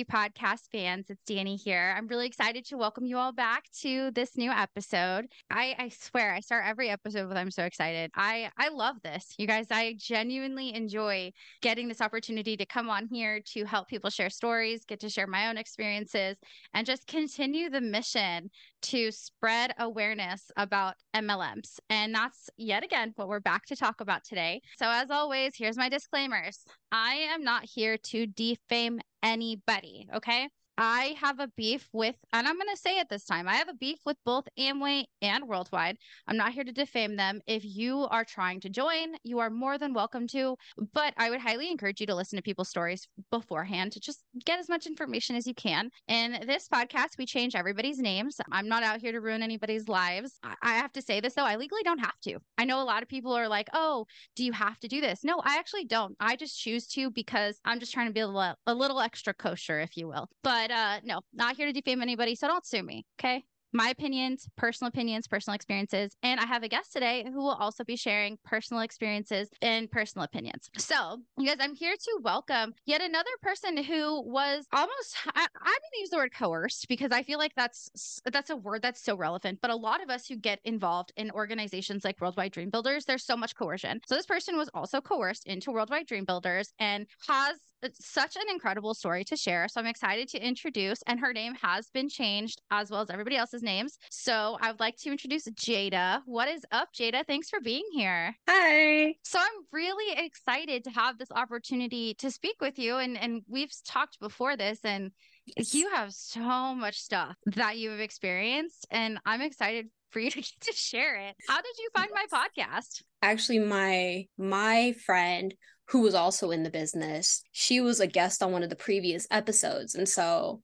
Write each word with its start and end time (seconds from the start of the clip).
Podcast 0.00 0.70
fans. 0.72 1.10
It's 1.10 1.22
Danny 1.26 1.54
here. 1.54 1.94
I'm 1.94 2.06
really 2.06 2.26
excited 2.26 2.64
to 2.64 2.78
welcome 2.78 3.04
you 3.04 3.18
all 3.18 3.30
back 3.30 3.64
to 3.82 4.10
this 4.12 4.38
new 4.38 4.50
episode. 4.50 5.26
I, 5.50 5.74
I 5.78 5.90
swear, 5.90 6.32
I 6.32 6.40
start 6.40 6.64
every 6.66 6.88
episode 6.88 7.28
with 7.28 7.36
I'm 7.36 7.50
so 7.50 7.64
excited. 7.64 8.10
I, 8.14 8.48
I 8.56 8.70
love 8.70 8.96
this. 9.04 9.34
You 9.36 9.46
guys, 9.46 9.66
I 9.70 9.94
genuinely 9.98 10.74
enjoy 10.74 11.32
getting 11.60 11.88
this 11.88 12.00
opportunity 12.00 12.56
to 12.56 12.64
come 12.64 12.88
on 12.88 13.06
here 13.06 13.42
to 13.52 13.64
help 13.66 13.88
people 13.88 14.08
share 14.08 14.30
stories, 14.30 14.86
get 14.86 14.98
to 15.00 15.10
share 15.10 15.26
my 15.26 15.48
own 15.48 15.58
experiences, 15.58 16.38
and 16.72 16.86
just 16.86 17.06
continue 17.06 17.68
the 17.68 17.82
mission 17.82 18.50
to 18.80 19.12
spread 19.12 19.74
awareness 19.78 20.50
about 20.56 20.94
MLMs. 21.14 21.78
And 21.90 22.14
that's 22.14 22.48
yet 22.56 22.82
again 22.82 23.12
what 23.16 23.28
we're 23.28 23.40
back 23.40 23.66
to 23.66 23.76
talk 23.76 24.00
about 24.00 24.24
today. 24.24 24.62
So, 24.78 24.86
as 24.88 25.10
always, 25.10 25.52
here's 25.54 25.76
my 25.76 25.90
disclaimers 25.90 26.64
I 26.90 27.14
am 27.32 27.44
not 27.44 27.64
here 27.64 27.98
to 27.98 28.26
defame 28.26 29.00
anybody. 29.22 30.08
Okay. 30.14 30.48
I 30.78 31.14
have 31.20 31.38
a 31.38 31.48
beef 31.56 31.88
with, 31.92 32.16
and 32.32 32.48
I'm 32.48 32.56
going 32.56 32.74
to 32.74 32.80
say 32.80 32.98
it 32.98 33.08
this 33.08 33.24
time 33.24 33.46
I 33.46 33.56
have 33.56 33.68
a 33.68 33.74
beef 33.74 33.98
with 34.06 34.16
both 34.24 34.44
Amway 34.58 35.04
and 35.20 35.46
Worldwide. 35.46 35.96
I'm 36.26 36.36
not 36.36 36.52
here 36.52 36.64
to 36.64 36.72
defame 36.72 37.16
them. 37.16 37.40
If 37.46 37.62
you 37.64 38.06
are 38.10 38.24
trying 38.24 38.60
to 38.60 38.70
join, 38.70 39.14
you 39.22 39.40
are 39.40 39.50
more 39.50 39.76
than 39.76 39.92
welcome 39.92 40.26
to. 40.28 40.56
But 40.94 41.12
I 41.18 41.30
would 41.30 41.40
highly 41.40 41.70
encourage 41.70 42.00
you 42.00 42.06
to 42.06 42.14
listen 42.14 42.36
to 42.36 42.42
people's 42.42 42.70
stories 42.70 43.06
beforehand 43.30 43.92
to 43.92 44.00
just 44.00 44.24
get 44.44 44.58
as 44.58 44.68
much 44.68 44.86
information 44.86 45.36
as 45.36 45.46
you 45.46 45.54
can. 45.54 45.90
In 46.08 46.44
this 46.46 46.68
podcast, 46.68 47.18
we 47.18 47.26
change 47.26 47.54
everybody's 47.54 47.98
names. 47.98 48.36
I'm 48.50 48.68
not 48.68 48.82
out 48.82 49.00
here 49.00 49.12
to 49.12 49.20
ruin 49.20 49.42
anybody's 49.42 49.88
lives. 49.88 50.38
I 50.62 50.74
have 50.74 50.92
to 50.92 51.02
say 51.02 51.20
this 51.20 51.34
though, 51.34 51.44
I 51.44 51.56
legally 51.56 51.82
don't 51.82 51.98
have 51.98 52.18
to. 52.24 52.38
I 52.56 52.64
know 52.64 52.82
a 52.82 52.84
lot 52.84 53.02
of 53.02 53.08
people 53.08 53.32
are 53.32 53.48
like, 53.48 53.68
oh, 53.74 54.06
do 54.36 54.44
you 54.44 54.52
have 54.52 54.78
to 54.80 54.88
do 54.88 55.00
this? 55.00 55.22
No, 55.22 55.40
I 55.44 55.58
actually 55.58 55.84
don't. 55.84 56.16
I 56.18 56.36
just 56.36 56.58
choose 56.58 56.86
to 56.88 57.10
because 57.10 57.58
I'm 57.64 57.78
just 57.78 57.92
trying 57.92 58.06
to 58.06 58.12
be 58.12 58.20
a 58.20 58.26
little, 58.26 58.54
a 58.66 58.74
little 58.74 59.00
extra 59.00 59.34
kosher, 59.34 59.80
if 59.80 59.96
you 59.96 60.08
will. 60.08 60.28
But 60.42 60.61
uh, 60.70 61.00
no, 61.04 61.20
not 61.32 61.56
here 61.56 61.66
to 61.66 61.72
defame 61.72 62.02
anybody. 62.02 62.34
So 62.34 62.46
don't 62.46 62.66
sue 62.66 62.82
me. 62.82 63.04
Okay 63.20 63.44
my 63.72 63.88
opinions, 63.88 64.48
personal 64.56 64.88
opinions, 64.88 65.26
personal 65.26 65.54
experiences. 65.54 66.14
And 66.22 66.38
I 66.38 66.46
have 66.46 66.62
a 66.62 66.68
guest 66.68 66.92
today 66.92 67.24
who 67.24 67.38
will 67.38 67.54
also 67.54 67.84
be 67.84 67.96
sharing 67.96 68.38
personal 68.44 68.82
experiences 68.82 69.48
and 69.62 69.90
personal 69.90 70.24
opinions. 70.24 70.70
So, 70.76 71.18
you 71.38 71.46
guys, 71.46 71.56
I'm 71.60 71.74
here 71.74 71.94
to 71.96 72.20
welcome 72.22 72.74
yet 72.84 73.00
another 73.00 73.30
person 73.42 73.82
who 73.82 74.22
was 74.22 74.66
almost, 74.72 75.16
I, 75.34 75.42
am 75.42 75.48
going 75.54 75.80
to 75.94 76.00
use 76.00 76.10
the 76.10 76.16
word 76.16 76.32
coerced 76.34 76.88
because 76.88 77.12
I 77.12 77.22
feel 77.22 77.38
like 77.38 77.54
that's, 77.56 78.20
that's 78.30 78.50
a 78.50 78.56
word 78.56 78.82
that's 78.82 79.02
so 79.02 79.16
relevant. 79.16 79.60
But 79.62 79.70
a 79.70 79.76
lot 79.76 80.02
of 80.02 80.10
us 80.10 80.26
who 80.26 80.36
get 80.36 80.60
involved 80.64 81.12
in 81.16 81.30
organizations 81.30 82.04
like 82.04 82.20
Worldwide 82.20 82.52
Dream 82.52 82.70
Builders, 82.70 83.04
there's 83.04 83.24
so 83.24 83.36
much 83.36 83.56
coercion. 83.56 84.00
So, 84.06 84.14
this 84.14 84.26
person 84.26 84.56
was 84.56 84.70
also 84.74 85.00
coerced 85.00 85.46
into 85.46 85.72
Worldwide 85.72 86.06
Dream 86.06 86.24
Builders 86.24 86.72
and 86.78 87.06
has 87.28 87.56
such 88.00 88.36
an 88.36 88.42
incredible 88.50 88.94
story 88.94 89.24
to 89.24 89.36
share. 89.36 89.68
So 89.68 89.80
I'm 89.80 89.86
excited 89.86 90.28
to 90.30 90.44
introduce, 90.44 91.02
and 91.06 91.18
her 91.20 91.32
name 91.32 91.54
has 91.60 91.88
been 91.90 92.08
changed 92.08 92.60
as 92.70 92.90
well 92.90 93.00
as 93.00 93.10
everybody 93.10 93.36
else's 93.36 93.62
names. 93.62 93.98
So 94.10 94.58
I 94.60 94.70
would 94.70 94.80
like 94.80 94.96
to 94.98 95.10
introduce 95.10 95.48
Jada. 95.48 96.20
What 96.26 96.48
is 96.48 96.64
up, 96.72 96.88
Jada? 96.94 97.26
Thanks 97.26 97.50
for 97.50 97.60
being 97.60 97.84
here. 97.92 98.34
Hi. 98.48 99.14
So 99.24 99.38
I'm 99.38 99.66
really 99.72 100.24
excited 100.24 100.84
to 100.84 100.90
have 100.90 101.18
this 101.18 101.30
opportunity 101.32 102.14
to 102.14 102.30
speak 102.30 102.56
with 102.60 102.78
you. 102.78 102.96
And, 102.96 103.18
and 103.18 103.42
we've 103.48 103.72
talked 103.86 104.20
before 104.20 104.56
this, 104.56 104.78
and 104.84 105.10
yes. 105.56 105.74
you 105.74 105.90
have 105.90 106.12
so 106.12 106.74
much 106.74 106.98
stuff 106.98 107.36
that 107.46 107.78
you 107.78 107.90
have 107.90 108.00
experienced. 108.00 108.86
And 108.90 109.18
I'm 109.26 109.40
excited 109.40 109.88
for 110.10 110.20
you 110.20 110.30
to, 110.30 110.36
get 110.36 110.60
to 110.60 110.72
share 110.74 111.16
it. 111.16 111.34
How 111.48 111.56
did 111.56 111.74
you 111.78 111.88
find 111.96 112.10
yes. 112.14 112.28
my 112.30 112.38
podcast? 112.38 113.02
Actually, 113.22 113.60
my 113.60 114.26
my 114.36 114.94
friend 115.04 115.54
who 115.92 116.00
was 116.00 116.14
also 116.14 116.50
in 116.50 116.62
the 116.62 116.70
business. 116.70 117.42
She 117.52 117.80
was 117.82 118.00
a 118.00 118.06
guest 118.06 118.42
on 118.42 118.50
one 118.50 118.62
of 118.62 118.70
the 118.70 118.76
previous 118.76 119.26
episodes. 119.30 119.94
And 119.94 120.08
so 120.08 120.62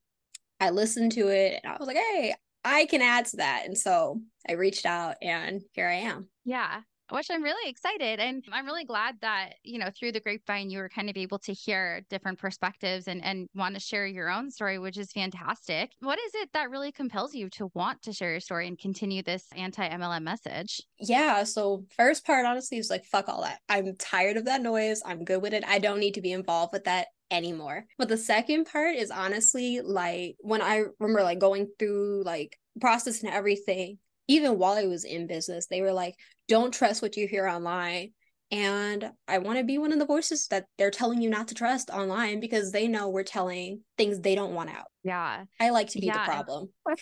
I 0.59 0.71
listened 0.71 1.13
to 1.13 1.29
it 1.29 1.61
and 1.63 1.71
I 1.71 1.77
was 1.79 1.87
like, 1.87 1.99
hey, 1.99 2.35
I 2.65 2.87
can 2.87 3.03
add 3.03 3.27
to 3.27 3.37
that. 3.37 3.65
And 3.67 3.77
so 3.77 4.23
I 4.49 4.53
reached 4.53 4.87
out 4.87 5.17
and 5.21 5.63
here 5.73 5.87
I 5.87 5.97
am. 5.97 6.29
Yeah 6.45 6.81
which 7.11 7.31
I'm 7.31 7.43
really 7.43 7.69
excited. 7.71 8.21
And 8.21 8.45
I'm 8.53 8.67
really 8.67 8.85
glad 8.85 9.17
that, 9.23 9.55
you 9.63 9.79
know, 9.79 9.91
through 9.97 10.13
the 10.13 10.21
grapevine, 10.21 10.71
you 10.71 10.79
were 10.79 10.89
kind 10.89 11.11
of 11.11 11.17
able 11.17 11.39
to 11.41 11.53
hear 11.53 12.03
different 12.11 12.39
perspectives 12.39 13.09
and, 13.09 13.23
and 13.25 13.49
want 13.55 13.75
to 13.75 13.81
share 13.81 14.07
your 14.07 14.31
own 14.31 14.51
story, 14.51 14.79
which 14.79 14.99
is 14.99 15.13
fantastic. 15.13 15.91
What 16.01 16.19
is 16.19 16.33
it 16.35 16.51
that 16.53 16.71
really 16.71 16.93
compels 16.93 17.35
you 17.35 17.49
to 17.51 17.71
want 17.75 18.03
to 18.03 18.13
share 18.13 18.33
your 18.33 18.41
story 18.41 18.69
and 18.69 18.79
continue 18.79 19.23
this 19.23 19.45
anti 19.57 19.89
MLM 19.89 20.23
message? 20.23 20.83
Yeah. 21.01 21.45
So, 21.45 21.85
first 21.97 22.27
part, 22.27 22.47
honestly, 22.47 22.79
is 22.79 22.91
like, 22.91 23.05
fuck 23.05 23.29
all 23.29 23.43
that. 23.43 23.61
I'm 23.69 23.97
tired 23.97 24.37
of 24.37 24.45
that 24.47 24.63
noise. 24.63 25.03
I'm 25.05 25.25
good 25.25 25.43
with 25.43 25.55
it. 25.55 25.65
I 25.67 25.79
don't 25.79 26.01
need 26.01 26.15
to 26.15 26.21
be 26.21 26.33
involved 26.33 26.73
with 26.73 26.85
that 26.85 27.09
anymore. 27.31 27.85
But 27.99 28.09
the 28.09 28.17
second 28.17 28.67
part 28.67 28.95
is 28.95 29.11
honestly 29.11 29.81
like 29.83 30.37
when 30.41 30.63
I 30.63 30.85
remember 30.99 31.23
like 31.23 31.39
going 31.39 31.69
through 31.79 32.23
like 32.25 32.59
process 32.81 33.23
and 33.23 33.33
everything, 33.33 33.99
even 34.29 34.59
while 34.59 34.75
I 34.75 34.87
was 34.87 35.05
in 35.05 35.27
business, 35.27 35.67
they 35.67 35.81
were 35.81 35.93
like, 35.93 36.15
don't 36.47 36.73
trust 36.73 37.03
what 37.03 37.17
you 37.17 37.27
hear 37.27 37.47
online. 37.47 38.13
And 38.51 39.11
I 39.27 39.39
want 39.39 39.59
to 39.59 39.65
be 39.65 39.77
one 39.77 39.93
of 39.93 39.99
the 39.99 40.07
voices 40.07 40.47
that 40.49 40.67
they're 40.79 40.91
telling 40.91 41.21
you 41.21 41.29
not 41.29 41.49
to 41.49 41.55
trust 41.55 41.91
online 41.91 42.41
because 42.41 42.73
they 42.73 42.89
know 42.89 43.09
we're 43.09 43.23
telling 43.23 43.81
things 43.99 44.21
they 44.21 44.35
don't 44.35 44.55
want 44.55 44.71
out. 44.71 44.87
Yeah. 45.05 45.45
I 45.61 45.71
like 45.71 45.89
to 45.91 46.01
be 46.01 46.07
yeah. 46.07 46.25
the 46.25 46.31
problem. 46.31 46.69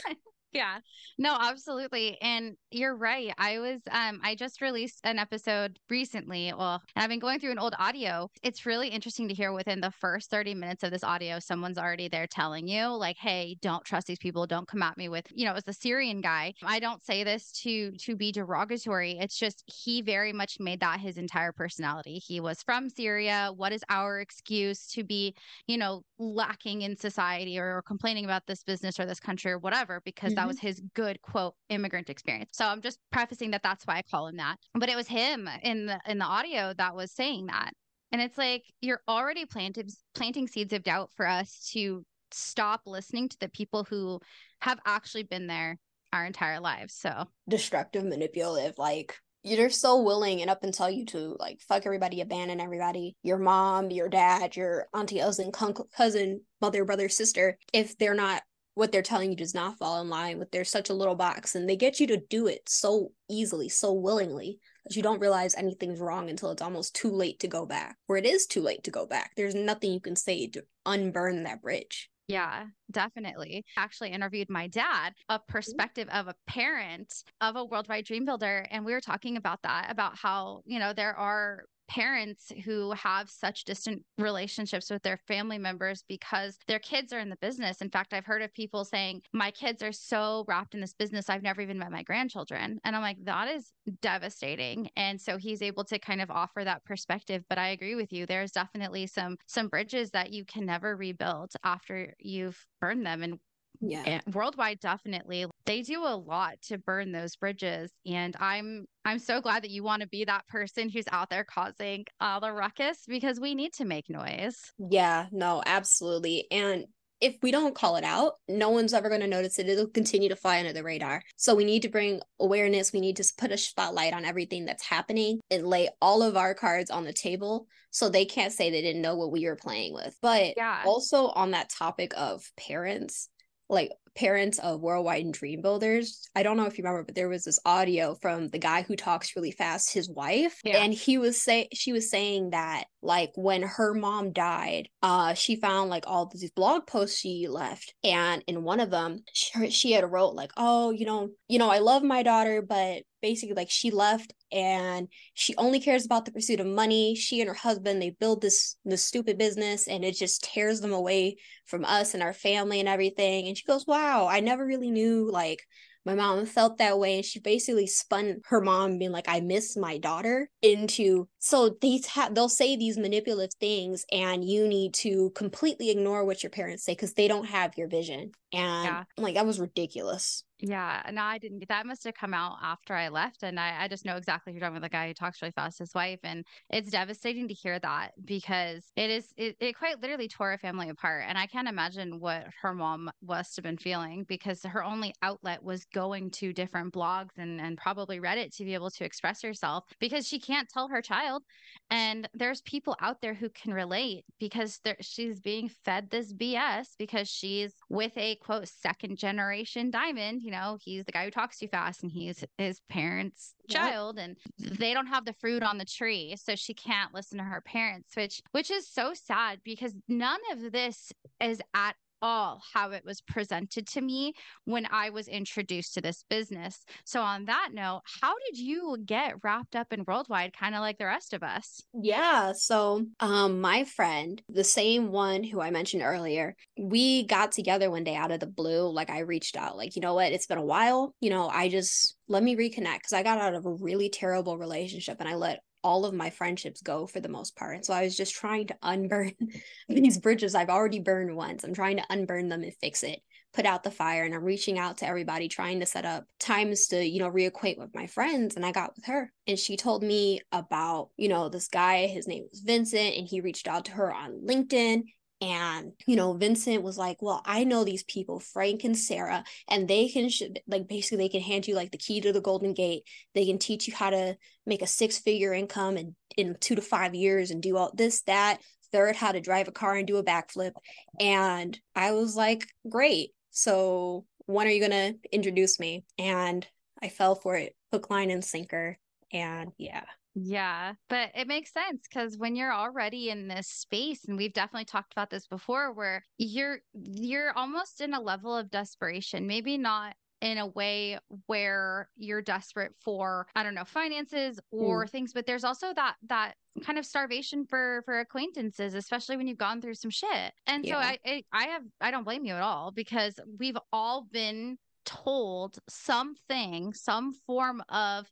Yeah. 0.57 0.79
No, 1.19 1.37
absolutely. 1.41 2.19
And 2.21 2.57
you're 2.71 2.97
right. 2.97 3.33
I 3.39 3.59
was 3.59 3.81
um 3.91 4.21
I 4.23 4.35
just 4.35 4.61
released 4.61 5.01
an 5.05 5.19
episode 5.19 5.79
recently. 5.89 6.53
Well, 6.57 6.83
and 6.95 7.03
I've 7.03 7.11
been 7.11 7.19
going 7.19 7.41
through 7.41 7.53
an 7.53 7.59
old 7.59 7.75
audio. 7.79 8.29
It's 8.43 8.67
really 8.67 8.89
interesting 8.89 9.29
to 9.29 9.35
hear 9.35 9.53
within 9.53 9.81
the 9.81 9.91
first 9.91 10.31
30 10.31 10.55
minutes 10.55 10.83
of 10.83 10.91
this 10.91 11.05
audio 11.05 11.39
someone's 11.39 11.79
already 11.79 12.09
there 12.09 12.27
telling 12.27 12.69
you 12.69 12.89
like, 12.89 13.17
"Hey, 13.19 13.57
don't 13.61 13.85
trust 13.85 14.07
these 14.07 14.19
people. 14.19 14.47
Don't 14.47 14.69
come 14.69 14.83
at 14.83 14.97
me 14.97 15.09
with, 15.09 15.27
you 15.31 15.45
know, 15.45 15.53
it 15.53 15.55
was 15.55 15.65
the 15.65 15.73
Syrian 15.73 16.21
guy." 16.21 16.55
I 16.65 16.79
don't 16.81 17.05
say 17.05 17.25
this 17.25 17.53
to 17.63 17.93
to 17.93 18.17
be 18.17 18.33
derogatory. 18.33 19.19
It's 19.19 19.39
just 19.39 19.63
he 19.67 20.03
very 20.03 20.33
much 20.33 20.59
made 20.61 20.81
that 20.81 21.01
his 21.01 21.19
entire 21.19 21.53
personality. 21.53 22.19
He 22.19 22.41
was 22.41 22.63
from 22.63 22.89
Syria. 22.89 23.53
What 23.55 23.73
is 23.73 23.85
our 23.89 24.21
excuse 24.21 24.87
to 24.89 25.05
be, 25.05 25.35
you 25.67 25.79
know, 25.79 26.03
lacking 26.19 26.83
in 26.83 26.97
society 26.97 27.59
or, 27.59 27.77
or 27.77 27.83
complaining 27.83 28.25
about 28.25 28.47
this 28.47 28.63
business 28.63 28.99
or 28.99 29.07
this 29.07 29.21
country 29.21 29.53
or 29.53 29.59
whatever 29.59 30.01
because 30.05 30.31
mm-hmm. 30.31 30.37
that 30.37 30.46
Mm-hmm. 30.47 30.57
was 30.57 30.61
his 30.61 30.83
good 30.95 31.21
quote 31.23 31.55
immigrant 31.69 32.11
experience. 32.11 32.51
So 32.53 32.65
I'm 32.65 32.83
just 32.83 32.99
prefacing 33.11 33.51
that 33.53 33.63
that's 33.63 33.87
why 33.87 33.97
I 33.97 34.03
call 34.03 34.29
him 34.29 34.37
that. 34.37 34.57
But 34.75 34.89
it 34.89 34.97
was 34.97 35.09
him 35.09 35.49
in 35.63 35.87
the 35.87 36.01
in 36.07 36.19
the 36.19 36.25
audio 36.25 36.73
that 36.77 36.95
was 36.95 37.13
saying 37.13 37.47
that. 37.47 37.73
And 38.13 38.21
it's 38.21 38.39
like 38.39 38.65
you're 38.81 39.03
already 39.09 39.47
planting 39.47 39.89
planting 40.15 40.49
seeds 40.49 40.73
of 40.73 40.83
doubt 40.83 41.11
for 41.17 41.27
us 41.27 41.71
to 41.73 42.05
stop 42.31 42.83
listening 42.87 43.29
to 43.29 43.37
the 43.41 43.49
people 43.49 43.85
who 43.85 44.21
have 44.61 44.79
actually 44.87 45.23
been 45.23 45.47
there 45.47 45.79
our 46.13 46.25
entire 46.25 46.61
lives. 46.61 46.95
So 46.95 47.27
destructive, 47.49 48.05
manipulative, 48.05 48.79
like 48.79 49.19
you're 49.43 49.71
so 49.71 50.03
willing 50.03 50.41
and 50.41 50.51
up 50.51 50.65
until 50.65 50.91
you 50.91 51.05
to 51.07 51.37
like 51.39 51.61
fuck 51.61 51.87
everybody, 51.87 52.21
abandon 52.21 52.61
everybody, 52.61 53.15
your 53.23 53.39
mom, 53.39 53.91
your 53.91 54.09
dad, 54.09 54.57
your 54.57 54.87
auntie, 54.93 55.21
cousin, 55.21 55.53
cousin, 55.97 56.41
mother, 56.61 56.85
brother, 56.85 57.09
sister, 57.09 57.57
if 57.73 57.97
they're 57.97 58.15
not 58.15 58.43
what 58.77 58.93
they're 58.93 59.03
telling 59.03 59.31
you 59.31 59.37
does 59.37 59.55
not 59.55 59.79
fall 59.79 60.03
in 60.03 60.09
line 60.11 60.39
with 60.39 60.51
there's 60.51 60.71
such 60.71 60.91
a 60.91 60.95
little 60.95 61.15
box 61.15 61.55
and 61.55 61.69
they 61.69 61.77
get 61.77 61.99
you 61.99 62.07
to 62.07 62.19
do 62.29 62.47
it 62.47 62.61
so 62.69 63.11
easily 63.29 63.69
so 63.69 63.93
willingly 63.93 64.59
that 64.85 64.95
you 64.95 65.03
don't 65.03 65.21
realize 65.21 65.55
anything's 65.55 65.99
wrong 65.99 66.29
until 66.29 66.51
it's 66.51 66.63
almost 66.63 66.95
too 66.95 67.11
late 67.11 67.41
to 67.41 67.49
go 67.49 67.67
back 67.67 67.97
where 68.07 68.19
it 68.19 68.27
is 68.27 68.47
too 68.47 68.61
late 68.61 68.85
to 68.85 68.91
go 68.91 69.07
back 69.07 69.33
there's 69.37 69.55
nothing 69.55 69.93
you 69.93 70.01
can 70.01 70.15
say 70.15 70.47
to 70.47 70.63
unburn 70.85 71.43
that 71.43 71.63
bridge 71.63 72.11
yeah, 72.29 72.65
definitely. 72.91 73.65
Actually 73.77 74.11
interviewed 74.11 74.51
my 74.51 74.67
dad, 74.67 75.13
a 75.29 75.39
perspective 75.39 76.09
of 76.09 76.27
a 76.27 76.35
parent 76.49 77.23
of 77.41 77.55
a 77.55 77.65
worldwide 77.65 78.05
dream 78.05 78.25
builder. 78.25 78.67
And 78.73 78.85
we 78.85 78.93
were 78.93 79.01
talking 79.01 79.37
about 79.37 79.63
that, 79.63 79.93
about 79.93 80.19
how, 80.19 80.63
you 80.65 80.81
know, 80.81 80.93
there 80.93 81.15
are 81.15 81.67
parents 81.89 82.53
who 82.65 82.93
have 82.93 83.31
such 83.31 83.65
distant 83.65 84.03
relationships 84.19 84.91
with 84.91 85.03
their 85.03 85.17
family 85.29 85.59
members 85.59 86.05
because 86.09 86.59
their 86.67 86.79
kids 86.79 87.13
are 87.13 87.19
in 87.19 87.31
the 87.31 87.37
business. 87.37 87.81
In 87.81 87.91
fact, 87.91 88.13
I've 88.13 88.27
heard 88.27 88.43
of 88.43 88.53
people 88.53 88.85
saying, 88.85 89.23
My 89.33 89.51
kids 89.51 89.83
are 89.83 89.93
so 89.93 90.45
wrapped 90.49 90.75
in 90.75 90.81
this 90.81 90.95
business, 90.95 91.29
I've 91.29 91.43
never 91.43 91.61
even 91.61 91.79
met 91.79 91.93
my 91.93 92.03
grandchildren. 92.03 92.79
And 92.85 92.97
I'm 92.97 93.03
like, 93.03 93.19
That 93.25 93.49
is 93.49 93.73
devastating. 94.01 94.89
And 94.97 95.21
so 95.21 95.37
he's 95.37 95.63
able 95.63 95.85
to 95.85 95.99
kind 95.99 96.21
of 96.21 96.31
offer 96.31 96.65
that 96.65 96.85
perspective. 96.85 97.45
But 97.49 97.59
I 97.59 97.69
agree 97.69 97.95
with 97.95 98.13
you. 98.13 98.27
There's 98.27 98.53
definitely 98.53 99.07
some 99.07 99.37
some 99.47 99.69
bridges 99.69 100.11
that 100.11 100.33
you 100.33 100.45
can 100.45 100.67
never 100.67 100.97
rebuild 100.97 101.53
after 101.65 102.15
you've 102.19 102.67
burned 102.81 103.07
them. 103.07 103.23
And 103.23 103.39
yeah 103.81 104.03
and 104.07 104.35
worldwide 104.35 104.81
definitely 104.81 105.47
they 105.65 105.83
do 105.83 106.03
a 106.03 106.17
lot 106.17 106.55
to 106.63 106.79
burn 106.79 107.13
those 107.13 107.37
bridges 107.37 107.91
and 108.07 108.37
i'm 108.41 108.87
i'm 109.05 109.19
so 109.19 109.41
glad 109.41 109.63
that 109.63 109.71
you 109.71 109.83
want 109.83 110.03
to 110.03 110.09
be 110.09 110.25
that 110.25 110.47
person 110.49 110.89
who's 110.89 111.05
out 111.13 111.31
there 111.31 111.45
causing 111.45 112.05
all 112.21 112.41
the 112.41 112.53
ruckus 112.53 112.99
because 113.07 113.41
we 113.41 113.55
need 113.55 113.73
to 113.73 113.85
make 113.85 114.09
noise 114.09 114.73
yeah 114.79 115.27
no 115.33 115.63
absolutely 115.67 116.47
and 116.51 116.87
if 117.21 117.37
we 117.43 117.51
don't 117.51 117.75
call 117.75 117.97
it 117.97 118.05
out, 118.05 118.35
no 118.49 118.71
one's 118.71 118.93
ever 118.93 119.09
going 119.09 119.21
to 119.23 119.27
notice 119.27 119.59
it. 119.59 119.69
It'll 119.69 119.87
continue 119.87 120.29
to 120.29 120.37
fly 120.37 120.59
under 120.59 120.73
the 120.73 120.83
radar. 120.83 121.23
So 121.37 121.55
we 121.55 121.65
need 121.65 121.83
to 121.83 121.89
bring 121.89 122.21
awareness. 122.39 122.93
We 122.93 123.01
need 123.01 123.17
to 123.17 123.25
put 123.39 123.53
a 123.53 123.59
spotlight 123.59 124.13
on 124.13 124.25
everything 124.25 124.67
that's 124.67 124.85
happening 124.85 125.41
and 125.51 125.67
lay 125.67 125.89
all 126.03 126.23
of 126.23 126.37
our 126.37 126.55
cards 126.55 126.91
on 126.91 127.05
the 127.05 127.13
table 127.13 127.67
so 127.91 128.09
they 128.09 128.27
can't 128.27 128.53
say 128.53 128.71
they 128.71 128.83
didn't 128.83 129.03
know 129.03 129.17
what 129.17 129.33
we 129.33 129.47
were 129.47 129.57
playing 129.57 129.95
with. 129.95 130.17
But 130.21 130.55
yeah. 130.57 130.83
also 130.85 131.29
on 131.29 131.53
that 131.53 131.71
topic 131.71 132.13
of 132.17 132.45
parents, 132.57 133.31
like 133.69 133.91
parents 134.15 134.59
of 134.61 134.81
worldwide 134.81 135.31
dream 135.31 135.61
builders 135.61 136.27
i 136.35 136.43
don't 136.43 136.57
know 136.57 136.65
if 136.65 136.79
you 136.79 136.83
remember 136.83 137.05
but 137.05 137.15
there 137.15 137.29
was 137.29 137.45
this 137.45 137.59
audio 137.67 138.15
from 138.15 138.49
the 138.49 138.59
guy 138.59 138.81
who 138.81 138.97
talks 138.97 139.37
really 139.37 139.51
fast 139.51 139.93
his 139.93 140.09
wife 140.09 140.59
yeah. 140.65 140.79
and 140.79 140.95
he 140.95 141.19
was 141.19 141.41
say 141.41 141.69
she 141.75 141.93
was 141.93 142.11
saying 142.11 142.51
that 142.51 142.85
like 143.03 143.31
when 143.35 143.63
her 143.63 143.93
mom 143.93 144.33
died 144.33 144.89
uh 145.03 145.35
she 145.35 145.55
found 145.55 145.91
like 145.91 146.05
all 146.07 146.27
these 146.27 146.51
blog 146.51 146.87
posts 146.87 147.19
she 147.19 147.47
left 147.47 147.95
and 148.03 148.43
in 148.47 148.63
one 148.63 148.81
of 148.81 148.91
them 148.91 149.23
she, 149.35 149.69
she 149.71 149.93
had 149.93 150.11
wrote 150.11 150.35
like 150.35 150.51
oh 150.57 150.91
you 150.91 151.05
know 151.05 151.29
you 151.49 151.59
know 151.59 151.69
i 151.69 151.79
love 151.79 152.03
my 152.03 152.23
daughter 152.23 152.63
but 152.63 153.03
basically 153.27 153.57
like 153.57 153.71
she 153.71 153.91
left 153.91 154.33
and 154.53 155.09
she 155.35 155.53
only 155.57 155.81
cares 155.81 156.07
about 156.07 156.25
the 156.25 156.31
pursuit 156.31 156.61
of 156.61 156.67
money. 156.67 157.17
She 157.17 157.41
and 157.41 157.49
her 157.49 157.55
husband 157.55 158.01
they 158.01 158.11
build 158.11 158.41
this 158.41 158.77
this 158.85 159.03
stupid 159.03 159.37
business 159.37 159.89
and 159.89 160.05
it 160.05 160.15
just 160.15 160.45
tears 160.45 160.81
them 160.81 160.93
away 160.93 161.37
from 161.65 161.85
us 161.85 162.15
and 162.15 162.23
our 162.23 162.33
family 162.33 162.79
and 162.79 162.89
everything. 162.89 163.49
And 163.49 163.57
she 163.57 163.65
goes 163.65 163.85
wow 163.85 164.29
i 164.31 164.39
never 164.39 164.65
really 164.65 164.93
knew 164.93 165.29
like 165.31 165.67
my 166.05 166.15
mom 166.15 166.47
felt 166.47 166.79
that 166.79 167.01
way. 167.01 167.17
And 167.17 167.25
she 167.25 167.41
basically 167.41 167.89
spun 167.89 168.37
her 168.45 168.61
mom 168.61 168.99
being 168.99 169.11
like 169.11 169.29
i 169.29 169.41
miss 169.41 169.77
my 169.77 169.99
daughter 169.99 170.49
into 170.63 171.27
so 171.41 171.77
these 171.81 172.07
have 172.07 172.33
they'll 172.33 172.49
say 172.49 172.77
these 172.77 172.97
manipulative 172.97 173.59
things 173.59 174.05
and 174.13 174.45
you 174.45 174.69
need 174.69 174.95
to 174.95 175.33
completely 175.35 175.91
ignore 175.91 176.25
what 176.25 176.45
your 176.45 176.51
parents 176.51 176.85
say 176.85 176.93
because 176.93 177.15
they 177.15 177.27
don't 177.27 177.47
have 177.47 177.77
your 177.77 177.89
vision. 177.89 178.31
And 178.53 178.85
yeah. 178.85 179.05
like 179.19 179.35
that 179.35 179.47
was 179.47 179.59
ridiculous 179.59 180.45
yeah, 180.59 181.03
no, 181.13 181.23
I 181.23 181.37
didn't. 181.37 181.59
get 181.59 181.69
That 181.69 181.85
must 181.85 182.05
have 182.05 182.15
come 182.15 182.33
out 182.33 182.57
after 182.63 182.95
I 182.95 183.09
left, 183.09 183.43
and 183.43 183.61
I, 183.61 183.85
I 183.85 183.89
just 183.89 184.07
know 184.07 184.17
exactly 184.17 184.53
who 184.53 184.59
you're 184.59 184.61
talking 184.61 184.79
about. 184.79 184.87
The 184.87 184.91
guy 184.91 185.09
who 185.09 185.15
talks 185.15 185.43
really 185.43 185.53
fast, 185.53 185.79
his 185.81 185.95
wife, 185.95 186.21
and 186.23 186.47
it's 186.71 186.91
devastating 186.91 187.47
to 187.49 187.55
hear 187.55 187.79
that 187.79 188.13
because 188.25 188.91
it 188.97 189.11
is 189.11 189.35
it, 189.37 189.57
it 189.61 189.77
quite 189.77 190.01
literally 190.01 190.29
tore 190.29 190.55
a 190.55 190.59
family 190.59 190.89
apart, 190.89 191.25
and 191.29 191.37
I 191.37 191.47
can't 191.47 191.69
imagine 191.69 192.21
what 192.21 192.47
her 192.63 192.73
mom 192.73 193.11
must 193.23 193.57
have 193.57 193.65
been 193.65 193.77
feeling 193.77 194.25
because 194.29 194.63
her 194.63 194.83
only 194.83 195.13
outlet 195.21 195.63
was 195.63 195.85
going 195.93 196.31
to 196.33 196.55
different 196.55 196.95
blogs 196.95 197.37
and 197.37 197.61
and 197.61 197.77
probably 197.77 198.19
Reddit 198.19 198.57
to 198.57 198.65
be 198.65 198.73
able 198.73 198.91
to 198.91 199.05
express 199.05 199.43
herself 199.43 199.85
because 200.01 200.27
she 200.27 200.39
can't 200.39 200.71
tell 200.71 200.89
her 200.89 201.03
child, 201.03 201.43
and 201.91 202.31
there's 202.33 202.63
people 202.63 202.97
out 203.03 203.21
there 203.21 203.35
who 203.35 203.51
can 203.51 203.75
relate 203.75 204.25
because 204.41 204.81
she's 205.03 205.39
being 205.39 205.69
fed 205.69 206.09
this 206.09 206.33
BS 206.33 206.87
because 206.99 207.29
she's 207.29 207.75
with 207.91 208.17
a 208.17 208.37
quote 208.37 208.69
second 208.69 209.19
generation 209.19 209.91
diamond 209.91 210.41
you 210.47 210.53
know, 210.53 210.79
he's 210.81 211.05
the 211.05 211.11
guy 211.11 211.25
who 211.25 211.31
talks 211.33 211.59
too 211.59 211.67
fast 211.67 212.05
and 212.05 212.13
he's 212.13 212.45
his 212.57 212.81
parents' 212.89 213.57
yep. 213.69 213.81
child 213.81 214.17
and 214.17 214.37
they 214.61 214.95
don't 214.95 215.09
have 215.09 215.25
the 215.25 215.33
fruit 215.33 215.65
on 215.65 215.77
the 215.77 215.85
tree. 215.85 216.37
So 216.41 216.55
she 216.55 216.73
can't 216.73 217.13
listen 217.13 217.39
to 217.39 217.45
her 217.45 217.61
parents, 217.61 218.15
which 218.15 218.41
which 218.53 218.71
is 218.71 218.89
so 218.89 219.13
sad 219.13 219.59
because 219.65 219.93
none 220.07 220.39
of 220.53 220.71
this 220.71 221.13
is 221.41 221.61
at 221.75 221.97
all 222.23 222.63
how 222.75 222.91
it 222.91 223.05
was 223.05 223.21
presented 223.21 223.87
to 223.89 224.01
me 224.01 224.33
when 224.65 224.87
I 224.91 225.11
was 225.11 225.29
introduced 225.29 225.95
to 225.95 226.01
this 226.01 226.25
business. 226.29 226.85
So, 227.05 227.21
on 227.23 227.45
that 227.47 227.71
note, 227.73 228.03
how 228.21 228.35
did 228.47 228.59
you 228.59 228.97
get 229.05 229.35
wrapped 229.43 229.77
up 229.77 229.93
in 229.93 230.05
worldwide, 230.07 230.53
kind 230.53 230.75
of 230.75 230.81
like 230.81 230.99
the 230.99 231.07
rest 231.07 231.33
of 231.33 231.43
us? 231.43 231.83
Yeah. 231.95 232.53
So, 232.53 233.07
um, 233.21 233.61
my 233.61 233.85
friend, 233.85 234.43
the 234.49 234.65
same 234.65 235.11
one 235.13 235.45
who 235.45 235.61
I 235.61 235.71
mentioned 235.71 236.03
earlier, 236.03 236.55
we 236.79 237.25
got 237.27 237.53
together 237.53 237.91
one 237.91 238.05
day 238.05 238.17
out 238.17 238.31
of 238.31 238.41
the 238.41 238.47
blue. 238.47 238.91
Like, 238.91 239.11
I 239.11 239.21
reached 239.21 239.57
out, 239.57 239.77
like, 239.77 239.97
you 239.97 240.03
know 240.03 240.15
what? 240.15 240.33
It's 240.33 240.47
been 240.47 240.59
a 240.59 240.65
while. 240.65 241.15
You 241.21 241.31
know, 241.31 241.49
I 241.49 241.69
just 241.69 242.17
let 242.29 242.43
me 242.43 242.57
reconnect 242.57 242.99
because 242.99 243.13
I 243.13 243.23
got 243.23 243.39
out 243.39 243.55
of 243.55 243.67
a 243.67 243.73
really 243.75 244.09
terrible 244.09 244.59
relationship 244.59 245.17
and 245.21 245.29
I 245.29 245.35
let 245.35 245.61
all 245.87 246.05
of 246.05 246.13
my 246.13 246.31
friendships 246.31 246.83
go 246.83 247.07
for 247.07 247.21
the 247.21 247.29
most 247.29 247.55
part. 247.55 247.85
So 247.85 247.95
I 247.95 248.03
was 248.03 248.17
just 248.17 248.35
trying 248.35 248.67
to 248.67 248.77
unburn 248.83 249.35
these 249.89 250.19
bridges 250.19 250.57
I've 250.57 250.69
already 250.69 250.99
burned 250.99 251.37
once. 251.37 251.63
I'm 251.63 251.75
trying 251.75 251.99
to 251.99 252.07
unburn 252.11 252.49
them 252.49 252.65
and 252.65 252.75
fix 252.81 253.05
it, 253.05 253.21
put 253.55 253.67
out 253.67 253.85
the 253.85 253.93
fire. 253.93 254.25
And 254.25 254.35
I'm 254.35 254.43
reaching 254.43 254.81
out 254.81 254.99
to 254.99 255.07
everybody, 255.07 255.47
trying 255.47 255.79
to 255.79 255.87
set 255.87 256.05
up 256.05 256.25
times 256.41 256.89
to, 256.89 257.07
you 257.07 257.21
know, 257.21 257.31
reacquaint 257.31 257.79
with 257.79 257.95
my 257.95 258.09
friends. 258.09 258.57
And 258.57 258.67
I 258.67 258.73
got 258.73 258.97
with 258.97 259.05
her. 259.05 259.33
And 259.47 259.57
she 259.57 259.77
told 259.77 260.03
me 260.03 260.41
about, 260.51 261.11
you 261.17 261.29
know, 261.29 261.49
this 261.49 261.69
guy, 261.69 262.09
his 262.09 262.27
name 262.27 262.47
was 262.51 262.63
Vincent, 262.63 263.15
and 263.17 263.29
he 263.29 263.41
reached 263.41 263.69
out 263.69 263.85
to 263.85 263.93
her 263.93 264.13
on 264.13 264.41
LinkedIn 264.45 265.05
and 265.41 265.93
you 266.07 266.17
know 266.17 266.33
vincent 266.33 266.83
was 266.83 266.97
like 266.97 267.21
well 267.21 267.43
i 267.45 267.63
know 267.63 267.85
these 267.85 268.03
people 268.05 268.41
frank 268.41 268.85
and 268.85 268.97
sarah 268.97 269.45
and 269.69 269.89
they 269.89 270.09
can 270.09 270.29
sh- 270.29 270.43
like 270.67 270.89
basically 270.89 271.19
they 271.19 271.29
can 271.29 271.41
hand 271.41 271.67
you 271.67 271.75
like 271.75 271.91
the 271.91 271.99
key 271.99 272.21
to 272.21 272.33
the 272.33 272.41
golden 272.41 272.75
gate. 272.75 273.03
They 273.35 273.47
can 273.47 273.59
teach 273.59 273.87
you 273.87 273.95
how 273.95 274.11
to 274.11 274.37
make 274.65 274.83
a 274.83 274.87
six 274.87 275.19
figure 275.19 275.53
income 275.53 275.97
in 275.97 276.15
in 276.37 276.57
two 276.61 276.75
to 276.75 276.83
five 276.83 277.15
years 277.15 277.51
and 277.51 277.63
do 277.63 277.77
all 277.77 277.93
this 277.95 278.23
that. 278.23 278.61
Third 278.93 279.17
how 279.17 279.33
to 279.33 279.41
drive 279.41 279.69
a 279.69 279.73
car 279.73 279.97
and 279.97 280.07
do 280.07 280.17
a 280.17 280.25
backflip. 280.25 280.73
And 281.19 281.79
i 281.95 282.13
was 282.13 282.37
like 282.37 282.67
great. 282.89 283.31
So 283.51 284.27
when 284.47 284.67
are 284.67 284.71
you 284.71 284.81
to 284.89 285.15
introduce 285.33 285.81
me? 285.81 286.05
And 286.19 286.67
i 287.03 287.09
fell 287.09 287.35
for 287.35 287.57
it 287.57 287.75
hook 287.93 288.11
line 288.11 288.31
and 288.31 288.45
sinker. 288.45 288.99
And 289.33 289.73
yeah 289.77 290.05
yeah, 290.39 290.93
but 291.09 291.31
it 291.35 291.49
makes 291.49 291.73
sense 291.73 292.03
because 292.07 292.37
when 292.37 292.57
you're 292.57 292.73
already 292.73 293.31
in 293.31 293.49
this 293.49 293.69
space, 293.69 294.27
and 294.29 294.37
we've 294.37 294.53
definitely 294.53 294.85
talked 294.85 295.13
about 295.13 295.31
this 295.31 295.47
before, 295.47 295.95
where 295.95 296.23
you're 296.37 296.81
you're 296.93 297.53
almost 297.57 298.03
in 298.03 298.13
a 298.13 298.21
level 298.21 298.55
of 298.55 298.71
desperation, 298.71 299.47
maybe 299.47 299.79
not 299.79 300.15
in 300.43 300.59
a 300.59 300.67
way 300.67 301.19
where 301.47 302.11
you're 302.19 302.43
desperate 302.43 302.93
for 303.01 303.47
i 303.57 303.63
don't 303.63 303.75
know 303.75 303.87
finances 303.87 304.61
or 304.71 305.07
mm. 305.07 305.11
things 305.11 305.33
but 305.33 305.47
there's 305.47 305.65
also 305.65 305.95
that 305.95 306.15
that 306.29 306.53
kind 306.85 306.99
of 306.99 307.07
starvation 307.07 307.65
for 307.65 308.03
for 308.05 308.21
acquaintances 308.21 308.93
especially 308.93 309.39
when 309.39 309.47
you've 309.47 309.57
gone 309.57 309.81
through 309.81 309.95
some 309.95 310.11
shit 310.11 310.53
and 310.67 310.85
yeah. 310.85 310.93
so 310.93 310.99
I, 310.99 311.19
I 311.25 311.43
i 311.55 311.65
have 311.69 311.83
i 312.03 312.11
don't 312.11 312.25
blame 312.25 312.45
you 312.45 312.53
at 312.53 312.61
all 312.61 312.91
because 312.91 313.41
we've 313.59 313.79
all 313.95 314.27
been 314.31 314.77
told 315.07 315.79
something 315.89 316.93
some 316.93 317.33
form 317.47 317.83
of 317.89 318.31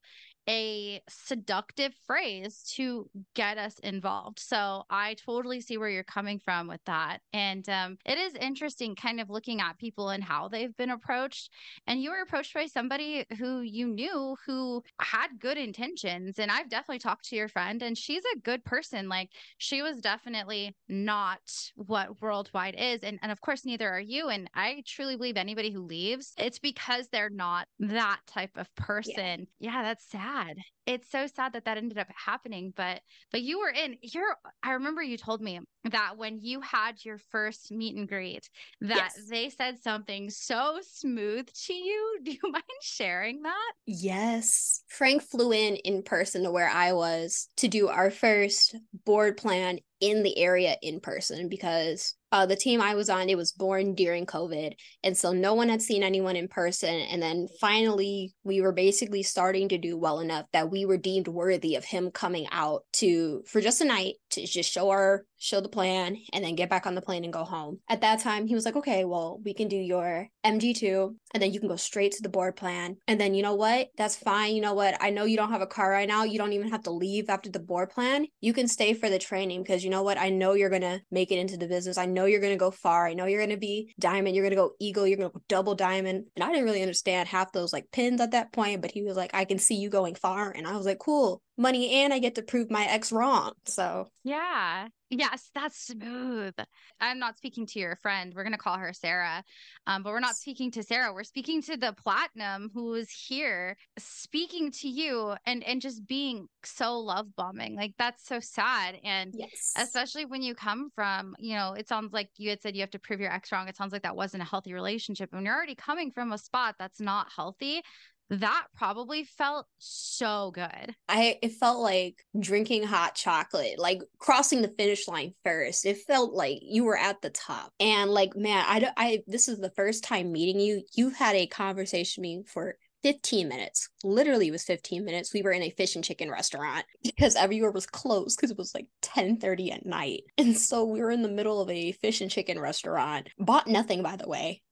a 0.49 1.01
seductive 1.09 1.95
phrase 2.07 2.63
to 2.77 3.09
get 3.35 3.59
us 3.59 3.79
involved. 3.79 4.39
So 4.39 4.85
I 4.91 5.15
totally 5.15 5.61
see 5.61 5.79
where 5.79 5.89
you're 5.89 6.05
coming 6.05 6.39
from 6.39 6.69
with 6.69 6.81
that. 6.87 7.21
And 7.33 7.67
um, 7.69 7.97
it 8.05 8.19
is 8.19 8.35
interesting 8.35 8.95
kind 8.95 9.21
of 9.21 9.31
looking 9.31 9.61
at 9.61 9.79
people 9.79 10.11
and 10.11 10.23
how 10.23 10.49
they've 10.49 10.77
been 10.77 10.91
approached. 10.91 11.51
And 11.87 12.03
you 12.03 12.11
were 12.11 12.23
approached 12.23 12.55
by 12.55 12.67
somebody 12.67 13.25
who 13.39 13.61
you 13.61 13.87
knew 13.87 14.37
who 14.47 14.83
had 15.01 15.29
good 15.39 15.57
intentions. 15.57 16.39
And 16.39 16.51
I've 16.51 16.69
definitely 16.69 16.99
talked 16.99 17.29
to 17.29 17.37
your 17.37 17.49
friend, 17.49 17.83
and 17.83 17.97
she's 17.97 18.23
a 18.35 18.41
good 18.41 18.65
person. 18.65 19.09
Like 19.09 19.31
she 19.59 19.83
was 19.83 20.01
definitely 20.01 20.77
not 20.89 21.41
what 21.77 22.21
worldwide 22.21 22.77
is. 22.79 23.01
And, 23.03 23.19
and 23.23 23.33
of 23.33 23.41
course, 23.41 23.65
neither 23.65 23.89
are 23.89 24.01
you. 24.01 24.29
And 24.29 24.51
I 24.55 24.83
truly 24.87 25.17
believe 25.17 25.37
anybody 25.37 25.71
who 25.71 25.81
leaves, 25.81 26.33
it's 26.37 26.59
because 26.59 27.09
they're 27.09 27.31
not 27.31 27.67
that 27.79 28.21
type 28.27 28.57
of 28.57 28.75
person. 28.75 29.47
Yeah, 29.59 29.73
yeah 29.73 29.83
that's 29.83 30.05
sad 30.11 30.34
sad 30.35 30.57
it's 30.87 31.11
so 31.11 31.27
sad 31.27 31.53
that 31.53 31.65
that 31.65 31.77
ended 31.77 31.99
up 31.99 32.09
happening 32.15 32.73
but 32.77 33.01
but 33.31 33.43
you 33.43 33.59
were 33.59 33.71
in 33.71 33.97
you're 34.03 34.37
i 34.63 34.73
remember 34.73 35.03
you 35.03 35.17
told 35.17 35.41
me 35.41 35.61
that 35.85 36.17
when 36.17 36.39
you 36.41 36.61
had 36.61 37.03
your 37.05 37.19
first 37.31 37.71
meet 37.71 37.97
and 37.97 38.09
greet 38.09 38.49
that 38.81 39.13
yes. 39.17 39.27
they 39.29 39.49
said 39.49 39.79
something 39.79 40.31
so 40.31 40.79
smooth 40.83 41.49
to 41.67 41.73
you 41.73 42.19
do 42.25 42.33
you 42.33 42.53
mind 42.53 42.63
sharing 42.83 43.43
that 43.43 43.73
yes 43.87 44.83
frank 44.89 45.23
flew 45.23 45.53
in 45.53 45.77
in 45.77 46.03
person 46.03 46.43
to 46.43 46.51
where 46.51 46.71
i 46.71 46.93
was 46.93 47.49
to 47.57 47.69
do 47.69 47.89
our 47.89 48.11
first 48.11 48.77
board 49.05 49.37
plan 49.37 49.79
in 50.01 50.23
the 50.23 50.37
area 50.39 50.77
in 50.83 51.01
person 51.01 51.49
because 51.49 52.15
uh, 52.31 52.45
the 52.45 52.57
team 52.57 52.83
I 52.83 52.97
was 52.97 53.09
on, 53.09 53.29
it 53.29 53.39
was 53.39 53.53
born 53.53 53.95
during 53.95 54.27
COVID. 54.27 54.75
And 55.05 55.17
so 55.17 55.33
no 55.33 55.55
one 55.55 55.69
had 55.69 55.81
seen 55.81 56.03
anyone 56.03 56.35
in 56.35 56.49
person. 56.49 56.93
And 56.93 57.23
then 57.23 57.47
finally, 57.61 58.35
we 58.43 58.61
were 58.61 58.73
basically 58.73 59.23
starting 59.23 59.69
to 59.69 59.79
do 59.79 59.97
well 59.97 60.19
enough 60.19 60.47
that 60.53 60.69
we 60.75 60.85
were 60.85 60.99
deemed 60.99 61.29
worthy 61.29 61.77
of 61.77 61.85
him 61.85 62.11
coming 62.11 62.47
out 62.51 62.85
to, 62.95 63.43
for 63.47 63.61
just 63.61 63.81
a 63.81 63.85
night, 63.85 64.17
to 64.31 64.45
just 64.45 64.71
show 64.71 64.91
our 64.91 65.25
show 65.39 65.61
the 65.61 65.69
plan, 65.69 66.19
and 66.33 66.45
then 66.45 66.57
get 66.57 66.69
back 66.69 66.87
on 66.87 66.95
the 66.95 67.01
plane 67.01 67.25
and 67.25 67.33
go 67.33 67.45
home. 67.45 67.79
At 67.89 68.01
that 68.01 68.21
time, 68.21 68.47
he 68.47 68.55
was 68.55 68.65
like, 68.65 68.77
okay, 68.77 69.05
well, 69.05 69.41
we 69.45 69.55
can 69.55 69.69
do 69.69 69.77
your 69.77 70.29
MG2, 70.45 71.15
and 71.33 71.43
then 71.43 71.53
you 71.53 71.61
can 71.61 71.69
go 71.69 71.77
straight 71.77 72.13
to 72.13 72.23
the 72.23 72.29
board 72.29 72.57
plan. 72.57 72.97
And 73.07 73.21
then, 73.21 73.35
you 73.35 73.43
know 73.43 73.55
what? 73.55 73.89
That's 73.97 74.17
fine. 74.17 74.57
You 74.57 74.63
know 74.63 74.75
what? 74.75 74.97
I 75.01 75.11
know 75.11 75.25
you 75.25 75.37
don't 75.37 75.53
have 75.53 75.61
a 75.61 75.67
car 75.67 75.91
right 75.91 76.09
now. 76.09 76.25
You 76.25 76.39
don't 76.39 76.53
even 76.53 76.71
have 76.71 76.83
to 76.85 76.91
leave 76.91 77.29
after 77.29 77.51
the 77.51 77.61
board 77.61 77.91
plan. 77.91 78.27
You 78.41 78.53
can 78.53 78.67
stay 78.69 78.95
for 78.95 79.09
the 79.09 79.19
training 79.19 79.63
because 79.63 79.85
you 79.85 79.91
know 79.91 80.03
what? 80.03 80.19
I 80.19 80.31
know 80.31 80.55
you're 80.55 80.71
going 80.71 80.83
to 80.83 81.01
make 81.11 81.31
it 81.31 81.39
into 81.39 81.57
the 81.57 81.69
business. 81.69 81.99
I 81.99 82.07
know 82.07 82.25
you're 82.25 82.41
going 82.41 82.53
to 82.53 82.59
go 82.59 82.71
far. 82.73 83.07
I 83.07 83.15
know 83.15 83.27
you're 83.27 83.41
going 83.41 83.51
to 83.51 83.57
be 83.57 83.95
diamond. 84.01 84.35
You're 84.35 84.45
going 84.45 84.57
to 84.57 84.57
go 84.57 84.73
eagle. 84.81 85.07
You're 85.07 85.19
going 85.19 85.31
to 85.31 85.35
go 85.35 85.43
double 85.49 85.75
diamond. 85.75 86.25
And 86.35 86.45
I 86.45 86.49
didn't 86.49 86.65
really 86.65 86.83
understand 86.83 87.29
half 87.29 87.53
those 87.53 87.73
like 87.73 87.91
pins 87.93 88.21
at 88.21 88.33
that 88.33 88.53
point, 88.53 88.83
but 88.83 88.91
he 88.91 89.03
was 89.03 89.17
like, 89.17 89.31
I 89.35 89.45
can 89.45 89.59
see 89.59 89.77
you 89.77 89.89
going 89.89 90.17
far. 90.17 90.51
And 90.51 90.65
And 90.65 90.73
I 90.73 90.79
was 90.79 90.87
like, 90.87 90.99
cool, 90.99 91.43
money 91.57 91.91
and 91.91 92.13
I 92.13 92.19
get 92.19 92.35
to 92.37 92.43
prove 92.43 92.71
my 92.71 92.85
ex 92.85 93.13
wrong. 93.13 93.53
So 93.65 94.09
yeah. 94.25 94.89
Yes, 95.11 95.51
that's 95.55 95.87
smooth. 95.87 96.55
I'm 97.01 97.19
not 97.19 97.37
speaking 97.37 97.67
to 97.67 97.79
your 97.79 97.97
friend. 97.97 98.33
We're 98.35 98.43
going 98.43 98.55
to 98.55 98.59
call 98.59 98.79
her 98.79 98.93
Sarah. 98.93 99.45
Um, 99.87 100.03
but 100.03 100.13
we're 100.13 100.19
not 100.19 100.35
speaking 100.35 100.73
to 100.73 100.83
Sarah. 100.83 101.13
We're 101.13 101.23
speaking 101.25 101.63
to 101.63 101.77
the 101.77 101.93
platinum 101.93 102.71
who 102.75 102.95
is 102.95 103.11
here 103.11 103.77
speaking 103.99 104.73
to 104.73 104.89
you 104.89 105.35
and 105.47 105.63
and 105.63 105.81
just 105.81 106.07
being 106.09 106.49
so 106.65 106.99
love 106.99 107.27
bombing. 107.37 107.77
Like 107.77 107.95
that's 107.99 108.27
so 108.27 108.41
sad. 108.41 108.97
And 109.05 109.35
yes. 109.37 109.75
especially 109.77 110.25
when 110.25 110.43
you 110.43 110.55
come 110.55 110.91
from, 110.95 111.37
you 111.39 111.55
know, 111.55 111.75
it 111.75 111.87
sounds 111.87 112.13
like 112.13 112.31
you 112.37 112.51
had 112.51 112.63
said 112.63 112.75
you 112.75 112.81
have 112.81 112.91
to 112.91 112.99
prove 112.99 113.21
your 113.21 113.33
ex 113.33 113.53
wrong. 113.53 113.69
It 113.69 113.77
sounds 113.77 113.93
like 113.93 114.03
that 114.03 114.17
wasn't 114.17 114.43
a 114.43 114.47
healthy 114.47 114.73
relationship. 114.73 115.33
When 115.33 115.45
you're 115.45 115.55
already 115.55 115.77
coming 115.77 116.11
from 116.11 116.33
a 116.33 116.39
spot 116.39 116.77
that's 116.79 117.01
not 117.01 117.29
healthy, 117.35 117.83
that 118.31 118.67
probably 118.77 119.25
felt 119.25 119.67
so 119.79 120.51
good. 120.53 120.95
I 121.09 121.39
it 121.43 121.53
felt 121.53 121.81
like 121.81 122.25
drinking 122.39 122.85
hot 122.85 123.15
chocolate, 123.15 123.79
like 123.79 124.01
crossing 124.19 124.63
the 124.63 124.75
finish 124.77 125.07
line 125.09 125.33
first. 125.45 125.85
It 125.85 125.99
felt 125.99 126.33
like 126.33 126.59
you 126.63 126.85
were 126.85 126.97
at 126.97 127.21
the 127.21 127.31
top. 127.31 127.73
And 127.81 128.11
like 128.11 128.37
man, 128.37 128.65
I 128.67 128.91
I 128.97 129.23
this 129.27 129.49
is 129.49 129.59
the 129.59 129.73
first 129.77 130.05
time 130.05 130.33
meeting 130.33 130.61
you. 130.61 130.83
You 130.95 131.11
had 131.11 131.37
a 131.37 131.47
conversation 131.47 132.23
with 132.23 132.29
me 132.29 132.43
for 132.47 132.77
15 133.03 133.49
minutes. 133.49 133.91
Literally 134.03 134.51
was 134.51 134.65
15 134.65 135.05
minutes. 135.05 135.35
We 135.35 135.43
were 135.43 135.53
in 135.53 135.63
a 135.63 135.71
fish 135.71 135.95
and 135.95 136.03
chicken 136.03 136.31
restaurant 136.31 136.87
because 137.03 137.37
everywhere 137.37 137.71
was 137.71 137.87
closed 137.87 138.39
because 138.39 138.51
it 138.51 138.59
was 138.59 138.75
like 138.75 138.87
10 139.03 139.37
30 139.37 139.73
at 139.73 139.87
night. 139.87 140.23
And 140.39 140.57
so 140.57 140.85
we 140.85 141.01
were 141.01 141.11
in 141.11 141.23
the 141.23 141.29
middle 141.29 141.61
of 141.61 141.71
a 141.71 141.93
fish 141.93 142.23
and 142.23 142.31
chicken 142.31 142.59
restaurant. 142.59 143.29
Bought 143.39 143.67
nothing, 143.67 144.03
by 144.03 144.17
the 144.17 144.29
way 144.29 144.63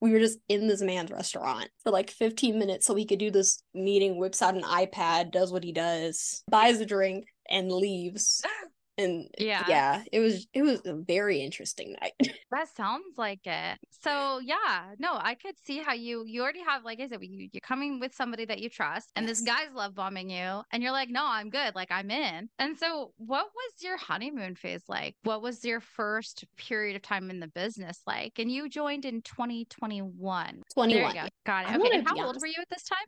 we 0.00 0.12
were 0.12 0.18
just 0.18 0.38
in 0.48 0.68
this 0.68 0.82
man's 0.82 1.10
restaurant 1.10 1.68
for 1.82 1.90
like 1.90 2.10
15 2.10 2.58
minutes 2.58 2.86
so 2.86 2.94
he 2.94 3.06
could 3.06 3.18
do 3.18 3.30
this 3.30 3.62
meeting 3.74 4.16
whips 4.16 4.42
out 4.42 4.54
an 4.54 4.62
ipad 4.62 5.30
does 5.30 5.52
what 5.52 5.64
he 5.64 5.72
does 5.72 6.42
buys 6.50 6.80
a 6.80 6.86
drink 6.86 7.26
and 7.48 7.70
leaves 7.72 8.42
and 8.98 9.28
yeah. 9.38 9.64
yeah 9.68 10.02
it 10.12 10.20
was 10.20 10.46
it 10.52 10.62
was 10.62 10.80
a 10.84 10.94
very 10.94 11.40
interesting 11.40 11.96
night. 12.00 12.12
That 12.50 12.68
sounds 12.74 13.18
like 13.18 13.40
it. 13.44 13.78
So 14.02 14.40
yeah 14.42 14.94
no 14.98 15.14
i 15.14 15.34
could 15.34 15.54
see 15.64 15.78
how 15.78 15.92
you 15.92 16.24
you 16.26 16.42
already 16.42 16.62
have 16.62 16.84
like 16.84 16.98
i 17.00 17.06
said 17.06 17.18
you, 17.22 17.48
you're 17.52 17.60
coming 17.60 18.00
with 18.00 18.14
somebody 18.14 18.44
that 18.46 18.58
you 18.58 18.68
trust 18.68 19.10
and 19.16 19.26
yes. 19.26 19.38
this 19.38 19.46
guy's 19.46 19.72
love 19.74 19.94
bombing 19.94 20.30
you 20.30 20.62
and 20.72 20.82
you're 20.82 20.92
like 20.92 21.10
no 21.10 21.24
i'm 21.24 21.50
good 21.50 21.74
like 21.74 21.90
i'm 21.90 22.10
in. 22.10 22.48
And 22.58 22.76
so 22.76 23.12
what 23.18 23.46
was 23.46 23.82
your 23.82 23.96
honeymoon 23.96 24.54
phase 24.56 24.82
like? 24.88 25.14
What 25.22 25.42
was 25.42 25.64
your 25.64 25.80
first 25.80 26.44
period 26.56 26.96
of 26.96 27.02
time 27.02 27.30
in 27.30 27.40
the 27.40 27.48
business 27.48 28.00
like? 28.06 28.38
And 28.38 28.50
you 28.50 28.68
joined 28.68 29.04
in 29.04 29.22
2021 29.22 30.62
21 30.74 31.14
go. 31.14 31.20
got 31.46 31.70
it. 31.70 31.76
Okay 31.76 31.96
and 31.96 32.08
how 32.08 32.20
old 32.24 32.38
were 32.40 32.46
you 32.46 32.60
at 32.60 32.68
this 32.70 32.84
time? 32.84 32.98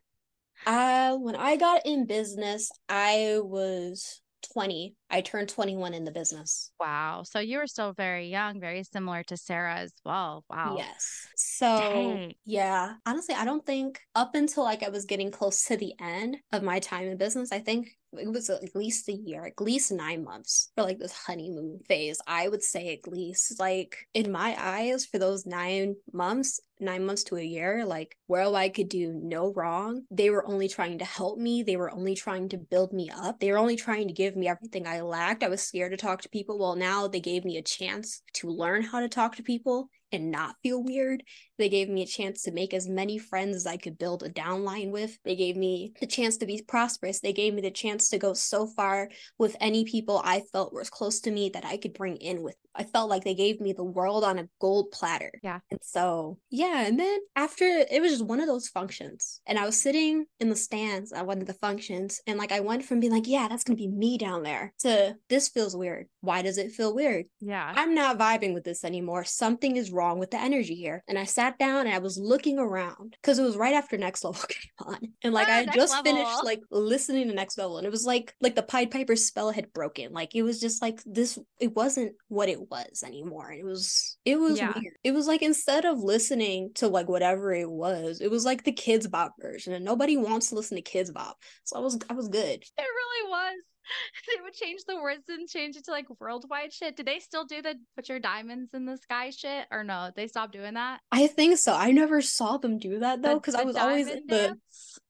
Uh 0.65 1.17
when 1.17 1.35
i 1.35 1.55
got 1.55 1.85
in 1.85 2.05
business 2.05 2.69
i 2.87 3.39
was 3.41 4.21
20 4.53 4.95
I 5.09 5.21
turned 5.21 5.49
21 5.49 5.93
in 5.93 6.05
the 6.05 6.11
business. 6.11 6.71
Wow. 6.79 7.23
So 7.25 7.39
you 7.39 7.57
were 7.57 7.67
still 7.67 7.93
very 7.93 8.27
young, 8.27 8.59
very 8.59 8.83
similar 8.83 9.23
to 9.23 9.37
Sarah 9.37 9.75
as 9.75 9.91
well. 10.05 10.45
Wow. 10.49 10.75
Yes. 10.77 11.27
So, 11.35 11.65
Dang. 11.65 12.33
yeah, 12.45 12.93
honestly, 13.05 13.35
I 13.35 13.45
don't 13.45 13.65
think 13.65 13.99
up 14.15 14.35
until 14.35 14.63
like 14.63 14.83
I 14.83 14.89
was 14.89 15.05
getting 15.05 15.31
close 15.31 15.65
to 15.65 15.77
the 15.77 15.93
end 15.99 16.37
of 16.53 16.63
my 16.63 16.79
time 16.79 17.07
in 17.07 17.17
business, 17.17 17.51
I 17.51 17.59
think 17.59 17.89
it 18.13 18.31
was 18.31 18.49
at 18.49 18.75
least 18.75 19.07
a 19.09 19.13
year, 19.13 19.45
at 19.45 19.61
least 19.61 19.91
nine 19.91 20.23
months 20.23 20.71
for 20.75 20.83
like 20.83 20.99
this 20.99 21.13
honeymoon 21.13 21.79
phase. 21.87 22.19
I 22.27 22.47
would 22.47 22.63
say 22.63 22.93
at 22.93 23.11
least 23.11 23.59
like 23.59 23.97
in 24.13 24.31
my 24.31 24.55
eyes 24.57 25.05
for 25.05 25.17
those 25.17 25.45
nine 25.45 25.95
months, 26.11 26.59
nine 26.79 27.05
months 27.05 27.23
to 27.25 27.37
a 27.37 27.43
year, 27.43 27.85
like 27.85 28.17
where 28.27 28.53
I 28.53 28.69
could 28.69 28.89
do 28.89 29.13
no 29.13 29.53
wrong. 29.53 30.03
They 30.11 30.29
were 30.29 30.47
only 30.47 30.67
trying 30.67 30.99
to 30.99 31.05
help 31.05 31.37
me. 31.37 31.63
They 31.63 31.77
were 31.77 31.91
only 31.91 32.15
trying 32.15 32.49
to 32.49 32.57
build 32.57 32.91
me 32.91 33.09
up. 33.09 33.39
They 33.39 33.51
were 33.51 33.57
only 33.57 33.75
trying 33.75 34.07
to 34.07 34.13
give 34.13 34.35
me 34.35 34.47
everything 34.47 34.87
I 34.87 35.01
lacked. 35.01 35.43
I 35.43 35.49
was 35.49 35.61
scared 35.61 35.91
to 35.91 35.97
talk 35.97 36.21
to 36.21 36.29
people. 36.29 36.57
Well, 36.57 36.75
now 36.75 37.07
they 37.07 37.19
gave 37.19 37.45
me 37.45 37.57
a 37.57 37.61
chance 37.61 38.21
to 38.33 38.49
learn 38.49 38.83
how 38.83 38.99
to 38.99 39.09
talk 39.09 39.35
to 39.37 39.43
people 39.43 39.89
and 40.11 40.31
not 40.31 40.55
feel 40.63 40.83
weird. 40.83 41.23
They 41.57 41.69
gave 41.69 41.89
me 41.89 42.01
a 42.01 42.07
chance 42.07 42.41
to 42.43 42.51
make 42.51 42.73
as 42.73 42.87
many 42.87 43.17
friends 43.17 43.55
as 43.55 43.67
I 43.67 43.77
could 43.77 43.97
build 43.97 44.23
a 44.23 44.29
downline 44.29 44.91
with. 44.91 45.17
They 45.23 45.35
gave 45.35 45.55
me 45.55 45.93
the 45.99 46.07
chance 46.07 46.37
to 46.37 46.45
be 46.45 46.63
prosperous. 46.67 47.19
They 47.19 47.33
gave 47.33 47.53
me 47.53 47.61
the 47.61 47.71
chance 47.71 48.09
to 48.09 48.17
go 48.17 48.33
so 48.33 48.67
far 48.67 49.09
with 49.37 49.55
any 49.59 49.85
people 49.85 50.21
I 50.23 50.41
felt 50.51 50.73
was 50.73 50.89
close 50.89 51.19
to 51.21 51.31
me 51.31 51.49
that 51.53 51.65
I 51.65 51.77
could 51.77 51.93
bring 51.93 52.17
in 52.17 52.41
with. 52.41 52.55
I 52.73 52.83
felt 52.83 53.09
like 53.09 53.23
they 53.23 53.35
gave 53.35 53.59
me 53.59 53.73
the 53.73 53.83
world 53.83 54.23
on 54.23 54.39
a 54.39 54.47
gold 54.59 54.91
platter. 54.91 55.31
Yeah. 55.43 55.59
And 55.69 55.79
so, 55.83 56.39
yeah. 56.49 56.85
And 56.85 56.99
then 56.99 57.19
after 57.35 57.65
it 57.65 58.01
was 58.01 58.11
just 58.11 58.25
one 58.25 58.39
of 58.39 58.47
those 58.47 58.69
functions. 58.69 59.41
And 59.45 59.59
I 59.59 59.65
was 59.65 59.79
sitting 59.79 60.25
in 60.39 60.49
the 60.49 60.55
stands 60.55 61.11
at 61.11 61.27
one 61.27 61.41
of 61.41 61.47
the 61.47 61.53
functions. 61.53 62.21
And 62.25 62.39
like 62.39 62.51
I 62.51 62.61
went 62.61 62.85
from 62.85 62.99
being 62.99 63.11
like, 63.11 63.27
yeah, 63.27 63.47
that's 63.47 63.63
going 63.63 63.77
to 63.77 63.81
be 63.81 63.89
me 63.89 64.17
down 64.17 64.43
there 64.43 64.73
to 64.79 65.15
this 65.29 65.49
feels 65.49 65.75
weird. 65.75 66.07
Why 66.21 66.41
does 66.41 66.57
it 66.57 66.71
feel 66.71 66.95
weird? 66.95 67.25
Yeah. 67.39 67.71
I'm 67.75 67.93
not 67.93 68.17
vibing 68.17 68.53
with 68.53 68.63
this 68.63 68.85
anymore. 68.85 69.25
Something 69.25 69.75
is 69.75 69.91
wrong 69.91 70.00
wrong 70.01 70.19
with 70.19 70.31
the 70.31 70.41
energy 70.41 70.75
here? 70.75 71.03
And 71.07 71.17
I 71.17 71.25
sat 71.25 71.59
down 71.59 71.85
and 71.85 71.95
I 71.95 71.99
was 71.99 72.17
looking 72.17 72.57
around 72.57 73.15
because 73.21 73.37
it 73.39 73.43
was 73.43 73.55
right 73.55 73.73
after 73.73 73.97
Next 73.97 74.23
Level 74.23 74.41
came 74.49 74.87
on. 74.87 74.99
And 75.23 75.33
like 75.33 75.47
oh, 75.47 75.51
I 75.51 75.65
just 75.65 75.93
level. 75.93 76.03
finished 76.03 76.43
like 76.43 76.61
listening 76.71 77.27
to 77.27 77.33
Next 77.33 77.57
Level 77.57 77.77
and 77.77 77.85
it 77.85 77.91
was 77.91 78.05
like 78.05 78.33
like 78.41 78.55
the 78.55 78.63
Pied 78.63 78.91
Piper 78.91 79.15
spell 79.15 79.51
had 79.51 79.71
broken. 79.73 80.11
Like 80.11 80.35
it 80.35 80.43
was 80.43 80.59
just 80.59 80.81
like 80.81 81.01
this 81.05 81.37
it 81.59 81.75
wasn't 81.75 82.13
what 82.27 82.49
it 82.49 82.69
was 82.69 83.03
anymore. 83.05 83.49
And 83.49 83.59
It 83.59 83.65
was 83.65 84.17
it 84.25 84.39
was 84.39 84.57
yeah. 84.57 84.73
weird. 84.75 84.95
It 85.03 85.11
was 85.11 85.27
like 85.27 85.41
instead 85.41 85.85
of 85.85 85.99
listening 85.99 86.71
to 86.75 86.87
like 86.87 87.07
whatever 87.07 87.53
it 87.53 87.69
was, 87.69 88.21
it 88.21 88.31
was 88.31 88.45
like 88.45 88.63
the 88.63 88.73
Kidz 88.73 89.09
Bop 89.09 89.33
version 89.39 89.73
and 89.73 89.85
nobody 89.85 90.17
wants 90.17 90.49
to 90.49 90.55
listen 90.55 90.77
to 90.77 90.83
Kidz 90.83 91.13
Bop. 91.13 91.37
So 91.63 91.77
I 91.77 91.79
was 91.79 91.99
I 92.09 92.13
was 92.13 92.27
good. 92.27 92.63
It 92.63 92.71
really 92.77 93.29
was. 93.29 93.70
they 94.27 94.41
would 94.41 94.53
change 94.53 94.81
the 94.87 94.95
words 95.01 95.23
and 95.29 95.47
change 95.47 95.75
it 95.75 95.85
to 95.85 95.91
like 95.91 96.07
worldwide 96.19 96.73
shit. 96.73 96.95
Did 96.95 97.05
they 97.05 97.19
still 97.19 97.45
do 97.45 97.61
the 97.61 97.75
put 97.95 98.09
your 98.09 98.19
diamonds 98.19 98.73
in 98.73 98.85
the 98.85 98.97
sky 98.97 99.29
shit 99.29 99.65
or 99.71 99.83
no? 99.83 100.11
They 100.15 100.27
stopped 100.27 100.53
doing 100.53 100.75
that? 100.75 101.01
I 101.11 101.27
think 101.27 101.57
so. 101.57 101.73
I 101.73 101.91
never 101.91 102.21
saw 102.21 102.57
them 102.57 102.77
do 102.77 102.99
that 102.99 103.21
though 103.21 103.35
because 103.35 103.55
I 103.55 103.63
was 103.63 103.75
always 103.75 104.07
in 104.07 104.23
the 104.27 104.57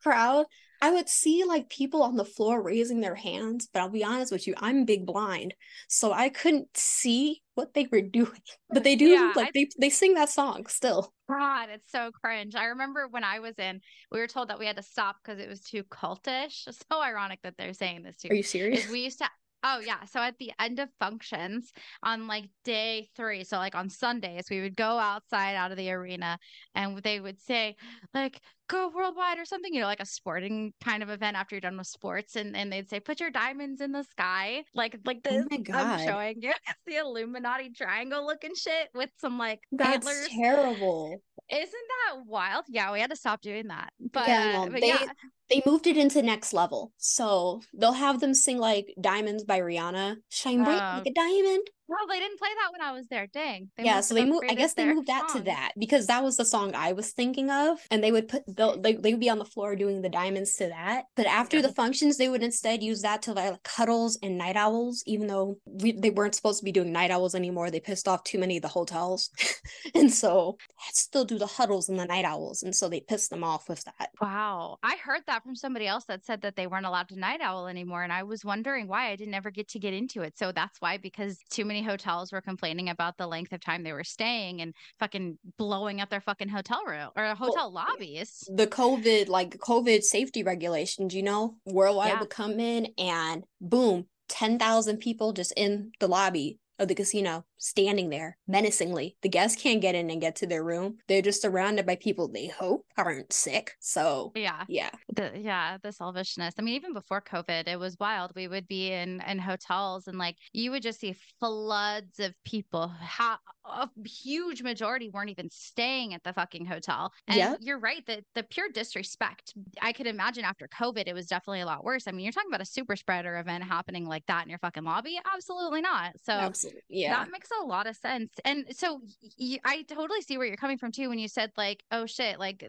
crowd. 0.02 0.46
I 0.84 0.92
would 0.92 1.10
see 1.10 1.44
like 1.44 1.70
people 1.70 2.02
on 2.02 2.16
the 2.16 2.26
floor 2.26 2.62
raising 2.62 3.02
their 3.02 3.16
hands, 3.16 3.70
but 3.72 3.82
I'll 3.82 3.90
be 3.90 4.04
honest 4.04 4.32
with 4.32 4.48
you, 4.48 4.56
I'm 4.58 4.84
big 4.84 5.06
blind, 5.06 5.54
so 5.88 6.12
I 6.12 6.30
couldn't 6.30 6.70
see 6.76 7.44
what 7.62 7.74
they 7.74 7.88
were 7.92 8.02
doing. 8.02 8.32
But 8.74 8.86
they 8.86 8.96
do 8.96 9.10
yeah, 9.10 9.34
like 9.36 9.48
I, 9.48 9.52
they 9.54 9.68
they 9.78 9.90
sing 9.90 10.14
that 10.14 10.30
song 10.30 10.66
still. 10.68 11.14
God, 11.30 11.68
it's 11.70 11.92
so 11.92 12.12
cringe. 12.12 12.56
I 12.56 12.66
remember 12.68 13.08
when 13.10 13.26
I 13.26 13.40
was 13.40 13.60
in, 13.60 13.82
we 14.12 14.20
were 14.20 14.28
told 14.28 14.48
that 14.48 14.60
we 14.60 14.66
had 14.66 14.78
to 14.78 14.84
stop 14.84 15.18
because 15.22 15.40
it 15.40 15.50
was 15.50 15.60
too 15.62 15.84
cultish. 15.84 16.68
So 16.92 17.02
ironic 17.02 17.40
that 17.44 17.56
they're 17.58 17.74
saying 17.74 18.04
this 18.04 18.18
too. 18.18 18.30
Are 18.30 18.34
you 18.34 18.44
serious? 18.44 18.90
We 18.90 19.02
used 19.02 19.20
to 19.20 19.30
Oh 19.64 19.80
yeah. 19.86 20.06
So 20.06 20.20
at 20.20 20.38
the 20.40 20.52
end 20.60 20.80
of 20.80 20.90
functions 21.00 21.72
on 22.02 22.28
like 22.28 22.50
day 22.64 23.10
three, 23.16 23.44
so 23.44 23.58
like 23.58 23.76
on 23.76 23.90
Sundays, 23.90 24.48
we 24.50 24.62
would 24.62 24.76
go 24.76 24.98
outside 24.98 25.56
out 25.56 25.72
of 25.72 25.78
the 25.78 25.92
arena 25.92 26.40
and 26.74 26.98
they 27.04 27.20
would 27.20 27.40
say, 27.40 27.76
like, 28.14 28.40
go 28.72 28.90
worldwide 28.96 29.38
or 29.38 29.46
something, 29.46 29.74
you 29.74 29.82
know, 29.82 29.88
like 29.88 30.00
a 30.00 30.06
sporting 30.06 30.74
kind 30.84 31.04
of 31.04 31.10
event 31.10 31.36
after 31.36 31.56
you're 31.56 31.62
done 31.62 31.78
with 31.78 31.88
sports. 31.88 32.36
And 32.36 32.56
and 32.56 32.72
they'd 32.72 32.90
say, 32.90 33.00
put 33.00 33.20
your 33.20 33.30
diamonds 33.30 33.82
in 33.82 33.92
the 33.92 34.04
sky. 34.04 34.64
Like 34.74 34.98
like 35.06 35.20
oh 35.30 35.30
this. 35.30 35.46
Oh 35.52 35.74
I'm 35.74 36.00
um, 36.00 36.06
showing 36.06 36.42
you. 36.42 36.50
It's 36.50 36.80
the 36.88 36.98
Illuminati 36.98 37.72
triangle 37.72 38.26
looking 38.26 38.56
shit 38.56 38.90
with 38.96 39.10
some 39.20 39.38
like 39.38 39.60
That's 39.72 40.08
antlers. 40.08 40.30
terrible. 40.30 41.22
Isn't 41.52 41.70
that 41.70 42.26
wild? 42.26 42.66
Yeah, 42.70 42.94
we 42.94 43.02
had 43.02 43.10
to 43.10 43.16
stop 43.18 43.42
doing 43.42 43.68
that. 43.68 43.92
But, 44.00 44.28
yeah, 44.28 44.60
well, 44.60 44.70
but 44.70 44.82
they, 44.82 44.88
yeah 44.88 45.06
they 45.52 45.62
moved 45.66 45.86
it 45.86 45.98
into 45.98 46.22
next 46.22 46.54
level. 46.54 46.94
So 46.98 47.62
they'll 47.74 47.92
have 47.92 48.22
them 48.22 48.34
sing 48.34 48.58
like 48.58 48.94
Diamonds 49.00 49.44
by 49.44 49.60
Rihanna, 49.60 50.16
Shine 50.30 50.64
Bright 50.64 50.82
oh. 50.82 50.98
like 50.98 51.08
a 51.08 51.14
Diamond. 51.14 51.68
Well, 51.92 52.08
they 52.08 52.20
didn't 52.20 52.40
play 52.40 52.48
that 52.56 52.72
when 52.72 52.82
I 52.82 52.94
was 52.94 53.08
there. 53.08 53.28
Dang. 53.28 53.70
They 53.76 53.84
yeah, 53.84 54.00
so 54.00 54.16
they 54.16 54.24
moved. 54.24 54.46
I 54.50 54.54
guess 54.54 54.76
they 54.76 54.86
moved 54.86 55.08
that 55.08 55.30
song. 55.30 55.42
to 55.42 55.46
that 55.48 55.74
because 55.78 56.08
that 56.08 56.24
was 56.24 56.38
the 56.38 56.46
song 56.46 56.74
I 56.74 56.94
was 56.94 57.12
thinking 57.12 57.50
of, 57.50 57.80
and 57.92 58.02
they 58.02 58.14
would 58.14 58.30
put 58.30 58.44
they 58.48 58.94
they 58.94 59.12
would 59.12 59.20
be 59.20 59.30
on 59.30 59.40
the 59.40 59.46
floor 59.46 59.76
doing 59.76 60.02
the 60.02 60.08
diamonds 60.08 60.54
to 60.56 60.70
that. 60.70 61.04
But 61.18 61.26
after 61.26 61.58
yeah. 61.58 61.64
the 61.64 61.74
functions, 61.74 62.16
they 62.16 62.30
would 62.30 62.44
instead 62.44 62.82
use 62.82 63.02
that 63.02 63.24
to 63.24 63.34
like 63.34 63.68
huddles 63.68 64.18
and 64.24 64.38
night 64.38 64.56
owls, 64.56 65.04
even 65.06 65.28
though 65.28 65.58
we, 65.66 65.92
they 65.92 66.12
weren't 66.12 66.34
supposed 66.34 66.60
to 66.60 66.64
be 66.66 66.72
doing 66.72 66.94
night 66.94 67.12
owls 67.12 67.36
anymore. 67.36 67.70
They 67.70 67.82
pissed 67.82 68.08
off 68.08 68.24
too 68.24 68.40
many 68.40 68.56
of 68.56 68.62
the 68.62 68.70
hotels, 68.70 69.30
and 69.94 70.10
so 70.10 70.58
I'd 70.88 70.96
still 70.96 71.26
do 71.26 71.38
the 71.38 71.46
huddles 71.46 71.90
and 71.90 72.00
the 72.00 72.06
night 72.06 72.24
owls, 72.24 72.64
and 72.64 72.74
so 72.74 72.88
they 72.88 73.02
pissed 73.02 73.32
them 73.32 73.44
off 73.44 73.68
with 73.68 73.84
that. 73.84 74.12
Wow, 74.22 74.78
I 74.82 74.96
heard 74.96 75.24
that 75.28 75.44
from 75.44 75.58
somebody 75.58 75.88
else 75.88 76.06
that 76.06 76.24
said 76.24 76.42
that 76.44 76.56
they 76.56 76.68
weren't 76.68 76.86
allowed 76.86 77.10
to 77.10 77.20
night 77.20 77.42
owl 77.42 77.68
anymore, 77.68 78.04
and 78.04 78.14
I 78.14 78.24
was 78.24 78.46
wondering 78.46 78.88
why 78.88 79.12
I 79.12 79.18
didn't 79.18 79.34
ever 79.34 79.52
get 79.52 79.68
to 79.70 79.80
get 79.80 79.94
into 79.94 80.22
it. 80.22 80.38
So 80.38 80.54
that's 80.54 80.80
why 80.80 80.96
because 80.96 81.38
too 81.50 81.66
many 81.66 81.81
hotels 81.82 82.32
were 82.32 82.42
complaining 82.42 82.90
about 82.90 83.18
the 83.18 83.28
length 83.28 83.52
of 83.52 83.60
time 83.62 83.84
they 83.84 83.94
were 83.94 84.04
staying 84.04 84.62
and 84.62 84.74
fucking 85.00 85.38
blowing 85.58 86.02
up 86.02 86.10
their 86.10 86.22
fucking 86.22 86.50
hotel 86.50 86.82
room 86.86 87.10
or 87.16 87.26
hotel 87.36 87.72
well, 87.72 87.86
lobbies. 87.90 88.48
The 88.54 88.68
COVID, 88.68 89.28
like 89.28 89.58
COVID 89.58 90.04
safety 90.04 90.44
regulations, 90.44 91.14
you 91.14 91.24
know, 91.24 91.56
worldwide 91.66 92.14
yeah. 92.14 92.20
would 92.20 92.30
come 92.30 92.60
in 92.60 92.88
and 92.98 93.44
boom, 93.60 94.06
10,000 94.30 94.98
people 94.98 95.34
just 95.34 95.54
in 95.58 95.92
the 96.00 96.08
lobby 96.08 96.58
of 96.82 96.88
the 96.88 96.96
casino 96.96 97.46
standing 97.58 98.10
there 98.10 98.38
menacingly. 98.48 99.16
The 99.22 99.30
guests 99.30 99.62
can't 99.62 99.82
get 99.82 99.96
in 99.96 100.10
and 100.10 100.20
get 100.20 100.36
to 100.38 100.48
their 100.48 100.64
room. 100.64 100.98
They're 101.08 101.22
just 101.22 101.42
surrounded 101.42 101.86
by 101.86 101.96
people 101.96 102.28
they 102.28 102.48
hope 102.48 102.86
aren't 102.98 103.32
sick. 103.32 103.74
So 103.80 104.32
yeah, 104.36 104.66
yeah, 104.68 104.90
the 105.14 105.32
yeah 105.36 105.78
the 105.82 105.92
selfishness. 105.92 106.56
I 106.58 106.62
mean, 106.64 106.76
even 106.76 106.94
before 106.94 107.22
COVID, 107.22 107.68
it 107.68 107.80
was 107.80 107.96
wild. 108.00 108.32
We 108.36 108.48
would 108.48 108.68
be 108.68 108.92
in 108.92 109.22
in 109.22 109.40
hotels 109.40 110.08
and 110.08 110.18
like 110.18 110.38
you 110.54 110.72
would 110.72 110.82
just 110.82 111.00
see 111.00 111.16
floods 111.40 112.20
of 112.20 112.34
people. 112.44 112.88
How 113.00 113.38
a 113.64 113.88
huge 114.06 114.64
majority 114.64 115.10
weren't 115.10 115.30
even 115.30 115.50
staying 115.52 116.16
at 116.16 116.24
the 116.24 116.34
fucking 116.34 116.66
hotel. 116.66 117.14
And 117.28 117.38
Yeah. 117.38 117.56
you're 117.60 117.80
right 117.80 118.04
that 118.08 118.24
the 118.34 118.42
pure 118.44 118.70
disrespect. 118.74 119.54
I 119.82 119.94
could 119.94 120.08
imagine 120.08 120.44
after 120.46 120.68
COVID, 120.68 121.08
it 121.08 121.14
was 121.14 121.28
definitely 121.28 121.62
a 121.62 121.66
lot 121.68 121.84
worse. 121.84 122.08
I 122.08 122.12
mean, 122.12 122.22
you're 122.26 122.32
talking 122.34 122.50
about 122.50 122.62
a 122.62 122.66
super 122.66 122.96
spreader 122.96 123.38
event 123.38 123.64
happening 123.64 124.06
like 124.08 124.26
that 124.28 124.44
in 124.44 124.50
your 124.50 124.60
fucking 124.60 124.84
lobby. 124.84 125.20
Absolutely 125.32 125.82
not. 125.82 126.14
So 126.24 126.34
absolutely. 126.34 126.71
Yeah. 126.90 127.12
that 127.12 127.32
makes 127.32 127.50
a 127.62 127.66
lot 127.66 127.88
of 127.88 127.96
sense. 127.96 128.32
And 128.46 128.66
so 128.72 129.02
y- 129.40 129.60
I 129.64 129.84
totally 129.84 130.22
see 130.22 130.38
where 130.38 130.48
you're 130.48 130.58
coming 130.58 130.78
from 130.78 130.92
too 130.92 131.10
when 131.10 131.20
you 131.20 131.28
said 131.28 131.52
like, 131.58 131.84
oh 131.92 132.06
shit, 132.06 132.40
like 132.40 132.68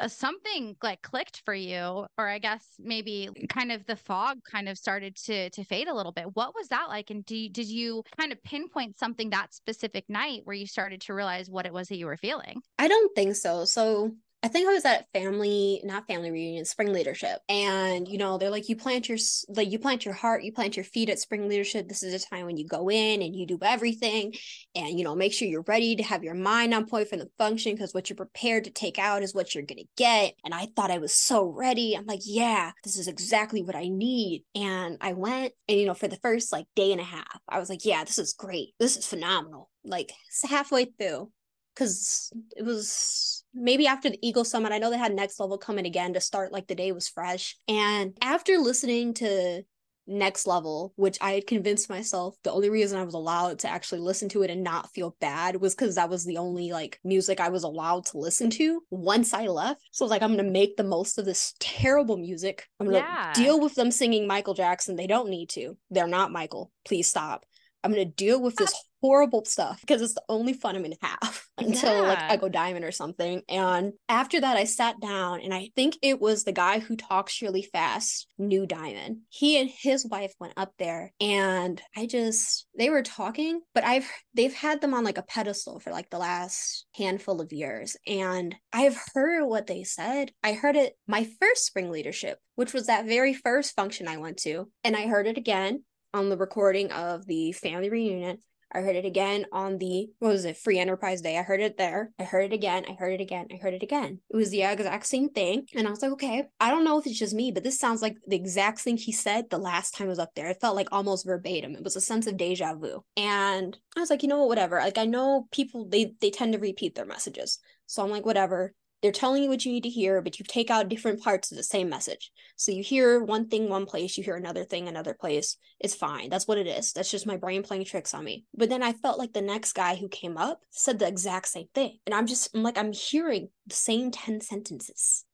uh, 0.00 0.08
something 0.08 0.76
like 0.82 1.00
clicked 1.02 1.42
for 1.44 1.54
you 1.54 2.06
or 2.18 2.28
I 2.28 2.38
guess 2.38 2.64
maybe 2.78 3.28
kind 3.48 3.70
of 3.70 3.86
the 3.86 3.94
fog 3.96 4.38
kind 4.50 4.68
of 4.68 4.76
started 4.76 5.14
to 5.26 5.48
to 5.50 5.64
fade 5.64 5.88
a 5.88 5.94
little 5.94 6.12
bit. 6.12 6.34
What 6.34 6.54
was 6.54 6.68
that 6.68 6.88
like 6.88 7.10
and 7.10 7.24
do 7.24 7.48
did 7.48 7.68
you 7.68 8.02
kind 8.18 8.32
of 8.32 8.42
pinpoint 8.42 8.98
something 8.98 9.30
that 9.30 9.54
specific 9.54 10.04
night 10.08 10.40
where 10.44 10.56
you 10.56 10.66
started 10.66 11.00
to 11.02 11.14
realize 11.14 11.48
what 11.48 11.66
it 11.66 11.72
was 11.72 11.88
that 11.88 11.98
you 11.98 12.06
were 12.06 12.16
feeling? 12.16 12.60
I 12.78 12.88
don't 12.88 13.14
think 13.14 13.36
so. 13.36 13.64
So 13.64 14.12
I 14.42 14.48
think 14.48 14.68
I 14.68 14.72
was 14.72 14.84
at 14.84 15.06
family, 15.12 15.80
not 15.82 16.06
family 16.06 16.30
reunion, 16.30 16.64
spring 16.64 16.92
leadership. 16.92 17.40
And 17.48 18.06
you 18.06 18.18
know, 18.18 18.38
they're 18.38 18.50
like, 18.50 18.68
you 18.68 18.76
plant 18.76 19.08
your 19.08 19.18
like 19.48 19.72
you 19.72 19.78
plant 19.78 20.04
your 20.04 20.14
heart, 20.14 20.44
you 20.44 20.52
plant 20.52 20.76
your 20.76 20.84
feet 20.84 21.08
at 21.08 21.18
spring 21.18 21.48
leadership. 21.48 21.88
This 21.88 22.02
is 22.02 22.22
a 22.22 22.24
time 22.24 22.46
when 22.46 22.56
you 22.56 22.66
go 22.66 22.90
in 22.90 23.22
and 23.22 23.34
you 23.34 23.46
do 23.46 23.58
everything 23.62 24.34
and 24.74 24.98
you 24.98 25.04
know, 25.04 25.16
make 25.16 25.32
sure 25.32 25.48
you're 25.48 25.64
ready 25.66 25.96
to 25.96 26.02
have 26.02 26.22
your 26.22 26.34
mind 26.34 26.74
on 26.74 26.86
point 26.86 27.08
for 27.08 27.16
the 27.16 27.30
function 27.38 27.72
because 27.72 27.94
what 27.94 28.08
you're 28.08 28.16
prepared 28.16 28.64
to 28.64 28.70
take 28.70 28.98
out 28.98 29.22
is 29.22 29.34
what 29.34 29.54
you're 29.54 29.64
gonna 29.64 29.82
get. 29.96 30.34
And 30.44 30.54
I 30.54 30.68
thought 30.76 30.90
I 30.90 30.98
was 30.98 31.12
so 31.12 31.46
ready. 31.46 31.96
I'm 31.96 32.06
like, 32.06 32.20
yeah, 32.24 32.72
this 32.84 32.98
is 32.98 33.08
exactly 33.08 33.62
what 33.62 33.74
I 33.74 33.88
need. 33.88 34.44
And 34.54 34.98
I 35.00 35.14
went 35.14 35.54
and 35.66 35.80
you 35.80 35.86
know, 35.86 35.94
for 35.94 36.08
the 36.08 36.18
first 36.22 36.52
like 36.52 36.66
day 36.76 36.92
and 36.92 37.00
a 37.00 37.04
half, 37.04 37.40
I 37.48 37.58
was 37.58 37.70
like, 37.70 37.84
yeah, 37.84 38.04
this 38.04 38.18
is 38.18 38.34
great. 38.34 38.74
This 38.78 38.96
is 38.96 39.06
phenomenal. 39.06 39.70
Like 39.82 40.12
halfway 40.48 40.84
through, 40.84 41.30
because 41.76 42.32
it 42.56 42.64
was 42.64 43.44
maybe 43.54 43.86
after 43.86 44.10
the 44.10 44.18
Eagle 44.26 44.44
Summit. 44.44 44.72
I 44.72 44.78
know 44.78 44.90
they 44.90 44.98
had 44.98 45.14
Next 45.14 45.38
Level 45.38 45.58
coming 45.58 45.86
again 45.86 46.14
to 46.14 46.20
start 46.20 46.52
like 46.52 46.66
the 46.66 46.74
day 46.74 46.92
was 46.92 47.08
fresh. 47.08 47.56
And 47.68 48.16
after 48.22 48.58
listening 48.58 49.14
to 49.14 49.62
Next 50.08 50.46
Level, 50.46 50.92
which 50.96 51.18
I 51.20 51.32
had 51.32 51.46
convinced 51.48 51.90
myself 51.90 52.36
the 52.44 52.52
only 52.52 52.70
reason 52.70 52.96
I 52.98 53.02
was 53.02 53.14
allowed 53.14 53.58
to 53.60 53.68
actually 53.68 54.00
listen 54.00 54.28
to 54.30 54.42
it 54.42 54.50
and 54.50 54.62
not 54.62 54.92
feel 54.92 55.16
bad 55.20 55.60
was 55.60 55.74
because 55.74 55.96
that 55.96 56.08
was 56.08 56.24
the 56.24 56.38
only 56.38 56.70
like 56.70 57.00
music 57.02 57.40
I 57.40 57.48
was 57.48 57.64
allowed 57.64 58.06
to 58.06 58.18
listen 58.18 58.48
to 58.50 58.82
once 58.90 59.34
I 59.34 59.46
left. 59.48 59.82
So 59.90 60.04
I 60.04 60.06
was 60.06 60.10
like, 60.10 60.22
I'm 60.22 60.36
gonna 60.36 60.48
make 60.48 60.76
the 60.76 60.84
most 60.84 61.18
of 61.18 61.24
this 61.24 61.54
terrible 61.58 62.16
music. 62.16 62.68
I'm 62.78 62.86
gonna 62.86 62.98
Yeah. 62.98 63.32
deal 63.34 63.60
with 63.60 63.74
them 63.74 63.90
singing 63.90 64.26
Michael 64.28 64.54
Jackson. 64.54 64.94
They 64.96 65.08
don't 65.08 65.28
need 65.28 65.48
to. 65.50 65.76
They're 65.90 66.06
not 66.06 66.30
Michael. 66.30 66.70
Please 66.84 67.08
stop. 67.08 67.44
I'm 67.86 67.92
gonna 67.92 68.04
deal 68.04 68.42
with 68.42 68.56
this 68.56 68.74
horrible 69.00 69.44
stuff 69.44 69.80
because 69.80 70.02
it's 70.02 70.14
the 70.14 70.22
only 70.28 70.52
fun 70.52 70.74
I'm 70.74 70.82
gonna 70.82 70.96
have 71.00 71.44
until 71.58 72.02
like 72.02 72.18
I 72.18 72.36
go 72.36 72.48
diamond 72.48 72.84
or 72.84 72.90
something. 72.90 73.42
And 73.48 73.92
after 74.08 74.40
that, 74.40 74.56
I 74.56 74.64
sat 74.64 75.00
down 75.00 75.40
and 75.40 75.54
I 75.54 75.70
think 75.76 75.96
it 76.02 76.20
was 76.20 76.42
the 76.42 76.50
guy 76.50 76.80
who 76.80 76.96
talks 76.96 77.40
really 77.40 77.62
fast, 77.62 78.26
New 78.38 78.66
Diamond. 78.66 79.18
He 79.28 79.60
and 79.60 79.70
his 79.70 80.04
wife 80.04 80.34
went 80.40 80.54
up 80.56 80.72
there 80.80 81.12
and 81.20 81.80
I 81.96 82.06
just 82.06 82.66
they 82.76 82.90
were 82.90 83.02
talking, 83.02 83.60
but 83.72 83.84
I've 83.84 84.10
they've 84.34 84.52
had 84.52 84.80
them 84.80 84.92
on 84.92 85.04
like 85.04 85.18
a 85.18 85.22
pedestal 85.22 85.78
for 85.78 85.92
like 85.92 86.10
the 86.10 86.18
last 86.18 86.86
handful 86.96 87.40
of 87.40 87.52
years. 87.52 87.96
And 88.08 88.56
I've 88.72 88.98
heard 89.14 89.46
what 89.46 89.68
they 89.68 89.84
said. 89.84 90.32
I 90.42 90.54
heard 90.54 90.74
it 90.74 90.94
my 91.06 91.28
first 91.40 91.64
spring 91.64 91.92
leadership, 91.92 92.40
which 92.56 92.72
was 92.72 92.86
that 92.86 93.06
very 93.06 93.34
first 93.34 93.76
function 93.76 94.08
I 94.08 94.16
went 94.16 94.38
to. 94.38 94.68
And 94.82 94.96
I 94.96 95.06
heard 95.06 95.28
it 95.28 95.38
again 95.38 95.84
on 96.16 96.30
the 96.30 96.36
recording 96.36 96.90
of 96.92 97.26
the 97.26 97.52
family 97.52 97.90
reunion. 97.90 98.38
I 98.72 98.80
heard 98.80 98.96
it 98.96 99.04
again 99.04 99.46
on 99.52 99.78
the 99.78 100.08
what 100.18 100.30
was 100.32 100.44
it, 100.44 100.56
Free 100.56 100.78
Enterprise 100.78 101.20
Day. 101.20 101.38
I 101.38 101.42
heard 101.42 101.60
it 101.60 101.76
there. 101.76 102.10
I 102.18 102.24
heard 102.24 102.52
it 102.52 102.54
again. 102.54 102.84
I 102.88 102.94
heard 102.94 103.12
it 103.12 103.20
again. 103.20 103.46
I 103.52 103.56
heard 103.56 103.74
it 103.74 103.82
again. 103.82 104.20
It 104.28 104.36
was 104.36 104.50
the 104.50 104.62
exact 104.62 105.06
same 105.06 105.28
thing. 105.28 105.66
And 105.74 105.86
I 105.86 105.90
was 105.90 106.02
like, 106.02 106.12
okay, 106.12 106.44
I 106.58 106.70
don't 106.70 106.84
know 106.84 106.98
if 106.98 107.06
it's 107.06 107.18
just 107.18 107.34
me, 107.34 107.52
but 107.52 107.62
this 107.62 107.78
sounds 107.78 108.02
like 108.02 108.16
the 108.26 108.34
exact 108.34 108.80
thing 108.80 108.96
he 108.96 109.12
said 109.12 109.50
the 109.50 109.58
last 109.58 109.94
time 109.94 110.06
I 110.06 110.10
was 110.10 110.18
up 110.18 110.34
there. 110.34 110.48
It 110.48 110.60
felt 110.60 110.74
like 110.74 110.88
almost 110.90 111.26
verbatim. 111.26 111.76
It 111.76 111.84
was 111.84 111.96
a 111.96 112.00
sense 112.00 112.26
of 112.26 112.36
deja 112.36 112.74
vu. 112.74 113.04
And 113.16 113.76
I 113.96 114.00
was 114.00 114.10
like, 114.10 114.22
you 114.22 114.28
know 114.28 114.38
what, 114.38 114.48
whatever. 114.48 114.78
Like 114.80 114.98
I 114.98 115.04
know 115.04 115.46
people 115.52 115.86
they 115.88 116.14
they 116.20 116.30
tend 116.30 116.54
to 116.54 116.58
repeat 116.58 116.94
their 116.94 117.06
messages. 117.06 117.58
So 117.86 118.02
I'm 118.02 118.10
like, 118.10 118.26
whatever. 118.26 118.74
They're 119.06 119.12
telling 119.12 119.44
you 119.44 119.48
what 119.48 119.64
you 119.64 119.70
need 119.70 119.84
to 119.84 119.88
hear, 119.88 120.20
but 120.20 120.40
you 120.40 120.44
take 120.44 120.68
out 120.68 120.88
different 120.88 121.22
parts 121.22 121.52
of 121.52 121.56
the 121.56 121.62
same 121.62 121.88
message. 121.88 122.32
So 122.56 122.72
you 122.72 122.82
hear 122.82 123.22
one 123.22 123.46
thing 123.48 123.68
one 123.68 123.86
place, 123.86 124.18
you 124.18 124.24
hear 124.24 124.34
another 124.34 124.64
thing 124.64 124.88
another 124.88 125.14
place. 125.14 125.58
It's 125.78 125.94
fine. 125.94 126.28
That's 126.28 126.48
what 126.48 126.58
it 126.58 126.66
is. 126.66 126.92
That's 126.92 127.08
just 127.12 127.24
my 127.24 127.36
brain 127.36 127.62
playing 127.62 127.84
tricks 127.84 128.14
on 128.14 128.24
me. 128.24 128.46
But 128.52 128.68
then 128.68 128.82
I 128.82 128.94
felt 128.94 129.20
like 129.20 129.32
the 129.32 129.42
next 129.42 129.74
guy 129.74 129.94
who 129.94 130.08
came 130.08 130.36
up 130.36 130.58
said 130.70 130.98
the 130.98 131.06
exact 131.06 131.46
same 131.46 131.68
thing. 131.72 131.98
And 132.04 132.16
I'm 132.16 132.26
just 132.26 132.52
I'm 132.52 132.64
like 132.64 132.76
I'm 132.76 132.92
hearing 132.92 133.50
the 133.68 133.76
same 133.76 134.10
10 134.10 134.40
sentences. 134.40 135.24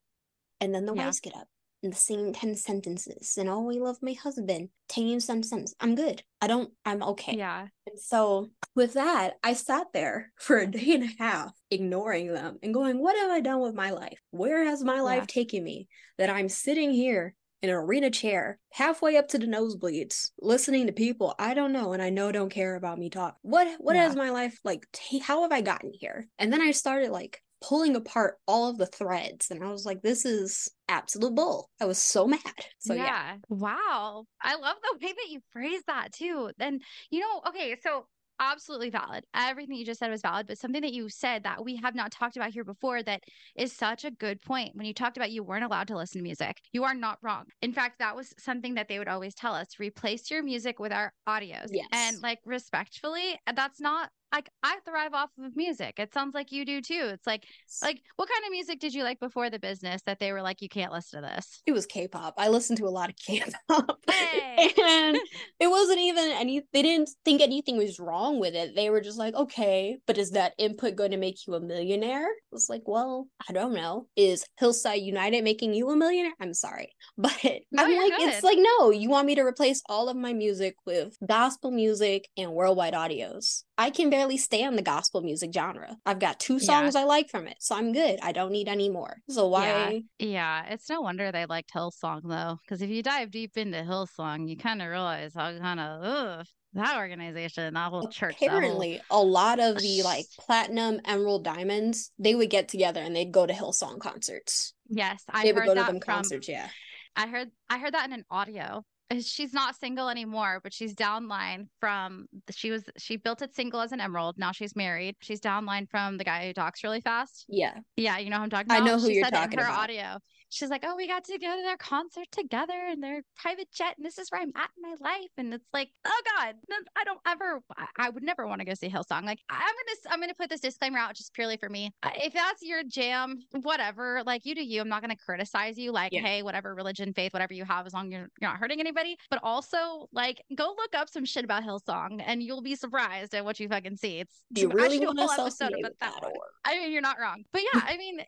And 0.61 0.71
then 0.75 0.85
the 0.85 0.93
Yeah. 0.93 1.05
wives 1.05 1.19
get 1.19 1.35
up 1.35 1.47
in 1.81 1.89
the 1.89 1.95
same 1.95 2.31
10 2.31 2.55
sentences. 2.55 3.37
And 3.39 3.49
oh, 3.49 3.61
we 3.61 3.79
love 3.79 3.97
my 4.03 4.13
husband. 4.13 4.69
10 4.89 5.19
sentences. 5.19 5.73
I'm 5.79 5.95
good. 5.95 6.21
I 6.39 6.45
don't 6.45 6.71
I'm 6.85 7.01
okay. 7.01 7.37
Yeah. 7.37 7.69
And 7.87 7.99
so 7.99 8.51
with 8.75 8.93
that, 8.93 9.35
I 9.43 9.53
sat 9.53 9.87
there 9.93 10.31
for 10.39 10.57
a 10.57 10.67
day 10.67 10.93
and 10.93 11.03
a 11.03 11.23
half, 11.23 11.53
ignoring 11.69 12.27
them 12.33 12.57
and 12.63 12.73
going, 12.73 12.99
What 12.99 13.17
have 13.17 13.31
I 13.31 13.39
done 13.41 13.61
with 13.61 13.73
my 13.75 13.91
life? 13.91 14.19
Where 14.31 14.63
has 14.65 14.83
my 14.83 15.01
life 15.01 15.27
taken 15.27 15.63
me? 15.63 15.87
That 16.17 16.29
I'm 16.29 16.49
sitting 16.49 16.91
here 16.91 17.35
in 17.61 17.69
an 17.69 17.75
arena 17.75 18.09
chair, 18.11 18.59
halfway 18.71 19.15
up 19.17 19.29
to 19.29 19.37
the 19.39 19.45
nosebleeds, 19.47 20.31
listening 20.39 20.87
to 20.87 20.93
people 20.93 21.33
I 21.39 21.53
don't 21.53 21.71
know 21.71 21.93
and 21.93 22.01
I 22.01 22.09
know 22.09 22.31
don't 22.31 22.49
care 22.49 22.75
about 22.75 22.99
me 22.99 23.09
talk. 23.09 23.37
What 23.41 23.67
what 23.79 23.95
Yeah. 23.95 24.03
has 24.03 24.15
my 24.15 24.29
life 24.31 24.59
like 24.63 24.85
ta- 24.91 25.19
how 25.23 25.41
have 25.43 25.51
I 25.51 25.61
gotten 25.61 25.91
here? 25.93 26.27
And 26.37 26.51
then 26.51 26.61
I 26.61 26.71
started 26.71 27.09
like 27.11 27.41
pulling 27.61 27.95
apart 27.95 28.37
all 28.45 28.69
of 28.69 28.77
the 28.77 28.85
threads 28.85 29.49
and 29.49 29.63
I 29.63 29.69
was 29.69 29.85
like, 29.85 30.01
this 30.01 30.25
is 30.25 30.67
absolute 30.89 31.33
bull. 31.33 31.69
I 31.79 31.85
was 31.85 31.97
so 31.97 32.27
mad. 32.27 32.41
So 32.79 32.93
yeah. 32.93 33.37
Wow. 33.47 34.25
I 34.41 34.55
love 34.55 34.75
the 34.83 34.97
way 35.01 35.13
that 35.13 35.29
you 35.29 35.39
phrase 35.51 35.81
that 35.87 36.11
too. 36.11 36.51
Then, 36.57 36.81
you 37.09 37.21
know, 37.21 37.41
okay, 37.47 37.77
so 37.81 38.05
absolutely 38.39 38.89
valid. 38.89 39.23
Everything 39.35 39.75
you 39.75 39.85
just 39.85 39.99
said 39.99 40.09
was 40.09 40.21
valid, 40.21 40.47
but 40.47 40.57
something 40.57 40.81
that 40.81 40.93
you 40.93 41.09
said 41.09 41.43
that 41.43 41.63
we 41.63 41.75
have 41.77 41.95
not 41.95 42.11
talked 42.11 42.35
about 42.35 42.51
here 42.51 42.63
before 42.63 43.03
that 43.03 43.23
is 43.55 43.71
such 43.73 44.05
a 44.05 44.11
good 44.11 44.41
point. 44.41 44.75
When 44.75 44.85
you 44.85 44.93
talked 44.93 45.17
about 45.17 45.31
you 45.31 45.43
weren't 45.43 45.63
allowed 45.63 45.87
to 45.89 45.97
listen 45.97 46.19
to 46.19 46.23
music, 46.23 46.57
you 46.71 46.83
are 46.83 46.95
not 46.95 47.17
wrong. 47.21 47.45
In 47.61 47.73
fact, 47.73 47.99
that 47.99 48.15
was 48.15 48.33
something 48.37 48.75
that 48.75 48.87
they 48.87 48.99
would 48.99 49.07
always 49.07 49.35
tell 49.35 49.53
us 49.53 49.67
replace 49.79 50.29
your 50.29 50.43
music 50.43 50.79
with 50.79 50.91
our 50.91 51.13
audios. 51.27 51.67
Yes. 51.71 51.87
And 51.91 52.21
like 52.21 52.39
respectfully, 52.45 53.39
that's 53.55 53.79
not 53.79 54.09
like 54.33 54.49
I 54.63 54.79
thrive 54.85 55.13
off 55.13 55.29
of 55.43 55.55
music. 55.55 55.95
It 55.99 56.13
sounds 56.13 56.33
like 56.33 56.51
you 56.51 56.65
do 56.65 56.81
too. 56.81 57.09
It's 57.13 57.27
like, 57.27 57.45
like 57.81 58.01
what 58.15 58.27
kind 58.27 58.45
of 58.45 58.51
music 58.51 58.79
did 58.79 58.93
you 58.93 59.03
like 59.03 59.19
before 59.19 59.49
the 59.49 59.59
business 59.59 60.01
that 60.05 60.19
they 60.19 60.31
were 60.31 60.41
like, 60.41 60.61
you 60.61 60.69
can't 60.69 60.91
listen 60.91 61.21
to 61.21 61.27
this? 61.27 61.61
it 61.65 61.71
was 61.71 61.85
K-pop. 61.85 62.33
I 62.37 62.49
listened 62.49 62.77
to 62.79 62.87
a 62.87 62.89
lot 62.89 63.09
of 63.09 63.15
K-pop. 63.15 63.99
Hey. 64.09 64.73
and 64.81 65.17
it 65.59 65.67
wasn't 65.67 65.99
even 65.99 66.29
any 66.31 66.63
they 66.73 66.81
didn't 66.81 67.09
think 67.23 67.41
anything 67.41 67.77
was 67.77 67.99
wrong 67.99 68.39
with 68.39 68.55
it. 68.55 68.75
They 68.75 68.89
were 68.89 69.01
just 69.01 69.17
like, 69.17 69.35
"Okay, 69.35 69.97
but 70.07 70.17
is 70.17 70.31
that 70.31 70.53
input 70.57 70.95
going 70.95 71.11
to 71.11 71.17
make 71.17 71.45
you 71.45 71.53
a 71.53 71.59
millionaire?" 71.59 72.27
Was 72.51 72.69
like, 72.69 72.83
"Well, 72.85 73.27
I 73.47 73.53
don't 73.53 73.73
know. 73.73 74.07
Is 74.15 74.45
Hillsong 74.59 75.03
United 75.03 75.43
making 75.43 75.73
you 75.73 75.89
a 75.89 75.95
millionaire?" 75.95 76.33
I'm 76.39 76.53
sorry. 76.53 76.93
But 77.17 77.33
No, 77.71 77.83
I'm 77.83 77.97
like 77.97 78.13
it's 78.17 78.43
like, 78.43 78.57
"No, 78.59 78.89
you 78.91 79.09
want 79.09 79.27
me 79.27 79.35
to 79.35 79.41
replace 79.41 79.81
all 79.87 80.09
of 80.09 80.17
my 80.17 80.33
music 80.33 80.75
with 80.85 81.15
gospel 81.25 81.71
music 81.71 82.27
and 82.37 82.51
worldwide 82.53 82.93
audios." 82.93 83.63
I 83.77 83.89
can 83.89 84.09
barely 84.09 84.22
stay 84.37 84.63
on 84.63 84.75
the 84.75 84.81
gospel 84.81 85.21
music 85.21 85.51
genre. 85.53 85.97
I've 86.05 86.19
got 86.19 86.39
two 86.39 86.55
Yeah. 86.55 86.59
songs 86.65 86.95
I 86.95 87.03
like 87.03 87.29
from 87.29 87.47
it, 87.47 87.57
so 87.59 87.75
I'm 87.75 87.91
good. 87.93 88.19
I 88.21 88.31
don't 88.31 88.51
need 88.51 88.67
any 88.67 88.89
more. 88.89 89.17
So 89.29 89.47
why 89.47 90.03
Yeah, 90.19 90.65
it's 90.69 90.89
no 90.89 91.01
wonder 91.01 91.31
they 91.31 91.45
liked 91.45 91.73
Hillsong 91.73 92.21
though, 92.23 92.57
because 92.63 92.81
if 92.81 92.89
you 92.89 93.03
dive 93.03 93.31
deep 93.31 93.57
into 93.57 93.77
Hillsong, 93.79 94.47
you 94.49 94.57
kind 94.57 94.81
of 94.81 94.87
realize 94.89 95.33
how 95.35 95.57
kind 95.57 95.79
of 95.79 96.47
that 96.75 96.97
organization, 96.97 97.73
that 97.75 97.89
whole 97.91 98.07
church, 98.07 98.35
that 98.39 98.49
whole- 98.49 98.57
apparently 98.59 99.01
a 99.11 99.21
lot 99.21 99.59
of 99.59 99.77
the 99.77 100.01
like 100.03 100.25
platinum 100.39 100.99
emerald 101.05 101.43
diamonds 101.43 102.11
they 102.17 102.33
would 102.33 102.49
get 102.49 102.67
together 102.67 102.99
and 103.01 103.15
they'd 103.15 103.31
go 103.31 103.45
to 103.45 103.53
hillsong 103.53 103.99
concerts 103.99 104.73
yes, 104.89 105.23
I 105.29 105.43
they 105.43 105.53
would 105.53 105.59
heard 105.59 105.65
go 105.67 105.73
to 105.75 105.79
that 105.81 105.87
them 105.91 105.99
from. 106.01 106.13
concerts 106.15 106.47
yeah 106.49 106.67
I 107.15 107.27
heard 107.27 107.51
I 107.69 107.77
heard 107.77 107.93
that 107.93 108.07
in 108.07 108.13
an 108.13 108.25
audio. 108.31 108.83
Uh, 109.17 109.21
She's 109.21 109.53
not 109.53 109.75
single 109.75 110.09
anymore, 110.09 110.59
but 110.63 110.73
she's 110.73 110.95
downline 110.95 111.67
from 111.79 112.27
she 112.51 112.71
was 112.71 112.83
she 112.97 113.17
built 113.17 113.41
it 113.41 113.55
single 113.55 113.81
as 113.81 113.91
an 113.91 113.99
emerald. 113.99 114.35
Now 114.37 114.51
she's 114.51 114.75
married. 114.75 115.15
She's 115.21 115.39
downline 115.39 115.89
from 115.89 116.17
the 116.17 116.23
guy 116.23 116.47
who 116.47 116.53
talks 116.53 116.83
really 116.83 117.01
fast. 117.01 117.45
yeah 117.47 117.75
Yeah, 117.97 118.17
you 118.17 118.29
know 118.29 118.37
who 118.37 118.43
I'm 118.43 118.49
talking 118.49 118.67
about. 118.67 118.81
I 118.81 118.85
know 118.85 118.99
who 118.99 119.07
she 119.07 119.15
you're 119.15 119.25
said 119.25 119.33
talking 119.33 119.53
in 119.53 119.59
her 119.59 119.65
about. 119.65 119.83
audio. 119.83 120.17
She's 120.53 120.69
like, 120.69 120.83
oh, 120.85 120.95
we 120.95 121.07
got 121.07 121.23
to 121.25 121.37
go 121.37 121.55
to 121.55 121.61
their 121.63 121.77
concert 121.77 122.27
together 122.31 122.79
and 122.89 123.03
their 123.03 123.21
private 123.35 123.67
jet, 123.73 123.95
and 123.97 124.05
this 124.05 124.17
is 124.17 124.29
where 124.29 124.41
I'm 124.41 124.51
at 124.55 124.69
in 124.77 124.83
my 124.83 124.95
life. 124.99 125.29
And 125.37 125.53
it's 125.53 125.67
like, 125.73 125.89
oh 126.05 126.21
God, 126.37 126.55
I 126.95 127.03
don't 127.03 127.19
ever, 127.27 127.59
I 127.97 128.09
would 128.09 128.23
never 128.23 128.47
want 128.47 128.59
to 128.59 128.65
go 128.65 128.73
see 128.73 128.89
Hillsong. 128.89 129.23
Like, 129.23 129.39
I'm 129.49 129.59
gonna, 129.59 130.13
I'm 130.13 130.19
gonna 130.19 130.33
put 130.33 130.49
this 130.49 130.61
disclaimer 130.61 130.99
out 130.99 131.15
just 131.15 131.33
purely 131.33 131.57
for 131.57 131.69
me. 131.69 131.91
If 132.15 132.33
that's 132.33 132.61
your 132.61 132.83
jam, 132.83 133.39
whatever, 133.61 134.21
like 134.25 134.45
you 134.45 134.55
do 134.55 134.63
you. 134.63 134.81
I'm 134.81 134.89
not 134.89 135.01
gonna 135.01 135.15
criticize 135.15 135.77
you. 135.77 135.91
Like, 135.91 136.13
yeah. 136.13 136.21
hey, 136.21 136.43
whatever 136.43 136.75
religion, 136.75 137.13
faith, 137.13 137.33
whatever 137.33 137.53
you 137.53 137.65
have, 137.65 137.85
as 137.85 137.93
long 137.93 138.07
as 138.07 138.11
you're, 138.11 138.29
you're 138.39 138.49
not 138.49 138.57
hurting 138.57 138.79
anybody. 138.79 139.17
But 139.29 139.39
also, 139.43 140.07
like, 140.11 140.41
go 140.55 140.75
look 140.77 140.95
up 140.95 141.09
some 141.09 141.25
shit 141.25 141.43
about 141.43 141.63
Hillsong, 141.63 142.21
and 142.25 142.43
you'll 142.43 142.61
be 142.61 142.75
surprised 142.75 143.33
at 143.33 143.43
what 143.43 143.59
you 143.59 143.67
fucking 143.67 143.97
see. 143.97 144.19
It's 144.19 144.43
you 144.51 144.69
really 144.69 144.99
want 144.99 145.17
to 145.17 145.23
episode 145.23 145.73
about 145.79 145.93
that. 145.99 146.13
that 146.21 146.31
I 146.65 146.77
mean, 146.77 146.91
you're 146.91 147.01
not 147.01 147.17
wrong. 147.19 147.43
But 147.51 147.63
yeah, 147.73 147.81
I 147.85 147.97
mean, 147.97 148.19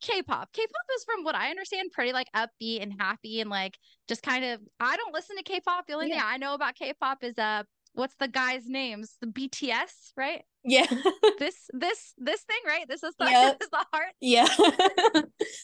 K-pop. 0.00 0.52
K-pop 0.52 0.86
is, 0.96 1.04
from 1.04 1.24
what 1.24 1.34
I 1.34 1.50
understand, 1.50 1.71
pretty 1.92 2.12
like 2.12 2.28
upbeat 2.34 2.82
and 2.82 2.92
happy 2.98 3.40
and 3.40 3.50
like 3.50 3.78
just 4.08 4.22
kind 4.22 4.44
of. 4.44 4.60
I 4.80 4.96
don't 4.96 5.14
listen 5.14 5.36
to 5.36 5.42
K-pop. 5.42 5.86
The 5.86 5.94
only 5.94 6.08
yeah. 6.08 6.16
thing 6.16 6.24
I 6.26 6.36
know 6.36 6.54
about 6.54 6.74
K-pop 6.74 7.22
is 7.22 7.38
uh, 7.38 7.64
what's 7.94 8.14
the 8.16 8.28
guys' 8.28 8.66
names? 8.66 9.16
The 9.20 9.26
BTS, 9.28 10.12
right? 10.16 10.42
Yeah. 10.64 10.86
this 11.38 11.56
this 11.72 12.14
this 12.18 12.42
thing, 12.42 12.60
right? 12.66 12.86
This 12.88 13.02
is 13.02 13.14
the, 13.18 13.24
yep. 13.30 13.58
this 13.58 13.66
is 13.66 13.70
the 13.70 13.86
heart. 13.92 14.12
Yeah. 14.20 14.48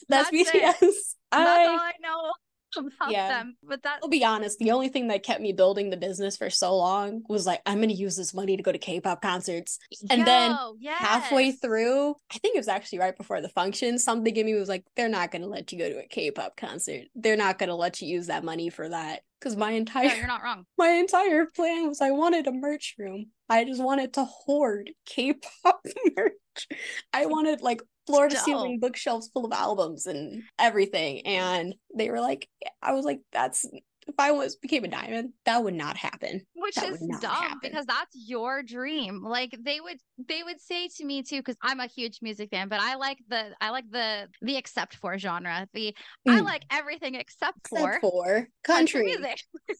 That's, 0.09 0.29
That's 0.29 0.31
BTS. 0.31 1.15
I... 1.31 1.43
That's 1.43 1.69
all 1.69 1.79
I 1.79 1.93
know 2.01 2.31
about 2.77 3.11
yeah. 3.11 3.27
them. 3.27 3.55
But 3.63 3.83
that 3.83 3.99
I'll 4.03 4.09
be 4.09 4.23
honest, 4.23 4.59
the 4.59 4.71
only 4.71 4.89
thing 4.89 5.07
that 5.07 5.23
kept 5.23 5.41
me 5.41 5.53
building 5.53 5.89
the 5.89 5.97
business 5.97 6.37
for 6.37 6.49
so 6.49 6.75
long 6.75 7.23
was 7.27 7.45
like, 7.45 7.61
I'm 7.65 7.79
gonna 7.79 7.93
use 7.93 8.15
this 8.15 8.33
money 8.33 8.57
to 8.57 8.63
go 8.63 8.71
to 8.71 8.77
K-pop 8.77 9.21
concerts. 9.21 9.79
And 10.09 10.19
Yo, 10.19 10.25
then 10.25 10.57
yes. 10.79 10.99
halfway 10.99 11.51
through, 11.51 12.15
I 12.33 12.37
think 12.39 12.55
it 12.55 12.59
was 12.59 12.67
actually 12.67 12.99
right 12.99 13.17
before 13.17 13.41
the 13.41 13.49
function, 13.49 13.99
something 13.99 14.35
in 14.35 14.45
me 14.45 14.53
was 14.55 14.69
like, 14.69 14.85
they're 14.95 15.09
not 15.09 15.31
gonna 15.31 15.47
let 15.47 15.71
you 15.71 15.79
go 15.79 15.89
to 15.89 15.99
a 15.99 16.07
K-pop 16.07 16.57
concert. 16.57 17.05
They're 17.15 17.37
not 17.37 17.59
gonna 17.59 17.75
let 17.75 18.01
you 18.01 18.07
use 18.07 18.27
that 18.27 18.43
money 18.43 18.69
for 18.69 18.89
that. 18.89 19.21
Because 19.39 19.55
my 19.55 19.71
entire 19.71 20.09
no, 20.09 20.15
you're 20.15 20.27
not 20.27 20.43
wrong. 20.43 20.65
My 20.77 20.89
entire 20.89 21.45
plan 21.45 21.87
was 21.87 22.01
I 22.01 22.11
wanted 22.11 22.47
a 22.47 22.51
merch 22.51 22.95
room. 22.99 23.27
I 23.47 23.63
just 23.63 23.81
wanted 23.81 24.13
to 24.13 24.25
hoard 24.25 24.91
K-pop 25.05 25.81
merch. 26.17 26.67
I 27.13 27.25
wanted 27.25 27.61
like 27.61 27.81
floor 28.09 28.27
to 28.27 28.37
ceiling 28.37 28.79
bookshelves 28.79 29.29
full 29.31 29.45
of 29.45 29.51
albums 29.51 30.07
and 30.07 30.43
everything. 30.57 31.25
And 31.25 31.75
they 31.95 32.09
were 32.09 32.19
like, 32.19 32.47
I 32.81 32.93
was 32.93 33.05
like, 33.05 33.19
that's 33.31 33.65
if 34.07 34.15
I 34.17 34.31
was 34.31 34.55
became 34.55 34.83
a 34.83 34.87
diamond, 34.87 35.33
that 35.45 35.63
would 35.63 35.75
not 35.75 35.95
happen. 35.95 36.41
Which 36.55 36.75
that 36.75 36.89
is 36.89 36.99
dumb 37.21 37.31
happen. 37.31 37.59
because 37.61 37.85
that's 37.85 38.15
your 38.15 38.63
dream. 38.63 39.23
Like 39.23 39.55
they 39.63 39.79
would 39.79 39.97
they 40.27 40.41
would 40.43 40.59
say 40.59 40.89
to 40.97 41.05
me 41.05 41.21
too, 41.21 41.37
because 41.37 41.57
I'm 41.61 41.79
a 41.79 41.85
huge 41.85 42.19
music 42.21 42.49
fan, 42.49 42.67
but 42.67 42.79
I 42.79 42.95
like 42.95 43.19
the 43.29 43.51
I 43.61 43.69
like 43.69 43.85
the 43.91 44.27
the 44.41 44.57
except 44.57 44.95
for 44.95 45.17
genre. 45.17 45.67
The 45.73 45.95
mm. 46.27 46.33
I 46.33 46.39
like 46.39 46.63
everything 46.71 47.15
except, 47.15 47.59
except 47.71 48.01
for, 48.01 48.09
for 48.09 48.47
country, 48.63 49.03
country 49.03 49.05
music. 49.05 49.39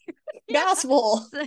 gospel. 0.54 1.26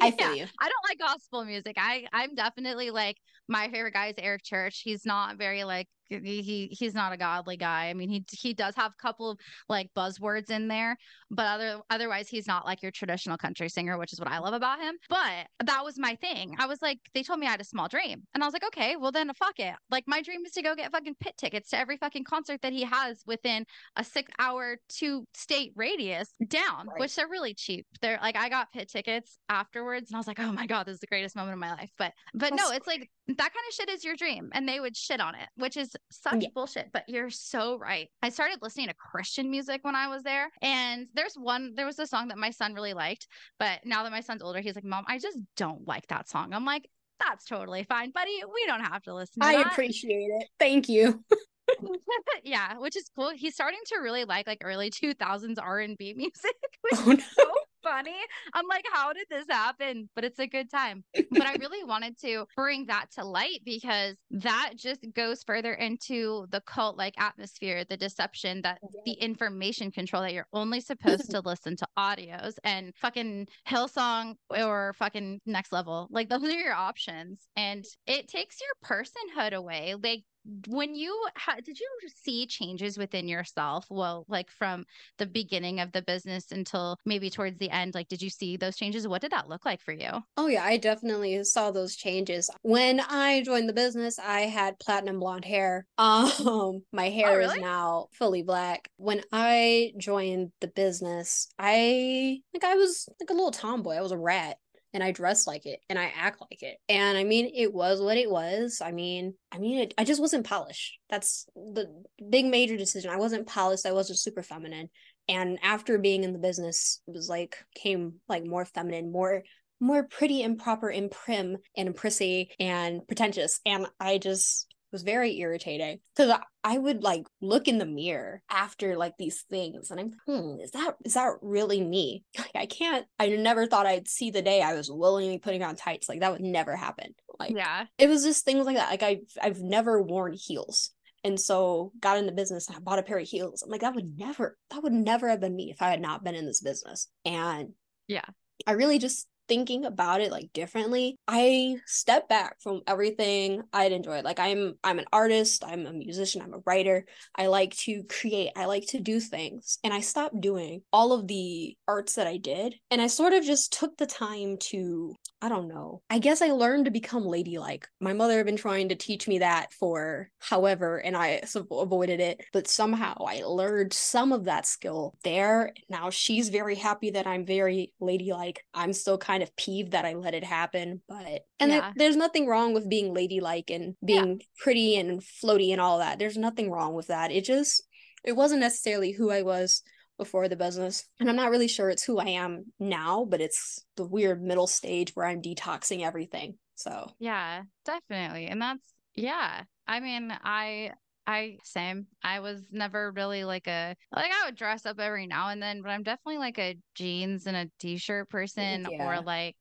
I 0.00 0.10
feel 0.12 0.34
yeah, 0.34 0.44
you. 0.44 0.46
I 0.58 0.68
don't 0.68 0.88
like 0.88 0.98
gospel 0.98 1.44
music. 1.44 1.76
I 1.78 2.06
I'm 2.12 2.34
definitely 2.34 2.90
like 2.90 3.18
my 3.48 3.68
favorite 3.68 3.94
guy 3.94 4.08
is 4.08 4.14
Eric 4.18 4.42
Church. 4.44 4.82
He's 4.84 5.04
not 5.04 5.36
very 5.36 5.64
like 5.64 5.88
he 6.08 6.68
he's 6.70 6.94
not 6.94 7.12
a 7.12 7.16
godly 7.16 7.56
guy. 7.56 7.88
I 7.88 7.94
mean, 7.94 8.08
he 8.08 8.24
he 8.30 8.54
does 8.54 8.74
have 8.76 8.92
a 8.92 9.02
couple 9.02 9.30
of 9.30 9.38
like 9.68 9.90
buzzwords 9.96 10.50
in 10.50 10.68
there, 10.68 10.96
but 11.30 11.46
other 11.46 11.80
otherwise 11.90 12.28
he's 12.28 12.46
not 12.46 12.66
like 12.66 12.82
your 12.82 12.92
traditional 12.92 13.36
country 13.36 13.68
singer, 13.68 13.98
which 13.98 14.12
is 14.12 14.18
what 14.18 14.28
I 14.28 14.38
love 14.38 14.54
about 14.54 14.80
him. 14.80 14.94
But 15.08 15.46
that 15.64 15.84
was 15.84 15.98
my 15.98 16.14
thing. 16.16 16.56
I 16.58 16.66
was 16.66 16.80
like, 16.82 16.98
they 17.14 17.22
told 17.22 17.38
me 17.38 17.46
I 17.46 17.50
had 17.50 17.60
a 17.60 17.64
small 17.64 17.88
dream, 17.88 18.22
and 18.34 18.42
I 18.42 18.46
was 18.46 18.52
like, 18.52 18.66
okay, 18.66 18.96
well 18.96 19.12
then 19.12 19.32
fuck 19.34 19.58
it. 19.58 19.74
Like 19.90 20.04
my 20.06 20.22
dream 20.22 20.44
is 20.44 20.52
to 20.52 20.62
go 20.62 20.74
get 20.74 20.92
fucking 20.92 21.16
pit 21.20 21.34
tickets 21.38 21.70
to 21.70 21.78
every 21.78 21.96
fucking 21.96 22.24
concert 22.24 22.60
that 22.62 22.72
he 22.72 22.84
has 22.84 23.22
within 23.26 23.64
a 23.96 24.04
six 24.04 24.30
hour 24.38 24.76
two 24.88 25.26
state 25.34 25.72
radius 25.74 26.28
down, 26.48 26.86
right. 26.86 27.00
which 27.00 27.14
they're 27.16 27.28
really 27.28 27.54
cheap. 27.54 27.86
They're 28.00 28.18
like 28.20 28.36
I 28.36 28.48
got 28.48 28.72
pit 28.72 28.90
tickets 28.90 29.38
afterwards, 29.48 30.10
and 30.10 30.16
I 30.16 30.18
was 30.18 30.26
like, 30.26 30.40
oh 30.40 30.52
my 30.52 30.66
god, 30.66 30.86
this 30.86 30.94
is 30.94 31.00
the 31.00 31.06
greatest 31.06 31.36
moment 31.36 31.54
of 31.54 31.60
my 31.60 31.72
life. 31.72 31.90
But 31.98 32.12
but 32.34 32.50
That's 32.50 32.62
no, 32.62 32.76
it's 32.76 32.86
like 32.86 33.08
that 33.36 33.52
kind 33.52 33.64
of 33.68 33.74
shit 33.74 33.88
is 33.90 34.04
your 34.04 34.16
dream, 34.16 34.50
and 34.52 34.68
they 34.68 34.80
would 34.80 34.96
shit 34.96 35.20
on 35.20 35.34
it, 35.34 35.48
which 35.56 35.76
is 35.76 35.94
such 36.10 36.42
yeah. 36.42 36.48
bullshit, 36.54 36.90
but 36.92 37.04
you're 37.08 37.30
so 37.30 37.78
right. 37.78 38.08
I 38.22 38.30
started 38.30 38.58
listening 38.62 38.88
to 38.88 38.94
Christian 38.94 39.50
music 39.50 39.84
when 39.84 39.94
I 39.94 40.08
was 40.08 40.22
there. 40.22 40.50
And 40.62 41.06
there's 41.14 41.34
one, 41.34 41.74
there 41.74 41.86
was 41.86 41.98
a 41.98 42.06
song 42.06 42.28
that 42.28 42.38
my 42.38 42.50
son 42.50 42.74
really 42.74 42.94
liked. 42.94 43.26
But 43.58 43.80
now 43.84 44.02
that 44.02 44.12
my 44.12 44.20
son's 44.20 44.42
older, 44.42 44.60
he's 44.60 44.74
like, 44.74 44.84
Mom, 44.84 45.04
I 45.08 45.18
just 45.18 45.38
don't 45.56 45.86
like 45.86 46.06
that 46.08 46.28
song. 46.28 46.52
I'm 46.52 46.64
like, 46.64 46.88
that's 47.20 47.44
totally 47.44 47.84
fine, 47.84 48.10
buddy. 48.10 48.42
We 48.52 48.66
don't 48.66 48.84
have 48.84 49.02
to 49.04 49.14
listen 49.14 49.40
to 49.40 49.46
I 49.46 49.56
that. 49.56 49.72
appreciate 49.72 50.28
it. 50.28 50.48
Thank 50.58 50.88
you. 50.88 51.22
yeah, 52.44 52.78
which 52.78 52.96
is 52.96 53.10
cool. 53.14 53.30
He's 53.30 53.54
starting 53.54 53.80
to 53.86 53.98
really 53.98 54.24
like 54.24 54.46
like 54.46 54.58
early 54.62 54.90
2000s 54.90 55.56
R&B 55.60 56.14
music, 56.16 56.56
which 56.82 56.94
oh, 56.94 57.12
no. 57.12 57.18
so 57.18 57.50
funny. 57.84 58.16
I'm 58.54 58.66
like, 58.66 58.84
how 58.92 59.12
did 59.12 59.26
this 59.30 59.46
happen? 59.48 60.08
But 60.14 60.24
it's 60.24 60.38
a 60.38 60.46
good 60.46 60.70
time. 60.70 61.04
But 61.30 61.46
I 61.46 61.54
really 61.60 61.84
wanted 61.84 62.18
to 62.20 62.46
bring 62.56 62.86
that 62.86 63.06
to 63.16 63.24
light 63.24 63.60
because 63.64 64.16
that 64.30 64.72
just 64.76 65.06
goes 65.14 65.42
further 65.42 65.74
into 65.74 66.46
the 66.50 66.60
cult 66.62 66.96
like 66.96 67.14
atmosphere, 67.18 67.84
the 67.88 67.96
deception 67.96 68.62
that 68.62 68.78
the 69.04 69.12
information 69.12 69.90
control 69.90 70.22
that 70.22 70.32
you're 70.32 70.48
only 70.52 70.80
supposed 70.80 71.30
to 71.30 71.40
listen 71.44 71.76
to 71.76 71.86
audios 71.98 72.54
and 72.64 72.92
fucking 72.96 73.46
Hillsong 73.68 74.34
or 74.50 74.94
fucking 74.94 75.40
next 75.46 75.72
level. 75.72 76.08
Like 76.10 76.28
those 76.28 76.42
are 76.42 76.50
your 76.50 76.74
options. 76.74 77.46
And 77.56 77.84
it 78.06 78.28
takes 78.28 78.58
your 78.60 78.90
personhood 78.90 79.52
away. 79.52 79.94
Like 80.02 80.24
when 80.68 80.94
you 80.94 81.26
ha- 81.36 81.56
did 81.64 81.78
you 81.78 81.88
see 82.22 82.46
changes 82.46 82.98
within 82.98 83.28
yourself? 83.28 83.86
Well 83.90 84.24
like 84.28 84.50
from 84.50 84.84
the 85.18 85.26
beginning 85.26 85.80
of 85.80 85.92
the 85.92 86.02
business 86.02 86.52
until 86.52 86.98
maybe 87.04 87.30
towards 87.30 87.58
the 87.58 87.70
end 87.70 87.94
like 87.94 88.08
did 88.08 88.22
you 88.22 88.30
see 88.30 88.56
those 88.56 88.76
changes? 88.76 89.08
What 89.08 89.22
did 89.22 89.32
that 89.32 89.48
look 89.48 89.64
like 89.64 89.80
for 89.80 89.92
you? 89.92 90.10
Oh 90.36 90.46
yeah 90.48 90.64
i 90.64 90.76
definitely 90.76 91.42
saw 91.44 91.70
those 91.70 91.96
changes. 91.96 92.50
When 92.62 93.00
i 93.00 93.42
joined 93.42 93.68
the 93.68 93.72
business 93.72 94.18
i 94.18 94.42
had 94.42 94.78
platinum 94.78 95.20
blonde 95.20 95.44
hair. 95.44 95.86
Um 96.04 96.82
my 96.92 97.08
hair 97.08 97.32
oh, 97.32 97.36
really? 97.36 97.56
is 97.56 97.62
now 97.62 98.08
fully 98.12 98.42
black. 98.42 98.88
When 98.96 99.22
i 99.32 99.92
joined 99.98 100.50
the 100.60 100.68
business 100.68 101.48
i 101.58 102.40
think 102.52 102.64
i 102.64 102.74
was 102.74 103.08
like 103.20 103.30
a 103.30 103.34
little 103.34 103.50
tomboy. 103.50 103.94
I 103.94 104.02
was 104.02 104.12
a 104.12 104.18
rat 104.18 104.58
and 104.94 105.02
I 105.02 105.10
dress 105.10 105.46
like 105.46 105.66
it 105.66 105.80
and 105.90 105.98
I 105.98 106.12
act 106.16 106.40
like 106.40 106.62
it. 106.62 106.78
And 106.88 107.18
I 107.18 107.24
mean, 107.24 107.50
it 107.52 107.74
was 107.74 108.00
what 108.00 108.16
it 108.16 108.30
was. 108.30 108.80
I 108.82 108.92
mean, 108.92 109.34
I 109.52 109.58
mean, 109.58 109.80
it, 109.80 109.94
I 109.98 110.04
just 110.04 110.20
wasn't 110.20 110.46
polished. 110.46 110.98
That's 111.10 111.46
the 111.56 112.04
big 112.30 112.46
major 112.46 112.76
decision. 112.76 113.10
I 113.10 113.16
wasn't 113.16 113.48
polished. 113.48 113.84
I 113.84 113.92
wasn't 113.92 114.20
super 114.20 114.42
feminine. 114.42 114.88
And 115.28 115.58
after 115.62 115.98
being 115.98 116.22
in 116.22 116.32
the 116.32 116.38
business, 116.38 117.00
it 117.08 117.10
was 117.10 117.28
like 117.28 117.56
came 117.74 118.14
like 118.28 118.46
more 118.46 118.64
feminine, 118.64 119.10
more 119.10 119.42
more 119.80 120.04
pretty 120.04 120.42
and 120.42 120.58
proper 120.58 120.88
and 120.88 121.10
prim 121.10 121.56
and 121.76 121.94
prissy 121.94 122.50
and 122.60 123.06
pretentious. 123.06 123.60
And 123.66 123.86
I 123.98 124.18
just 124.18 124.72
was 124.94 125.02
very 125.02 125.38
irritating 125.40 125.98
because 126.14 126.38
I 126.62 126.78
would 126.78 127.02
like 127.02 127.26
look 127.40 127.66
in 127.66 127.78
the 127.78 127.84
mirror 127.84 128.42
after 128.48 128.96
like 128.96 129.14
these 129.18 129.42
things 129.50 129.90
and 129.90 129.98
I'm 129.98 130.12
hmm 130.24 130.60
is 130.60 130.70
that 130.70 130.94
is 131.04 131.14
that 131.14 131.34
really 131.42 131.82
me? 131.82 132.24
Like 132.38 132.54
I 132.54 132.66
can't 132.66 133.04
I 133.18 133.28
never 133.28 133.66
thought 133.66 133.86
I'd 133.86 134.06
see 134.06 134.30
the 134.30 134.40
day 134.40 134.62
I 134.62 134.74
was 134.74 134.90
willingly 134.90 135.38
putting 135.38 135.64
on 135.64 135.74
tights. 135.74 136.08
Like 136.08 136.20
that 136.20 136.30
would 136.30 136.42
never 136.42 136.76
happen. 136.76 137.14
Like 137.40 137.56
yeah. 137.56 137.86
it 137.98 138.08
was 138.08 138.22
just 138.22 138.44
things 138.44 138.66
like 138.66 138.76
that. 138.76 138.90
Like 138.90 139.02
I 139.02 139.20
I've 139.42 139.60
never 139.60 140.00
worn 140.00 140.32
heels. 140.32 140.90
And 141.24 141.40
so 141.40 141.90
got 141.98 142.18
in 142.18 142.26
the 142.26 142.32
business 142.32 142.68
and 142.68 142.76
I 142.76 142.80
bought 142.80 142.98
a 143.00 143.02
pair 143.02 143.18
of 143.18 143.26
heels. 143.26 143.62
I'm 143.62 143.70
like 143.70 143.80
that 143.80 143.94
would 143.96 144.16
never 144.16 144.56
that 144.70 144.82
would 144.82 144.92
never 144.92 145.28
have 145.28 145.40
been 145.40 145.56
me 145.56 145.72
if 145.72 145.82
I 145.82 145.90
had 145.90 146.00
not 146.00 146.22
been 146.22 146.36
in 146.36 146.46
this 146.46 146.60
business. 146.60 147.08
And 147.24 147.70
yeah. 148.06 148.26
I 148.66 148.72
really 148.72 149.00
just 149.00 149.26
thinking 149.48 149.84
about 149.84 150.20
it 150.20 150.30
like 150.30 150.52
differently 150.52 151.18
i 151.28 151.76
step 151.86 152.28
back 152.28 152.56
from 152.60 152.80
everything 152.86 153.62
i'd 153.72 153.92
enjoyed 153.92 154.24
like 154.24 154.38
i'm 154.38 154.74
i'm 154.82 154.98
an 154.98 155.04
artist 155.12 155.64
i'm 155.64 155.86
a 155.86 155.92
musician 155.92 156.42
i'm 156.42 156.54
a 156.54 156.62
writer 156.66 157.04
i 157.36 157.46
like 157.46 157.74
to 157.76 158.02
create 158.04 158.50
i 158.56 158.64
like 158.64 158.86
to 158.86 159.00
do 159.00 159.20
things 159.20 159.78
and 159.84 159.92
i 159.92 160.00
stopped 160.00 160.40
doing 160.40 160.82
all 160.92 161.12
of 161.12 161.26
the 161.26 161.76
arts 161.86 162.14
that 162.14 162.26
i 162.26 162.36
did 162.36 162.74
and 162.90 163.00
i 163.00 163.06
sort 163.06 163.32
of 163.32 163.44
just 163.44 163.72
took 163.72 163.96
the 163.96 164.06
time 164.06 164.56
to 164.58 165.14
I 165.44 165.50
don't 165.50 165.68
know. 165.68 166.00
I 166.08 166.20
guess 166.20 166.40
I 166.40 166.52
learned 166.52 166.86
to 166.86 166.90
become 166.90 167.26
ladylike. 167.26 167.86
My 168.00 168.14
mother 168.14 168.38
had 168.38 168.46
been 168.46 168.56
trying 168.56 168.88
to 168.88 168.94
teach 168.94 169.28
me 169.28 169.40
that 169.40 169.74
for 169.74 170.30
however, 170.38 170.96
and 170.96 171.14
I 171.14 171.42
avoided 171.70 172.18
it. 172.18 172.42
But 172.54 172.66
somehow 172.66 173.26
I 173.28 173.42
learned 173.42 173.92
some 173.92 174.32
of 174.32 174.44
that 174.44 174.64
skill 174.64 175.18
there. 175.22 175.74
Now 175.90 176.08
she's 176.08 176.48
very 176.48 176.76
happy 176.76 177.10
that 177.10 177.26
I'm 177.26 177.44
very 177.44 177.92
ladylike. 178.00 178.64
I'm 178.72 178.94
still 178.94 179.18
kind 179.18 179.42
of 179.42 179.54
peeved 179.54 179.92
that 179.92 180.06
I 180.06 180.14
let 180.14 180.32
it 180.32 180.44
happen. 180.44 181.02
But, 181.06 181.42
and 181.60 181.72
yeah. 181.72 181.92
there's 181.94 182.16
nothing 182.16 182.46
wrong 182.46 182.72
with 182.72 182.88
being 182.88 183.12
ladylike 183.12 183.68
and 183.68 183.96
being 184.02 184.40
yeah. 184.40 184.46
pretty 184.56 184.96
and 184.96 185.20
floaty 185.20 185.72
and 185.72 185.80
all 185.80 185.98
that. 185.98 186.18
There's 186.18 186.38
nothing 186.38 186.70
wrong 186.70 186.94
with 186.94 187.08
that. 187.08 187.30
It 187.30 187.44
just, 187.44 187.86
it 188.24 188.32
wasn't 188.32 188.60
necessarily 188.60 189.12
who 189.12 189.30
I 189.30 189.42
was 189.42 189.82
before 190.18 190.48
the 190.48 190.56
business. 190.56 191.04
And 191.20 191.28
I'm 191.28 191.36
not 191.36 191.50
really 191.50 191.68
sure 191.68 191.90
it's 191.90 192.04
who 192.04 192.18
I 192.18 192.26
am 192.30 192.66
now, 192.78 193.24
but 193.24 193.40
it's 193.40 193.84
the 193.96 194.06
weird 194.06 194.42
middle 194.42 194.66
stage 194.66 195.12
where 195.14 195.26
I'm 195.26 195.42
detoxing 195.42 196.04
everything. 196.04 196.54
So, 196.74 197.08
yeah, 197.18 197.62
definitely. 197.84 198.46
And 198.46 198.60
that's, 198.60 198.84
yeah. 199.14 199.62
I 199.86 200.00
mean, 200.00 200.32
I 200.42 200.92
I 201.26 201.56
same. 201.64 202.06
I 202.22 202.40
was 202.40 202.62
never 202.70 203.12
really 203.12 203.44
like 203.44 203.66
a 203.66 203.94
like 204.14 204.30
I 204.30 204.46
would 204.46 204.56
dress 204.56 204.84
up 204.86 204.98
every 204.98 205.26
now 205.26 205.48
and 205.48 205.62
then, 205.62 205.82
but 205.82 205.90
I'm 205.90 206.02
definitely 206.02 206.38
like 206.38 206.58
a 206.58 206.76
jeans 206.94 207.46
and 207.46 207.56
a 207.56 207.70
t-shirt 207.78 208.28
person 208.28 208.86
Yeah. 208.90 209.06
or 209.06 209.22
like 209.22 209.56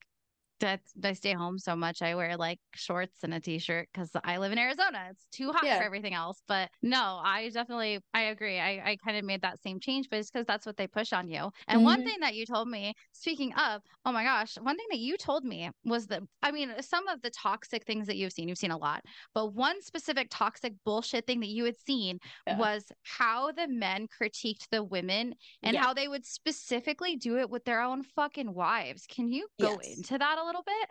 that 0.63 0.81
I 1.03 1.13
stay 1.13 1.33
home 1.33 1.59
so 1.59 1.75
much 1.75 2.01
I 2.01 2.15
wear 2.15 2.37
like 2.37 2.59
shorts 2.75 3.23
and 3.23 3.33
a 3.33 3.39
t-shirt 3.39 3.89
cuz 3.93 4.11
I 4.23 4.37
live 4.37 4.51
in 4.51 4.57
Arizona. 4.57 5.07
It's 5.11 5.27
too 5.29 5.51
hot 5.51 5.65
Yeah. 5.65 5.77
for 5.77 5.83
everything 5.83 6.13
else. 6.13 6.41
But 6.47 6.71
no, 6.81 7.21
I 7.23 7.49
definitely 7.49 7.99
I 8.13 8.21
agree. 8.23 8.59
I 8.59 8.91
I 8.91 8.97
kind 9.05 9.17
of 9.17 9.25
made 9.25 9.41
that 9.41 9.59
same 9.61 9.79
change, 9.79 10.07
but 10.09 10.19
it's 10.19 10.29
cuz 10.29 10.45
that's 10.45 10.65
what 10.65 10.77
they 10.77 10.87
push 10.87 11.13
on 11.13 11.27
you. 11.27 11.51
And 11.67 11.83
one 11.83 12.01
Mhm. 12.01 12.03
thing 12.03 12.19
that 12.21 12.35
you 12.35 12.45
told 12.45 12.67
me, 12.69 12.93
speaking 13.13 13.53
of, 13.53 13.81
oh 14.05 14.11
my 14.11 14.23
gosh, 14.23 14.55
one 14.57 14.77
thing 14.77 14.87
that 14.91 14.99
you 14.99 15.17
told 15.17 15.43
me 15.45 15.69
was 15.83 16.07
that 16.07 16.23
I 16.41 16.51
mean, 16.51 16.73
some 16.81 17.07
of 17.07 17.21
the 17.21 17.29
toxic 17.31 17.85
things 17.85 18.07
that 18.07 18.15
you've 18.17 18.33
seen, 18.33 18.47
you've 18.47 18.57
seen 18.57 18.71
a 18.71 18.77
lot. 18.77 19.01
But 19.33 19.53
one 19.53 19.81
specific 19.81 20.27
toxic 20.31 20.73
bullshit 20.85 21.27
thing 21.27 21.39
that 21.41 21.47
you 21.49 21.65
had 21.65 21.77
seen 21.77 22.19
Yeah. 22.47 22.63
was 22.63 22.91
how 23.03 23.51
the 23.51 23.67
men 23.67 24.07
critiqued 24.07 24.69
the 24.69 24.83
women 24.83 25.33
and 25.61 25.75
Yeah. 25.75 25.83
how 25.83 25.93
they 25.93 26.07
would 26.07 26.25
specifically 26.25 27.15
do 27.15 27.37
it 27.37 27.49
with 27.49 27.65
their 27.65 27.81
own 27.81 28.03
fucking 28.03 28.53
wives. 28.53 29.05
Can 29.07 29.27
you 29.27 29.47
go 29.59 29.77
Yes. 29.77 29.79
into 29.79 30.17
that 30.17 30.37
a 30.37 30.43
little 30.43 30.52
bit? 30.61 30.89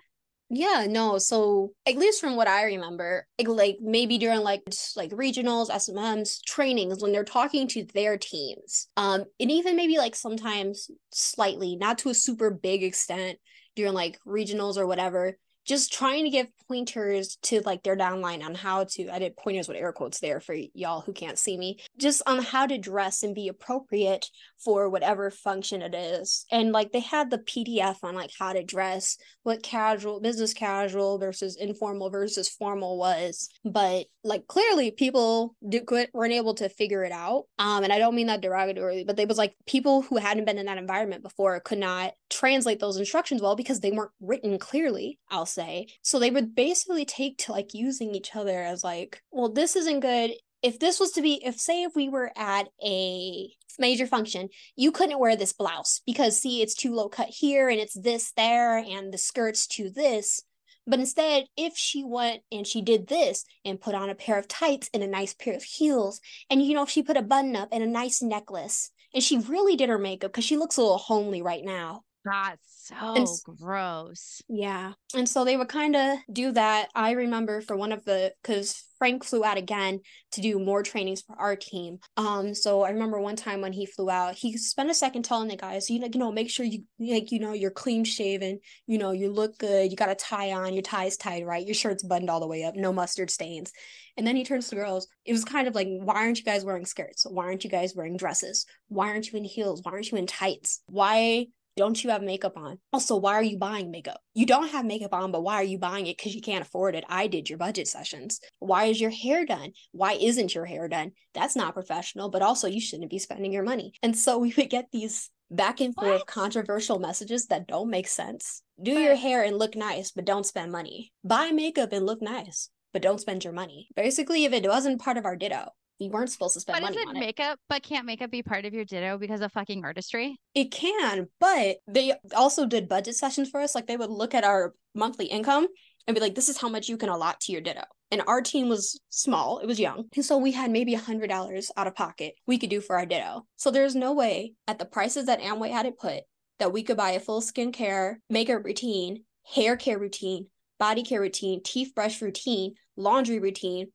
Yeah, 0.54 0.86
no. 0.88 1.16
So 1.16 1.72
at 1.86 1.96
least 1.96 2.20
from 2.20 2.36
what 2.36 2.46
I 2.46 2.64
remember, 2.64 3.26
like- 3.38 3.48
like 3.48 3.78
maybe 3.80 4.18
during 4.18 4.40
like 4.40 4.62
like 4.96 5.10
regionals, 5.12 5.70
SMMs, 5.70 6.40
trainings, 6.42 7.00
when 7.02 7.12
they're 7.12 7.24
talking 7.24 7.66
to 7.68 7.84
their 7.94 8.18
teams, 8.18 8.88
um, 8.96 9.24
and 9.40 9.50
even 9.50 9.76
maybe 9.76 9.96
like 9.96 10.14
sometimes 10.14 10.90
slightly, 11.10 11.76
not 11.76 11.98
to 11.98 12.10
a 12.10 12.14
super 12.14 12.50
big 12.50 12.82
extent 12.82 13.38
during 13.76 13.94
like 13.94 14.18
regionals 14.26 14.76
or 14.76 14.86
whatever, 14.86 15.38
just 15.64 15.92
trying 15.92 16.24
to 16.24 16.30
give 16.30 16.46
pointers 16.68 17.36
to 17.42 17.60
like 17.62 17.82
their 17.82 17.96
downline 17.96 18.42
on 18.44 18.54
how 18.54 18.84
to. 18.84 19.08
I 19.08 19.18
did 19.18 19.36
pointers 19.36 19.68
with 19.68 19.76
air 19.76 19.92
quotes 19.92 20.20
there 20.20 20.40
for 20.40 20.54
y'all 20.74 21.00
who 21.00 21.12
can't 21.12 21.38
see 21.38 21.56
me, 21.56 21.78
just 21.98 22.22
on 22.26 22.42
how 22.42 22.66
to 22.66 22.78
dress 22.78 23.22
and 23.22 23.34
be 23.34 23.48
appropriate 23.48 24.26
for 24.58 24.88
whatever 24.88 25.30
function 25.30 25.82
it 25.82 25.94
is. 25.94 26.46
And 26.50 26.72
like 26.72 26.92
they 26.92 27.00
had 27.00 27.30
the 27.30 27.38
PDF 27.38 27.98
on 28.02 28.14
like 28.14 28.30
how 28.38 28.52
to 28.52 28.62
dress 28.62 29.16
what 29.42 29.62
casual 29.62 30.20
business 30.20 30.54
casual 30.54 31.18
versus 31.18 31.56
informal 31.56 32.10
versus 32.10 32.48
formal 32.48 32.96
was 32.98 33.48
but 33.64 34.06
like 34.24 34.46
clearly 34.46 34.90
people 34.90 35.56
could, 35.86 36.08
weren't 36.12 36.32
able 36.32 36.54
to 36.54 36.68
figure 36.68 37.02
it 37.04 37.12
out 37.12 37.44
um 37.58 37.82
and 37.84 37.92
i 37.92 37.98
don't 37.98 38.14
mean 38.14 38.28
that 38.28 38.42
derogatorily 38.42 39.06
but 39.06 39.16
they 39.16 39.26
was 39.26 39.38
like 39.38 39.54
people 39.66 40.02
who 40.02 40.16
hadn't 40.16 40.44
been 40.44 40.58
in 40.58 40.66
that 40.66 40.78
environment 40.78 41.22
before 41.22 41.58
could 41.60 41.78
not 41.78 42.12
translate 42.30 42.78
those 42.78 42.96
instructions 42.96 43.42
well 43.42 43.56
because 43.56 43.80
they 43.80 43.90
weren't 43.90 44.12
written 44.20 44.58
clearly 44.58 45.18
i'll 45.30 45.46
say. 45.52 45.88
So 46.02 46.18
they 46.18 46.30
would 46.30 46.54
basically 46.54 47.04
take 47.04 47.38
to 47.38 47.52
like 47.52 47.74
using 47.74 48.14
each 48.14 48.34
other 48.34 48.62
as 48.62 48.84
like 48.84 49.22
well 49.30 49.48
this 49.48 49.76
isn't 49.76 50.00
good. 50.00 50.32
If 50.62 50.78
this 50.78 51.00
was 51.00 51.12
to 51.12 51.22
be 51.22 51.44
if 51.44 51.58
say 51.58 51.82
if 51.82 51.94
we 51.94 52.08
were 52.08 52.32
at 52.36 52.68
a 52.84 53.50
major 53.78 54.06
function 54.06 54.48
you 54.76 54.92
couldn't 54.92 55.18
wear 55.18 55.34
this 55.34 55.54
blouse 55.54 56.02
because 56.06 56.40
see 56.40 56.60
it's 56.60 56.74
too 56.74 56.94
low 56.94 57.08
cut 57.08 57.28
here 57.28 57.68
and 57.68 57.80
it's 57.80 57.98
this 57.98 58.32
there 58.36 58.78
and 58.78 59.12
the 59.12 59.18
skirts 59.18 59.66
to 59.66 59.90
this. 59.90 60.42
But 60.86 60.98
instead 60.98 61.44
if 61.56 61.76
she 61.76 62.04
went 62.04 62.42
and 62.50 62.66
she 62.66 62.82
did 62.82 63.06
this 63.06 63.44
and 63.64 63.80
put 63.80 63.94
on 63.94 64.10
a 64.10 64.14
pair 64.14 64.38
of 64.38 64.48
tights 64.48 64.90
and 64.92 65.02
a 65.02 65.06
nice 65.06 65.34
pair 65.34 65.54
of 65.54 65.62
heels 65.62 66.20
and 66.50 66.62
you 66.62 66.74
know 66.74 66.86
she 66.86 67.02
put 67.02 67.16
a 67.16 67.22
button 67.22 67.56
up 67.56 67.68
and 67.72 67.82
a 67.82 67.86
nice 67.86 68.22
necklace 68.22 68.90
and 69.14 69.22
she 69.22 69.38
really 69.38 69.76
did 69.76 69.88
her 69.88 69.98
makeup 69.98 70.32
because 70.32 70.44
she 70.44 70.56
looks 70.56 70.76
a 70.76 70.80
little 70.80 70.98
homely 70.98 71.42
right 71.42 71.64
now 71.64 72.02
That's 72.24 72.92
so 72.98 73.22
s- 73.22 73.42
gross. 73.42 74.42
yeah. 74.48 74.92
And 75.14 75.28
so 75.28 75.44
they 75.44 75.56
would 75.56 75.68
kind 75.68 75.96
of 75.96 76.18
do 76.32 76.52
that. 76.52 76.88
I 76.94 77.12
remember 77.12 77.60
for 77.60 77.76
one 77.76 77.90
of 77.92 78.04
the 78.04 78.32
cuz 78.44 78.84
Frank 78.98 79.24
flew 79.24 79.44
out 79.44 79.56
again 79.56 79.98
to 80.30 80.40
do 80.40 80.60
more 80.60 80.84
trainings 80.84 81.22
for 81.22 81.34
our 81.36 81.56
team. 81.56 81.98
Um 82.16 82.54
so 82.54 82.82
I 82.82 82.90
remember 82.90 83.20
one 83.20 83.34
time 83.34 83.60
when 83.60 83.72
he 83.72 83.86
flew 83.86 84.08
out, 84.08 84.36
he 84.36 84.56
spent 84.56 84.90
a 84.90 84.94
second 84.94 85.24
telling 85.24 85.48
the 85.48 85.56
guys, 85.56 85.90
you 85.90 85.98
know, 85.98 86.08
you 86.12 86.20
know, 86.20 86.30
make 86.30 86.48
sure 86.48 86.64
you 86.64 86.84
like 87.00 87.32
you 87.32 87.40
know, 87.40 87.52
you're 87.52 87.72
clean 87.72 88.04
shaven, 88.04 88.60
you 88.86 88.98
know, 88.98 89.10
you 89.10 89.30
look 89.32 89.58
good, 89.58 89.90
you 89.90 89.96
got 89.96 90.08
a 90.10 90.14
tie 90.14 90.52
on, 90.52 90.74
your 90.74 90.82
tie's 90.82 91.16
tied 91.16 91.44
right, 91.44 91.66
your 91.66 91.74
shirt's 91.74 92.04
buttoned 92.04 92.30
all 92.30 92.40
the 92.40 92.46
way 92.46 92.62
up, 92.62 92.76
no 92.76 92.92
mustard 92.92 93.30
stains. 93.30 93.72
And 94.16 94.26
then 94.26 94.36
he 94.36 94.44
turns 94.44 94.68
to 94.68 94.76
the 94.76 94.82
girls. 94.82 95.08
It 95.24 95.32
was 95.32 95.44
kind 95.44 95.66
of 95.66 95.74
like, 95.74 95.88
why 95.88 96.14
aren't 96.16 96.38
you 96.38 96.44
guys 96.44 96.64
wearing 96.64 96.84
skirts? 96.86 97.24
Why 97.28 97.44
aren't 97.46 97.64
you 97.64 97.70
guys 97.70 97.94
wearing 97.96 98.16
dresses? 98.16 98.66
Why 98.88 99.08
aren't 99.08 99.32
you 99.32 99.38
in 99.38 99.44
heels? 99.44 99.80
Why 99.82 99.92
aren't 99.92 100.10
you 100.12 100.18
in 100.18 100.26
tights? 100.26 100.82
Why 100.86 101.46
don't 101.76 102.02
you 102.02 102.10
have 102.10 102.22
makeup 102.22 102.56
on? 102.56 102.78
Also, 102.92 103.16
why 103.16 103.34
are 103.34 103.42
you 103.42 103.58
buying 103.58 103.90
makeup? 103.90 104.20
You 104.34 104.46
don't 104.46 104.68
have 104.68 104.84
makeup 104.84 105.14
on, 105.14 105.32
but 105.32 105.42
why 105.42 105.54
are 105.54 105.64
you 105.64 105.78
buying 105.78 106.06
it? 106.06 106.16
Because 106.18 106.34
you 106.34 106.40
can't 106.42 106.64
afford 106.66 106.94
it. 106.94 107.04
I 107.08 107.26
did 107.26 107.48
your 107.48 107.58
budget 107.58 107.88
sessions. 107.88 108.40
Why 108.58 108.84
is 108.84 109.00
your 109.00 109.10
hair 109.10 109.46
done? 109.46 109.72
Why 109.92 110.12
isn't 110.12 110.54
your 110.54 110.66
hair 110.66 110.88
done? 110.88 111.12
That's 111.34 111.56
not 111.56 111.74
professional, 111.74 112.28
but 112.30 112.42
also 112.42 112.68
you 112.68 112.80
shouldn't 112.80 113.10
be 113.10 113.18
spending 113.18 113.52
your 113.52 113.62
money. 113.62 113.92
And 114.02 114.16
so 114.16 114.38
we 114.44 114.52
would 114.56 114.70
get 114.70 114.88
these 114.92 115.30
back 115.50 115.80
and 115.80 115.94
forth 115.94 116.20
What? 116.20 116.26
controversial 116.26 116.98
messages 116.98 117.46
that 117.46 117.66
don't 117.66 117.90
make 117.90 118.08
sense. 118.08 118.62
Do 118.82 118.92
your 118.92 119.16
hair 119.16 119.42
and 119.42 119.58
look 119.58 119.76
nice, 119.76 120.10
but 120.10 120.24
don't 120.24 120.46
spend 120.46 120.72
money. 120.72 121.12
Buy 121.24 121.50
makeup 121.52 121.92
and 121.92 122.04
look 122.06 122.22
nice, 122.22 122.68
but 122.92 123.02
don't 123.02 123.20
spend 123.20 123.44
your 123.44 123.52
money. 123.52 123.88
Basically, 123.94 124.44
if 124.44 124.52
it 124.52 124.66
wasn't 124.66 125.00
part 125.00 125.18
of 125.18 125.24
our 125.24 125.36
ditto, 125.36 125.68
we 126.02 126.08
weren't 126.08 126.30
supposed 126.30 126.54
to 126.54 126.60
spend 126.60 126.80
But 126.80 126.90
is 126.90 126.96
money 126.96 127.02
it 127.02 127.08
on 127.08 127.16
it. 127.16 127.20
makeup? 127.20 127.58
But 127.68 127.82
can't 127.82 128.06
makeup 128.06 128.30
be 128.30 128.42
part 128.42 128.64
of 128.64 128.74
your 128.74 128.84
ditto 128.84 129.18
because 129.18 129.40
of 129.40 129.52
fucking 129.52 129.84
artistry? 129.84 130.38
It 130.54 130.70
can, 130.70 131.28
but 131.40 131.76
they 131.86 132.14
also 132.34 132.66
did 132.66 132.88
budget 132.88 133.14
sessions 133.14 133.48
for 133.50 133.60
us. 133.60 133.74
Like 133.74 133.86
they 133.86 133.96
would 133.96 134.10
look 134.10 134.34
at 134.34 134.44
our 134.44 134.74
monthly 134.94 135.26
income 135.26 135.66
and 136.06 136.14
be 136.14 136.20
like, 136.20 136.34
this 136.34 136.48
is 136.48 136.60
how 136.60 136.68
much 136.68 136.88
you 136.88 136.96
can 136.96 137.08
allot 137.08 137.40
to 137.42 137.52
your 137.52 137.60
ditto. 137.60 137.82
And 138.10 138.22
our 138.26 138.42
team 138.42 138.68
was 138.68 139.00
small, 139.08 139.58
it 139.60 139.66
was 139.66 139.80
young. 139.80 140.04
And 140.14 140.24
so 140.24 140.36
we 140.36 140.52
had 140.52 140.70
maybe 140.70 140.94
a 140.94 140.98
hundred 140.98 141.28
dollars 141.28 141.70
out 141.76 141.86
of 141.86 141.94
pocket 141.94 142.34
we 142.46 142.58
could 142.58 142.70
do 142.70 142.80
for 142.80 142.98
our 142.98 143.06
ditto. 143.06 143.46
So 143.56 143.70
there's 143.70 143.94
no 143.94 144.12
way 144.12 144.52
at 144.66 144.78
the 144.78 144.84
prices 144.84 145.26
that 145.26 145.40
Amway 145.40 145.70
had 145.70 145.86
it 145.86 145.98
put 145.98 146.24
that 146.58 146.72
we 146.72 146.82
could 146.82 146.96
buy 146.96 147.12
a 147.12 147.20
full 147.20 147.40
skincare, 147.40 148.16
makeup 148.28 148.64
routine, 148.64 149.24
hair 149.54 149.76
care 149.76 149.98
routine, 149.98 150.48
body 150.78 151.02
care 151.02 151.20
routine, 151.20 151.62
teeth 151.64 151.92
brush 151.94 152.20
routine, 152.20 152.74
laundry 152.96 153.38
routine, 153.38 153.86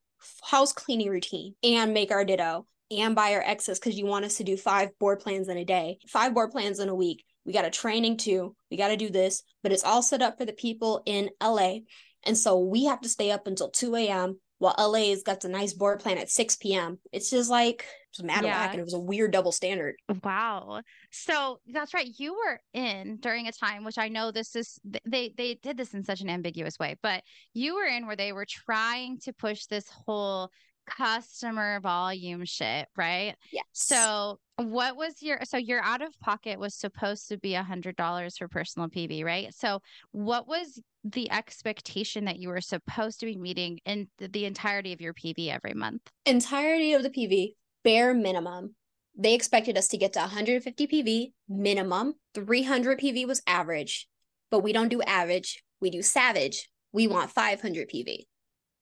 house 0.43 0.73
cleaning 0.73 1.09
routine, 1.09 1.55
and 1.63 1.93
make 1.93 2.11
our 2.11 2.25
ditto 2.25 2.65
and 2.91 3.15
buy 3.15 3.33
our 3.33 3.43
excess 3.45 3.79
because 3.79 3.97
you 3.97 4.05
want 4.05 4.25
us 4.25 4.37
to 4.37 4.43
do 4.43 4.55
five 4.57 4.97
board 4.99 5.19
plans 5.19 5.47
in 5.47 5.57
a 5.57 5.65
day, 5.65 5.99
five 6.07 6.33
board 6.33 6.51
plans 6.51 6.79
in 6.79 6.89
a 6.89 6.95
week. 6.95 7.23
We 7.45 7.53
got 7.53 7.65
a 7.65 7.69
training 7.69 8.17
too. 8.17 8.55
We 8.69 8.77
got 8.77 8.89
to 8.89 8.97
do 8.97 9.09
this, 9.09 9.43
but 9.63 9.71
it's 9.71 9.83
all 9.83 10.01
set 10.01 10.21
up 10.21 10.37
for 10.37 10.45
the 10.45 10.53
people 10.53 11.01
in 11.05 11.29
LA. 11.41 11.79
And 12.25 12.37
so 12.37 12.59
we 12.59 12.85
have 12.85 13.01
to 13.01 13.09
stay 13.09 13.31
up 13.31 13.47
until 13.47 13.69
2 13.69 13.95
a.m. 13.95 14.39
while 14.59 14.75
LA's 14.91 15.23
got 15.23 15.41
the 15.41 15.49
nice 15.49 15.73
board 15.73 15.99
plan 15.99 16.17
at 16.17 16.29
6 16.29 16.55
p.m. 16.57 16.97
It's 17.11 17.29
just 17.29 17.49
like, 17.49 17.81
it 17.81 18.17
was 18.17 18.25
mad 18.25 18.43
Yeah. 18.43 18.59
whack 18.59 18.71
and 18.71 18.79
it 18.79 18.83
was 18.83 18.93
a 18.93 18.99
weird 18.99 19.31
double 19.31 19.51
standard. 19.51 19.95
Wow. 20.23 20.81
So 21.11 21.59
that's 21.67 21.93
right. 21.93 22.09
You 22.17 22.33
were 22.33 22.59
in 22.73 23.17
during 23.17 23.47
a 23.47 23.51
time 23.51 23.83
which 23.83 23.97
I 23.97 24.07
know 24.07 24.31
this 24.31 24.55
is 24.55 24.79
they 25.05 25.33
they 25.37 25.59
did 25.61 25.77
this 25.77 25.93
in 25.93 26.03
such 26.03 26.21
an 26.21 26.29
ambiguous 26.29 26.79
way, 26.79 26.95
but 27.03 27.23
you 27.53 27.75
were 27.75 27.85
in 27.85 28.07
where 28.07 28.15
they 28.15 28.33
were 28.33 28.45
trying 28.47 29.19
to 29.19 29.33
push 29.33 29.65
this 29.65 29.87
whole 29.89 30.49
customer 30.87 31.79
volume 31.81 32.45
shit, 32.45 32.87
right? 32.95 33.35
Yes. 33.51 33.65
So 33.73 34.39
what 34.57 34.97
was 34.97 35.21
your 35.21 35.39
so 35.43 35.57
your 35.57 35.81
out 35.83 36.01
of 36.01 36.19
pocket 36.19 36.59
was 36.59 36.73
supposed 36.73 37.27
to 37.29 37.37
be 37.37 37.53
a 37.55 37.63
hundred 37.63 37.95
dollars 37.95 38.37
for 38.37 38.47
personal 38.47 38.89
PV, 38.89 39.23
right? 39.23 39.53
So 39.53 39.81
what 40.11 40.47
was 40.47 40.81
the 41.03 41.31
expectation 41.31 42.25
that 42.25 42.39
you 42.39 42.49
were 42.49 42.61
supposed 42.61 43.19
to 43.19 43.27
be 43.27 43.37
meeting 43.37 43.79
in 43.85 44.07
the, 44.17 44.27
the 44.27 44.45
entirety 44.45 44.93
of 44.93 45.01
your 45.01 45.13
PV 45.13 45.49
every 45.49 45.73
month? 45.73 46.01
entirety 46.25 46.93
of 46.93 47.03
the 47.03 47.09
PV, 47.09 47.53
bare 47.83 48.13
minimum. 48.13 48.75
They 49.19 49.33
expected 49.33 49.77
us 49.77 49.87
to 49.89 49.97
get 49.97 50.13
to 50.13 50.19
150 50.19 50.87
PV 50.87 51.31
minimum. 51.49 52.13
300 52.35 52.99
PV 52.99 53.25
was 53.27 53.41
average, 53.47 54.07
but 54.51 54.59
we 54.59 54.73
don't 54.73 54.89
do 54.89 55.01
average. 55.01 55.63
We 55.81 55.89
do 55.89 56.01
savage. 56.01 56.69
We 56.91 57.07
want 57.07 57.31
500 57.31 57.89
PV. 57.89 58.25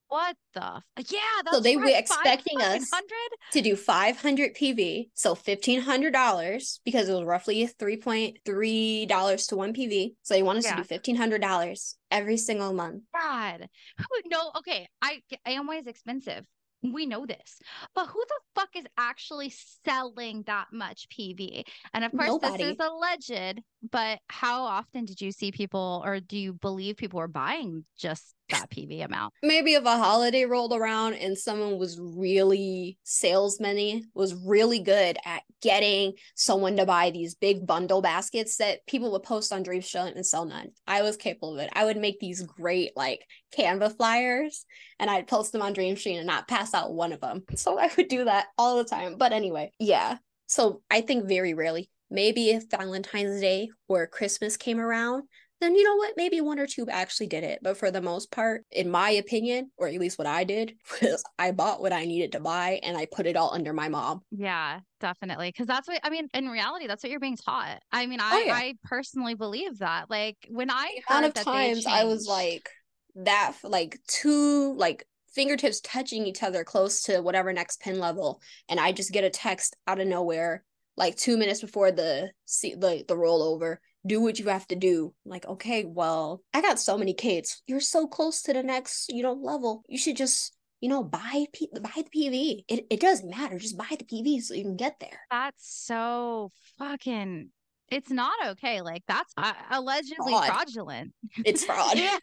What 0.08 0.36
the? 0.54 0.64
f- 0.64 0.82
Yeah, 1.10 1.18
that's 1.44 1.56
So 1.56 1.60
they 1.60 1.76
were 1.76 1.82
right, 1.82 1.96
expecting 1.98 2.60
us 2.60 2.88
500? 2.90 3.12
to 3.52 3.60
do 3.60 3.76
500 3.76 4.54
PV, 4.54 5.10
so 5.14 5.34
$1,500 5.34 6.80
because 6.84 7.08
it 7.08 7.12
was 7.12 7.24
roughly 7.24 7.68
$3.3 7.78 9.46
to 9.48 9.56
one 9.56 9.72
PV. 9.72 10.14
So 10.22 10.34
they 10.34 10.42
want 10.42 10.58
us 10.58 10.64
Yeah. 10.64 10.76
to 10.76 10.82
do 10.82 10.88
$1,500 10.88 11.96
every 12.10 12.36
single 12.36 12.72
month. 12.72 13.02
God, 13.14 13.68
who 13.98 14.04
no? 14.30 14.52
Okay, 14.58 14.88
I 15.02 15.22
Amway 15.46 15.80
is 15.80 15.86
expensive. 15.86 16.44
We 16.82 17.06
know 17.06 17.26
this, 17.26 17.58
but 17.94 18.06
who 18.06 18.22
the 18.28 18.40
fuck 18.54 18.68
is 18.76 18.84
actually 18.96 19.52
selling 19.84 20.44
that 20.46 20.66
much 20.72 21.08
PV? 21.08 21.64
And 21.94 22.04
of 22.04 22.12
course, 22.12 22.28
Nobody. 22.28 22.62
this 22.62 22.74
is 22.74 22.80
alleged, 22.80 23.60
but 23.90 24.20
how 24.28 24.62
often 24.62 25.04
did 25.04 25.20
you 25.20 25.32
see 25.32 25.50
people 25.50 26.02
or 26.04 26.20
do 26.20 26.38
you 26.38 26.52
believe 26.52 26.96
people 26.96 27.18
were 27.18 27.28
buying 27.28 27.84
just 27.98 28.35
that 28.50 28.70
PV 28.70 29.04
amount? 29.04 29.34
Maybe 29.42 29.74
if 29.74 29.84
a 29.84 29.96
holiday 29.96 30.44
rolled 30.44 30.72
around 30.72 31.14
and 31.14 31.36
someone 31.36 31.78
was 31.78 31.98
really 32.00 32.98
salesman 33.04 34.10
was 34.14 34.34
really 34.34 34.80
good 34.80 35.18
at 35.24 35.42
getting 35.60 36.14
someone 36.34 36.76
to 36.76 36.86
buy 36.86 37.10
these 37.10 37.34
big 37.34 37.66
bundle 37.66 38.00
baskets 38.00 38.56
that 38.58 38.86
people 38.86 39.12
would 39.12 39.22
post 39.22 39.52
on 39.52 39.62
Dream 39.62 39.82
and 39.94 40.26
sell 40.26 40.44
none. 40.44 40.68
I 40.86 41.02
was 41.02 41.16
capable 41.16 41.54
of 41.54 41.60
it. 41.60 41.70
I 41.72 41.84
would 41.84 41.96
make 41.96 42.18
these 42.20 42.42
great 42.42 42.92
like 42.96 43.24
Canva 43.56 43.96
flyers 43.96 44.64
and 44.98 45.10
I'd 45.10 45.26
post 45.26 45.52
them 45.52 45.62
on 45.62 45.74
DreamStream 45.74 46.18
and 46.18 46.26
not 46.26 46.48
pass 46.48 46.74
out 46.74 46.92
one 46.92 47.12
of 47.12 47.20
them. 47.20 47.44
So 47.54 47.78
I 47.78 47.90
would 47.96 48.08
do 48.08 48.24
that 48.24 48.46
all 48.58 48.76
the 48.76 48.84
time. 48.84 49.16
But 49.18 49.32
anyway, 49.32 49.72
yeah. 49.78 50.18
So 50.46 50.82
I 50.90 51.00
think 51.00 51.28
very 51.28 51.54
rarely. 51.54 51.90
Maybe 52.10 52.50
if 52.50 52.70
Valentine's 52.70 53.40
Day 53.40 53.68
or 53.88 54.06
Christmas 54.06 54.56
came 54.56 54.78
around, 54.78 55.24
then 55.60 55.74
you 55.74 55.84
know 55.84 55.96
what? 55.96 56.14
Maybe 56.16 56.40
one 56.40 56.58
or 56.58 56.66
two 56.66 56.86
actually 56.88 57.28
did 57.28 57.42
it. 57.42 57.60
But 57.62 57.78
for 57.78 57.90
the 57.90 58.02
most 58.02 58.30
part, 58.30 58.64
in 58.70 58.90
my 58.90 59.10
opinion, 59.10 59.70
or 59.76 59.88
at 59.88 59.94
least 59.94 60.18
what 60.18 60.26
I 60.26 60.44
did, 60.44 60.74
was 61.02 61.24
I 61.38 61.52
bought 61.52 61.80
what 61.80 61.92
I 61.92 62.04
needed 62.04 62.32
to 62.32 62.40
buy 62.40 62.80
and 62.82 62.96
I 62.96 63.06
put 63.06 63.26
it 63.26 63.36
all 63.36 63.52
under 63.54 63.72
my 63.72 63.88
mom. 63.88 64.22
Yeah, 64.30 64.80
definitely. 65.00 65.52
Cause 65.52 65.66
that's 65.66 65.88
what 65.88 66.00
I 66.02 66.10
mean, 66.10 66.28
in 66.34 66.48
reality, 66.48 66.86
that's 66.86 67.02
what 67.02 67.10
you're 67.10 67.20
being 67.20 67.38
taught. 67.38 67.80
I 67.90 68.06
mean, 68.06 68.20
oh, 68.20 68.24
I, 68.24 68.34
oh, 68.34 68.44
yeah. 68.46 68.54
I 68.54 68.74
personally 68.84 69.34
believe 69.34 69.78
that. 69.78 70.10
Like 70.10 70.36
when 70.48 70.70
I 70.70 70.98
the 71.08 71.14
amount 71.14 71.36
of 71.36 71.44
times 71.44 71.86
I 71.86 72.04
was 72.04 72.26
like 72.26 72.68
that 73.16 73.54
like 73.64 73.98
two 74.08 74.74
like 74.74 75.06
fingertips 75.32 75.80
touching 75.80 76.26
each 76.26 76.42
other 76.42 76.64
close 76.64 77.02
to 77.02 77.20
whatever 77.20 77.52
next 77.52 77.80
pin 77.80 77.98
level, 77.98 78.42
and 78.68 78.78
I 78.78 78.92
just 78.92 79.12
get 79.12 79.24
a 79.24 79.30
text 79.30 79.76
out 79.86 80.00
of 80.00 80.06
nowhere 80.06 80.64
like 80.96 81.16
two 81.16 81.36
minutes 81.36 81.60
before 81.60 81.92
the 81.92 82.30
the 82.62 83.04
the 83.06 83.14
rollover 83.14 83.76
do 84.06 84.20
what 84.20 84.38
you 84.38 84.46
have 84.46 84.66
to 84.68 84.76
do. 84.76 85.14
like, 85.24 85.46
okay, 85.46 85.84
well, 85.84 86.42
I 86.54 86.62
got 86.62 86.80
so 86.80 86.96
many 86.96 87.14
kids. 87.14 87.62
You're 87.66 87.80
so 87.80 88.06
close 88.06 88.42
to 88.42 88.52
the 88.52 88.62
next, 88.62 89.10
you 89.10 89.22
know, 89.22 89.32
level. 89.32 89.82
You 89.88 89.98
should 89.98 90.16
just 90.16 90.52
you 90.80 90.90
know, 90.90 91.02
buy 91.02 91.46
P- 91.52 91.70
buy 91.80 91.90
the 91.96 92.04
PV. 92.04 92.64
It 92.68 92.86
it 92.90 93.00
doesn't 93.00 93.30
matter. 93.30 93.58
Just 93.58 93.78
buy 93.78 93.96
the 93.98 94.04
PV 94.04 94.42
so 94.42 94.54
you 94.54 94.62
can 94.62 94.76
get 94.76 95.00
there. 95.00 95.20
That's 95.30 95.84
so 95.84 96.50
fucking 96.78 97.50
it's 97.90 98.10
not 98.10 98.34
okay. 98.46 98.80
Like 98.80 99.02
that's 99.06 99.32
uh, 99.36 99.52
allegedly 99.70 100.32
fraud. 100.32 100.46
fraudulent. 100.46 101.12
It's 101.44 101.64
fraud. 101.66 101.96
yeah. 101.96 102.18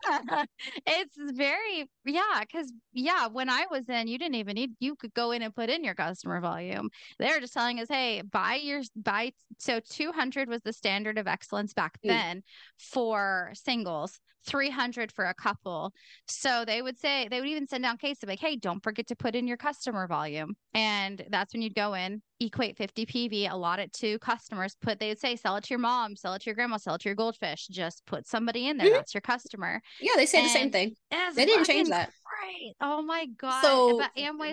It's 0.85 1.15
very, 1.17 1.89
yeah. 2.05 2.43
Cause 2.51 2.71
yeah, 2.91 3.27
when 3.27 3.49
I 3.49 3.65
was 3.71 3.87
in, 3.87 4.07
you 4.07 4.17
didn't 4.17 4.35
even 4.35 4.55
need, 4.55 4.71
you 4.79 4.95
could 4.95 5.13
go 5.13 5.31
in 5.31 5.41
and 5.41 5.55
put 5.55 5.69
in 5.69 5.83
your 5.83 5.95
customer 5.95 6.41
volume. 6.41 6.89
They're 7.19 7.39
just 7.39 7.53
telling 7.53 7.79
us, 7.79 7.87
hey, 7.89 8.21
buy 8.21 8.55
your, 8.55 8.81
buy. 8.95 9.31
So 9.57 9.79
200 9.79 10.49
was 10.49 10.61
the 10.63 10.73
standard 10.73 11.17
of 11.17 11.27
excellence 11.27 11.73
back 11.73 11.97
mm. 12.03 12.09
then 12.09 12.43
for 12.77 13.51
singles. 13.53 14.19
300 14.45 15.11
for 15.11 15.25
a 15.25 15.33
couple. 15.33 15.93
So 16.27 16.65
they 16.65 16.81
would 16.81 16.97
say, 16.97 17.27
they 17.29 17.39
would 17.39 17.49
even 17.49 17.67
send 17.67 17.83
down 17.83 17.97
Kates 17.97 18.21
like, 18.25 18.39
hey, 18.39 18.55
don't 18.55 18.83
forget 18.83 19.07
to 19.07 19.15
put 19.15 19.35
in 19.35 19.47
your 19.47 19.57
customer 19.57 20.07
volume. 20.07 20.55
And 20.73 21.25
that's 21.29 21.53
when 21.53 21.61
you'd 21.61 21.75
go 21.75 21.93
in, 21.93 22.21
equate 22.39 22.77
50 22.77 23.05
PV, 23.05 23.51
allot 23.51 23.79
it 23.79 23.93
to 23.93 24.19
customers, 24.19 24.75
put, 24.81 24.99
they 24.99 25.09
would 25.09 25.19
say, 25.19 25.35
sell 25.35 25.55
it 25.55 25.63
to 25.65 25.69
your 25.69 25.79
mom, 25.79 26.15
sell 26.15 26.33
it 26.33 26.41
to 26.41 26.45
your 26.47 26.55
grandma, 26.55 26.77
sell 26.77 26.95
it 26.95 27.01
to 27.01 27.09
your 27.09 27.15
goldfish. 27.15 27.67
Just 27.67 28.05
put 28.05 28.27
somebody 28.27 28.67
in 28.67 28.77
there. 28.77 28.87
Mm-hmm. 28.87 28.95
That's 28.95 29.13
your 29.13 29.21
customer. 29.21 29.81
Yeah, 30.01 30.13
they 30.15 30.25
say 30.25 30.39
and 30.39 30.47
the 30.47 30.51
same 30.51 30.71
thing. 30.71 30.95
They 31.35 31.45
didn't 31.45 31.65
change 31.65 31.89
that. 31.89 32.11
Great. 32.43 32.75
Oh 32.81 33.01
my 33.01 33.25
God. 33.37 33.61
So 33.61 34.01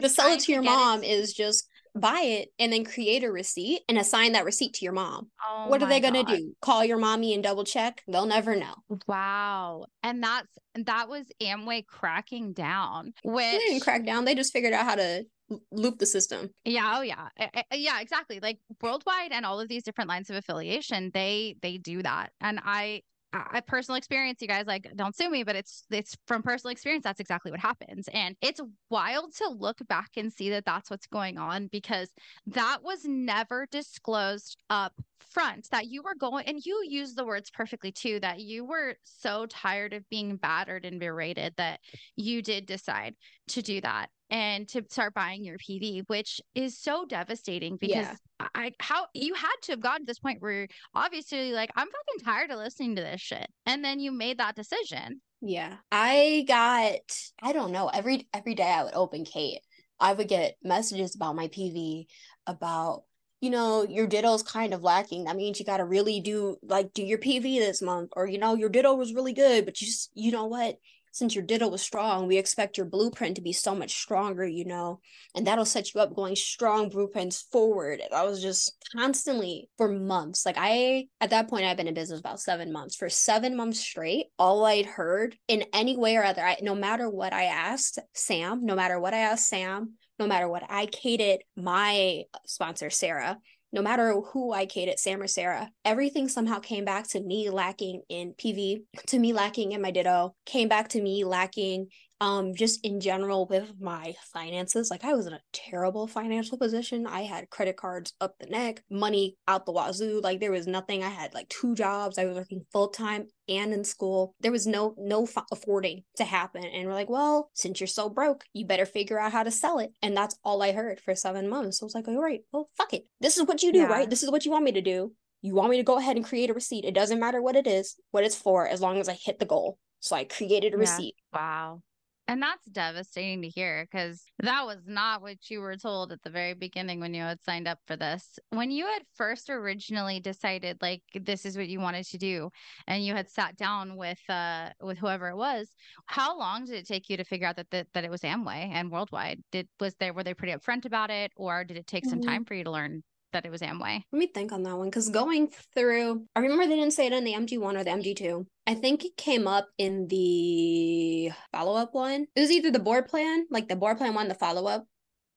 the 0.03 0.09
sell 0.09 0.33
it 0.33 0.41
to 0.41 0.53
your 0.53 0.63
mom 0.63 1.03
it. 1.03 1.09
is 1.09 1.33
just 1.33 1.69
buy 1.95 2.21
it 2.21 2.53
and 2.59 2.73
then 2.73 2.85
create 2.85 3.25
a 3.25 3.33
receipt 3.33 3.81
and 3.89 3.99
assign 3.99 4.33
that 4.33 4.45
receipt 4.45 4.75
to 4.75 4.85
your 4.85 4.93
mom. 4.93 5.29
Oh 5.49 5.67
what 5.69 5.83
are 5.83 5.89
they 5.89 6.01
going 6.01 6.15
to 6.15 6.25
do? 6.25 6.55
Call 6.61 6.85
your 6.85 6.99
mommy 6.99 7.35
and 7.35 7.43
double 7.43 7.65
check? 7.65 8.03
They'll 8.07 8.27
never 8.27 8.55
know. 8.57 8.75
Wow. 9.07 9.87
And 10.03 10.23
that's 10.23 10.49
that 10.75 11.09
was 11.09 11.27
Amway 11.43 11.87
cracking 11.87 12.53
down. 12.53 13.13
Which 13.25 13.45
they 13.45 13.59
didn't 13.59 13.81
crack 13.81 14.05
down. 14.05 14.25
They 14.25 14.35
just 14.35 14.53
figured 14.53 14.73
out 14.73 14.85
how 14.85 14.95
to 14.97 15.25
loop 15.73 15.99
the 15.99 16.07
system. 16.07 16.51
Yeah, 16.65 16.95
oh 16.97 17.03
yeah. 17.03 17.29
Eh, 17.37 17.49
eh, 17.55 17.63
eh, 17.71 17.77
yeah, 17.77 18.01
exactly. 18.01 18.41
Like 18.41 18.59
worldwide 18.81 19.33
and 19.33 19.45
all 19.45 19.61
of 19.61 19.69
these 19.69 19.83
different 19.83 20.09
lines 20.09 20.31
of 20.31 20.37
affiliation, 20.37 21.11
they 21.13 21.57
they 21.63 21.79
do 21.79 22.03
that. 22.03 22.31
And 22.41 22.61
I 22.63 23.03
I 23.33 23.61
personal 23.61 23.97
experience, 23.97 24.43
you 24.43 24.49
guys 24.49 24.67
like 24.67 24.91
don't 24.97 25.17
sue 25.17 25.31
me, 25.31 25.45
but 25.45 25.55
it's 25.55 25.85
it's 25.91 26.17
from 26.27 26.43
personal 26.43 26.73
experience. 26.73 27.05
That's 27.05 27.21
exactly 27.21 27.51
what 27.51 27.61
happens, 27.61 28.09
and 28.13 28.37
it's 28.41 28.61
wild 28.89 29.35
to 29.37 29.49
look 29.49 29.79
back 29.89 30.11
and 30.17 30.33
see 30.33 30.51
that 30.51 30.65
that's 30.65 30.91
what's 30.91 31.07
going 31.07 31.39
on 31.39 31.69
because 31.69 32.11
that 32.47 32.79
was 32.83 33.05
never 33.05 33.67
disclosed 33.71 34.57
up 34.69 34.95
front. 35.21 35.69
That 35.71 35.87
you 35.87 36.03
were 36.03 36.17
going, 36.17 36.47
and 36.47 36.65
you 36.65 36.83
use 36.87 37.15
the 37.15 37.25
words 37.25 37.51
perfectly 37.51 37.93
too. 37.93 38.19
That 38.21 38.41
you 38.41 38.65
were 38.65 38.97
so 39.05 39.47
tired 39.47 39.93
of 39.93 40.09
being 40.09 40.37
battered 40.37 40.85
and 40.85 40.99
berated 40.99 41.55
that 41.57 41.81
you 42.17 42.43
did 42.43 42.67
decide 42.67 43.15
to 43.49 43.63
do 43.63 43.81
that 43.81 44.09
and 44.31 44.69
to 44.69 44.83
start 44.89 45.15
buying 45.15 45.45
your 45.45 45.59
PV, 45.59 46.05
which 46.07 46.41
is 46.55 46.79
so 46.79 47.05
devastating 47.05 47.77
because 47.77 47.91
yeah. 47.97 48.15
I 48.55 48.73
how 48.79 49.07
you 49.15 49.35
had 49.35 49.55
to 49.63 49.73
have 49.73 49.81
gotten 49.81 50.03
to 50.03 50.07
this 50.07 50.19
point 50.19 50.41
where 50.41 50.69
obviously 50.95 51.53
like 51.53 51.71
I'm 51.77 51.87
fucking 51.87 52.25
tired 52.25 52.51
of 52.51 52.59
listening 52.59 52.97
to 52.97 53.03
this 53.03 53.21
shit. 53.21 53.49
And 53.67 53.85
then 53.85 54.01
you 54.01 54.13
made 54.13 54.39
that 54.39 54.57
decision. 54.57 55.21
Yeah. 55.41 55.77
I 55.91 56.45
got 56.47 57.01
I 57.43 57.53
don't 57.53 57.73
know, 57.73 57.89
every 57.89 58.29
every 58.33 58.55
day 58.55 58.71
I 58.71 58.85
would 58.85 58.95
open 58.95 59.25
Kate. 59.25 59.61
I 59.99 60.13
would 60.13 60.29
get 60.29 60.57
messages 60.63 61.15
about 61.15 61.37
my 61.37 61.49
PV 61.49 62.07
about 62.47 63.05
you 63.41 63.49
know, 63.49 63.87
your 63.89 64.07
ditto's 64.07 64.43
kind 64.43 64.75
of 64.75 64.83
lacking. 64.83 65.25
That 65.25 65.37
means 65.37 65.59
you 65.59 65.65
got 65.65 65.79
to 65.79 65.85
really 65.85 66.21
do 66.21 66.57
like 66.63 66.93
do 66.93 67.03
your 67.03 67.19
PV 67.19 67.59
this 67.59 67.81
month, 67.81 68.11
or 68.15 68.27
you 68.27 68.39
know, 68.39 68.55
your 68.55 68.69
ditto 68.69 68.95
was 68.95 69.15
really 69.15 69.33
good, 69.33 69.65
but 69.65 69.81
you 69.81 69.87
just, 69.87 70.11
you 70.15 70.31
know 70.31 70.45
what, 70.45 70.77
since 71.13 71.35
your 71.35 71.45
ditto 71.45 71.69
was 71.69 71.83
strong, 71.83 72.27
we 72.27 72.39
expect 72.39 72.77
your 72.77 72.87
blueprint 72.87 73.37
to 73.37 73.43
be 73.43 73.53
so 73.53 73.75
much 73.75 73.95
stronger, 73.95 74.47
you 74.47 74.65
know, 74.65 75.01
and 75.35 75.47
that'll 75.47 75.65
set 75.65 75.95
you 75.95 76.01
up 76.01 76.15
going 76.15 76.37
strong 76.37 76.89
blueprints 76.89 77.43
forward. 77.51 78.01
I 78.13 78.25
was 78.25 78.41
just 78.41 78.77
constantly 78.97 79.69
for 79.77 79.89
months. 79.89 80.47
Like 80.47 80.57
I 80.59 81.07
at 81.21 81.31
that 81.31 81.49
point 81.49 81.65
I've 81.65 81.77
been 81.77 81.89
in 81.89 81.95
business 81.95 82.21
about 82.21 82.41
seven 82.41 82.73
months. 82.73 82.97
For 82.97 83.09
seven 83.09 83.57
months 83.57 83.81
straight, 83.81 84.27
all 84.39 84.65
I'd 84.65 84.87
heard 84.87 85.37
in 85.49 85.65
any 85.73 85.97
way 85.97 86.17
or 86.17 86.25
other, 86.25 86.43
I, 86.43 86.59
no 86.63 86.75
matter 86.75 87.09
what 87.09 87.33
I 87.33 87.45
asked 87.45 87.99
Sam, 88.15 88.65
no 88.65 88.75
matter 88.75 88.99
what 89.01 89.15
I 89.15 89.19
asked 89.19 89.49
Sam, 89.49 89.95
no 90.19 90.27
matter 90.27 90.49
what 90.49 90.63
I 90.69 90.87
cated 90.87 91.39
my 91.57 92.25
sponsor, 92.47 92.91
Sarah, 92.91 93.39
no 93.73 93.83
matter 93.83 94.13
who 94.33 94.53
I 94.53 94.67
cated, 94.67 94.99
Sam 94.99 95.23
or 95.23 95.27
Sarah, 95.27 95.71
everything 95.85 96.29
somehow 96.29 96.59
came 96.59 96.85
back 96.85 97.09
to 97.09 97.21
me 97.21 97.51
lacking 97.51 98.03
in 98.09 98.35
PV, 98.35 98.83
to 99.09 99.19
me 99.19 99.33
lacking 99.33 99.73
in 99.73 99.83
my 99.83 99.91
ditto, 99.91 100.35
came 100.47 100.69
back 100.69 100.89
to 100.89 101.03
me 101.03 101.25
lacking 101.25 101.89
um 102.21 102.55
just 102.55 102.85
in 102.85 103.01
general 103.01 103.47
with 103.47 103.73
my 103.81 104.15
finances 104.33 104.91
like 104.91 105.05
i 105.05 105.13
was 105.13 105.27
in 105.27 105.33
a 105.33 105.41
terrible 105.53 106.07
financial 106.07 106.59
position. 106.59 107.07
I 107.07 107.23
had 107.23 107.51
credit 107.51 107.77
cards 107.77 108.13
up 108.21 108.35
the 108.39 108.47
neck 108.47 108.83
money 108.91 109.37
out 109.49 109.67
the 109.67 109.73
wazoo. 109.73 110.21
Like 110.23 110.41
there 110.41 110.53
was 110.53 110.67
nothing. 110.67 111.03
I 111.03 111.09
had 111.09 111.35
like 111.35 111.49
two 111.49 111.75
jobs. 111.75 112.19
I 112.19 112.25
was 112.25 112.37
working 112.37 112.65
full-time 112.73 113.29
and 113.49 113.73
in 113.73 113.85
school. 113.85 114.35
There 114.41 114.53
was 114.53 114.67
no 114.67 114.95
no 114.99 115.25
f- 115.25 115.45
affording 115.51 116.05
to 116.17 116.25
happen. 116.25 116.65
And 116.65 116.87
we're 116.87 116.95
like 116.95 117.11
well 117.11 117.51
since 117.55 117.81
you're 117.81 117.87
so 117.87 118.09
broke 118.09 118.45
you 118.53 118.67
better 118.67 118.87
figure 118.87 119.19
out 119.19 119.33
how 119.33 119.43
to 119.43 119.51
sell 119.51 119.79
it. 119.79 119.93
And 120.03 120.17
that's 120.17 120.37
all 120.45 120.63
i 120.63 120.73
heard 120.73 121.01
for 121.01 121.15
seven 121.15 121.49
months. 121.49 121.79
So 121.79 121.85
i 121.85 121.87
was 121.87 121.95
like 121.95 122.09
all 122.09 122.21
right 122.21 122.41
well 122.53 122.71
fuck 122.77 122.93
it. 122.93 123.07
This 123.21 123.37
is 123.37 123.47
what 123.47 123.63
you 123.63 123.73
do 123.73 123.81
yeah. 123.81 123.87
right 123.87 124.11
this 124.11 124.23
is 124.23 124.31
what 124.31 124.45
you 124.45 124.51
want 124.51 124.65
me 124.65 124.73
to 124.73 124.81
do. 124.81 125.13
You 125.43 125.55
want 125.55 125.71
me 125.71 125.79
to 125.79 125.83
go 125.83 125.97
ahead 125.97 126.17
and 126.17 126.25
create 126.25 126.51
a 126.51 126.55
receipt. 126.55 126.85
It 126.85 126.95
doesn't 126.95 127.21
matter 127.21 127.41
what 127.41 127.57
it 127.57 127.67
is 127.67 127.97
what 128.11 128.25
it's 128.25 128.37
for 128.37 128.67
as 128.67 128.81
long 128.81 128.99
as 128.99 129.09
i 129.09 129.15
hit 129.15 129.39
the 129.39 129.47
goal. 129.47 129.79
So 130.01 130.17
i 130.17 130.25
created 130.25 130.75
a 130.75 130.77
yeah. 130.77 130.81
receipt. 130.81 131.15
Wow 131.33 131.83
and 132.31 132.41
that's 132.41 132.65
devastating 132.67 133.43
to 133.43 133.49
hear 133.49 133.89
because 133.91 134.23
that 134.39 134.65
was 134.65 134.79
not 134.87 135.21
what 135.21 135.51
you 135.51 135.61
were 135.61 135.77
told 135.77 136.13
at 136.13 136.23
the 136.23 136.31
very 136.31 136.55
beginning 136.55 137.01
when 137.01 137.13
you 137.13 137.23
had 137.23 137.43
signed 137.43 137.67
up 137.67 137.81
for 137.89 137.97
this. 137.97 138.39
When 138.51 138.71
you 138.71 138.87
had 138.87 139.03
first 139.17 139.51
originally 139.51 140.21
decided 140.21 140.79
like 140.81 141.03
this 141.13 141.45
is 141.45 141.57
what 141.57 141.67
you 141.67 141.81
wanted 141.81 142.07
to 142.07 142.19
do 142.19 142.51
and 142.87 143.05
you 143.05 143.15
had 143.15 143.29
sat 143.29 143.57
down 143.57 143.97
with 143.97 144.21
uh 144.29 144.69
with 144.81 144.97
whoever 144.97 145.31
it 145.31 145.37
was, 145.37 145.73
how 146.07 146.39
long 146.39 146.67
did 146.67 146.77
it 146.77 146.87
take 146.87 147.11
you 147.11 147.17
to 147.17 147.25
figure 147.25 147.49
out 147.49 147.57
that 147.57 147.71
that, 147.73 147.89
that 147.95 148.05
it 148.05 148.11
was 148.13 148.21
Amway 148.21 148.71
and 148.73 148.93
worldwide? 148.93 149.43
Did 149.51 149.67
was 149.81 149.97
there 149.97 150.15
were 150.15 150.23
they 150.23 150.33
pretty 150.33 150.57
upfront 150.57 150.85
about 150.85 151.11
it 151.11 151.33
or 151.35 151.65
did 151.65 151.79
it 151.79 151.89
take 151.89 152.05
some 152.05 152.21
mm-hmm. 152.21 152.31
time 152.31 152.45
for 152.45 152.55
you 152.55 152.63
to 152.63 152.71
learn 152.71 153.03
that 153.33 153.45
it 153.45 153.51
was 153.51 153.61
Amway. 153.61 154.03
Let 154.13 154.19
me 154.19 154.27
think 154.27 154.53
on 154.53 154.63
that 154.65 154.77
one 154.77 154.89
because 154.89 155.09
going 155.11 155.49
through, 155.75 156.25
I 156.35 156.41
remember 156.41 156.67
they 156.67 156.77
didn't 156.77 156.93
say 156.93 157.07
it 157.07 157.13
in 157.13 157.25
the 157.25 157.35
MG1 157.35 157.81
or 157.81 157.85
the 157.85 157.91
MG2. 157.91 158.47
I 158.67 158.75
think 158.75 159.05
it 159.05 159.17
came 159.17 159.47
up 159.47 159.67
in 159.79 160.07
the 160.09 161.33
follow 161.53 161.77
up 161.77 161.95
one. 161.95 162.27
It 162.35 162.41
was 162.41 162.51
either 162.51 162.71
the 162.71 162.79
board 162.79 163.07
plan, 163.07 163.47
like 163.51 163.69
the 163.69 163.77
board 163.77 163.99
plan 163.99 164.15
one, 164.15 164.29
the 164.29 164.35
follow 164.35 164.67
up, 164.67 164.87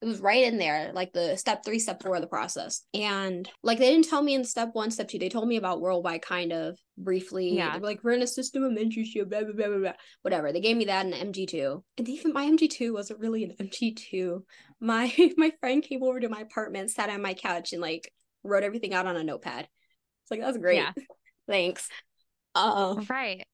it 0.03 0.07
was 0.07 0.19
right 0.19 0.43
in 0.43 0.57
there, 0.57 0.91
like 0.93 1.13
the 1.13 1.37
step 1.37 1.63
three, 1.63 1.79
step 1.79 2.03
four 2.03 2.15
of 2.15 2.21
the 2.21 2.27
process. 2.27 2.81
And 2.93 3.49
like 3.63 3.79
they 3.79 3.89
didn't 3.89 4.09
tell 4.09 4.21
me 4.21 4.33
in 4.35 4.43
step 4.43 4.71
one, 4.73 4.91
step 4.91 5.07
two. 5.07 5.17
They 5.17 5.29
told 5.29 5.47
me 5.47 5.55
about 5.55 5.79
worldwide 5.79 6.21
kind 6.21 6.51
of 6.51 6.77
briefly. 6.97 7.55
Yeah. 7.55 7.77
like, 7.81 8.03
we're 8.03 8.11
in 8.11 8.21
a 8.21 8.27
system 8.27 8.63
of 8.63 8.73
mentorship, 8.73 9.29
blah, 9.29 9.43
blah, 9.43 9.53
blah, 9.53 9.67
blah, 9.67 9.77
blah. 9.77 9.93
Whatever. 10.21 10.51
They 10.51 10.59
gave 10.59 10.75
me 10.75 10.85
that 10.85 11.05
in 11.05 11.11
the 11.11 11.17
MG2. 11.17 11.81
And 11.97 12.09
even 12.09 12.33
my 12.33 12.45
MG2 12.45 12.91
wasn't 12.91 13.21
really 13.21 13.45
an 13.45 13.55
MG2. 13.61 14.41
My 14.83 15.11
my 15.37 15.51
friend 15.61 15.81
came 15.81 16.03
over 16.03 16.19
to 16.19 16.29
my 16.29 16.41
apartment, 16.41 16.91
sat 16.91 17.09
on 17.09 17.21
my 17.21 17.33
couch, 17.33 17.73
and 17.73 17.81
like 17.81 18.11
wrote 18.43 18.63
everything 18.63 18.93
out 18.93 19.07
on 19.07 19.15
a 19.15 19.23
notepad. 19.23 19.61
It's 19.63 20.31
like, 20.31 20.41
that's 20.41 20.57
great. 20.57 20.77
Yeah. 20.77 20.91
Thanks. 21.47 21.89
Uh, 22.53 22.95
right. 23.09 23.45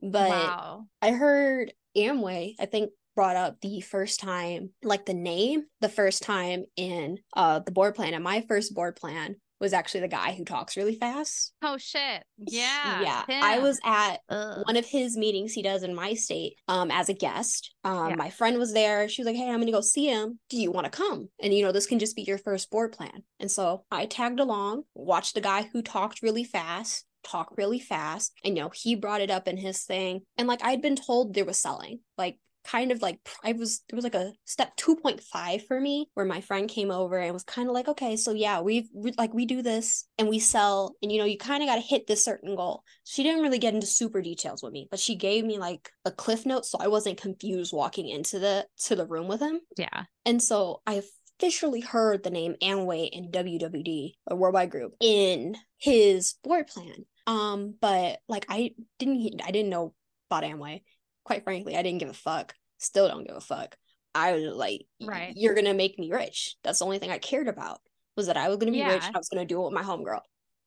But 0.00 0.30
wow. 0.30 0.86
I 1.02 1.10
heard 1.10 1.72
Amway, 1.96 2.54
I 2.60 2.66
think, 2.66 2.90
brought 3.14 3.36
up 3.36 3.60
the 3.60 3.80
first 3.80 4.20
time, 4.20 4.70
like 4.82 5.06
the 5.06 5.14
name, 5.14 5.64
the 5.80 5.88
first 5.88 6.22
time 6.22 6.64
in 6.76 7.18
uh 7.34 7.58
the 7.58 7.72
board 7.72 7.94
plan. 7.94 8.14
And 8.14 8.22
my 8.22 8.44
first 8.48 8.74
board 8.74 8.96
plan 8.96 9.36
was 9.60 9.72
actually 9.72 10.00
the 10.00 10.08
guy 10.08 10.32
who 10.34 10.44
talks 10.44 10.76
really 10.76 10.96
fast. 10.96 11.52
Oh 11.62 11.76
shit. 11.78 12.24
Yeah. 12.38 13.00
Yeah. 13.02 13.26
Him. 13.26 13.42
I 13.42 13.58
was 13.58 13.80
at 13.84 14.18
Ugh. 14.28 14.62
one 14.66 14.76
of 14.76 14.86
his 14.86 15.16
meetings 15.16 15.52
he 15.52 15.62
does 15.62 15.82
in 15.82 15.94
my 15.94 16.14
state 16.14 16.54
um 16.68 16.90
as 16.90 17.08
a 17.08 17.14
guest. 17.14 17.74
Um 17.84 18.10
yeah. 18.10 18.16
my 18.16 18.30
friend 18.30 18.58
was 18.58 18.72
there. 18.72 19.08
She 19.08 19.22
was 19.22 19.26
like, 19.26 19.36
"Hey, 19.36 19.48
I'm 19.48 19.56
going 19.56 19.66
to 19.66 19.72
go 19.72 19.80
see 19.80 20.06
him. 20.06 20.38
Do 20.50 20.58
you 20.58 20.70
want 20.70 20.84
to 20.84 20.90
come?" 20.90 21.28
And 21.40 21.54
you 21.54 21.64
know, 21.64 21.72
this 21.72 21.86
can 21.86 21.98
just 21.98 22.16
be 22.16 22.22
your 22.22 22.38
first 22.38 22.70
board 22.70 22.92
plan. 22.92 23.22
And 23.40 23.50
so 23.50 23.84
I 23.90 24.06
tagged 24.06 24.40
along, 24.40 24.84
watched 24.94 25.34
the 25.34 25.40
guy 25.40 25.68
who 25.72 25.82
talked 25.82 26.22
really 26.22 26.44
fast 26.44 27.04
talk 27.26 27.52
really 27.56 27.80
fast. 27.80 28.32
And 28.44 28.56
you 28.56 28.62
know, 28.62 28.70
he 28.72 28.94
brought 28.94 29.20
it 29.20 29.30
up 29.30 29.48
in 29.48 29.56
his 29.56 29.82
thing. 29.82 30.22
And 30.36 30.46
like 30.48 30.62
I'd 30.62 30.82
been 30.82 30.96
told 30.96 31.34
there 31.34 31.44
was 31.44 31.58
selling. 31.58 32.00
Like 32.16 32.38
kind 32.66 32.90
of 32.90 33.00
like 33.00 33.20
I 33.44 33.52
was 33.52 33.82
it 33.88 33.94
was 33.94 34.04
like 34.04 34.14
a 34.14 34.32
step 34.44 34.76
2.5 34.76 35.66
for 35.66 35.80
me 35.80 36.08
where 36.14 36.26
my 36.26 36.40
friend 36.40 36.68
came 36.68 36.90
over 36.90 37.18
and 37.18 37.32
was 37.32 37.44
kind 37.44 37.68
of 37.68 37.74
like 37.74 37.88
okay 37.88 38.16
so 38.16 38.32
yeah 38.32 38.60
we've 38.60 38.88
we, 38.92 39.12
like 39.16 39.32
we 39.32 39.46
do 39.46 39.62
this 39.62 40.06
and 40.18 40.28
we 40.28 40.38
sell 40.38 40.96
and 41.02 41.12
you 41.12 41.18
know 41.18 41.24
you 41.24 41.38
kind 41.38 41.62
of 41.62 41.68
got 41.68 41.76
to 41.76 41.80
hit 41.80 42.06
this 42.06 42.24
certain 42.24 42.56
goal. 42.56 42.82
She 43.04 43.22
didn't 43.22 43.42
really 43.42 43.58
get 43.58 43.74
into 43.74 43.86
super 43.86 44.20
details 44.20 44.62
with 44.62 44.72
me 44.72 44.88
but 44.90 44.98
she 45.00 45.14
gave 45.14 45.44
me 45.44 45.58
like 45.58 45.90
a 46.04 46.10
cliff 46.10 46.44
note 46.44 46.66
so 46.66 46.78
I 46.80 46.88
wasn't 46.88 47.20
confused 47.20 47.72
walking 47.72 48.08
into 48.08 48.38
the 48.38 48.66
to 48.84 48.96
the 48.96 49.06
room 49.06 49.28
with 49.28 49.40
him. 49.40 49.60
Yeah. 49.76 50.04
And 50.24 50.42
so 50.42 50.82
I 50.86 51.02
officially 51.38 51.80
heard 51.80 52.22
the 52.24 52.30
name 52.30 52.56
Amway 52.62 53.10
and 53.12 53.32
WWD 53.32 54.12
a 54.26 54.36
worldwide 54.36 54.70
group 54.70 54.94
in 55.00 55.56
his 55.78 56.34
board 56.42 56.66
plan. 56.66 57.04
Um 57.26 57.74
but 57.80 58.18
like 58.28 58.46
I 58.48 58.72
didn't 58.98 59.40
I 59.44 59.50
didn't 59.52 59.70
know 59.70 59.94
about 60.30 60.42
Amway 60.42 60.82
quite 61.26 61.42
frankly, 61.42 61.76
I 61.76 61.82
didn't 61.82 61.98
give 61.98 62.08
a 62.08 62.14
fuck. 62.14 62.54
Still 62.78 63.08
don't 63.08 63.26
give 63.26 63.36
a 63.36 63.40
fuck. 63.40 63.76
I 64.14 64.32
was 64.32 64.54
like, 64.54 64.86
right. 65.02 65.32
you're 65.36 65.54
gonna 65.54 65.74
make 65.74 65.98
me 65.98 66.12
rich. 66.12 66.54
That's 66.62 66.78
the 66.78 66.84
only 66.84 67.00
thing 67.00 67.10
I 67.10 67.18
cared 67.18 67.48
about 67.48 67.80
was 68.16 68.28
that 68.28 68.36
I 68.36 68.48
was 68.48 68.58
gonna 68.58 68.70
be 68.70 68.78
yeah. 68.78 68.94
rich. 68.94 69.02
I 69.02 69.18
was 69.18 69.28
gonna 69.28 69.44
do 69.44 69.60
it 69.60 69.64
with 69.64 69.74
my 69.74 69.82
homegirl. 69.82 70.20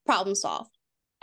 Problem 0.05 0.35
solved. 0.35 0.69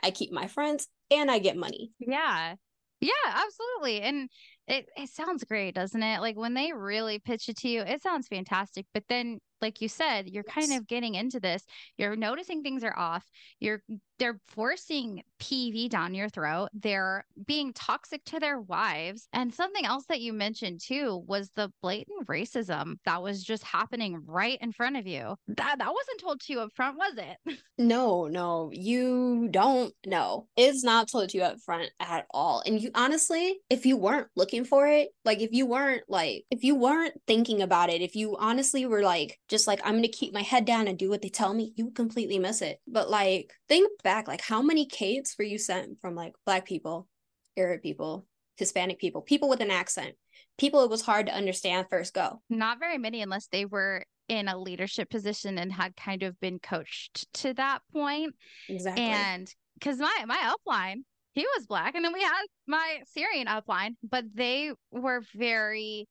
I 0.03 0.11
keep 0.11 0.32
my 0.32 0.47
friends 0.47 0.89
and 1.11 1.30
I 1.30 1.39
get 1.39 1.57
money. 1.57 1.93
Yeah. 1.99 2.55
Yeah, 3.01 3.11
absolutely. 3.26 4.01
And 4.01 4.30
it, 4.66 4.87
it 4.97 5.11
sounds 5.11 5.45
great, 5.45 5.74
doesn't 5.74 6.03
it? 6.03 6.20
Like 6.22 6.37
when 6.37 6.55
they 6.55 6.72
really 6.72 7.18
pitch 7.18 7.51
it 7.51 7.59
to 7.59 7.68
you, 7.68 7.82
it 7.82 8.03
sounds 8.03 8.26
fantastic. 8.26 8.87
But 8.95 9.05
then 9.11 9.39
like 9.61 9.82
you 9.82 9.89
said, 9.89 10.28
you're 10.28 10.45
kind 10.45 10.72
of 10.72 10.87
getting 10.87 11.14
into 11.14 11.41
this. 11.41 11.62
You're 11.99 12.16
noticing 12.16 12.62
things 12.62 12.84
are 12.84 12.99
off. 12.99 13.24
You're 13.61 13.82
they're 14.19 14.41
forcing 14.49 15.23
PV 15.41 15.89
down 15.89 16.14
your 16.14 16.29
throat. 16.29 16.69
They're 16.73 17.25
being 17.47 17.73
toxic 17.73 18.25
to 18.27 18.41
their 18.41 18.61
wives. 18.61 19.29
And 19.33 19.55
something 19.55 19.85
else 19.85 20.05
that 20.09 20.21
you 20.21 20.33
mentioned 20.33 20.81
too 20.81 21.23
was 21.27 21.51
the 21.55 21.73
blatant 21.83 22.27
racism 22.27 22.97
that 23.05 23.23
was 23.23 23.43
just 23.43 23.62
happening 23.62 24.23
right 24.27 24.59
in 24.61 24.73
front 24.73 24.97
of 24.97 25.07
you. 25.07 25.37
That 25.49 25.79
that 25.79 25.93
wasn't 25.93 26.21
told 26.21 26.41
to 26.41 26.53
you 26.53 26.61
up 26.61 26.73
front, 26.75 26.97
was 26.97 27.14
it? 27.17 27.59
No, 27.79 28.27
no, 28.27 28.71
you 28.73 29.49
don't 29.51 29.93
know. 30.07 30.49
It's 30.57 30.83
not 30.83 31.09
told 31.09 31.29
to 31.29 31.37
you 31.37 31.45
up 31.45 31.61
front 31.61 31.91
at 32.01 32.25
all. 32.31 32.62
And 32.64 32.81
you 32.81 32.91
honestly, 32.95 33.59
if 33.69 33.85
you 33.85 33.99
weren't 33.99 34.29
looking 34.35 34.64
for 34.64 34.87
it, 34.87 35.11
like 35.27 35.41
if 35.41 35.53
you 35.53 35.67
weren't 35.67 36.05
like 36.09 36.45
if 36.51 36.64
you 36.64 36.75
weren't 36.75 37.21
thinking 37.27 37.61
about 37.61 37.91
it, 37.91 38.01
if 38.01 38.17
you 38.17 38.35
honestly 38.39 38.87
were 38.87 39.03
like 39.03 39.39
just 39.49 39.67
like 39.67 39.81
I'm 39.85 39.95
gonna 39.95 40.09
keep 40.09 40.33
my 40.33 40.41
head 40.41 40.64
down 40.64 40.89
and 40.89 40.99
do 40.99 41.11
what 41.11 41.21
they 41.21 41.29
tell 41.29 41.53
me, 41.53 41.75
you 41.77 41.91
completely 41.91 42.39
miss 42.39 42.62
it. 42.62 42.81
But 42.89 43.11
like 43.11 43.53
think 43.69 43.91
back, 44.07 44.29
like 44.29 44.41
how 44.41 44.63
many 44.63 44.87
Kates 44.87 45.35
were 45.37 45.45
you 45.45 45.59
sent 45.59 46.01
from 46.01 46.15
like 46.15 46.33
black 46.47 46.65
people, 46.65 47.09
Arab 47.57 47.83
people, 47.83 48.25
Hispanic 48.57 49.01
people, 49.01 49.21
people 49.21 49.49
with 49.49 49.61
an 49.61 49.73
accent, 49.73 50.15
people 50.57 50.85
it 50.85 50.91
was 50.91 51.03
hard 51.03 51.27
to 51.27 51.35
understand 51.35 51.89
first 51.91 52.15
go? 52.15 52.41
Not 52.49 52.79
very 52.79 52.99
many 52.99 53.21
unless 53.21 53.49
they 53.49 53.65
were 53.65 54.05
in 54.29 54.47
a 54.47 54.57
leadership 54.57 55.11
position 55.11 55.59
and 55.59 55.73
had 55.73 55.97
kind 55.97 56.23
of 56.23 56.39
been 56.39 56.61
coached 56.61 57.27
to 57.35 57.53
that 57.55 57.81
point. 57.93 58.37
Exactly. 58.69 59.03
And 59.03 59.53
because 59.75 59.99
my 59.99 60.25
my 60.25 60.55
upline, 60.55 60.99
he 61.35 61.45
was 61.57 61.67
black, 61.67 61.97
and 61.97 62.05
then 62.05 62.13
we 62.13 62.23
had 62.23 62.45
my 62.69 63.01
Syrian 63.13 63.49
upline, 63.49 63.97
but 64.09 64.25
they 64.35 64.71
were 64.93 65.23
very 65.35 66.07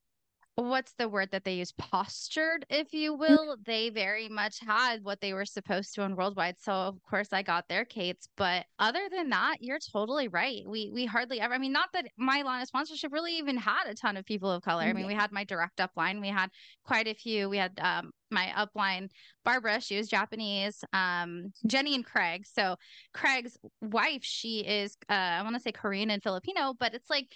what's 0.56 0.93
the 0.93 1.10
word 1.10 1.30
that 1.32 1.43
they 1.43 1.56
use? 1.56 1.74
Postured 1.74 2.66
if 2.70 2.93
you 2.93 3.14
mm. 3.14 3.20
will. 3.20 3.58
They 3.66 3.89
very 3.89 4.30
much 4.30 4.60
had 4.60 5.03
what 5.03 5.22
they 5.22 5.34
were 5.34 5.45
supposed 5.45 5.93
to 5.95 6.03
on 6.03 6.16
worldwide 6.16 6.56
so 6.60 6.72
of 6.72 7.01
course 7.10 7.30
i 7.32 7.41
got 7.41 7.68
their 7.68 7.86
kates 7.86 8.28
but 8.38 8.66
other 8.80 9.08
than 9.12 9.30
that 9.30 9.58
you're 9.60 9.80
totally 9.80 10.28
right. 10.28 10.64
We 10.66 10.89
we 10.93 11.06
hardly 11.06 11.39
ever 11.39 11.53
i 11.53 11.58
mean 11.58 11.74
not 11.74 11.89
that 11.93 12.06
my 12.18 12.41
line 12.41 12.62
of 12.62 12.68
sponsorship 12.68 13.12
really 13.12 13.38
even 13.38 13.58
had 13.58 13.88
a 13.88 13.93
ton 13.95 14.18
of 14.18 14.26
people 14.26 14.51
of 14.51 14.64
color. 14.64 14.84
I 14.84 14.93
mean 14.93 15.08
we 15.08 15.14
had 15.14 15.32
my 15.32 15.43
direct 15.43 15.78
upline 15.78 16.22
we 16.22 16.30
had 16.30 16.49
quite 16.84 17.08
a 17.08 17.14
few. 17.14 17.49
We 17.49 17.58
had 17.58 17.80
um 17.82 18.12
my 18.32 18.51
upline 18.57 19.09
Barbara, 19.43 19.80
she 19.80 19.97
was 19.97 20.07
Japanese. 20.07 20.84
Um, 20.91 21.53
Jenny 21.67 21.95
and 21.95 22.03
Craig. 22.03 22.45
So 22.51 22.76
Craig's 23.13 23.57
wife, 23.82 24.23
she 24.23 24.59
is 24.61 24.97
uh, 25.09 25.13
I 25.13 25.43
want 25.43 25.55
to 25.55 25.61
say 25.61 25.71
Korean 25.71 26.09
and 26.09 26.21
Filipino, 26.21 26.73
but 26.80 26.93
it's 26.93 27.09
like 27.09 27.28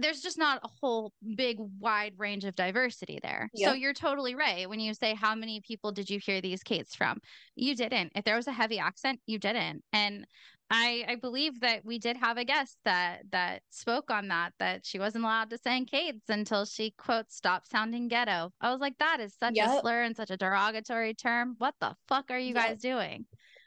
there's 0.00 0.22
just 0.22 0.38
not 0.38 0.60
a 0.64 0.68
whole 0.80 1.12
big 1.36 1.58
wide 1.78 2.14
range 2.16 2.44
of 2.44 2.54
diversity 2.54 3.20
there. 3.22 3.50
Yep. 3.54 3.68
So 3.68 3.74
you're 3.74 3.92
totally 3.92 4.34
right 4.34 4.68
when 4.68 4.80
you 4.80 4.94
say 4.94 5.14
how 5.14 5.34
many 5.34 5.60
people 5.60 5.92
did 5.92 6.08
you 6.08 6.18
hear 6.18 6.40
these 6.40 6.62
Kates 6.62 6.94
from? 6.94 7.18
You 7.54 7.76
didn't. 7.76 8.12
If 8.14 8.24
there 8.24 8.36
was 8.36 8.46
a 8.46 8.52
heavy 8.52 8.78
accent, 8.78 9.20
you 9.26 9.38
didn't. 9.38 9.84
And 9.92 10.26
I 10.70 11.04
I 11.08 11.14
believe 11.16 11.60
that 11.60 11.84
we 11.84 11.98
did 11.98 12.16
have 12.16 12.38
a 12.38 12.44
guest 12.44 12.78
that 12.84 13.22
that 13.32 13.62
spoke 13.70 14.10
on 14.10 14.28
that 14.28 14.52
that 14.60 14.86
she 14.86 14.98
wasn't 14.98 15.24
allowed 15.24 15.50
to 15.50 15.58
sing 15.58 15.84
Kates 15.84 16.28
until 16.28 16.64
she 16.64 16.92
quote 16.92 17.30
stopped 17.30 17.70
sounding 17.70 18.08
ghetto. 18.08 18.52
I 18.60 18.70
was 18.70 18.80
like, 18.80 18.96
that 18.98 19.18
is 19.20 19.34
such 19.38 19.56
yep. 19.56 19.68
a 19.68 19.80
slur 19.80 20.02
and 20.02 20.16
such 20.16 20.30
a 20.30 20.36
derogatory 20.36 21.14
term. 21.14 21.56
What 21.58 21.74
the 21.80 21.96
fuck 22.08 22.30
are 22.30 22.38
you 22.38 22.54
yep. 22.54 22.68
guys 22.68 22.78
doing? 22.78 23.26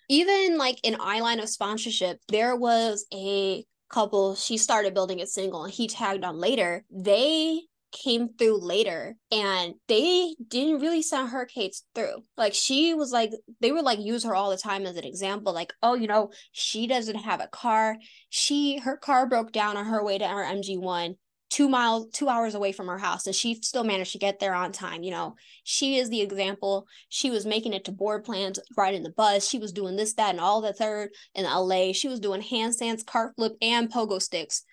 Even 0.09 0.57
like 0.57 0.79
in 0.83 0.95
eyeline 0.95 1.41
of 1.41 1.49
sponsorship, 1.49 2.19
there 2.29 2.55
was 2.55 3.05
a 3.13 3.65
couple. 3.89 4.35
She 4.35 4.57
started 4.57 4.93
building 4.93 5.21
a 5.21 5.27
single, 5.27 5.65
and 5.65 5.73
he 5.73 5.87
tagged 5.87 6.23
on 6.23 6.37
later. 6.37 6.85
They 6.89 7.63
came 7.93 8.29
through 8.37 8.59
later 8.59 9.15
and 9.31 9.75
they 9.87 10.35
didn't 10.47 10.81
really 10.81 11.01
send 11.01 11.29
her 11.29 11.45
Kates 11.45 11.83
through. 11.95 12.23
Like 12.35 12.53
she 12.53 12.93
was 12.93 13.11
like 13.11 13.31
they 13.61 13.71
would 13.71 13.85
like 13.85 13.99
use 13.99 14.23
her 14.23 14.35
all 14.35 14.49
the 14.49 14.57
time 14.57 14.85
as 14.85 14.97
an 14.97 15.05
example 15.05 15.53
like 15.53 15.71
oh 15.81 15.93
you 15.93 16.07
know 16.07 16.31
she 16.51 16.87
doesn't 16.87 17.15
have 17.15 17.39
a 17.39 17.47
car. 17.47 17.97
She 18.29 18.79
her 18.79 18.97
car 18.97 19.27
broke 19.27 19.51
down 19.51 19.77
on 19.77 19.85
her 19.85 20.03
way 20.03 20.17
to 20.17 20.27
her 20.27 20.43
MG1 20.43 21.15
two 21.49 21.69
miles 21.69 22.07
two 22.11 22.27
hours 22.27 22.55
away 22.55 22.71
from 22.71 22.87
her 22.87 22.97
house 22.97 23.27
and 23.27 23.35
she 23.35 23.53
still 23.61 23.83
managed 23.83 24.13
to 24.13 24.17
get 24.17 24.39
there 24.39 24.55
on 24.55 24.71
time 24.71 25.03
you 25.03 25.11
know? 25.11 25.35
She 25.63 25.97
is 25.97 26.09
the 26.09 26.21
example. 26.21 26.87
She 27.09 27.29
was 27.29 27.45
making 27.45 27.73
it 27.73 27.85
to 27.85 27.91
board 27.91 28.25
plans 28.25 28.59
riding 28.75 29.03
the 29.03 29.11
bus. 29.11 29.47
She 29.47 29.59
was 29.59 29.71
doing 29.71 29.95
this 29.95 30.15
that 30.15 30.31
and 30.31 30.41
all 30.41 30.61
the 30.61 30.73
third 30.73 31.11
in 31.35 31.45
la 31.45 31.91
she 31.91 32.07
was 32.07 32.19
doing 32.19 32.41
handstands 32.41 33.05
cart 33.05 33.33
flip 33.35 33.53
and 33.61 33.91
pogo 33.91 34.21
sticks 34.21 34.63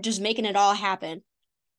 just 0.00 0.20
making 0.20 0.44
it 0.44 0.56
all 0.56 0.74
happen 0.74 1.22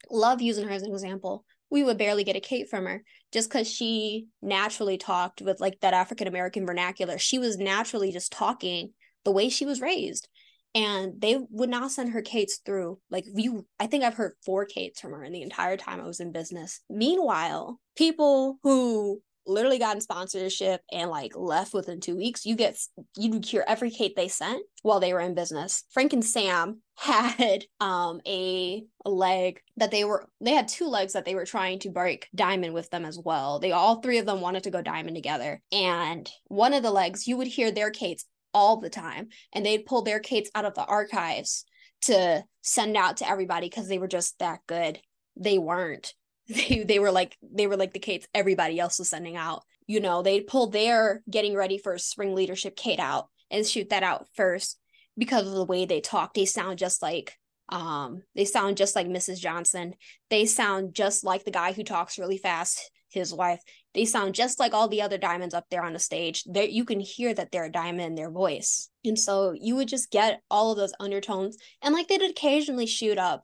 love 0.10 0.42
using 0.42 0.68
her 0.68 0.74
as 0.74 0.84
an 0.84 0.92
example. 0.92 1.46
We 1.70 1.84
would 1.84 1.98
barely 1.98 2.24
get 2.24 2.36
a 2.36 2.40
Kate 2.42 2.70
from 2.70 2.86
her 2.86 3.04
just 3.32 3.50
because 3.50 3.70
she 3.70 4.28
naturally 4.42 4.98
talked 4.98 5.42
with 5.42 5.60
like 5.60 5.80
that 5.82 5.94
African 5.94 6.28
American 6.28 6.66
vernacular. 6.66 7.18
She 7.18 7.40
was 7.40 7.58
naturally 7.58 8.12
just 8.12 8.32
talking 8.32 8.92
the 9.24 9.32
way 9.32 9.50
she 9.50 9.66
was 9.66 9.82
raised. 9.82 10.28
And 10.74 11.22
they 11.22 11.40
would 11.52 11.70
not 11.70 11.92
send 11.92 12.12
her 12.12 12.22
Kates 12.22 12.60
through. 12.66 13.00
Like 13.10 13.26
you, 13.34 13.66
I 13.80 13.88
think 13.88 14.04
I've 14.04 14.16
heard 14.16 14.34
four 14.46 14.66
Kates 14.66 15.00
from 15.00 15.12
her 15.12 15.24
in 15.24 15.32
the 15.32 15.42
entire 15.42 15.78
time 15.78 16.02
I 16.02 16.06
was 16.06 16.20
in 16.20 16.34
business. 16.34 16.82
Meanwhile, 16.90 17.80
people 17.96 18.60
who 18.62 19.22
literally 19.48 19.80
gotten 19.80 20.02
sponsorship 20.02 20.82
and 20.92 21.10
like 21.10 21.34
left 21.36 21.74
within 21.74 22.00
two 22.00 22.16
weeks. 22.16 22.46
You 22.46 22.56
get 22.56 22.78
you 23.18 23.40
hear 23.44 23.64
every 23.68 23.92
Kate 23.92 24.16
they 24.16 24.28
sent 24.28 24.64
while 24.82 25.00
they 25.00 25.14
were 25.14 25.20
in 25.20 25.36
business. 25.36 25.84
Frank 25.92 26.14
and 26.14 26.24
Sam 26.24 26.82
had 26.96 27.66
um 27.80 28.22
a 28.26 28.84
leg 29.06 29.60
that 29.78 29.92
they 29.92 30.04
were 30.04 30.26
they 30.42 30.52
had 30.52 30.68
two 30.68 30.88
legs 30.88 31.14
that 31.14 31.26
they 31.26 31.36
were 31.36 31.46
trying 31.46 31.80
to 31.80 31.90
break 31.90 32.28
diamond 32.34 32.74
with 32.74 32.90
them 32.90 33.06
as 33.06 33.18
well. 33.18 33.60
They 33.60 33.72
all 33.72 34.02
three 34.02 34.18
of 34.18 34.26
them 34.26 34.42
wanted 34.42 34.64
to 34.64 34.72
go 34.72 34.82
diamond 34.82 35.16
together. 35.16 35.62
And 35.72 36.30
one 36.48 36.74
of 36.74 36.84
the 36.84 36.92
legs 36.92 37.28
you 37.28 37.38
would 37.38 37.48
hear 37.48 37.72
their 37.72 37.92
Kates 37.92 38.26
all 38.54 38.78
the 38.78 38.90
time 38.90 39.28
and 39.54 39.66
they'd 39.66 39.86
pull 39.86 40.02
their 40.02 40.20
Kates 40.20 40.50
out 40.56 40.66
of 40.66 40.76
the 40.76 40.86
archives 40.86 41.66
to 42.04 42.44
send 42.62 42.96
out 42.96 43.18
to 43.18 43.30
everybody 43.30 43.68
because 43.68 43.88
they 43.88 43.98
were 43.98 44.08
just 44.08 44.40
that 44.40 44.60
good. 44.68 45.00
They 45.36 45.58
weren't 45.58 46.14
they 46.50 46.84
they 46.84 47.00
were 47.00 47.12
like 47.12 47.38
they 47.42 47.68
were 47.68 47.78
like 47.78 47.94
the 47.94 48.00
Kates 48.00 48.28
everybody 48.34 48.80
else 48.80 49.00
was 49.00 49.10
sending 49.10 49.36
out. 49.36 49.64
You 49.88 50.00
know, 50.00 50.22
they'd 50.22 50.48
pull 50.48 50.70
their 50.70 51.22
getting 51.30 51.56
ready 51.56 51.78
for 51.78 51.98
spring 51.98 52.34
leadership 52.36 52.76
Kate 52.76 53.00
out 53.00 53.28
and 53.52 53.66
shoot 53.66 53.90
that 53.90 54.04
out 54.04 54.28
first 54.36 54.80
because 55.18 55.48
of 55.48 55.54
the 55.54 55.66
way 55.66 55.86
they 55.86 56.02
talk. 56.02 56.34
They 56.34 56.46
sound 56.46 56.80
just 56.80 57.02
like 57.02 57.34
um 57.70 58.22
they 58.36 58.46
sound 58.46 58.78
just 58.78 58.96
like 58.96 59.08
Mrs. 59.08 59.40
Johnson. 59.40 59.96
They 60.30 60.46
sound 60.46 60.94
just 60.94 61.24
like 61.24 61.46
the 61.46 61.52
guy 61.52 61.74
who 61.74 61.84
talks 61.84 62.20
really 62.20 62.38
fast 62.38 62.92
his 63.16 63.34
wife, 63.34 63.62
they 63.96 64.06
sound 64.06 64.36
just 64.36 64.60
like 64.60 64.74
all 64.74 64.88
the 64.88 65.02
other 65.02 65.18
diamonds 65.18 65.56
up 65.56 65.66
there 65.72 65.84
on 65.84 65.94
the 65.94 66.00
stage. 66.00 66.44
That 66.44 66.72
you 66.72 66.86
can 66.86 67.00
hear 67.00 67.34
that 67.34 67.52
they're 67.52 67.66
a 67.66 67.72
diamond 67.72 68.02
in 68.02 68.16
their 68.16 68.30
voice. 68.30 68.90
And 69.04 69.18
so 69.18 69.56
you 69.60 69.76
would 69.76 69.88
just 69.88 70.12
get 70.12 70.42
all 70.52 70.72
of 70.72 70.78
those 70.78 70.94
undertones. 71.00 71.58
And 71.82 71.96
like 71.96 72.08
they'd 72.08 72.22
occasionally 72.22 72.86
shoot 72.86 73.18
up 73.18 73.44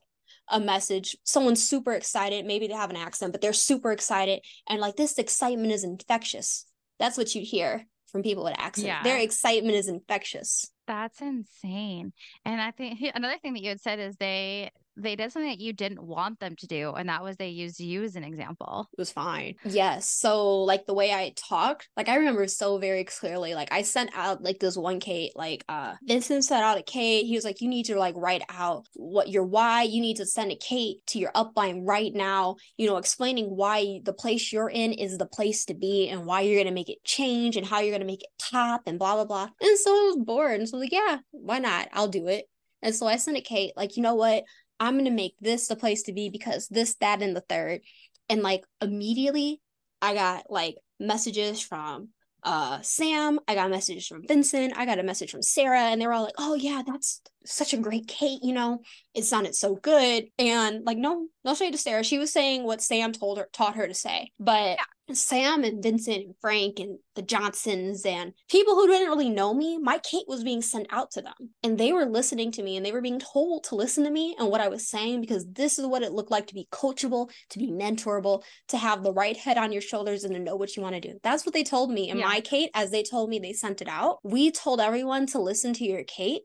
a 0.49 0.59
message. 0.59 1.15
Someone's 1.23 1.67
super 1.67 1.93
excited. 1.93 2.45
Maybe 2.45 2.67
they 2.67 2.73
have 2.73 2.89
an 2.89 2.95
accent, 2.95 3.31
but 3.31 3.41
they're 3.41 3.53
super 3.53 3.91
excited. 3.91 4.41
And 4.67 4.79
like 4.79 4.95
this 4.95 5.17
excitement 5.17 5.71
is 5.71 5.83
infectious. 5.83 6.65
That's 6.99 7.17
what 7.17 7.33
you 7.33 7.41
hear 7.43 7.85
from 8.11 8.23
people 8.23 8.43
with 8.43 8.55
accents. 8.57 8.87
Yeah. 8.87 9.03
Their 9.03 9.19
excitement 9.19 9.75
is 9.75 9.87
infectious. 9.87 10.69
That's 10.87 11.21
insane. 11.21 12.11
And 12.43 12.61
I 12.61 12.71
think 12.71 12.99
another 13.15 13.37
thing 13.41 13.53
that 13.53 13.61
you 13.61 13.69
had 13.69 13.81
said 13.81 13.99
is 13.99 14.17
they 14.17 14.71
they 14.97 15.15
did 15.15 15.31
something 15.31 15.49
that 15.49 15.59
you 15.59 15.73
didn't 15.73 16.01
want 16.03 16.39
them 16.39 16.55
to 16.57 16.67
do 16.67 16.93
and 16.93 17.09
that 17.09 17.23
was 17.23 17.37
they 17.37 17.49
used 17.49 17.79
you 17.79 18.03
as 18.03 18.15
an 18.15 18.23
example. 18.23 18.87
It 18.93 18.99
was 18.99 19.11
fine. 19.11 19.55
Yes. 19.63 20.09
So 20.09 20.63
like 20.63 20.85
the 20.85 20.93
way 20.93 21.11
i 21.11 21.33
talked 21.35 21.89
like 21.95 22.09
i 22.09 22.15
remember 22.15 22.47
so 22.47 22.77
very 22.77 23.03
clearly 23.03 23.53
like 23.53 23.71
i 23.71 23.81
sent 23.81 24.11
out 24.15 24.43
like 24.43 24.59
this 24.59 24.77
one 24.77 24.99
kate 24.99 25.31
like 25.35 25.63
uh 25.69 25.95
vincent 26.03 26.43
sent 26.43 26.63
out 26.63 26.77
a 26.77 26.83
kate. 26.83 27.25
He 27.25 27.35
was 27.35 27.45
like 27.45 27.61
you 27.61 27.69
need 27.69 27.85
to 27.85 27.97
like 27.97 28.15
write 28.17 28.43
out 28.49 28.85
what 28.95 29.29
your 29.29 29.45
why. 29.45 29.83
You 29.83 30.01
need 30.01 30.17
to 30.17 30.25
send 30.25 30.51
a 30.51 30.55
kate 30.55 30.97
to 31.07 31.19
your 31.19 31.31
upline 31.31 31.81
right 31.85 32.13
now 32.13 32.55
you 32.77 32.87
know 32.87 32.97
explaining 32.97 33.45
why 33.45 34.01
the 34.03 34.13
place 34.13 34.51
you're 34.51 34.69
in 34.69 34.93
is 34.93 35.17
the 35.17 35.25
place 35.25 35.65
to 35.65 35.73
be 35.73 36.09
and 36.09 36.25
why 36.25 36.41
you're 36.41 36.61
gonna 36.61 36.73
make 36.73 36.89
it 36.89 37.03
change 37.03 37.57
and 37.57 37.65
how 37.65 37.79
you're 37.79 37.93
gonna 37.93 38.05
make 38.05 38.23
it 38.23 38.29
top 38.39 38.81
and 38.85 38.99
blah 38.99 39.15
blah 39.15 39.25
blah. 39.25 39.49
And 39.61 39.79
so 39.79 39.91
i 39.91 40.13
was 40.13 40.25
bored. 40.25 40.59
And 40.59 40.69
so 40.69 40.77
like 40.77 40.91
yeah 40.91 41.19
why 41.31 41.59
not? 41.59 41.89
I'll 41.93 42.07
do 42.07 42.27
it. 42.27 42.45
And 42.81 42.95
so 42.95 43.07
I 43.07 43.17
sent 43.17 43.37
a 43.37 43.41
Kate, 43.41 43.73
like, 43.75 43.95
you 43.95 44.03
know 44.03 44.15
what? 44.15 44.43
I'm 44.81 44.95
going 44.95 45.05
to 45.05 45.11
make 45.11 45.35
this 45.39 45.67
the 45.67 45.75
place 45.75 46.03
to 46.03 46.13
be 46.13 46.29
because 46.29 46.67
this, 46.67 46.95
that, 46.95 47.21
and 47.21 47.35
the 47.35 47.41
third. 47.41 47.81
And 48.29 48.41
like 48.41 48.65
immediately, 48.81 49.61
I 50.01 50.15
got 50.15 50.49
like 50.49 50.75
messages 50.99 51.61
from 51.61 52.09
uh 52.43 52.81
Sam, 52.81 53.39
I 53.47 53.53
got 53.53 53.69
messages 53.69 54.07
from 54.07 54.27
Vincent, 54.27 54.73
I 54.75 54.87
got 54.87 54.97
a 54.97 55.03
message 55.03 55.29
from 55.29 55.43
Sarah, 55.43 55.81
and 55.83 56.01
they 56.01 56.07
were 56.07 56.13
all 56.13 56.23
like, 56.23 56.33
Oh 56.39 56.55
yeah, 56.55 56.81
that's 56.85 57.21
such 57.45 57.73
a 57.73 57.77
great 57.77 58.07
Kate, 58.07 58.39
you 58.43 58.53
know, 58.53 58.81
it 59.13 59.25
sounded 59.25 59.55
so 59.55 59.75
good. 59.75 60.25
And 60.37 60.85
like, 60.85 60.97
no, 60.97 61.27
no 61.43 61.55
shade 61.55 61.71
to 61.71 61.77
Sarah. 61.77 62.03
She 62.03 62.17
was 62.17 62.31
saying 62.31 62.63
what 62.63 62.81
Sam 62.81 63.11
told 63.11 63.37
her 63.37 63.47
taught 63.51 63.75
her 63.75 63.87
to 63.87 63.93
say. 63.93 64.31
But 64.39 64.77
yeah. 64.77 65.15
Sam 65.15 65.63
and 65.63 65.83
Vincent 65.83 66.25
and 66.25 66.35
Frank 66.39 66.79
and 66.79 66.97
the 67.15 67.21
Johnsons 67.21 68.05
and 68.05 68.33
people 68.49 68.75
who 68.75 68.87
didn't 68.87 69.09
really 69.09 69.29
know 69.29 69.53
me, 69.53 69.77
my 69.77 69.97
Kate 69.97 70.25
was 70.27 70.43
being 70.43 70.61
sent 70.61 70.87
out 70.89 71.11
to 71.11 71.21
them. 71.21 71.33
And 71.63 71.77
they 71.77 71.91
were 71.91 72.05
listening 72.05 72.51
to 72.53 72.63
me 72.63 72.77
and 72.77 72.85
they 72.85 72.91
were 72.91 73.01
being 73.01 73.19
told 73.19 73.65
to 73.65 73.75
listen 73.75 74.03
to 74.05 74.11
me 74.11 74.35
and 74.39 74.49
what 74.49 74.61
I 74.61 74.69
was 74.69 74.87
saying 74.87 75.21
because 75.21 75.45
this 75.51 75.77
is 75.77 75.85
what 75.85 76.03
it 76.03 76.13
looked 76.13 76.31
like 76.31 76.47
to 76.47 76.53
be 76.53 76.67
coachable, 76.71 77.29
to 77.49 77.59
be 77.59 77.71
mentorable, 77.71 78.43
to 78.69 78.77
have 78.77 79.03
the 79.03 79.13
right 79.13 79.35
head 79.35 79.57
on 79.57 79.71
your 79.71 79.81
shoulders 79.81 80.23
and 80.23 80.33
to 80.33 80.39
know 80.39 80.55
what 80.55 80.75
you 80.75 80.83
want 80.83 80.95
to 80.95 81.01
do. 81.01 81.19
That's 81.23 81.45
what 81.45 81.53
they 81.53 81.63
told 81.63 81.91
me. 81.91 82.09
And 82.09 82.19
yeah. 82.19 82.27
my 82.27 82.39
Kate, 82.39 82.69
as 82.73 82.91
they 82.91 83.03
told 83.03 83.29
me 83.29 83.39
they 83.39 83.53
sent 83.53 83.81
it 83.81 83.89
out, 83.89 84.19
we 84.23 84.51
told 84.51 84.79
everyone 84.79 85.25
to 85.27 85.39
listen 85.39 85.73
to 85.73 85.83
your 85.83 86.03
Kate 86.03 86.43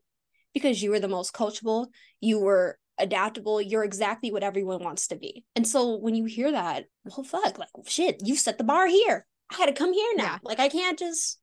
because 0.57 0.83
you 0.83 0.91
were 0.91 0.99
the 0.99 1.07
most 1.07 1.35
coachable. 1.35 1.89
You 2.19 2.41
were 2.41 2.79
adaptable. 2.97 3.61
You're 3.61 3.85
exactly 3.85 4.33
what 4.33 4.43
everyone 4.43 4.83
wants 4.83 5.09
to 5.09 5.17
be. 5.17 5.45
And 5.55 5.69
so 5.69 5.99
when 5.99 6.15
you 6.15 6.25
hear 6.25 6.51
that, 6.51 6.87
well, 7.05 7.25
fuck, 7.25 7.59
like 7.59 7.69
shit, 7.87 8.23
you 8.25 8.37
set 8.37 8.57
the 8.57 8.65
bar 8.65 8.87
here. 8.87 9.27
I 9.53 9.59
got 9.59 9.67
to 9.67 9.75
come 9.75 9.93
here 9.93 10.15
now. 10.17 10.25
Yeah. 10.25 10.39
Like 10.43 10.59
I 10.59 10.71
can't 10.71 10.99
just 10.99 11.39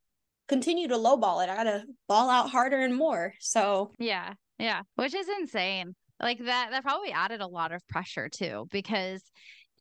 continue 0.47 0.87
to 0.87 0.95
lowball 0.95 1.43
it. 1.43 1.49
I 1.51 1.55
got 1.55 1.63
to 1.65 1.83
ball 2.07 2.27
out 2.27 2.49
harder 2.49 2.79
and 2.79 2.95
more. 2.95 3.35
So 3.39 3.91
yeah, 3.99 4.33
yeah, 4.57 4.81
which 4.95 5.13
is 5.13 5.27
insane. 5.39 5.93
Like 6.19 6.39
that, 6.39 6.69
that 6.71 6.81
probably 6.81 7.11
added 7.11 7.41
a 7.41 7.47
lot 7.47 7.71
of 7.71 7.87
pressure 7.89 8.29
too, 8.29 8.65
because 8.71 9.21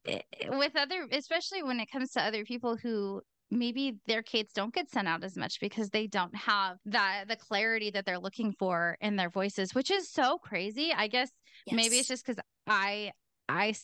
eh, 0.06 0.20
with 0.50 0.76
other, 0.76 1.08
especially 1.10 1.62
when 1.62 1.80
it 1.80 1.90
comes 1.90 2.10
to 2.10 2.22
other 2.22 2.44
people 2.44 2.76
who 2.76 3.22
maybe 3.52 3.98
their 4.06 4.22
Kates 4.22 4.52
don't 4.52 4.74
get 4.74 4.90
sent 4.90 5.06
out 5.06 5.22
as 5.22 5.36
much 5.36 5.60
because 5.60 5.90
they 5.90 6.06
don't 6.06 6.34
have 6.34 6.78
that 6.86 7.24
the 7.28 7.36
clarity 7.36 7.90
that 7.90 8.06
they're 8.06 8.18
looking 8.18 8.52
for 8.52 8.96
in 9.00 9.16
their 9.16 9.30
voices 9.30 9.74
which 9.74 9.90
is 9.90 10.08
so 10.10 10.38
crazy 10.38 10.92
i 10.96 11.06
guess 11.06 11.30
yes. 11.66 11.76
maybe 11.76 11.96
it's 11.96 12.08
just 12.08 12.24
because 12.26 12.42
i 12.66 13.12
I, 13.48 13.74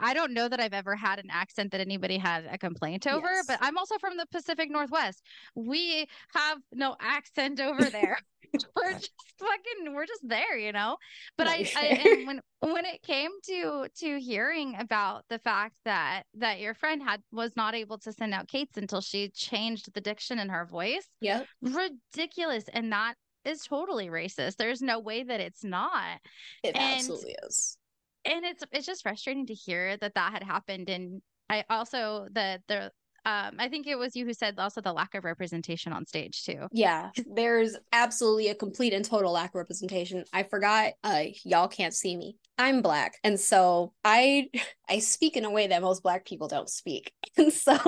I 0.00 0.14
don't 0.14 0.34
know 0.34 0.48
that 0.48 0.60
I've 0.60 0.74
ever 0.74 0.96
had 0.96 1.18
an 1.18 1.28
accent 1.30 1.72
that 1.72 1.80
anybody 1.80 2.18
had 2.18 2.46
a 2.50 2.58
complaint 2.58 3.06
over, 3.06 3.26
yes. 3.26 3.46
but 3.46 3.58
I'm 3.60 3.78
also 3.78 3.96
from 3.98 4.16
the 4.16 4.26
Pacific 4.26 4.70
Northwest. 4.70 5.22
We 5.54 6.06
have 6.34 6.58
no 6.72 6.96
accent 7.00 7.60
over 7.60 7.84
there. 7.84 8.18
we're 8.76 8.92
just 8.92 9.12
fucking 9.38 9.94
we're 9.94 10.06
just 10.06 10.26
there, 10.28 10.56
you 10.56 10.72
know. 10.72 10.96
But 11.36 11.48
I, 11.48 11.68
I 11.76 11.84
and 11.86 12.26
when 12.26 12.40
when 12.60 12.84
it 12.84 13.02
came 13.02 13.30
to 13.46 13.88
to 13.98 14.20
hearing 14.20 14.76
about 14.78 15.24
the 15.28 15.38
fact 15.38 15.74
that 15.84 16.24
that 16.34 16.60
your 16.60 16.74
friend 16.74 17.02
had 17.02 17.20
was 17.32 17.56
not 17.56 17.74
able 17.74 17.98
to 17.98 18.12
send 18.12 18.32
out 18.32 18.48
Kate's 18.48 18.76
until 18.76 19.00
she 19.00 19.30
changed 19.30 19.92
the 19.92 20.00
diction 20.00 20.38
in 20.38 20.48
her 20.48 20.66
voice. 20.66 21.06
Yeah. 21.20 21.42
Ridiculous. 21.62 22.64
And 22.72 22.92
that 22.92 23.14
is 23.44 23.62
totally 23.62 24.08
racist. 24.08 24.56
There's 24.56 24.82
no 24.82 25.00
way 25.00 25.22
that 25.22 25.40
it's 25.40 25.64
not. 25.64 26.20
It 26.62 26.76
and, 26.76 26.98
absolutely 26.98 27.36
is. 27.46 27.76
And 28.24 28.44
it's 28.44 28.64
it's 28.72 28.86
just 28.86 29.02
frustrating 29.02 29.46
to 29.46 29.54
hear 29.54 29.96
that 29.98 30.14
that 30.14 30.32
had 30.32 30.42
happened 30.42 30.88
and 30.88 31.20
I 31.50 31.64
also 31.68 32.26
the 32.32 32.60
the 32.68 32.90
um, 33.26 33.56
I 33.58 33.68
think 33.70 33.86
it 33.86 33.96
was 33.96 34.14
you 34.14 34.26
who 34.26 34.34
said 34.34 34.58
also 34.58 34.82
the 34.82 34.92
lack 34.92 35.14
of 35.14 35.24
representation 35.24 35.94
on 35.94 36.04
stage 36.04 36.44
too. 36.44 36.66
Yeah, 36.72 37.10
there's 37.26 37.74
absolutely 37.90 38.48
a 38.48 38.54
complete 38.54 38.92
and 38.92 39.04
total 39.04 39.32
lack 39.32 39.50
of 39.50 39.54
representation. 39.54 40.24
I 40.32 40.42
forgot, 40.42 40.92
uh, 41.02 41.24
y'all 41.42 41.68
can't 41.68 41.94
see 41.94 42.16
me. 42.18 42.36
I'm 42.58 42.82
black, 42.82 43.18
and 43.24 43.40
so 43.40 43.94
I 44.04 44.50
I 44.88 44.98
speak 44.98 45.38
in 45.38 45.46
a 45.46 45.50
way 45.50 45.68
that 45.68 45.80
most 45.80 46.02
black 46.02 46.26
people 46.26 46.48
don't 46.48 46.68
speak, 46.68 47.12
and 47.38 47.50
so 47.52 47.78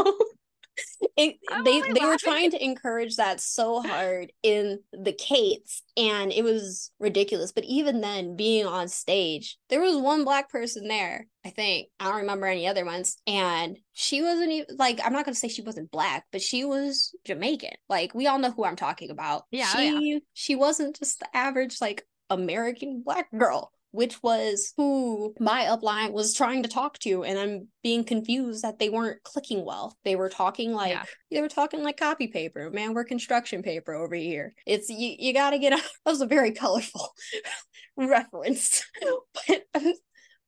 it, 1.16 1.36
they 1.64 1.80
they 1.80 2.06
were 2.06 2.18
trying 2.18 2.50
to 2.50 2.64
encourage 2.64 3.16
that 3.16 3.40
so 3.40 3.80
hard 3.82 4.32
in 4.42 4.80
the 4.92 5.12
Kates, 5.12 5.82
and 5.96 6.32
it 6.32 6.42
was 6.42 6.90
ridiculous. 6.98 7.52
But 7.52 7.64
even 7.64 8.00
then, 8.00 8.36
being 8.36 8.66
on 8.66 8.88
stage, 8.88 9.58
there 9.68 9.80
was 9.80 9.96
one 9.96 10.24
black 10.24 10.50
person 10.50 10.88
there. 10.88 11.26
I 11.44 11.50
think 11.50 11.88
I 12.00 12.06
don't 12.06 12.20
remember 12.20 12.46
any 12.46 12.66
other 12.66 12.84
ones, 12.84 13.16
and 13.26 13.78
she 13.92 14.22
wasn't 14.22 14.52
even 14.52 14.76
like 14.76 15.00
I'm 15.04 15.12
not 15.12 15.24
gonna 15.24 15.34
say 15.34 15.48
she 15.48 15.62
wasn't 15.62 15.90
black, 15.90 16.24
but 16.32 16.42
she 16.42 16.64
was 16.64 17.14
Jamaican. 17.24 17.76
Like 17.88 18.14
we 18.14 18.26
all 18.26 18.38
know 18.38 18.50
who 18.50 18.64
I'm 18.64 18.76
talking 18.76 19.10
about. 19.10 19.44
Yeah, 19.50 19.66
she 19.66 19.90
oh, 19.90 19.98
yeah. 19.98 20.18
she 20.34 20.56
wasn't 20.56 20.98
just 20.98 21.20
the 21.20 21.36
average 21.36 21.80
like 21.80 22.06
American 22.30 23.02
black 23.04 23.28
girl 23.36 23.72
which 23.96 24.22
was 24.22 24.74
who 24.76 25.34
my 25.40 25.62
upline 25.62 26.12
was 26.12 26.34
trying 26.34 26.62
to 26.62 26.68
talk 26.68 26.98
to. 26.98 27.24
And 27.24 27.38
I'm 27.38 27.68
being 27.82 28.04
confused 28.04 28.62
that 28.62 28.78
they 28.78 28.90
weren't 28.90 29.22
clicking 29.22 29.64
well. 29.64 29.96
They 30.04 30.16
were 30.16 30.28
talking 30.28 30.72
like 30.72 30.90
yeah. 30.90 31.04
they 31.30 31.40
were 31.40 31.48
talking 31.48 31.82
like 31.82 31.96
copy 31.96 32.26
paper. 32.28 32.70
Man, 32.70 32.92
we're 32.92 33.04
construction 33.04 33.62
paper 33.62 33.94
over 33.94 34.14
here. 34.14 34.52
It's 34.66 34.90
you, 34.90 35.16
you 35.18 35.32
gotta 35.32 35.58
get 35.58 35.72
out. 35.72 35.80
That 36.04 36.12
was 36.12 36.20
a 36.20 36.26
very 36.26 36.52
colorful 36.52 37.08
reference. 37.96 38.84
but 39.48 39.62
um, 39.74 39.94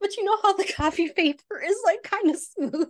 but 0.01 0.17
you 0.17 0.25
know 0.25 0.39
how 0.43 0.55
the 0.55 0.73
coffee 0.77 1.11
paper 1.11 1.63
is 1.65 1.77
like 1.85 2.03
kind 2.03 2.31
of 2.31 2.39
smooth. 2.39 2.89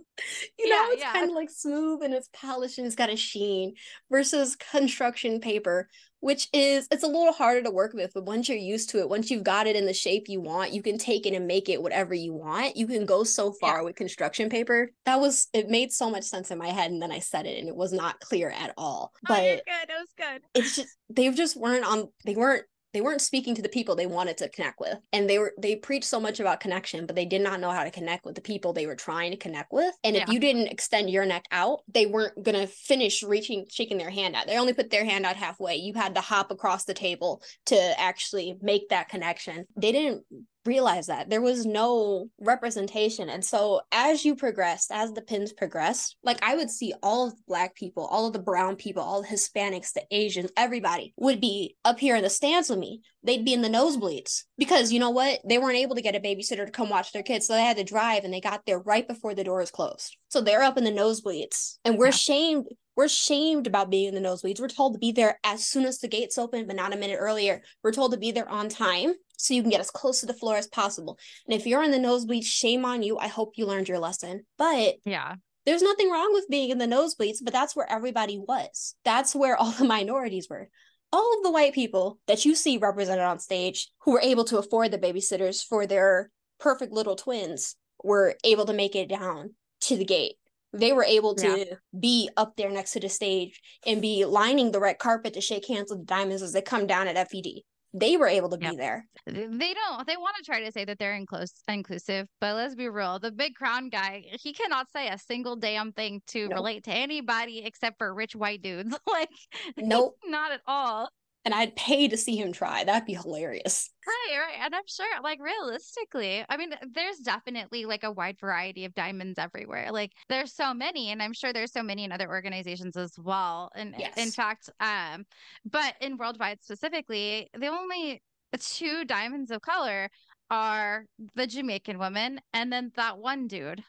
You 0.57 0.69
know, 0.69 0.85
it's 0.91 1.01
yeah. 1.01 1.13
kind 1.13 1.29
of 1.29 1.35
like 1.35 1.49
smooth 1.49 2.03
and 2.03 2.13
it's 2.13 2.29
polished 2.33 2.77
and 2.77 2.87
it's 2.87 2.95
got 2.95 3.09
a 3.09 3.15
sheen 3.15 3.73
versus 4.11 4.55
construction 4.55 5.39
paper, 5.39 5.89
which 6.21 6.47
is 6.53 6.87
it's 6.91 7.03
a 7.03 7.07
little 7.07 7.31
harder 7.31 7.63
to 7.63 7.71
work 7.71 7.93
with 7.93 8.11
but 8.13 8.25
once 8.25 8.49
you're 8.49 8.57
used 8.57 8.89
to 8.89 8.99
it 8.99 9.09
once 9.09 9.31
you've 9.31 9.43
got 9.43 9.67
it 9.67 9.75
in 9.75 9.85
the 9.85 9.93
shape 9.93 10.27
you 10.27 10.41
want 10.41 10.73
you 10.73 10.81
can 10.81 10.97
take 10.97 11.25
it 11.25 11.33
and 11.33 11.47
make 11.47 11.69
it 11.69 11.81
whatever 11.81 12.13
you 12.13 12.33
want 12.33 12.75
you 12.75 12.87
can 12.87 13.05
go 13.05 13.23
so 13.23 13.51
far 13.53 13.77
yeah. 13.77 13.83
with 13.83 13.95
construction 13.95 14.49
paper 14.49 14.89
that 15.05 15.19
was 15.19 15.47
it 15.53 15.69
made 15.69 15.91
so 15.91 16.09
much 16.09 16.23
sense 16.23 16.51
in 16.51 16.57
my 16.57 16.67
head 16.67 16.91
and 16.91 17.01
then 17.01 17.11
i 17.11 17.19
said 17.19 17.45
it 17.45 17.59
and 17.59 17.67
it 17.67 17.75
was 17.75 17.93
not 17.93 18.19
clear 18.19 18.49
at 18.49 18.73
all 18.77 19.11
oh, 19.15 19.19
but 19.27 19.39
oh, 19.39 19.43
good 19.43 19.89
it 19.89 19.99
was 19.99 20.13
good 20.17 20.41
it's 20.53 20.75
just 20.75 20.95
they 21.09 21.29
just 21.31 21.55
weren't 21.55 21.85
on 21.85 22.09
they 22.25 22.35
weren't 22.35 22.65
they 22.93 23.01
weren't 23.01 23.21
speaking 23.21 23.55
to 23.55 23.61
the 23.61 23.69
people 23.69 23.95
they 23.95 24.07
wanted 24.07 24.37
to 24.37 24.49
connect 24.49 24.79
with 24.79 24.97
and 25.13 25.29
they 25.29 25.39
were 25.39 25.53
they 25.57 25.75
preached 25.75 26.05
so 26.05 26.19
much 26.19 26.39
about 26.39 26.59
connection 26.59 27.05
but 27.05 27.15
they 27.15 27.25
did 27.25 27.41
not 27.41 27.59
know 27.59 27.71
how 27.71 27.83
to 27.83 27.91
connect 27.91 28.25
with 28.25 28.35
the 28.35 28.41
people 28.41 28.73
they 28.73 28.87
were 28.87 28.95
trying 28.95 29.31
to 29.31 29.37
connect 29.37 29.71
with 29.71 29.93
and 30.03 30.15
yeah. 30.15 30.23
if 30.23 30.29
you 30.29 30.39
didn't 30.39 30.67
extend 30.67 31.09
your 31.09 31.25
neck 31.25 31.45
out 31.51 31.81
they 31.87 32.05
weren't 32.05 32.43
going 32.43 32.59
to 32.59 32.67
finish 32.67 33.23
reaching 33.23 33.65
shaking 33.69 33.97
their 33.97 34.09
hand 34.09 34.35
out. 34.35 34.47
They 34.47 34.57
only 34.57 34.73
put 34.73 34.89
their 34.89 35.05
hand 35.05 35.25
out 35.25 35.35
halfway. 35.35 35.77
You 35.77 35.93
had 35.93 36.15
to 36.15 36.21
hop 36.21 36.51
across 36.51 36.85
the 36.85 36.93
table 36.93 37.41
to 37.67 37.99
actually 37.99 38.57
make 38.61 38.89
that 38.89 39.09
connection. 39.09 39.65
They 39.75 39.91
didn't 39.91 40.25
realize 40.65 41.07
that 41.07 41.29
there 41.29 41.41
was 41.41 41.65
no 41.65 42.29
representation. 42.39 43.29
And 43.29 43.43
so 43.43 43.81
as 43.91 44.25
you 44.25 44.35
progressed 44.35 44.91
as 44.91 45.13
the 45.13 45.21
pins 45.21 45.53
progressed 45.53 46.15
like 46.23 46.37
i 46.43 46.55
would 46.55 46.69
see 46.69 46.93
all 47.01 47.27
of 47.27 47.35
the 47.35 47.41
black 47.47 47.75
people 47.75 48.05
all 48.05 48.27
of 48.27 48.33
the 48.33 48.39
brown 48.39 48.75
people 48.75 49.01
all 49.01 49.21
the 49.21 49.27
hispanics 49.27 49.93
the 49.93 50.03
asians 50.11 50.51
everybody 50.57 51.13
would 51.17 51.41
be 51.41 51.75
up 51.85 51.99
here 51.99 52.15
in 52.15 52.23
the 52.23 52.29
stands 52.29 52.69
with 52.69 52.79
me. 52.79 53.01
They'd 53.23 53.43
be 53.43 53.53
in 53.53 53.61
the 53.61 53.69
nosebleeds 53.69 54.43
because 54.57 54.91
you 54.91 54.99
know 54.99 55.09
what? 55.09 55.39
They 55.47 55.57
weren't 55.57 55.77
able 55.77 55.95
to 55.95 56.01
get 56.01 56.15
a 56.15 56.19
babysitter 56.19 56.65
to 56.65 56.71
come 56.71 56.89
watch 56.89 57.11
their 57.11 57.23
kids. 57.23 57.47
So 57.47 57.53
they 57.53 57.63
had 57.63 57.77
to 57.77 57.83
drive 57.83 58.23
and 58.23 58.33
they 58.33 58.41
got 58.41 58.65
there 58.65 58.79
right 58.79 59.07
before 59.07 59.35
the 59.35 59.43
doors 59.43 59.71
closed. 59.71 60.15
So 60.29 60.41
they're 60.41 60.63
up 60.63 60.77
in 60.77 60.83
the 60.83 60.91
nosebleeds. 60.91 61.77
And 61.83 61.97
we're 61.97 62.05
yeah. 62.05 62.11
shamed 62.11 62.65
we're 62.95 63.07
shamed 63.07 63.65
about 63.65 63.89
being 63.89 64.13
in 64.13 64.21
the 64.21 64.27
nosebleeds. 64.27 64.59
We're 64.59 64.67
told 64.67 64.93
to 64.93 64.99
be 64.99 65.13
there 65.13 65.39
as 65.43 65.65
soon 65.65 65.85
as 65.85 65.99
the 65.99 66.09
gates 66.09 66.37
open 66.37 66.67
but 66.67 66.75
not 66.75 66.93
a 66.93 66.97
minute 66.97 67.17
earlier. 67.19 67.61
We're 67.83 67.93
told 67.93 68.11
to 68.11 68.17
be 68.17 68.31
there 68.31 68.49
on 68.49 68.69
time 68.69 69.13
so 69.39 69.53
you 69.53 69.61
can 69.61 69.71
get 69.71 69.79
as 69.79 69.89
close 69.89 70.19
to 70.19 70.25
the 70.25 70.33
floor 70.33 70.57
as 70.57 70.67
possible. 70.67 71.17
And 71.47 71.57
if 71.57 71.65
you're 71.65 71.81
in 71.81 71.91
the 71.91 71.99
nosebleed, 71.99 72.43
shame 72.43 72.83
on 72.83 73.01
you. 73.01 73.17
I 73.17 73.27
hope 73.27 73.53
you 73.55 73.65
learned 73.65 73.87
your 73.87 73.99
lesson. 73.99 74.43
But 74.57 74.95
yeah, 75.05 75.35
There's 75.65 75.81
nothing 75.81 76.11
wrong 76.11 76.33
with 76.33 76.49
being 76.49 76.69
in 76.71 76.77
the 76.77 76.85
nosebleeds, 76.85 77.37
but 77.41 77.53
that's 77.53 77.75
where 77.75 77.89
everybody 77.89 78.37
was. 78.37 78.95
That's 79.05 79.33
where 79.33 79.55
all 79.55 79.71
the 79.71 79.85
minorities 79.97 80.47
were. 80.49 80.69
All 81.11 81.37
of 81.37 81.43
the 81.43 81.51
white 81.51 81.73
people 81.73 82.19
that 82.27 82.45
you 82.45 82.53
see 82.53 82.77
represented 82.77 83.23
on 83.23 83.39
stage 83.39 83.87
who 84.01 84.11
were 84.11 84.21
able 84.21 84.43
to 84.45 84.59
afford 84.59 84.91
the 84.91 84.99
babysitters 84.99 85.63
for 85.63 85.87
their 85.87 86.29
perfect 86.59 86.91
little 86.91 87.15
twins 87.15 87.75
were 88.03 88.35
able 88.43 88.65
to 88.65 88.73
make 88.73 88.95
it 88.95 89.09
down 89.09 89.55
to 89.81 89.95
the 89.95 90.05
gate. 90.05 90.33
They 90.73 90.91
were 90.91 91.05
able 91.05 91.33
to 91.35 91.59
yeah. 91.59 91.75
be 91.97 92.29
up 92.37 92.55
there 92.57 92.69
next 92.69 92.91
to 92.91 92.99
the 92.99 93.09
stage 93.09 93.59
and 93.87 94.01
be 94.01 94.25
lining 94.25 94.71
the 94.71 94.79
red 94.79 94.99
carpet 94.99 95.33
to 95.33 95.41
shake 95.41 95.67
hands 95.67 95.89
with 95.89 95.99
the 95.99 96.05
diamonds 96.05 96.43
as 96.43 96.53
they 96.53 96.61
come 96.61 96.85
down 96.85 97.07
at 97.07 97.15
FED 97.31 97.63
they 97.93 98.17
were 98.17 98.27
able 98.27 98.49
to 98.49 98.57
yep. 98.59 98.71
be 98.71 98.77
there. 98.77 99.05
They 99.25 99.73
don't. 99.73 100.07
They 100.07 100.17
want 100.17 100.35
to 100.37 100.43
try 100.43 100.63
to 100.63 100.71
say 100.71 100.85
that 100.85 100.99
they're 100.99 101.19
inclus- 101.19 101.61
inclusive, 101.67 102.27
but 102.39 102.55
let's 102.55 102.75
be 102.75 102.89
real. 102.89 103.19
The 103.19 103.31
big 103.31 103.55
crown 103.55 103.89
guy, 103.89 104.23
he 104.41 104.53
cannot 104.53 104.91
say 104.91 105.07
a 105.07 105.17
single 105.17 105.55
damn 105.55 105.91
thing 105.91 106.21
to 106.27 106.47
nope. 106.47 106.53
relate 106.53 106.83
to 106.85 106.91
anybody 106.91 107.63
except 107.65 107.97
for 107.97 108.13
rich 108.13 108.35
white 108.35 108.61
dudes. 108.61 108.95
like, 109.11 109.29
nope, 109.77 110.15
not 110.25 110.51
at 110.51 110.61
all 110.67 111.09
and 111.45 111.53
I'd 111.53 111.75
pay 111.75 112.07
to 112.07 112.17
see 112.17 112.35
him 112.35 112.51
try. 112.51 112.83
That'd 112.83 113.05
be 113.05 113.13
hilarious. 113.13 113.89
Right, 114.05 114.37
right. 114.37 114.65
And 114.65 114.75
I'm 114.75 114.87
sure, 114.87 115.07
like, 115.23 115.39
realistically, 115.41 116.43
I 116.49 116.57
mean, 116.57 116.71
there's 116.93 117.17
definitely 117.19 117.85
like 117.85 118.03
a 118.03 118.11
wide 118.11 118.37
variety 118.39 118.85
of 118.85 118.93
diamonds 118.93 119.39
everywhere. 119.39 119.91
Like, 119.91 120.11
there's 120.27 120.53
so 120.53 120.73
many, 120.73 121.11
and 121.11 121.21
I'm 121.21 121.33
sure 121.33 121.53
there's 121.53 121.71
so 121.71 121.83
many 121.83 122.03
in 122.03 122.11
other 122.11 122.27
organizations 122.27 122.97
as 122.97 123.13
well. 123.17 123.71
And 123.75 123.95
yes. 123.97 124.17
in 124.17 124.31
fact, 124.31 124.69
um, 124.79 125.25
but 125.65 125.95
in 126.01 126.17
worldwide 126.17 126.59
specifically, 126.61 127.49
the 127.57 127.67
only 127.67 128.21
two 128.59 129.05
diamonds 129.05 129.51
of 129.51 129.61
color 129.61 130.09
are 130.51 131.05
the 131.35 131.47
Jamaican 131.47 131.99
woman 131.99 132.41
and 132.53 132.73
then 132.73 132.91
that 132.95 133.19
one 133.19 133.47
dude. 133.47 133.79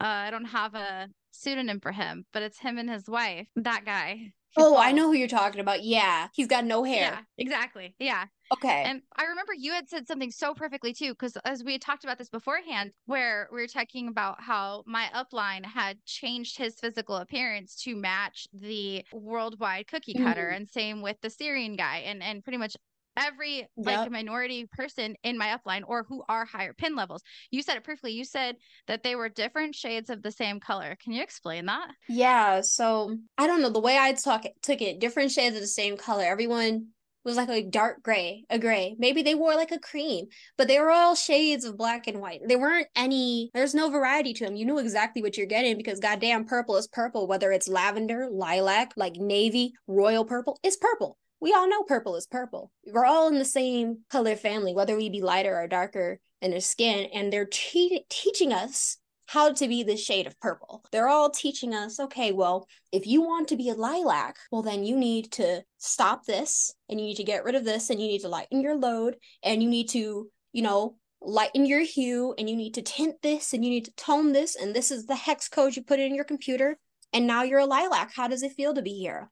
Uh, 0.00 0.06
I 0.06 0.30
don't 0.30 0.44
have 0.44 0.74
a 0.74 1.08
pseudonym 1.32 1.80
for 1.80 1.92
him, 1.92 2.24
but 2.32 2.42
it's 2.42 2.58
him 2.58 2.78
and 2.78 2.88
his 2.88 3.08
wife. 3.08 3.48
That 3.56 3.84
guy. 3.84 4.32
Oh, 4.56 4.76
I 4.76 4.92
know 4.92 5.08
who 5.08 5.14
you're 5.14 5.28
talking 5.28 5.60
about. 5.60 5.82
Yeah. 5.82 6.28
He's 6.32 6.46
got 6.46 6.64
no 6.64 6.84
hair. 6.84 7.12
Yeah, 7.12 7.20
exactly. 7.38 7.94
Yeah. 7.98 8.26
Okay. 8.52 8.84
And 8.84 9.02
I 9.16 9.24
remember 9.24 9.52
you 9.56 9.72
had 9.72 9.88
said 9.88 10.06
something 10.06 10.30
so 10.30 10.54
perfectly 10.54 10.92
too, 10.92 11.10
because 11.10 11.36
as 11.44 11.64
we 11.64 11.72
had 11.72 11.80
talked 11.80 12.04
about 12.04 12.18
this 12.18 12.28
beforehand, 12.28 12.92
where 13.06 13.48
we 13.50 13.60
were 13.60 13.66
talking 13.66 14.08
about 14.08 14.40
how 14.40 14.84
my 14.86 15.08
upline 15.14 15.64
had 15.64 16.04
changed 16.04 16.58
his 16.58 16.78
physical 16.78 17.16
appearance 17.16 17.74
to 17.82 17.96
match 17.96 18.46
the 18.52 19.04
worldwide 19.12 19.88
cookie 19.88 20.14
cutter, 20.14 20.46
mm-hmm. 20.46 20.56
and 20.56 20.68
same 20.68 21.02
with 21.02 21.16
the 21.22 21.30
Syrian 21.30 21.74
guy, 21.74 21.98
and 21.98 22.22
and 22.22 22.44
pretty 22.44 22.58
much 22.58 22.76
every 23.16 23.58
yep. 23.58 23.68
like 23.76 24.10
minority 24.10 24.66
person 24.72 25.16
in 25.22 25.38
my 25.38 25.56
upline 25.56 25.82
or 25.86 26.04
who 26.08 26.22
are 26.28 26.44
higher 26.44 26.72
pin 26.72 26.96
levels. 26.96 27.22
You 27.50 27.62
said 27.62 27.76
it 27.76 27.84
perfectly. 27.84 28.12
You 28.12 28.24
said 28.24 28.56
that 28.86 29.02
they 29.02 29.16
were 29.16 29.28
different 29.28 29.74
shades 29.74 30.10
of 30.10 30.22
the 30.22 30.30
same 30.30 30.60
color. 30.60 30.96
Can 31.02 31.12
you 31.12 31.22
explain 31.22 31.66
that? 31.66 31.88
Yeah. 32.08 32.60
So 32.62 33.16
I 33.38 33.46
don't 33.46 33.62
know 33.62 33.70
the 33.70 33.80
way 33.80 33.98
I 33.98 34.12
talk 34.12 34.44
it, 34.44 34.54
took 34.62 34.80
it, 34.80 35.00
different 35.00 35.32
shades 35.32 35.56
of 35.56 35.62
the 35.62 35.68
same 35.68 35.96
color. 35.96 36.24
Everyone 36.24 36.88
was 37.24 37.36
like 37.36 37.48
a 37.48 37.62
dark 37.62 38.02
gray, 38.02 38.44
a 38.50 38.58
gray. 38.58 38.94
Maybe 38.98 39.22
they 39.22 39.34
wore 39.34 39.54
like 39.54 39.72
a 39.72 39.78
cream, 39.78 40.26
but 40.58 40.68
they 40.68 40.78
were 40.78 40.90
all 40.90 41.14
shades 41.14 41.64
of 41.64 41.78
black 41.78 42.06
and 42.06 42.20
white. 42.20 42.40
There 42.46 42.58
weren't 42.58 42.88
any, 42.94 43.50
there's 43.54 43.74
no 43.74 43.88
variety 43.88 44.34
to 44.34 44.44
them. 44.44 44.56
You 44.56 44.66
knew 44.66 44.78
exactly 44.78 45.22
what 45.22 45.38
you're 45.38 45.46
getting 45.46 45.78
because 45.78 46.00
goddamn 46.00 46.44
purple 46.44 46.76
is 46.76 46.86
purple, 46.86 47.26
whether 47.26 47.50
it's 47.50 47.66
lavender, 47.66 48.28
lilac, 48.30 48.92
like 48.96 49.14
navy, 49.16 49.72
royal 49.86 50.26
purple, 50.26 50.58
it's 50.62 50.76
purple 50.76 51.16
we 51.44 51.52
all 51.52 51.68
know 51.68 51.82
purple 51.82 52.16
is 52.16 52.26
purple. 52.26 52.72
We're 52.86 53.04
all 53.04 53.28
in 53.28 53.38
the 53.38 53.44
same 53.44 53.98
color 54.10 54.34
family, 54.34 54.72
whether 54.72 54.96
we 54.96 55.10
be 55.10 55.20
lighter 55.20 55.54
or 55.54 55.68
darker 55.68 56.18
in 56.40 56.54
our 56.54 56.60
skin. 56.60 57.10
And 57.12 57.30
they're 57.30 57.44
te- 57.44 58.06
teaching 58.08 58.50
us 58.54 58.96
how 59.26 59.52
to 59.52 59.68
be 59.68 59.82
the 59.82 59.98
shade 59.98 60.26
of 60.26 60.40
purple. 60.40 60.82
They're 60.90 61.08
all 61.08 61.28
teaching 61.28 61.74
us, 61.74 62.00
okay, 62.00 62.32
well, 62.32 62.66
if 62.92 63.06
you 63.06 63.20
want 63.20 63.48
to 63.48 63.56
be 63.56 63.68
a 63.68 63.74
lilac, 63.74 64.38
well, 64.50 64.62
then 64.62 64.84
you 64.84 64.96
need 64.96 65.32
to 65.32 65.62
stop 65.76 66.24
this 66.24 66.72
and 66.88 66.98
you 66.98 67.08
need 67.08 67.16
to 67.16 67.24
get 67.24 67.44
rid 67.44 67.56
of 67.56 67.66
this 67.66 67.90
and 67.90 68.00
you 68.00 68.08
need 68.08 68.22
to 68.22 68.28
lighten 68.28 68.62
your 68.62 68.76
load 68.76 69.16
and 69.42 69.62
you 69.62 69.68
need 69.68 69.90
to, 69.90 70.30
you 70.54 70.62
know, 70.62 70.96
lighten 71.20 71.66
your 71.66 71.80
hue 71.80 72.34
and 72.38 72.48
you 72.48 72.56
need 72.56 72.72
to 72.72 72.82
tint 72.82 73.16
this 73.20 73.52
and 73.52 73.62
you 73.62 73.70
need 73.70 73.84
to 73.84 73.94
tone 73.96 74.32
this. 74.32 74.56
And 74.56 74.74
this 74.74 74.90
is 74.90 75.04
the 75.04 75.14
hex 75.14 75.50
code 75.50 75.76
you 75.76 75.82
put 75.82 76.00
in 76.00 76.14
your 76.14 76.24
computer. 76.24 76.78
And 77.12 77.26
now 77.26 77.42
you're 77.42 77.60
a 77.60 77.66
lilac. 77.66 78.14
How 78.14 78.28
does 78.28 78.42
it 78.42 78.52
feel 78.52 78.72
to 78.72 78.80
be 78.80 78.94
here? 78.94 79.30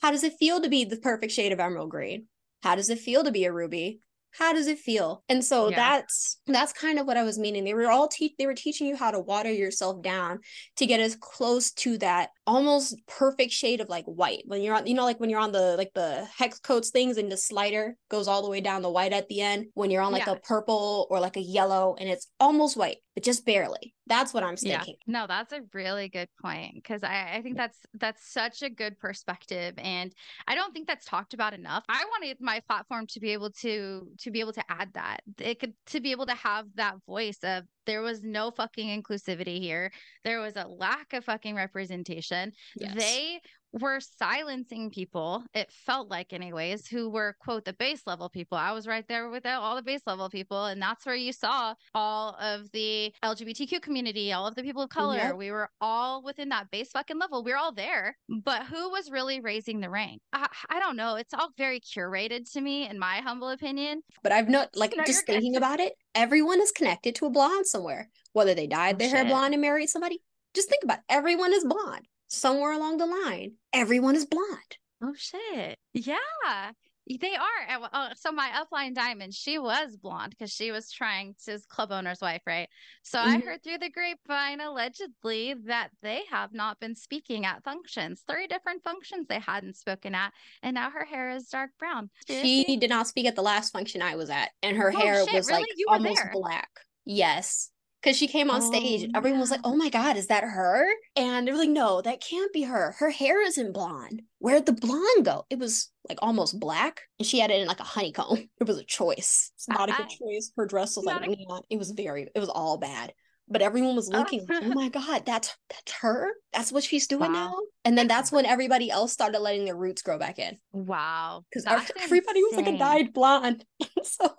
How 0.00 0.10
does 0.10 0.24
it 0.24 0.34
feel 0.38 0.60
to 0.60 0.68
be 0.68 0.84
the 0.84 0.96
perfect 0.96 1.32
shade 1.32 1.52
of 1.52 1.60
emerald 1.60 1.90
green? 1.90 2.26
How 2.62 2.74
does 2.74 2.90
it 2.90 2.98
feel 2.98 3.24
to 3.24 3.30
be 3.30 3.44
a 3.44 3.52
ruby? 3.52 4.00
How 4.32 4.52
does 4.52 4.68
it 4.68 4.78
feel? 4.78 5.24
And 5.28 5.44
so 5.44 5.70
yeah. 5.70 5.76
that's 5.76 6.40
that's 6.46 6.72
kind 6.72 6.98
of 6.98 7.06
what 7.06 7.16
I 7.16 7.24
was 7.24 7.38
meaning. 7.38 7.64
They 7.64 7.74
were 7.74 7.90
all 7.90 8.06
teach 8.06 8.34
they 8.38 8.46
were 8.46 8.54
teaching 8.54 8.86
you 8.86 8.96
how 8.96 9.10
to 9.10 9.18
water 9.18 9.50
yourself 9.50 10.02
down 10.02 10.40
to 10.76 10.86
get 10.86 11.00
as 11.00 11.16
close 11.16 11.72
to 11.72 11.98
that 11.98 12.30
almost 12.50 12.96
perfect 13.06 13.52
shade 13.52 13.80
of 13.80 13.88
like 13.88 14.04
white. 14.06 14.42
When 14.44 14.60
you're 14.60 14.74
on, 14.74 14.86
you 14.86 14.94
know, 14.94 15.04
like 15.04 15.20
when 15.20 15.30
you're 15.30 15.40
on 15.40 15.52
the 15.52 15.76
like 15.76 15.92
the 15.94 16.26
hex 16.36 16.58
codes 16.58 16.90
things 16.90 17.16
and 17.16 17.30
the 17.30 17.36
slider 17.36 17.94
goes 18.10 18.26
all 18.26 18.42
the 18.42 18.50
way 18.50 18.60
down 18.60 18.82
the 18.82 18.90
white 18.90 19.12
at 19.12 19.28
the 19.28 19.40
end. 19.40 19.66
When 19.74 19.90
you're 19.90 20.02
on 20.02 20.12
like 20.12 20.26
yeah. 20.26 20.32
a 20.32 20.40
purple 20.40 21.06
or 21.10 21.20
like 21.20 21.36
a 21.36 21.40
yellow 21.40 21.94
and 21.98 22.08
it's 22.08 22.26
almost 22.40 22.76
white, 22.76 22.96
but 23.14 23.22
just 23.22 23.46
barely. 23.46 23.94
That's 24.08 24.34
what 24.34 24.42
I'm 24.42 24.56
thinking. 24.56 24.96
Yeah. 25.06 25.20
No, 25.20 25.26
that's 25.28 25.52
a 25.52 25.60
really 25.72 26.08
good 26.08 26.28
point 26.42 26.74
because 26.74 27.04
I, 27.04 27.34
I 27.34 27.42
think 27.42 27.56
that's 27.56 27.78
that's 27.94 28.32
such 28.32 28.62
a 28.62 28.68
good 28.68 28.98
perspective, 28.98 29.74
and 29.78 30.12
I 30.48 30.56
don't 30.56 30.72
think 30.72 30.88
that's 30.88 31.06
talked 31.06 31.32
about 31.32 31.54
enough. 31.54 31.84
I 31.88 32.04
wanted 32.10 32.38
my 32.40 32.60
platform 32.66 33.06
to 33.10 33.20
be 33.20 33.30
able 33.30 33.52
to 33.60 34.08
to 34.18 34.30
be 34.32 34.40
able 34.40 34.54
to 34.54 34.64
add 34.68 34.88
that. 34.94 35.20
It 35.38 35.60
could 35.60 35.74
to 35.90 36.00
be 36.00 36.10
able 36.10 36.26
to 36.26 36.34
have 36.34 36.66
that 36.74 36.96
voice 37.06 37.38
of 37.44 37.62
there 37.86 38.02
was 38.02 38.22
no 38.22 38.50
fucking 38.50 39.02
inclusivity 39.02 39.60
here. 39.60 39.90
There 40.24 40.40
was 40.40 40.56
a 40.56 40.66
lack 40.66 41.12
of 41.12 41.24
fucking 41.24 41.54
representation. 41.54 42.52
Yes. 42.76 42.94
They 42.94 43.40
were 43.72 44.00
silencing 44.00 44.90
people, 44.90 45.44
it 45.54 45.70
felt 45.70 46.10
like, 46.10 46.32
anyways, 46.32 46.86
who 46.86 47.10
were, 47.10 47.36
quote, 47.40 47.64
the 47.64 47.72
base 47.72 48.02
level 48.06 48.28
people. 48.28 48.58
I 48.58 48.72
was 48.72 48.86
right 48.86 49.06
there 49.08 49.28
with 49.30 49.46
all 49.46 49.76
the 49.76 49.82
base 49.82 50.02
level 50.06 50.28
people. 50.28 50.66
And 50.66 50.80
that's 50.80 51.06
where 51.06 51.14
you 51.14 51.32
saw 51.32 51.74
all 51.94 52.36
of 52.40 52.70
the 52.72 53.12
LGBTQ 53.24 53.80
community, 53.80 54.32
all 54.32 54.46
of 54.46 54.54
the 54.54 54.62
people 54.62 54.82
of 54.82 54.90
color. 54.90 55.16
Yep. 55.16 55.36
We 55.36 55.50
were 55.50 55.70
all 55.80 56.22
within 56.22 56.48
that 56.50 56.70
base 56.70 56.90
fucking 56.90 57.18
level. 57.18 57.44
We 57.44 57.52
are 57.52 57.56
all 57.56 57.72
there. 57.72 58.16
But 58.28 58.64
who 58.64 58.90
was 58.90 59.10
really 59.10 59.40
raising 59.40 59.80
the 59.80 59.90
rank? 59.90 60.20
I, 60.32 60.48
I 60.68 60.80
don't 60.80 60.96
know. 60.96 61.16
It's 61.16 61.34
all 61.34 61.50
very 61.56 61.80
curated 61.80 62.50
to 62.52 62.60
me, 62.60 62.88
in 62.88 62.98
my 62.98 63.18
humble 63.18 63.50
opinion. 63.50 64.02
But 64.22 64.32
I've 64.32 64.48
not, 64.48 64.70
like, 64.76 64.94
no, 64.96 65.04
just 65.04 65.26
thinking 65.26 65.56
about 65.56 65.80
it, 65.80 65.94
everyone 66.14 66.60
is 66.60 66.72
connected 66.72 67.14
to 67.16 67.26
a 67.26 67.30
blonde 67.30 67.66
somewhere, 67.66 68.08
whether 68.32 68.54
they 68.54 68.66
dyed 68.66 68.96
oh, 68.96 68.98
their 68.98 69.08
shit. 69.08 69.16
hair 69.16 69.26
blonde 69.26 69.54
and 69.54 69.60
married 69.60 69.88
somebody. 69.88 70.20
Just 70.54 70.68
think 70.68 70.82
about 70.82 70.98
it. 70.98 71.04
everyone 71.08 71.52
is 71.52 71.64
blonde 71.64 72.06
somewhere 72.30 72.72
along 72.72 72.96
the 72.96 73.06
line, 73.06 73.54
everyone 73.72 74.16
is 74.16 74.24
blonde. 74.24 74.78
Oh 75.02 75.14
shit. 75.16 75.78
Yeah. 75.92 76.72
They 77.08 77.34
are. 77.34 77.88
Oh, 77.92 78.08
so 78.14 78.30
my 78.30 78.50
upline 78.50 78.94
diamond, 78.94 79.34
she 79.34 79.58
was 79.58 79.96
blonde 79.96 80.30
because 80.30 80.52
she 80.52 80.70
was 80.70 80.92
trying 80.92 81.34
to 81.46 81.58
club 81.68 81.90
owner's 81.90 82.20
wife, 82.20 82.42
right? 82.46 82.68
So 83.02 83.18
mm-hmm. 83.18 83.30
I 83.30 83.40
heard 83.40 83.64
through 83.64 83.78
the 83.78 83.90
grapevine 83.90 84.60
allegedly 84.60 85.54
that 85.66 85.88
they 86.02 86.22
have 86.30 86.52
not 86.52 86.78
been 86.78 86.94
speaking 86.94 87.46
at 87.46 87.64
functions. 87.64 88.22
Three 88.30 88.46
different 88.46 88.84
functions 88.84 89.26
they 89.26 89.40
hadn't 89.40 89.76
spoken 89.76 90.14
at, 90.14 90.32
and 90.62 90.74
now 90.74 90.90
her 90.90 91.04
hair 91.04 91.30
is 91.30 91.48
dark 91.48 91.70
brown. 91.80 92.10
She 92.28 92.76
did 92.76 92.90
not 92.90 93.08
speak 93.08 93.26
at 93.26 93.34
the 93.34 93.42
last 93.42 93.72
function 93.72 94.02
I 94.02 94.14
was 94.14 94.30
at, 94.30 94.50
and 94.62 94.76
her 94.76 94.92
oh, 94.94 94.96
hair 94.96 95.24
shit, 95.24 95.34
was 95.34 95.48
really? 95.48 95.62
like 95.62 95.70
almost 95.88 96.22
there? 96.22 96.30
black. 96.32 96.70
Yes 97.04 97.72
because 98.02 98.16
she 98.16 98.26
came 98.26 98.50
on 98.50 98.62
oh, 98.62 98.66
stage 98.66 99.02
and 99.02 99.16
everyone 99.16 99.40
was 99.40 99.50
like, 99.50 99.60
oh 99.64 99.76
my 99.76 99.88
God, 99.88 100.16
is 100.16 100.28
that 100.28 100.44
her? 100.44 100.86
And 101.16 101.46
they 101.46 101.52
were 101.52 101.58
like, 101.58 101.70
no, 101.70 102.00
that 102.00 102.22
can't 102.22 102.52
be 102.52 102.62
her. 102.62 102.94
Her 102.98 103.10
hair 103.10 103.44
isn't 103.46 103.72
blonde. 103.72 104.22
Where'd 104.38 104.66
the 104.66 104.72
blonde 104.72 105.24
go? 105.24 105.44
It 105.50 105.58
was 105.58 105.90
like 106.08 106.18
almost 106.22 106.58
black 106.58 107.02
and 107.18 107.26
she 107.26 107.38
had 107.38 107.50
it 107.50 107.60
in 107.60 107.68
like 107.68 107.80
a 107.80 107.84
honeycomb. 107.84 108.48
It 108.60 108.66
was 108.66 108.78
a 108.78 108.84
choice. 108.84 109.52
It's 109.56 109.68
not 109.68 109.88
a 109.88 109.92
good 109.92 110.08
choice. 110.08 110.52
Her 110.56 110.66
dress 110.66 110.96
was 110.96 111.06
like, 111.06 111.26
a- 111.26 111.62
it 111.70 111.78
was 111.78 111.90
very, 111.92 112.28
it 112.34 112.38
was 112.38 112.48
all 112.48 112.78
bad. 112.78 113.12
But 113.52 113.62
everyone 113.62 113.96
was 113.96 114.08
looking, 114.08 114.46
oh 114.48 114.68
my 114.74 114.88
God, 114.90 115.26
that's 115.26 115.56
that's 115.68 115.92
her. 116.00 116.28
That's 116.52 116.70
what 116.70 116.84
she's 116.84 117.08
doing 117.08 117.32
wow. 117.32 117.46
now. 117.46 117.54
And 117.84 117.98
then 117.98 118.06
that's 118.06 118.30
when 118.30 118.46
everybody 118.54 118.90
else 118.90 119.12
started 119.12 119.40
letting 119.40 119.64
their 119.64 119.76
roots 119.76 120.02
grow 120.02 120.18
back 120.18 120.38
in. 120.38 120.56
Wow. 120.72 121.44
Because 121.50 121.64
everybody 122.00 122.42
was 122.44 122.54
like 122.54 122.68
a 122.68 122.78
dyed 122.78 123.12
blonde. 123.12 123.64
so 124.04 124.36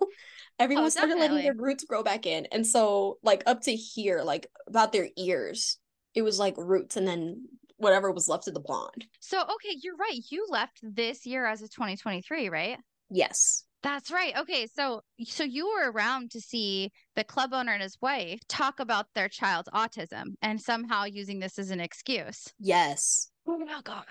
Oh, 0.58 0.64
everyone 0.64 0.84
oh, 0.86 0.88
started 0.88 1.18
letting 1.18 1.38
their 1.38 1.54
roots 1.54 1.84
grow 1.84 2.02
back 2.02 2.26
in 2.26 2.46
and 2.52 2.66
so 2.66 3.18
like 3.22 3.42
up 3.46 3.62
to 3.62 3.74
here 3.74 4.22
like 4.22 4.46
about 4.66 4.92
their 4.92 5.08
ears 5.16 5.78
it 6.14 6.22
was 6.22 6.38
like 6.38 6.54
roots 6.56 6.96
and 6.96 7.06
then 7.06 7.46
whatever 7.78 8.12
was 8.12 8.28
left 8.28 8.46
of 8.48 8.54
the 8.54 8.60
blonde 8.60 9.06
so 9.18 9.40
okay 9.40 9.76
you're 9.82 9.96
right 9.96 10.20
you 10.30 10.46
left 10.48 10.78
this 10.82 11.26
year 11.26 11.46
as 11.46 11.62
of 11.62 11.70
2023 11.70 12.48
right 12.48 12.78
yes 13.10 13.64
that's 13.82 14.12
right. 14.12 14.36
Okay, 14.38 14.68
so 14.72 15.02
so 15.24 15.42
you 15.42 15.66
were 15.66 15.90
around 15.90 16.30
to 16.32 16.40
see 16.40 16.92
the 17.16 17.24
club 17.24 17.52
owner 17.52 17.72
and 17.72 17.82
his 17.82 17.98
wife 18.00 18.38
talk 18.48 18.78
about 18.78 19.06
their 19.14 19.28
child's 19.28 19.68
autism 19.70 20.34
and 20.40 20.60
somehow 20.60 21.04
using 21.04 21.40
this 21.40 21.58
as 21.58 21.70
an 21.70 21.80
excuse. 21.80 22.52
Yes. 22.60 23.30
Oh 23.46 23.58
my 23.58 23.80
god. 23.82 24.04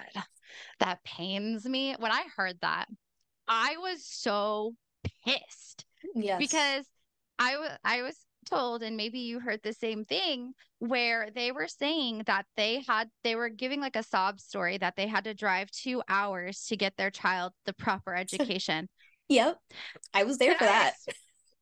That 0.79 1.01
pains 1.05 1.65
me. 1.65 1.95
When 1.97 2.11
I 2.11 2.25
heard 2.35 2.57
that, 2.61 2.87
I 3.47 3.77
was 3.77 4.05
so 4.05 4.75
pissed 5.25 5.85
Yes. 6.15 6.39
Because 6.39 6.85
I 7.39 7.57
was 7.57 7.71
I 7.83 8.01
was 8.01 8.15
told, 8.49 8.83
and 8.83 8.97
maybe 8.97 9.19
you 9.19 9.39
heard 9.39 9.61
the 9.63 9.73
same 9.73 10.05
thing, 10.05 10.53
where 10.79 11.29
they 11.33 11.51
were 11.51 11.67
saying 11.67 12.23
that 12.25 12.45
they 12.57 12.83
had, 12.87 13.09
they 13.23 13.35
were 13.35 13.49
giving 13.49 13.79
like 13.79 13.95
a 13.95 14.03
sob 14.03 14.39
story 14.39 14.77
that 14.77 14.95
they 14.95 15.07
had 15.07 15.23
to 15.25 15.33
drive 15.33 15.69
two 15.71 16.01
hours 16.09 16.65
to 16.67 16.75
get 16.75 16.97
their 16.97 17.11
child 17.11 17.53
the 17.65 17.73
proper 17.73 18.15
education. 18.15 18.89
yep. 19.29 19.57
I 20.13 20.23
was 20.23 20.37
there 20.37 20.55
for 20.55 20.65
that. 20.65 20.93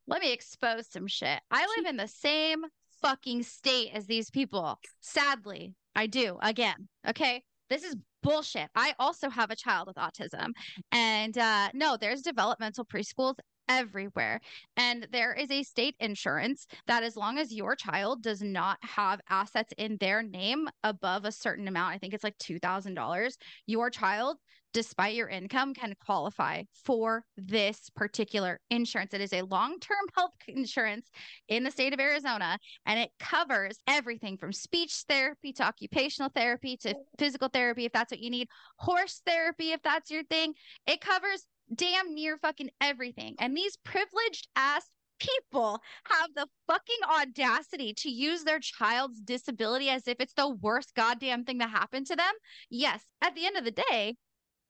Let 0.08 0.22
me 0.22 0.34
expose 0.34 0.90
some 0.90 1.08
shit. 1.08 1.40
I 1.52 1.68
live 1.78 1.86
in 1.86 1.98
the 1.98 2.08
same 2.08 2.64
fucking 3.02 3.44
state 3.44 3.92
as 3.94 4.08
these 4.08 4.30
people. 4.30 4.80
Sadly, 5.02 5.76
I 5.96 6.08
do 6.08 6.38
again. 6.42 6.88
Okay. 7.08 7.44
This 7.70 7.84
is 7.84 7.96
bullshit. 8.24 8.70
I 8.76 8.96
also 8.98 9.30
have 9.30 9.52
a 9.52 9.56
child 9.56 9.88
with 9.88 9.98
autism. 9.98 10.50
And 10.92 11.38
uh, 11.38 11.70
no, 11.74 11.98
there's 11.98 12.22
developmental 12.22 12.84
preschools 12.84 13.36
everywhere. 13.70 14.42
And 14.76 15.08
there 15.12 15.34
is 15.34 15.50
a 15.52 15.64
state 15.64 15.96
insurance 16.00 16.68
that, 16.88 17.04
as 17.04 17.16
long 17.16 17.38
as 17.38 17.54
your 17.54 17.76
child 17.76 18.22
does 18.22 18.42
not 18.42 18.78
have 18.82 19.22
assets 19.30 19.74
in 19.78 19.98
their 19.98 20.22
name 20.24 20.68
above 20.84 21.24
a 21.24 21.32
certain 21.32 21.68
amount, 21.68 21.94
I 21.94 21.98
think 22.00 22.14
it's 22.14 22.24
like 22.24 22.38
$2,000, 22.40 23.38
your 23.68 23.90
child 23.90 24.38
despite 24.74 25.16
your 25.16 25.28
income, 25.28 25.74
can 25.74 25.94
qualify 26.06 26.64
for 26.74 27.24
this 27.38 27.90
particular 27.96 28.60
insurance. 28.70 29.14
It 29.14 29.22
is 29.22 29.34
a 29.34 29.42
long 29.44 29.80
term 29.80 29.98
health 30.16 30.34
insurance 30.48 31.10
in 31.48 31.64
the 31.64 31.72
state 31.72 31.94
of 31.94 32.00
Arizona, 32.00 32.58
and 32.86 33.00
it 33.00 33.10
covers 33.20 33.80
everything 33.88 34.38
from 34.38 34.54
speech 34.54 35.04
therapy 35.08 35.54
to 35.54 35.64
occupational 35.64 36.32
therapy 36.36 36.78
to 36.78 36.94
physical 37.18 37.50
therapy, 37.50 37.86
if 37.86 37.92
that's 37.92 38.12
what 38.12 38.20
you 38.20 38.30
need, 38.30 38.48
horse 38.78 39.22
therapy, 39.26 39.72
if 39.72 39.82
that's 39.82 40.12
your 40.12 40.24
thing. 40.26 40.54
It 40.88 41.02
covers 41.02 41.46
damn 41.74 42.14
near 42.14 42.38
fucking 42.38 42.70
everything. 42.82 43.36
And 43.40 43.56
these 43.56 43.78
privileged 43.78 44.48
ass 44.56 44.90
people 45.20 45.82
have 46.06 46.30
the 46.36 46.48
fucking 46.68 47.20
audacity 47.22 47.94
to 47.94 48.10
use 48.10 48.44
their 48.44 48.60
child's 48.60 49.20
disability 49.20 49.90
as 49.90 50.08
if 50.08 50.18
it's 50.20 50.34
the 50.34 50.50
worst 50.50 50.94
goddamn 50.96 51.44
thing 51.44 51.58
that 51.60 51.70
happened 51.70 52.08
to 52.08 52.16
them. 52.16 52.34
Yes, 52.70 53.04
at 53.22 53.36
the 53.36 53.46
end 53.46 53.58
of 53.58 53.66
the 53.66 53.72
day, 53.72 54.16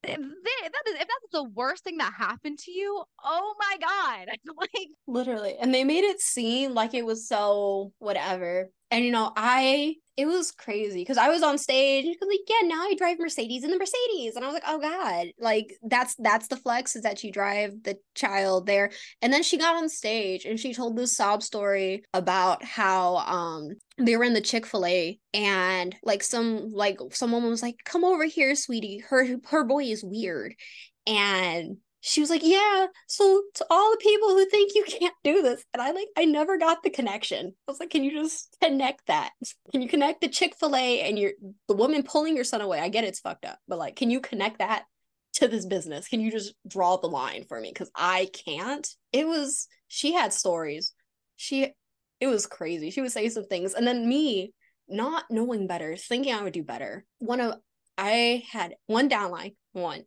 if, 0.03 0.17
they, 0.17 0.69
that 0.69 0.81
is, 0.87 0.93
if 0.93 0.99
that's 0.99 1.31
the 1.33 1.43
worst 1.43 1.83
thing 1.83 1.97
that 1.97 2.13
happened 2.13 2.57
to 2.59 2.71
you, 2.71 3.03
oh 3.23 3.55
my 3.59 3.77
god! 3.79 4.37
like 4.57 4.87
Literally. 5.07 5.55
And 5.59 5.73
they 5.73 5.83
made 5.83 6.05
it 6.05 6.21
seem 6.21 6.73
like 6.73 6.93
it 6.93 7.05
was 7.05 7.27
so 7.27 7.91
whatever. 7.99 8.69
And 8.91 9.03
you 9.03 9.11
know, 9.11 9.31
I 9.35 9.95
it 10.19 10.27
was 10.27 10.51
crazy 10.51 10.99
because 10.99 11.17
I 11.17 11.29
was 11.29 11.43
on 11.43 11.57
stage 11.57 12.03
and 12.05 12.15
like, 12.29 12.41
yeah, 12.49 12.67
now 12.67 12.81
I 12.81 12.93
drive 12.97 13.19
Mercedes 13.19 13.63
in 13.63 13.71
the 13.71 13.77
Mercedes. 13.77 14.35
And 14.35 14.43
I 14.43 14.47
was 14.49 14.53
like, 14.53 14.63
oh 14.67 14.79
God, 14.79 15.27
like 15.39 15.77
that's 15.81 16.15
that's 16.15 16.49
the 16.49 16.57
flex 16.57 16.97
is 16.97 17.03
that 17.03 17.23
you 17.23 17.31
drive 17.31 17.83
the 17.83 17.97
child 18.15 18.65
there. 18.65 18.91
And 19.21 19.31
then 19.31 19.43
she 19.43 19.57
got 19.57 19.77
on 19.77 19.87
stage 19.87 20.43
and 20.43 20.59
she 20.59 20.73
told 20.73 20.97
this 20.97 21.15
sob 21.15 21.41
story 21.41 22.03
about 22.13 22.65
how 22.65 23.17
um 23.17 23.69
they 23.97 24.17
were 24.17 24.25
in 24.25 24.33
the 24.33 24.41
Chick-fil-A 24.41 25.19
and 25.33 25.95
like 26.03 26.23
some 26.23 26.73
like 26.73 26.99
someone 27.11 27.45
was 27.45 27.61
like, 27.61 27.77
come 27.85 28.03
over 28.03 28.25
here, 28.25 28.55
sweetie. 28.55 28.97
Her 28.97 29.37
her 29.45 29.63
boy 29.63 29.83
is 29.85 30.03
weird. 30.03 30.53
And 31.07 31.77
she 32.01 32.21
was 32.21 32.29
like, 32.29 32.43
Yeah, 32.43 32.87
so 33.07 33.43
to 33.55 33.65
all 33.69 33.91
the 33.91 33.97
people 33.97 34.29
who 34.29 34.45
think 34.45 34.71
you 34.75 34.83
can't 34.83 35.13
do 35.23 35.41
this. 35.41 35.63
And 35.73 35.81
I 35.81 35.91
like, 35.91 36.07
I 36.17 36.25
never 36.25 36.57
got 36.57 36.81
the 36.83 36.89
connection. 36.89 37.53
I 37.67 37.71
was 37.71 37.79
like, 37.79 37.89
Can 37.89 38.03
you 38.03 38.11
just 38.11 38.55
connect 38.61 39.07
that? 39.07 39.31
Can 39.71 39.81
you 39.81 39.89
connect 39.89 40.21
the 40.21 40.29
Chick 40.29 40.55
fil 40.59 40.75
A 40.75 41.01
and 41.01 41.19
you're 41.19 41.33
the 41.67 41.75
woman 41.75 42.03
pulling 42.03 42.35
your 42.35 42.45
son 42.45 42.61
away? 42.61 42.79
I 42.79 42.89
get 42.89 43.03
it's 43.03 43.19
fucked 43.19 43.45
up, 43.45 43.59
but 43.67 43.79
like, 43.79 43.95
can 43.95 44.09
you 44.09 44.21
connect 44.21 44.59
that 44.59 44.85
to 45.35 45.47
this 45.47 45.65
business? 45.65 46.07
Can 46.07 46.21
you 46.21 46.31
just 46.31 46.53
draw 46.67 46.97
the 46.97 47.07
line 47.07 47.45
for 47.47 47.59
me? 47.59 47.69
Because 47.69 47.91
I 47.95 48.29
can't. 48.45 48.87
It 49.11 49.27
was, 49.27 49.67
she 49.87 50.13
had 50.13 50.33
stories. 50.33 50.93
She, 51.35 51.73
it 52.19 52.27
was 52.27 52.47
crazy. 52.47 52.91
She 52.91 53.01
would 53.01 53.11
say 53.11 53.29
some 53.29 53.45
things. 53.45 53.73
And 53.73 53.85
then 53.85 54.07
me, 54.07 54.53
not 54.87 55.25
knowing 55.29 55.67
better, 55.67 55.95
thinking 55.95 56.33
I 56.33 56.43
would 56.43 56.53
do 56.53 56.63
better. 56.63 57.05
One 57.19 57.41
of, 57.41 57.55
I 57.97 58.43
had 58.51 58.75
one 58.87 59.09
downline, 59.09 59.55
one 59.73 60.03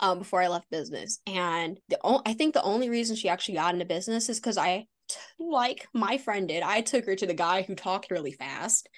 um, 0.00 0.18
before 0.18 0.42
I 0.42 0.48
left 0.48 0.70
business. 0.70 1.20
And 1.26 1.78
the 1.88 1.98
o- 2.02 2.22
I 2.26 2.34
think 2.34 2.54
the 2.54 2.62
only 2.62 2.90
reason 2.90 3.16
she 3.16 3.28
actually 3.28 3.54
got 3.54 3.74
into 3.74 3.86
business 3.86 4.28
is 4.28 4.38
because 4.40 4.58
I, 4.58 4.86
t- 5.08 5.16
like 5.38 5.86
my 5.94 6.18
friend 6.18 6.48
did, 6.48 6.62
I 6.62 6.80
took 6.80 7.06
her 7.06 7.16
to 7.16 7.26
the 7.26 7.34
guy 7.34 7.62
who 7.62 7.74
talked 7.74 8.10
really 8.10 8.32
fast, 8.32 8.88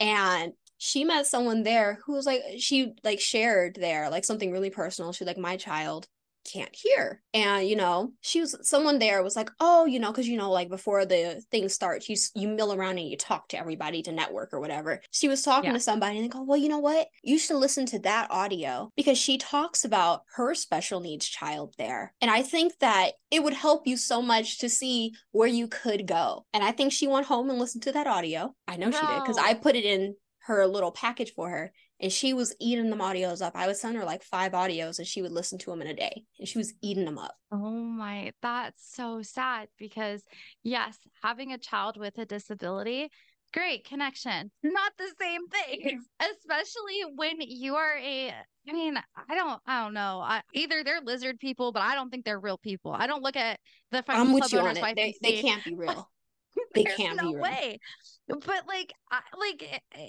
and 0.00 0.52
she 0.78 1.04
met 1.04 1.26
someone 1.26 1.64
there 1.64 1.98
who 2.06 2.12
was 2.12 2.24
like 2.26 2.40
she 2.58 2.94
like 3.02 3.20
shared 3.20 3.76
there 3.80 4.10
like 4.10 4.24
something 4.24 4.52
really 4.52 4.70
personal. 4.70 5.12
She 5.12 5.24
like 5.24 5.38
my 5.38 5.56
child 5.56 6.06
can't 6.50 6.74
hear. 6.74 7.20
And 7.34 7.68
you 7.68 7.76
know 7.76 8.12
she 8.20 8.40
was 8.40 8.56
someone 8.62 8.98
there 8.98 9.22
was 9.22 9.36
like 9.36 9.50
oh 9.60 9.86
you 9.86 9.98
know 10.00 10.10
because 10.10 10.28
you 10.28 10.36
know 10.36 10.50
like 10.50 10.68
before 10.68 11.04
the 11.04 11.42
thing 11.50 11.68
starts 11.68 12.08
you 12.08 12.16
you 12.34 12.48
mill 12.48 12.72
around 12.72 12.98
and 12.98 13.08
you 13.08 13.16
talk 13.16 13.48
to 13.48 13.58
everybody 13.58 14.02
to 14.02 14.12
network 14.12 14.52
or 14.52 14.60
whatever. 14.60 15.00
She 15.10 15.28
was 15.28 15.42
talking 15.42 15.70
Yeah. 15.70 15.74
to 15.74 15.80
somebody 15.80 16.16
and 16.16 16.24
they 16.24 16.28
go 16.28 16.42
well 16.42 16.56
you 16.58 16.68
know 16.68 16.78
what? 16.78 17.08
You 17.22 17.38
should 17.38 17.56
listen 17.58 17.86
to 17.86 17.98
that 18.00 18.30
audio 18.30 18.90
because 18.96 19.18
she 19.18 19.38
talks 19.38 19.84
about 19.84 20.22
her 20.36 20.54
special 20.54 21.00
needs 21.00 21.26
child 21.26 21.74
there. 21.78 22.14
And 22.20 22.30
i 22.30 22.42
think 22.42 22.72
that 22.80 23.12
it 23.30 23.42
would 23.42 23.54
help 23.54 23.86
you 23.86 23.96
so 23.96 24.22
much 24.22 24.58
to 24.58 24.68
see 24.68 25.12
where 25.32 25.48
you 25.48 25.68
could 25.68 26.06
go. 26.06 26.46
And 26.52 26.64
i 26.64 26.72
think 26.72 26.92
she 26.92 27.06
went 27.08 27.26
home 27.26 27.50
and 27.50 27.58
listened 27.58 27.82
to 27.84 27.92
that 27.92 28.06
audio. 28.06 28.54
I 28.66 28.76
know 28.76 28.90
she 28.90 29.06
did 29.06 29.20
because 29.20 29.38
i 29.38 29.54
put 29.54 29.76
it 29.76 29.84
in 29.84 30.14
her 30.40 30.66
little 30.66 30.90
package 30.92 31.32
for 31.34 31.50
her 31.50 31.72
and 32.00 32.12
she 32.12 32.32
was 32.32 32.54
eating 32.60 32.90
them 32.90 33.00
audios 33.00 33.44
up. 33.44 33.54
I 33.56 33.66
would 33.66 33.76
send 33.76 33.96
her 33.96 34.04
like 34.04 34.22
five 34.22 34.52
audios 34.52 34.98
and 34.98 35.06
she 35.06 35.22
would 35.22 35.32
listen 35.32 35.58
to 35.58 35.70
them 35.70 35.82
in 35.82 35.88
a 35.88 35.94
day 35.94 36.24
and 36.38 36.46
she 36.48 36.58
was 36.58 36.72
eating 36.80 37.04
them 37.04 37.18
up. 37.18 37.34
Oh 37.50 37.70
my, 37.70 38.32
that's 38.40 38.94
so 38.94 39.22
sad 39.22 39.68
because, 39.78 40.22
yes, 40.62 40.98
having 41.22 41.52
a 41.52 41.58
child 41.58 41.98
with 41.98 42.16
a 42.18 42.24
disability, 42.24 43.10
great 43.52 43.84
connection. 43.84 44.50
Not 44.62 44.92
the 44.98 45.10
same 45.20 45.48
thing, 45.48 46.02
especially 46.20 47.02
when 47.16 47.36
you 47.40 47.74
are 47.74 47.96
a, 47.96 48.32
I 48.68 48.72
mean, 48.72 48.96
I 49.28 49.34
don't, 49.34 49.60
I 49.66 49.82
don't 49.82 49.94
know. 49.94 50.20
I, 50.22 50.42
either 50.54 50.84
they're 50.84 51.00
lizard 51.00 51.38
people, 51.40 51.72
but 51.72 51.82
I 51.82 51.94
don't 51.94 52.10
think 52.10 52.24
they're 52.24 52.40
real 52.40 52.58
people. 52.58 52.92
I 52.92 53.06
don't 53.06 53.22
look 53.22 53.36
at 53.36 53.58
the 53.90 54.04
I'm 54.08 54.32
with 54.32 54.44
club 54.44 54.52
you 54.52 54.58
owner's 54.60 54.78
on 54.78 54.90
it. 54.90 54.96
They, 54.96 55.14
they 55.22 55.42
can't 55.42 55.64
be 55.64 55.74
real. 55.74 56.08
They 56.74 56.82
There's 56.82 56.96
can't 56.96 57.16
no 57.16 57.28
be 57.28 57.34
real. 57.34 57.42
way. 57.42 57.78
But 58.26 58.66
like, 58.66 58.92
I, 59.12 59.20
like 59.38 59.62
eh, 59.70 59.78
eh, 59.94 60.08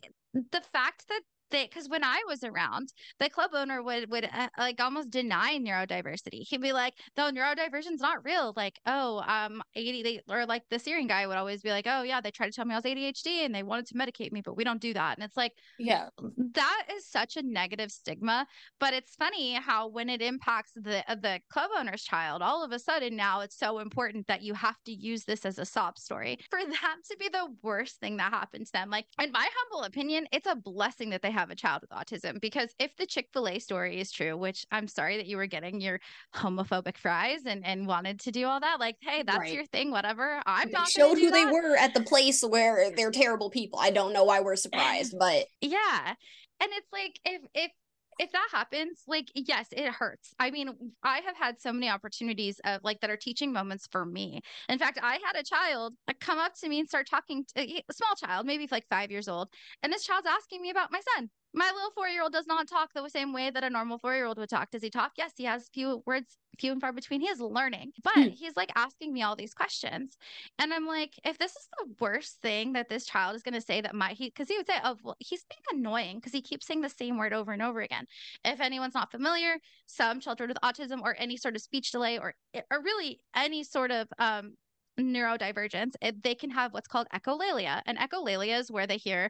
the 0.52 0.62
fact 0.74 1.08
that 1.10 1.22
they, 1.52 1.66
because 1.66 1.88
when 1.90 2.04
I 2.04 2.22
was 2.28 2.44
around, 2.44 2.90
the 3.20 3.30
club 3.30 3.52
owner 3.54 3.82
would 3.84 4.10
would 4.12 4.26
uh, 4.32 4.50
like 4.58 4.80
almost 4.80 5.10
deny 5.10 5.58
neurodiversity. 5.60 6.48
He'd 6.48 6.62
be 6.62 6.74
like, 6.74 6.94
"No, 7.18 7.32
neurodiversion's 7.32 8.02
not 8.02 8.24
real." 8.26 8.54
Like, 8.56 8.80
oh, 8.86 9.20
um, 9.28 9.62
they, 9.76 10.22
or 10.28 10.46
like 10.46 10.64
the 10.70 10.80
Syrian 10.80 11.08
guy 11.08 11.28
would 11.28 11.38
always 11.38 11.62
be 11.62 11.70
like, 11.70 11.86
"Oh 11.88 12.04
yeah, 12.04 12.22
they 12.22 12.32
tried 12.32 12.48
to 12.48 12.52
tell 12.54 12.66
me 12.66 12.74
I 12.74 12.78
was 12.78 12.86
ADHD 12.86 13.46
and 13.46 13.54
they 13.56 13.64
wanted 13.64 13.88
to 13.88 13.94
medicate 13.96 14.32
me, 14.32 14.42
but 14.42 14.56
we 14.58 14.64
don't 14.64 14.82
do 14.82 14.94
that." 14.94 15.18
And 15.18 15.24
it's 15.26 15.38
like, 15.38 15.54
Yeah. 15.78 16.10
that 16.38 16.88
is 16.92 17.08
such 17.08 17.38
a 17.38 17.42
negative 17.42 17.92
stigma 17.92 18.46
but 18.80 18.94
it's 18.94 19.16
funny 19.16 19.54
how 19.54 19.88
when 19.88 20.10
it 20.10 20.22
impacts 20.22 20.72
the 20.76 21.10
uh, 21.10 21.16
the 21.16 21.40
club 21.50 21.70
owner's 21.78 22.04
child 22.04 22.42
all 22.42 22.64
of 22.64 22.72
a 22.72 22.80
sudden 22.80 23.16
now 23.16 23.40
it's 23.40 23.58
so 23.58 23.80
important 23.80 24.28
that 24.28 24.42
you 24.42 24.54
have 24.54 24.76
to 24.86 24.92
use 24.92 25.24
this 25.26 25.46
as 25.46 25.58
a 25.58 25.66
sob 25.66 25.98
story 25.98 26.38
for 26.50 26.60
that 26.66 26.96
to 27.10 27.16
be 27.18 27.30
the 27.30 27.48
worst 27.62 28.00
thing 28.00 28.18
that 28.18 28.32
happened 28.32 28.66
to 28.66 28.72
them 28.72 28.90
like 28.90 29.06
in 29.22 29.32
my 29.32 29.48
humble 29.58 29.84
opinion 29.86 30.28
it's 30.32 30.48
a 30.48 30.56
blessing 30.56 31.10
that 31.10 31.22
they 31.22 31.32
have 31.32 31.39
a 31.50 31.56
child 31.56 31.82
with 31.82 31.92
autism 31.92 32.42
because 32.42 32.70
if 32.80 32.96
the 32.98 33.06
chick-fil-a 33.06 33.60
story 33.60 34.00
is 34.02 34.12
true 34.12 34.36
which 34.36 34.66
i'm 34.72 34.88
sorry 34.88 35.18
that 35.18 35.28
you 35.28 35.38
were 35.38 35.46
getting 35.46 35.80
your 35.80 36.00
homophobic 36.36 36.98
fries 36.98 37.42
and 37.46 37.66
and 37.66 37.88
wanted 37.88 38.20
to 38.20 38.32
do 38.32 38.46
all 38.46 38.60
that 38.60 38.80
like 38.80 38.96
hey 39.02 39.24
that's 39.24 39.40
Right. 39.40 39.54
your 39.54 39.66
thing 39.68 39.92
whatever 39.92 40.42
i'm 40.46 40.70
not 40.72 40.90
showed 40.90 41.18
who 41.18 41.32
they 41.32 41.46
were 41.46 41.78
at 41.78 41.94
the 41.94 42.02
place 42.02 42.44
where 42.44 42.92
they're 42.96 43.12
terrible 43.12 43.50
people. 43.50 43.80
I 43.80 43.92
don't 43.92 44.14
know 44.14 44.24
why 44.24 44.42
we're 44.42 44.56
surprised, 44.56 45.16
but 45.20 45.46
Yeah. 45.62 46.14
And 46.62 46.70
it's 46.74 46.88
like 46.92 47.20
if 47.24 47.42
if 47.54 47.72
if 48.20 48.32
that 48.32 48.50
happens, 48.52 49.04
like 49.08 49.32
yes, 49.34 49.68
it 49.72 49.92
hurts. 49.92 50.34
I 50.40 50.52
mean, 50.52 50.70
I 51.04 51.20
have 51.20 51.38
had 51.38 51.60
so 51.60 51.72
many 51.74 51.90
opportunities 51.90 52.60
of 52.66 52.82
like 52.84 53.00
that 53.02 53.10
are 53.10 53.18
teaching 53.18 53.54
moments 53.54 53.88
for 53.92 54.06
me. 54.06 54.42
In 54.68 54.78
fact, 54.78 55.00
I 55.02 55.20
had 55.26 55.36
a 55.40 55.44
child 55.44 55.96
uh, 56.08 56.14
come 56.20 56.38
up 56.38 56.54
to 56.62 56.70
me 56.70 56.80
and 56.80 56.88
start 56.88 57.08
talking 57.10 57.46
to 57.56 57.62
a 57.62 57.84
small 57.94 58.16
child, 58.16 58.46
maybe 58.46 58.68
like 58.72 58.86
5 58.90 59.10
years 59.12 59.28
old, 59.28 59.50
and 59.84 59.92
this 59.92 60.04
child's 60.06 60.28
asking 60.28 60.62
me 60.62 60.70
about 60.70 60.92
my 60.92 61.02
son. 61.16 61.30
My 61.54 61.72
little 61.74 61.92
4-year-old 61.92 62.32
does 62.32 62.46
not 62.48 62.68
talk 62.68 62.94
the 62.94 63.08
same 63.10 63.34
way 63.34 63.50
that 63.50 63.64
a 63.64 63.70
normal 63.70 64.00
4-year-old 64.00 64.38
would 64.38 64.50
talk. 64.50 64.70
Does 64.72 64.84
he 64.84 64.90
talk? 64.90 65.14
Yes, 65.18 65.34
he 65.36 65.46
has 65.46 65.68
few 65.74 66.04
words 66.06 66.38
few 66.60 66.72
and 66.72 66.82
far 66.82 66.92
between. 66.94 67.22
He 67.22 67.28
is 67.28 67.40
learning. 67.40 67.94
But 68.04 68.14
Hmm. 68.16 68.30
he's 68.30 68.56
like 68.56 68.72
asking 68.76 69.14
me 69.14 69.24
all 69.24 69.36
these 69.36 69.54
questions. 69.54 70.18
And 70.60 70.74
I'm 70.74 70.86
like, 70.86 71.20
if 71.24 71.38
this 71.38 71.52
is 71.56 71.68
the 71.80 71.96
worst 72.00 72.42
thing 72.42 72.74
that 72.74 72.90
this 72.90 73.06
child 73.06 73.36
is 73.36 73.44
going 73.44 73.54
to 73.56 73.62
say 73.62 73.82
that 73.82 73.96
my 73.96 74.10
he 74.14 74.28
because 74.28 74.48
he 74.48 74.58
would 74.58 74.68
say, 74.68 74.76
oh, 74.84 74.98
well, 75.04 75.16
he's 75.20 75.46
being 75.46 75.80
annoying 75.80 76.18
because 76.18 76.34
he 76.34 76.42
keeps 76.42 76.68
saying 76.68 76.82
the 76.82 76.90
same 76.90 77.18
word 77.18 77.34
over 77.34 77.52
and 77.52 77.62
over 77.62 77.82
again. 77.82 78.06
If 78.44 78.62
anyone's 78.62 78.94
not 78.94 79.12
familiar, 79.12 79.58
some 79.88 80.20
children 80.20 80.50
with 80.50 80.58
autism 80.64 81.02
or 81.02 81.16
any 81.18 81.38
sort 81.38 81.56
of 81.56 81.62
speech 81.62 81.92
delay 81.92 82.20
or 82.20 82.36
or 82.72 82.82
really 82.84 83.22
any 83.36 83.64
sort 83.64 83.92
of 83.92 84.08
um 84.20 84.56
neurodivergence, 85.00 85.94
it, 86.02 86.22
they 86.24 86.36
can 86.36 86.50
have 86.50 86.74
what's 86.74 86.88
called 86.88 87.08
echolalia. 87.14 87.82
And 87.86 87.98
echolalia 87.98 88.60
is 88.60 88.72
where 88.72 88.88
they 88.88 88.98
hear, 88.98 89.30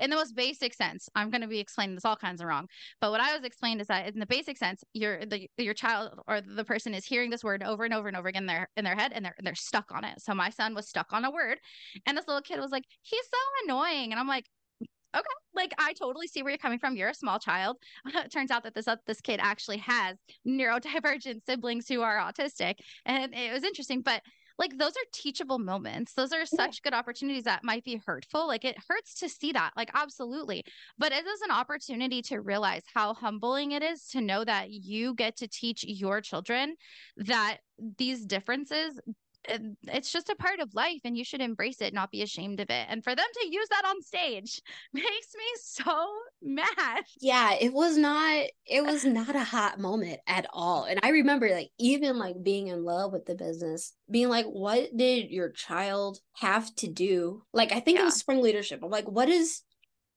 in 0.00 0.10
the 0.10 0.16
most 0.16 0.34
basic 0.34 0.74
sense, 0.74 1.08
I'm 1.14 1.30
going 1.30 1.42
to 1.42 1.48
be 1.48 1.58
explaining 1.58 1.94
this 1.94 2.04
all 2.04 2.16
kinds 2.16 2.40
of 2.40 2.46
wrong. 2.46 2.68
But 3.00 3.10
what 3.10 3.20
I 3.20 3.34
was 3.34 3.44
explained 3.44 3.80
is 3.80 3.86
that 3.88 4.12
in 4.12 4.18
the 4.18 4.26
basic 4.26 4.56
sense, 4.56 4.82
your 4.92 5.24
the, 5.26 5.48
your 5.58 5.74
child 5.74 6.20
or 6.26 6.40
the 6.40 6.64
person 6.64 6.94
is 6.94 7.04
hearing 7.04 7.30
this 7.30 7.44
word 7.44 7.62
over 7.62 7.84
and 7.84 7.94
over 7.94 8.08
and 8.08 8.16
over 8.16 8.28
again 8.28 8.44
in 8.44 8.46
their 8.46 8.68
in 8.76 8.84
their 8.84 8.96
head, 8.96 9.12
and 9.14 9.24
they're 9.24 9.36
they're 9.42 9.54
stuck 9.54 9.90
on 9.92 10.04
it. 10.04 10.20
So 10.20 10.34
my 10.34 10.50
son 10.50 10.74
was 10.74 10.88
stuck 10.88 11.12
on 11.12 11.24
a 11.24 11.30
word, 11.30 11.58
and 12.06 12.16
this 12.16 12.26
little 12.26 12.42
kid 12.42 12.60
was 12.60 12.70
like, 12.70 12.84
"He's 13.02 13.24
so 13.24 13.38
annoying," 13.64 14.12
and 14.12 14.20
I'm 14.20 14.28
like, 14.28 14.44
okay 15.16 15.24
like 15.54 15.72
i 15.78 15.92
totally 15.94 16.26
see 16.26 16.42
where 16.42 16.50
you're 16.50 16.58
coming 16.58 16.78
from 16.78 16.96
you're 16.96 17.08
a 17.08 17.14
small 17.14 17.38
child 17.38 17.76
it 18.06 18.30
turns 18.30 18.50
out 18.50 18.62
that 18.62 18.74
this 18.74 18.86
uh, 18.86 18.96
this 19.06 19.20
kid 19.20 19.40
actually 19.42 19.78
has 19.78 20.16
neurodivergent 20.46 21.44
siblings 21.46 21.88
who 21.88 22.02
are 22.02 22.18
autistic 22.18 22.74
and 23.06 23.34
it 23.34 23.52
was 23.52 23.64
interesting 23.64 24.02
but 24.02 24.22
like 24.58 24.76
those 24.76 24.92
are 24.92 25.08
teachable 25.12 25.58
moments. 25.58 26.14
Those 26.14 26.32
are 26.32 26.44
such 26.44 26.80
yeah. 26.84 26.90
good 26.90 26.94
opportunities 26.94 27.44
that 27.44 27.64
might 27.64 27.84
be 27.84 28.00
hurtful. 28.04 28.46
Like 28.46 28.64
it 28.64 28.76
hurts 28.88 29.14
to 29.20 29.28
see 29.28 29.52
that. 29.52 29.72
Like 29.76 29.90
absolutely. 29.94 30.64
But 30.98 31.12
it 31.12 31.26
is 31.26 31.40
an 31.42 31.50
opportunity 31.50 32.22
to 32.22 32.40
realize 32.40 32.82
how 32.92 33.14
humbling 33.14 33.72
it 33.72 33.82
is 33.82 34.06
to 34.08 34.20
know 34.20 34.44
that 34.44 34.70
you 34.70 35.14
get 35.14 35.36
to 35.36 35.48
teach 35.48 35.84
your 35.84 36.20
children 36.20 36.74
that 37.16 37.58
these 37.98 38.26
differences 38.26 38.98
it's 39.48 40.12
just 40.12 40.28
a 40.28 40.36
part 40.36 40.60
of 40.60 40.74
life 40.74 41.00
and 41.04 41.16
you 41.16 41.24
should 41.24 41.40
embrace 41.40 41.80
it 41.80 41.94
not 41.94 42.10
be 42.10 42.22
ashamed 42.22 42.60
of 42.60 42.70
it. 42.70 42.86
And 42.88 43.02
for 43.02 43.14
them 43.14 43.26
to 43.34 43.48
use 43.48 43.68
that 43.70 43.84
on 43.86 44.02
stage 44.02 44.60
makes 44.92 45.06
me 45.06 45.44
so 45.62 46.08
mad. 46.42 47.04
Yeah 47.20 47.54
it 47.60 47.72
was 47.72 47.96
not 47.96 48.44
it 48.66 48.84
was 48.84 49.04
not 49.04 49.34
a 49.34 49.44
hot 49.44 49.78
moment 49.78 50.20
at 50.26 50.46
all. 50.52 50.84
And 50.84 51.00
i 51.02 51.10
remember 51.10 51.48
like 51.50 51.70
even 51.78 52.18
like 52.18 52.36
being 52.42 52.68
in 52.68 52.84
love 52.84 53.12
with 53.12 53.26
the 53.26 53.34
business 53.34 53.92
being 54.10 54.28
like 54.28 54.46
what 54.46 54.96
did 54.96 55.30
your 55.30 55.50
child 55.50 56.18
have 56.34 56.74
to 56.76 56.88
do? 56.88 57.42
Like 57.52 57.72
i 57.72 57.80
think 57.80 57.96
yeah. 57.96 58.02
it 58.02 58.06
was 58.06 58.16
spring 58.16 58.42
leadership. 58.42 58.80
I'm 58.82 58.90
like 58.90 59.08
what 59.08 59.26
does 59.26 59.62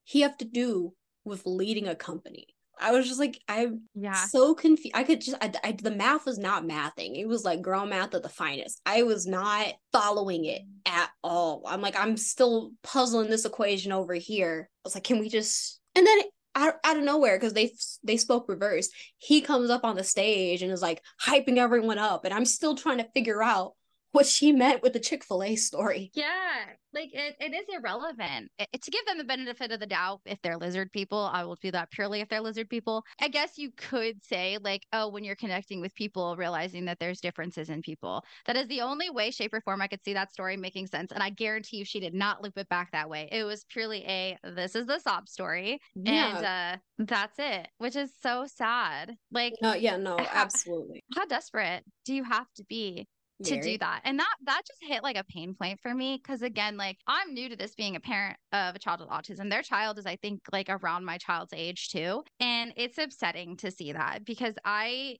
he 0.04 0.22
have 0.22 0.36
to 0.38 0.44
do 0.44 0.94
with 1.24 1.46
leading 1.46 1.86
a 1.86 1.94
company 1.94 2.48
I 2.82 2.92
was 2.92 3.06
just 3.06 3.20
like, 3.20 3.40
I'm 3.48 3.82
yeah. 3.94 4.26
so 4.26 4.54
confused. 4.54 4.96
I 4.96 5.04
could 5.04 5.20
just, 5.20 5.36
I, 5.40 5.52
I, 5.62 5.72
the 5.72 5.90
math 5.90 6.26
was 6.26 6.38
not 6.38 6.64
mathing. 6.64 7.16
It 7.16 7.26
was 7.26 7.44
like 7.44 7.62
girl 7.62 7.86
math 7.86 8.14
at 8.14 8.22
the 8.22 8.28
finest. 8.28 8.80
I 8.84 9.02
was 9.04 9.26
not 9.26 9.72
following 9.92 10.44
it 10.44 10.62
at 10.86 11.10
all. 11.22 11.62
I'm 11.66 11.80
like, 11.80 11.96
I'm 11.98 12.16
still 12.16 12.72
puzzling 12.82 13.30
this 13.30 13.44
equation 13.44 13.92
over 13.92 14.14
here. 14.14 14.68
I 14.68 14.80
was 14.84 14.94
like, 14.94 15.04
can 15.04 15.18
we 15.18 15.28
just, 15.28 15.80
and 15.94 16.06
then 16.06 16.20
out, 16.54 16.74
out 16.84 16.98
of 16.98 17.04
nowhere, 17.04 17.38
because 17.38 17.54
they 17.54 17.72
they 18.04 18.16
spoke 18.16 18.48
reverse, 18.48 18.90
he 19.18 19.40
comes 19.40 19.70
up 19.70 19.84
on 19.84 19.96
the 19.96 20.04
stage 20.04 20.62
and 20.62 20.70
is 20.70 20.82
like 20.82 21.02
hyping 21.20 21.56
everyone 21.56 21.98
up. 21.98 22.24
And 22.24 22.34
I'm 22.34 22.44
still 22.44 22.74
trying 22.74 22.98
to 22.98 23.08
figure 23.14 23.42
out 23.42 23.72
what 24.12 24.26
she 24.26 24.52
meant 24.52 24.82
with 24.82 24.92
the 24.92 25.00
Chick-fil-A 25.00 25.56
story. 25.56 26.10
Yeah. 26.14 26.64
Like 26.94 27.08
it, 27.12 27.34
it 27.40 27.54
is 27.54 27.64
irrelevant. 27.74 28.50
It, 28.58 28.82
to 28.82 28.90
give 28.90 29.04
them 29.06 29.16
the 29.16 29.24
benefit 29.24 29.72
of 29.72 29.80
the 29.80 29.86
doubt, 29.86 30.20
if 30.26 30.38
they're 30.42 30.58
lizard 30.58 30.92
people, 30.92 31.30
I 31.32 31.44
will 31.44 31.56
do 31.56 31.70
that 31.70 31.90
purely 31.90 32.20
if 32.20 32.28
they're 32.28 32.42
lizard 32.42 32.68
people. 32.68 33.02
I 33.20 33.28
guess 33.28 33.56
you 33.56 33.70
could 33.74 34.22
say, 34.22 34.58
like, 34.60 34.86
oh, 34.92 35.08
when 35.08 35.24
you're 35.24 35.34
connecting 35.34 35.80
with 35.80 35.94
people, 35.94 36.36
realizing 36.36 36.84
that 36.84 36.98
there's 36.98 37.20
differences 37.20 37.70
in 37.70 37.80
people. 37.80 38.22
That 38.46 38.56
is 38.56 38.68
the 38.68 38.82
only 38.82 39.08
way, 39.08 39.30
shape, 39.30 39.54
or 39.54 39.62
form 39.62 39.80
I 39.80 39.86
could 39.86 40.04
see 40.04 40.12
that 40.12 40.32
story 40.32 40.58
making 40.58 40.88
sense. 40.88 41.12
And 41.12 41.22
I 41.22 41.30
guarantee 41.30 41.78
you 41.78 41.84
she 41.86 42.00
did 42.00 42.14
not 42.14 42.42
loop 42.42 42.58
it 42.58 42.68
back 42.68 42.92
that 42.92 43.08
way. 43.08 43.30
It 43.32 43.44
was 43.44 43.64
purely 43.70 44.04
a 44.04 44.36
this 44.44 44.74
is 44.74 44.86
the 44.86 44.98
sob 44.98 45.28
story. 45.28 45.80
Yeah. 45.94 46.36
And 46.36 46.46
uh 46.46 47.06
that's 47.06 47.38
it, 47.38 47.68
which 47.78 47.96
is 47.96 48.10
so 48.22 48.46
sad. 48.46 49.16
Like 49.30 49.54
no, 49.62 49.72
yeah, 49.72 49.96
no, 49.96 50.18
absolutely. 50.18 51.02
How, 51.14 51.22
how 51.22 51.26
desperate 51.26 51.84
do 52.04 52.14
you 52.14 52.24
have 52.24 52.46
to 52.56 52.64
be 52.64 53.08
to 53.44 53.60
do 53.60 53.78
that. 53.78 54.00
And 54.04 54.18
that 54.18 54.34
that 54.44 54.62
just 54.66 54.78
hit 54.82 55.02
like 55.02 55.16
a 55.16 55.24
pain 55.24 55.54
point 55.54 55.80
for 55.80 55.94
me 55.94 56.20
because 56.22 56.42
again 56.42 56.76
like 56.76 56.98
i'm 57.06 57.32
new 57.34 57.48
to 57.48 57.56
this 57.56 57.74
being 57.74 57.96
a 57.96 58.00
parent 58.00 58.36
of 58.52 58.74
a 58.74 58.78
child 58.78 59.00
with 59.00 59.08
autism. 59.08 59.50
Their 59.50 59.62
child 59.62 59.98
is 59.98 60.06
i 60.06 60.16
think 60.16 60.40
like 60.52 60.68
around 60.68 61.04
my 61.04 61.18
child's 61.18 61.52
age 61.52 61.88
too. 61.90 62.22
And 62.40 62.72
it's 62.76 62.98
upsetting 62.98 63.56
to 63.58 63.70
see 63.70 63.92
that 63.92 64.24
because 64.24 64.54
i 64.64 65.16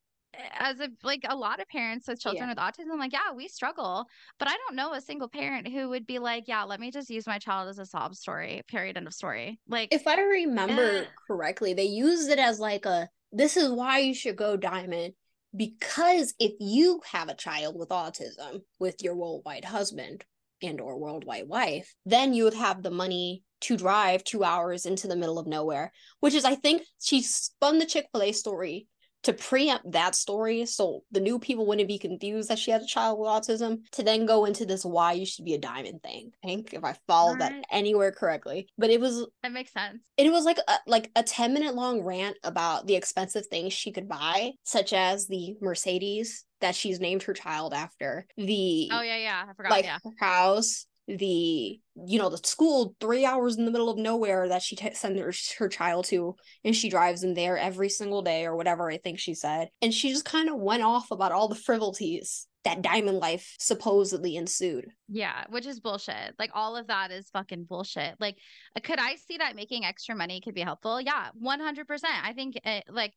as 0.59 0.81
a 0.81 0.89
like 1.03 1.21
a 1.29 1.37
lot 1.37 1.61
of 1.61 1.69
parents 1.69 2.09
with 2.09 2.19
children 2.19 2.49
yeah. 2.49 2.55
with 2.55 2.59
autism 2.59 2.99
like 2.99 3.13
yeah 3.13 3.33
we 3.35 3.49
struggle. 3.49 4.07
But 4.39 4.49
i 4.49 4.53
don't 4.67 4.77
know 4.77 4.93
a 4.95 5.01
single 5.01 5.29
parent 5.29 5.69
who 5.69 5.89
would 5.91 6.07
be 6.07 6.19
like 6.19 6.45
yeah 6.47 6.65
let 6.65 6.81
me 6.81 6.91
just 6.91 7.11
use 7.11 7.27
my 7.27 7.39
child 7.39 7.69
as 7.69 7.79
a 7.79 7.87
sob 7.87 8.15
story 8.15 8.63
period 8.69 8.97
end 8.97 9.07
of 9.07 9.15
story. 9.15 9.61
Like 9.69 9.93
if 9.93 10.07
i 10.07 10.21
remember 10.21 11.03
eh. 11.03 11.05
correctly 11.27 11.75
they 11.75 11.85
used 11.85 12.31
it 12.31 12.39
as 12.39 12.59
like 12.59 12.87
a 12.87 13.09
this 13.33 13.57
is 13.57 13.71
why 13.71 13.99
you 13.99 14.15
should 14.15 14.37
go 14.37 14.57
diamond 14.57 15.15
because 15.55 16.35
if 16.39 16.53
you 16.61 17.01
have 17.11 17.29
a 17.29 17.35
child 17.35 17.77
with 17.79 17.91
autism 17.91 18.63
with 18.79 19.03
your 19.03 19.15
worldwide 19.15 19.65
husband 19.65 20.25
and 20.63 20.81
or 20.81 20.99
worldwide 20.99 21.49
wife 21.49 21.95
then 22.07 22.33
you 22.33 22.45
would 22.45 22.55
have 22.55 22.83
the 22.83 22.91
money 22.91 23.43
to 23.61 23.77
drive 23.77 24.25
two 24.25 24.45
hours 24.45 24.87
into 24.87 25.07
the 25.07 25.17
middle 25.17 25.39
of 25.39 25.47
nowhere 25.47 25.93
which 26.21 26.35
is 26.35 26.45
i 26.45 26.55
think 26.55 26.83
she 27.01 27.23
spun 27.23 27.79
the 27.79 27.87
chick-fil-a 27.87 28.33
story 28.33 28.87
to 29.23 29.33
preempt 29.33 29.93
that 29.93 30.15
story 30.15 30.67
so 30.67 31.03
the 31.11 31.21
new 31.21 31.39
people 31.39 31.67
wouldn't 31.67 31.89
be 31.89 31.99
confused 31.99 32.49
that 32.49 32.59
she 32.59 32.71
had 32.71 32.83
a 32.83 32.87
child 32.87 33.19
with 33.19 33.29
autism 33.29 33.79
to 33.93 34.03
then 34.03 34.27
go 34.27 34.45
into 34.45 34.65
this 34.67 34.85
why 34.85 35.13
you 35.13 35.25
should 35.25 35.45
be 35.45 35.55
a 35.55 35.59
diamond 35.59 36.03
thing 36.03 36.31
i 36.45 36.49
think 36.49 36.75
if 36.75 36.85
i 36.85 36.95
followed 37.07 37.41
right. 37.41 37.53
that 37.53 37.65
anywhere 37.71 38.13
correctly 38.13 38.69
but 38.79 38.91
it 38.91 39.01
was 39.01 39.27
that 39.43 39.53
makes 39.53 39.73
sense 39.73 39.99
it 40.17 40.31
was 40.31 40.45
like 40.45 40.59
a, 40.69 40.75
like 40.87 41.11
a 41.17 41.23
10 41.23 41.55
minute 41.55 41.75
long 41.75 42.03
rant 42.03 42.37
about 42.45 42.87
the 42.87 42.95
expensive 42.95 43.47
things 43.47 43.73
she 43.73 43.93
could 43.93 44.09
buy 44.09 44.51
such 44.65 44.93
as 44.93 45.27
the 45.27 45.55
mercedes 45.61 46.45
that 46.61 46.75
she's 46.75 47.01
named 47.01 47.23
her 47.25 47.33
child 47.33 47.75
after 47.75 48.27
the 48.37 48.89
oh 48.93 49.03
yeah 49.03 49.17
yeah 49.17 49.45
i 49.49 49.53
forgot 49.55 49.71
like 49.71 49.85
yeah. 49.85 49.99
house 50.19 50.87
the 51.09 51.81
you 51.95 52.19
know 52.19 52.29
the 52.29 52.39
school 52.39 52.95
three 53.01 53.25
hours 53.25 53.57
in 53.57 53.65
the 53.65 53.71
middle 53.71 53.91
of 53.91 53.99
nowhere 53.99 54.49
that 54.49 54.63
she 54.63 54.77
t- 54.77 54.95
sends 54.95 55.19
her, 55.21 55.33
her 55.59 55.69
child 55.69 56.05
to 56.07 56.37
and 56.65 56.77
she 56.77 56.89
drives 56.89 57.23
them 57.23 57.35
there 57.35 57.59
every 57.59 57.89
single 57.89 58.23
day 58.23 58.47
or 58.47 58.57
whatever 58.57 58.91
i 58.91 58.97
think 58.97 59.19
she 59.19 59.35
said. 59.35 59.69
And 59.81 59.93
she 59.93 60.11
just 60.11 60.25
kind 60.25 60.49
of 60.49 60.57
went 60.57 60.83
off 60.83 61.11
about 61.11 61.33
all 61.33 61.49
the 61.49 61.55
frivolities 61.55 62.47
that 62.65 62.83
diamond 62.83 63.19
life 63.19 63.57
supposedly 63.59 64.37
ensued. 64.37 64.87
Yeah 65.09 65.45
which 65.49 65.67
is 65.67 65.81
bullshit. 65.81 66.35
Like 66.39 66.51
all 66.55 66.77
of 66.77 66.87
that 66.87 67.11
is 67.11 67.29
fucking 67.31 67.65
bullshit. 67.65 68.15
Like 68.21 68.39
uh, 68.77 68.81
could 68.81 69.01
i 69.01 69.17
see 69.17 69.39
that 69.39 69.57
making 69.57 69.85
extra 69.85 70.15
money 70.15 70.41
could 70.41 70.55
be 70.55 70.61
helpful? 70.63 71.01
Yeah 71.01 71.31
100% 71.43 71.85
i 72.23 72.33
think 72.33 72.57
it, 72.65 72.85
like 72.89 73.13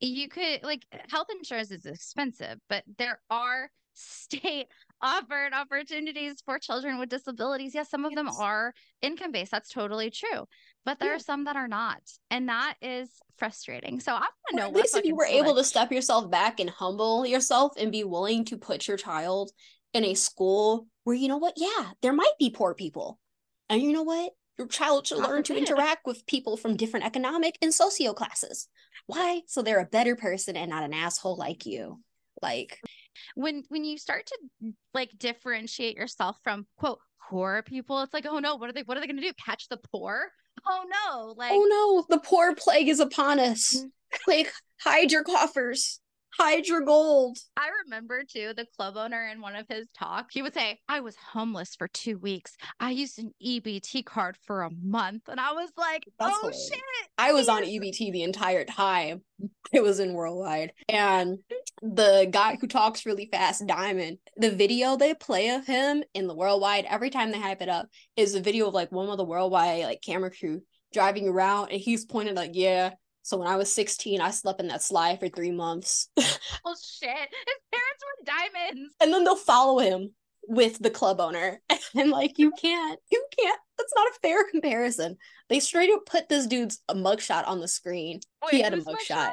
you 0.00 0.28
could 0.28 0.62
like 0.62 0.82
health 1.08 1.28
insurance 1.30 1.70
is 1.70 1.86
expensive 1.86 2.58
but 2.68 2.84
there 2.98 3.20
are 3.30 3.70
state 3.94 4.66
offered 5.00 5.52
opportunities 5.52 6.42
for 6.44 6.58
children 6.58 6.98
with 6.98 7.08
disabilities. 7.08 7.74
Yes, 7.74 7.90
some 7.90 8.04
of 8.04 8.12
yes. 8.12 8.16
them 8.16 8.28
are 8.40 8.72
income 9.02 9.32
based. 9.32 9.50
That's 9.50 9.68
totally 9.68 10.10
true. 10.10 10.46
But 10.84 10.98
there 10.98 11.10
yeah. 11.10 11.16
are 11.16 11.20
some 11.20 11.44
that 11.44 11.56
are 11.56 11.68
not. 11.68 12.00
And 12.30 12.48
that 12.48 12.74
is 12.82 13.08
frustrating. 13.36 14.00
So 14.00 14.12
I 14.12 14.20
want 14.20 14.30
to 14.50 14.56
know 14.56 14.66
at 14.66 14.74
least 14.74 14.96
if 14.96 15.04
you 15.04 15.16
were 15.16 15.24
able 15.24 15.54
to 15.56 15.64
step 15.64 15.92
yourself 15.92 16.30
back 16.30 16.60
and 16.60 16.70
humble 16.70 17.26
yourself 17.26 17.72
and 17.78 17.92
be 17.92 18.04
willing 18.04 18.44
to 18.46 18.58
put 18.58 18.86
your 18.86 18.96
child 18.96 19.50
in 19.92 20.04
a 20.04 20.14
school 20.14 20.86
where 21.04 21.16
you 21.16 21.28
know 21.28 21.36
what? 21.36 21.54
Yeah, 21.56 21.90
there 22.02 22.12
might 22.12 22.32
be 22.38 22.50
poor 22.50 22.74
people. 22.74 23.18
And 23.68 23.80
you 23.80 23.92
know 23.92 24.02
what? 24.02 24.32
Your 24.58 24.68
child 24.68 25.06
should 25.06 25.18
learn 25.18 25.42
to 25.44 25.56
interact 25.56 26.06
with 26.06 26.26
people 26.26 26.56
from 26.56 26.76
different 26.76 27.06
economic 27.06 27.58
and 27.60 27.74
socio 27.74 28.12
classes. 28.12 28.68
Why? 29.06 29.42
So 29.46 29.62
they're 29.62 29.80
a 29.80 29.86
better 29.86 30.16
person 30.16 30.56
and 30.56 30.70
not 30.70 30.84
an 30.84 30.94
asshole 30.94 31.36
like 31.36 31.66
you. 31.66 32.00
Like 32.40 32.78
when 33.34 33.62
when 33.68 33.84
you 33.84 33.98
start 33.98 34.26
to 34.26 34.72
like 34.92 35.10
differentiate 35.18 35.96
yourself 35.96 36.36
from 36.42 36.66
quote 36.78 36.98
poor 37.30 37.62
people 37.62 38.02
it's 38.02 38.12
like 38.12 38.26
oh 38.28 38.38
no 38.38 38.56
what 38.56 38.68
are 38.68 38.72
they 38.72 38.82
what 38.82 38.96
are 38.96 39.00
they 39.00 39.06
going 39.06 39.16
to 39.16 39.22
do? 39.22 39.32
Catch 39.44 39.68
the 39.68 39.78
poor? 39.92 40.30
Oh 40.66 40.84
no 40.88 41.34
like 41.36 41.52
oh 41.52 42.04
no 42.08 42.14
the 42.14 42.22
poor 42.22 42.54
plague 42.54 42.88
is 42.88 43.00
upon 43.00 43.40
us. 43.40 43.76
Mm-hmm. 43.76 43.86
like 44.28 44.52
hide 44.80 45.10
your 45.10 45.24
coffers 45.24 46.00
hide 46.38 46.66
your 46.66 46.82
gold. 46.82 47.38
I 47.56 47.68
remember 47.84 48.22
too 48.24 48.52
the 48.56 48.66
club 48.76 48.96
owner 48.96 49.28
in 49.32 49.40
one 49.40 49.56
of 49.56 49.66
his 49.68 49.86
talks, 49.96 50.34
he 50.34 50.42
would 50.42 50.54
say, 50.54 50.80
I 50.88 51.00
was 51.00 51.16
homeless 51.16 51.74
for 51.76 51.88
two 51.88 52.18
weeks. 52.18 52.56
I 52.80 52.90
used 52.90 53.18
an 53.18 53.32
EBT 53.44 54.04
card 54.04 54.36
for 54.44 54.62
a 54.62 54.70
month. 54.70 55.28
And 55.28 55.40
I 55.40 55.52
was 55.52 55.70
like, 55.76 56.04
That's 56.18 56.32
oh 56.34 56.38
hilarious. 56.38 56.68
shit. 56.72 57.08
I 57.18 57.32
was 57.32 57.48
on 57.48 57.62
EBT 57.62 58.12
the 58.12 58.22
entire 58.22 58.64
time. 58.64 59.22
It 59.72 59.82
was 59.82 59.98
in 59.98 60.12
Worldwide. 60.12 60.72
And 60.88 61.38
the 61.82 62.28
guy 62.30 62.56
who 62.60 62.68
talks 62.68 63.06
really 63.06 63.28
fast, 63.32 63.66
Diamond, 63.66 64.18
the 64.36 64.52
video 64.52 64.96
they 64.96 65.14
play 65.14 65.48
of 65.48 65.66
him 65.66 66.04
in 66.14 66.28
the 66.28 66.34
Worldwide, 66.34 66.84
every 66.88 67.10
time 67.10 67.32
they 67.32 67.40
hype 67.40 67.60
it 67.60 67.68
up, 67.68 67.88
is 68.14 68.36
a 68.36 68.40
video 68.40 68.68
of 68.68 68.74
like 68.74 68.92
one 68.92 69.08
of 69.08 69.16
the 69.16 69.24
Worldwide 69.24 69.82
like 69.82 70.00
camera 70.00 70.30
crew 70.30 70.62
driving 70.92 71.26
around 71.28 71.70
and 71.72 71.80
he's 71.80 72.04
pointing 72.04 72.36
like, 72.36 72.52
yeah, 72.54 72.90
so 73.24 73.38
when 73.38 73.48
I 73.48 73.56
was 73.56 73.72
16, 73.72 74.20
I 74.20 74.30
slept 74.30 74.60
in 74.60 74.68
that 74.68 74.82
slide 74.82 75.18
for 75.18 75.30
three 75.30 75.50
months. 75.50 76.10
oh 76.18 76.76
shit. 76.80 77.08
His 77.08 77.60
parents 77.72 78.04
were 78.04 78.24
diamonds. 78.26 78.94
And 79.00 79.12
then 79.12 79.24
they'll 79.24 79.34
follow 79.34 79.78
him 79.78 80.12
with 80.46 80.78
the 80.78 80.90
club 80.90 81.20
owner. 81.20 81.60
And 81.96 82.10
like, 82.10 82.38
you 82.38 82.50
can't, 82.60 82.98
you 83.12 83.24
can't, 83.38 83.60
that's 83.78 83.92
not 83.94 84.08
a 84.08 84.18
fair 84.20 84.50
comparison. 84.50 85.16
They 85.48 85.60
straight 85.60 85.90
up 85.90 86.04
put 86.06 86.28
this 86.28 86.48
dude's 86.48 86.82
mugshot 86.90 87.46
on 87.46 87.60
the 87.60 87.68
screen. 87.68 88.18
Wait, 88.42 88.54
he 88.54 88.60
had 88.60 88.74
a 88.74 88.78
mugshot. 88.78 89.30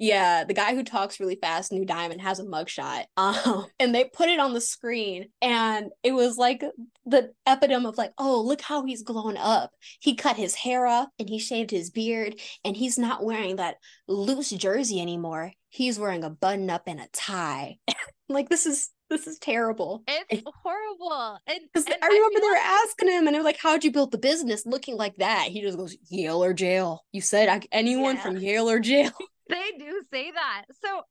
Yeah, 0.00 0.44
the 0.44 0.54
guy 0.54 0.74
who 0.74 0.82
talks 0.82 1.20
really 1.20 1.36
fast, 1.36 1.70
New 1.72 1.84
Diamond, 1.84 2.22
has 2.22 2.40
a 2.40 2.44
mugshot. 2.44 3.04
Um, 3.16 3.66
and 3.78 3.94
they 3.94 4.04
put 4.04 4.30
it 4.30 4.40
on 4.40 4.54
the 4.54 4.60
screen, 4.60 5.26
and 5.42 5.90
it 6.02 6.12
was 6.12 6.38
like 6.38 6.64
the 7.04 7.32
epitome 7.46 7.86
of 7.86 7.98
like, 7.98 8.12
oh, 8.18 8.40
look 8.40 8.62
how 8.62 8.84
he's 8.84 9.02
grown 9.02 9.36
up. 9.36 9.70
He 10.00 10.14
cut 10.14 10.36
his 10.36 10.54
hair 10.54 10.86
up 10.86 11.10
and 11.18 11.28
he 11.28 11.38
shaved 11.38 11.70
his 11.70 11.90
beard, 11.90 12.40
and 12.64 12.74
he's 12.76 12.98
not 12.98 13.22
wearing 13.24 13.56
that 13.56 13.76
loose 14.08 14.50
jersey 14.50 15.00
anymore. 15.02 15.52
He's 15.68 15.98
wearing 15.98 16.24
a 16.24 16.30
button 16.30 16.70
up 16.70 16.84
and 16.86 16.98
a 16.98 17.08
tie. 17.12 17.76
like 18.30 18.48
this 18.48 18.64
is 18.66 18.88
this 19.10 19.26
is 19.26 19.38
terrible. 19.38 20.02
It's 20.08 20.42
horrible. 20.62 21.38
And, 21.46 21.60
and 21.74 21.94
I 22.00 22.06
remember 22.06 22.40
they 22.40 22.46
were 22.46 22.52
like- 22.54 22.62
asking 22.62 23.08
him, 23.08 23.26
and 23.26 23.34
they 23.34 23.38
were 23.38 23.44
like, 23.44 23.58
"How'd 23.60 23.84
you 23.84 23.92
build 23.92 24.12
the 24.12 24.18
business 24.18 24.64
looking 24.64 24.96
like 24.96 25.16
that?" 25.16 25.48
He 25.48 25.60
just 25.60 25.76
goes, 25.76 25.96
"Yale 26.08 26.42
or 26.42 26.54
jail." 26.54 27.04
You 27.12 27.20
said 27.20 27.48
I, 27.48 27.60
anyone 27.70 28.16
Yeah. 28.16 28.22
from 28.22 28.36
Yale 28.38 28.70
or 28.70 28.78
jail. 28.80 29.10
they 29.50 29.78
do 29.78 30.02
say 30.12 30.30
that. 30.30 30.64
So 30.82 31.02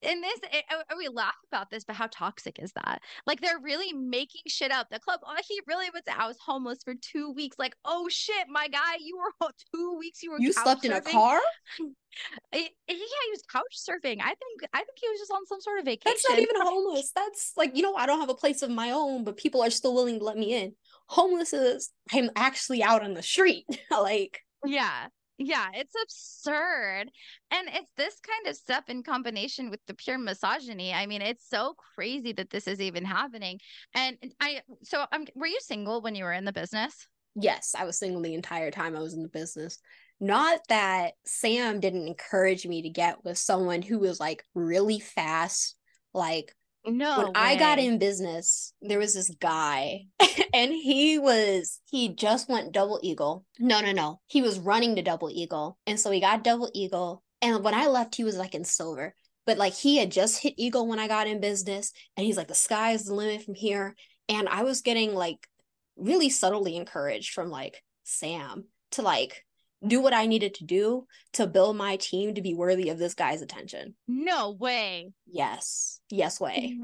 in 0.00 0.20
this, 0.20 0.38
it, 0.52 0.64
we 0.96 1.08
laugh 1.08 1.34
about 1.50 1.70
this, 1.70 1.84
but 1.84 1.96
how 1.96 2.06
toxic 2.10 2.58
is 2.60 2.72
that? 2.72 3.00
Like 3.26 3.40
they're 3.40 3.58
really 3.58 3.92
making 3.92 4.42
shit 4.46 4.70
up. 4.70 4.88
The 4.90 5.00
club, 5.00 5.20
oh, 5.24 5.34
he 5.46 5.60
really 5.66 5.90
was. 5.92 6.02
I 6.16 6.26
was 6.26 6.36
homeless 6.44 6.78
for 6.84 6.94
two 7.00 7.32
weeks. 7.32 7.56
Like, 7.58 7.74
oh 7.84 8.08
shit, 8.08 8.46
my 8.48 8.68
guy, 8.68 8.96
you 9.00 9.18
were 9.18 9.48
two 9.74 9.96
weeks. 9.98 10.22
You 10.22 10.32
were 10.32 10.40
You 10.40 10.52
slept 10.52 10.84
in 10.84 10.92
a 10.92 11.00
surfing. 11.00 11.10
car. 11.12 11.40
Eh, 12.52 12.58
yeah, 12.58 12.66
he 12.88 13.30
was 13.30 13.42
couch 13.50 13.76
surfing. 13.76 14.20
I 14.20 14.34
think. 14.34 14.70
I 14.72 14.78
think 14.78 14.98
he 15.00 15.08
was 15.08 15.18
just 15.18 15.32
on 15.32 15.46
some 15.46 15.60
sort 15.60 15.80
of 15.80 15.84
vacation. 15.84 16.02
That's 16.04 16.28
not 16.28 16.38
even 16.38 16.60
homeless. 16.60 17.12
That's 17.14 17.52
like 17.56 17.76
you 17.76 17.82
know 17.82 17.94
I 17.94 18.06
don't 18.06 18.20
have 18.20 18.30
a 18.30 18.34
place 18.34 18.62
of 18.62 18.70
my 18.70 18.92
own, 18.92 19.24
but 19.24 19.36
people 19.36 19.62
are 19.62 19.70
still 19.70 19.94
willing 19.94 20.18
to 20.20 20.24
let 20.24 20.36
me 20.36 20.54
in. 20.54 20.74
Homeless 21.08 21.52
is 21.52 21.90
I'm 22.12 22.30
actually 22.36 22.82
out 22.82 23.02
on 23.02 23.14
the 23.14 23.22
street. 23.22 23.66
like 23.90 24.40
Yeah. 24.64 25.08
Yeah, 25.38 25.68
it's 25.72 25.94
absurd. 26.02 27.10
And 27.52 27.68
it's 27.68 27.92
this 27.96 28.18
kind 28.20 28.48
of 28.48 28.56
stuff 28.56 28.88
in 28.88 29.04
combination 29.04 29.70
with 29.70 29.80
the 29.86 29.94
pure 29.94 30.18
misogyny. 30.18 30.92
I 30.92 31.06
mean, 31.06 31.22
it's 31.22 31.48
so 31.48 31.74
crazy 31.94 32.32
that 32.32 32.50
this 32.50 32.66
is 32.66 32.80
even 32.80 33.04
happening. 33.04 33.60
And 33.94 34.16
I 34.40 34.62
so 34.82 35.06
I'm 35.12 35.26
were 35.36 35.46
you 35.46 35.60
single 35.60 36.02
when 36.02 36.16
you 36.16 36.24
were 36.24 36.32
in 36.32 36.44
the 36.44 36.52
business? 36.52 37.06
yes, 37.34 37.74
I 37.78 37.84
was 37.84 37.98
single 37.98 38.22
the 38.22 38.34
entire 38.34 38.70
time 38.70 38.96
I 38.96 39.00
was 39.00 39.14
in 39.14 39.22
the 39.22 39.28
business. 39.28 39.78
Not 40.20 40.60
that 40.68 41.12
Sam 41.24 41.80
didn't 41.80 42.08
encourage 42.08 42.66
me 42.66 42.82
to 42.82 42.90
get 42.90 43.24
with 43.24 43.38
someone 43.38 43.82
who 43.82 43.98
was 43.98 44.18
like 44.18 44.44
really 44.54 44.98
fast. 44.98 45.76
Like 46.12 46.54
No. 46.86 47.18
when 47.18 47.32
I 47.34 47.56
got 47.56 47.78
in 47.78 47.98
business, 47.98 48.72
there 48.80 48.98
was 48.98 49.14
this 49.14 49.30
guy, 49.40 50.06
and 50.54 50.72
he 50.72 51.18
was 51.18 51.80
he 51.86 52.14
just 52.14 52.48
went 52.48 52.72
double 52.72 53.00
eagle. 53.02 53.44
No, 53.58 53.80
no, 53.80 53.92
no. 53.92 54.20
He 54.26 54.42
was 54.42 54.58
running 54.58 54.96
to 54.96 55.02
double 55.02 55.30
eagle, 55.30 55.78
and 55.86 55.98
so 55.98 56.10
he 56.10 56.20
got 56.20 56.44
double 56.44 56.70
eagle. 56.74 57.22
And 57.40 57.62
when 57.62 57.74
I 57.74 57.86
left, 57.86 58.14
he 58.16 58.24
was 58.24 58.36
like 58.36 58.54
in 58.54 58.64
silver. 58.64 59.14
But 59.46 59.58
like 59.58 59.74
he 59.74 59.96
had 59.96 60.10
just 60.10 60.42
hit 60.42 60.54
eagle 60.56 60.86
when 60.86 60.98
I 60.98 61.08
got 61.08 61.26
in 61.26 61.40
business, 61.40 61.92
and 62.16 62.24
he's 62.24 62.36
like, 62.36 62.48
the 62.48 62.54
sky 62.54 62.92
is 62.92 63.04
the 63.04 63.14
limit 63.14 63.42
from 63.42 63.54
here. 63.54 63.94
And 64.28 64.48
I 64.48 64.62
was 64.62 64.82
getting 64.82 65.14
like 65.14 65.46
really 65.96 66.30
subtly 66.30 66.76
encouraged 66.76 67.32
from 67.32 67.50
like 67.50 67.82
Sam 68.04 68.64
to 68.92 69.02
like 69.02 69.44
do 69.86 70.00
what 70.00 70.12
I 70.12 70.26
needed 70.26 70.54
to 70.54 70.64
do 70.64 71.06
to 71.34 71.46
build 71.46 71.76
my 71.76 71.96
team 71.96 72.34
to 72.34 72.42
be 72.42 72.54
worthy 72.54 72.88
of 72.88 72.98
this 72.98 73.14
guy's 73.14 73.42
attention. 73.42 73.94
No 74.06 74.50
way. 74.52 75.12
Yes. 75.26 76.00
Yes 76.10 76.40
way. 76.40 76.76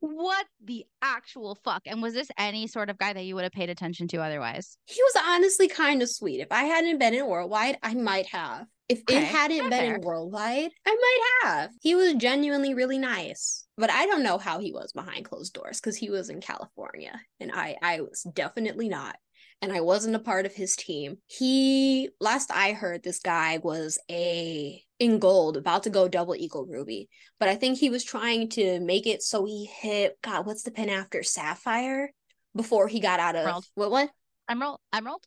What 0.00 0.46
the 0.62 0.84
actual 1.00 1.58
fuck? 1.64 1.82
And 1.86 2.02
was 2.02 2.12
this 2.14 2.28
any 2.36 2.66
sort 2.66 2.90
of 2.90 2.98
guy 2.98 3.12
that 3.12 3.24
you 3.24 3.34
would 3.34 3.44
have 3.44 3.52
paid 3.52 3.70
attention 3.70 4.06
to 4.08 4.18
otherwise? 4.18 4.76
He 4.86 5.00
was 5.02 5.22
honestly 5.26 5.66
kind 5.68 6.02
of 6.02 6.10
sweet. 6.10 6.40
If 6.40 6.48
I 6.50 6.64
hadn't 6.64 6.98
been 6.98 7.14
in 7.14 7.26
Worldwide, 7.26 7.78
I 7.82 7.94
might 7.94 8.26
have. 8.26 8.66
If 8.88 9.00
Okay, 9.00 9.16
it 9.16 9.24
hadn't 9.24 9.70
been 9.70 9.70
fair. 9.70 9.94
in 9.94 10.02
Worldwide, 10.02 10.70
I 10.86 10.90
might 10.94 11.48
have. 11.50 11.70
He 11.80 11.94
was 11.94 12.14
genuinely 12.14 12.74
really 12.74 12.98
nice. 12.98 13.64
But 13.78 13.90
I 13.90 14.04
don't 14.04 14.22
know 14.22 14.36
how 14.36 14.58
he 14.58 14.72
was 14.72 14.92
behind 14.92 15.24
closed 15.24 15.54
doors 15.54 15.80
because 15.80 15.96
he 15.96 16.10
was 16.10 16.28
in 16.28 16.40
California 16.42 17.18
and 17.40 17.50
I 17.52 17.76
I 17.82 18.02
was 18.02 18.26
definitely 18.34 18.88
not. 18.90 19.16
And 19.64 19.72
I 19.72 19.80
wasn't 19.80 20.14
a 20.14 20.18
part 20.18 20.44
of 20.44 20.52
his 20.52 20.76
team. 20.76 21.16
He 21.26 22.10
last 22.20 22.50
I 22.52 22.72
heard 22.72 23.02
this 23.02 23.18
guy 23.18 23.58
was 23.62 23.98
a 24.10 24.84
in 24.98 25.18
gold 25.18 25.56
about 25.56 25.84
to 25.84 25.90
go 25.90 26.06
double 26.06 26.36
eagle 26.36 26.66
ruby. 26.66 27.08
But 27.40 27.48
I 27.48 27.54
think 27.54 27.78
he 27.78 27.88
was 27.88 28.04
trying 28.04 28.50
to 28.50 28.78
make 28.80 29.06
it 29.06 29.22
so 29.22 29.46
he 29.46 29.64
hit 29.64 30.18
God, 30.22 30.44
what's 30.44 30.64
the 30.64 30.70
pin 30.70 30.90
after 30.90 31.22
Sapphire? 31.22 32.12
Before 32.54 32.88
he 32.88 33.00
got 33.00 33.20
out 33.20 33.36
of 33.36 33.42
Emerald. 33.42 33.64
what 33.74 33.90
what? 33.90 34.10
Emerald? 34.50 34.80
Emerald? 34.92 35.24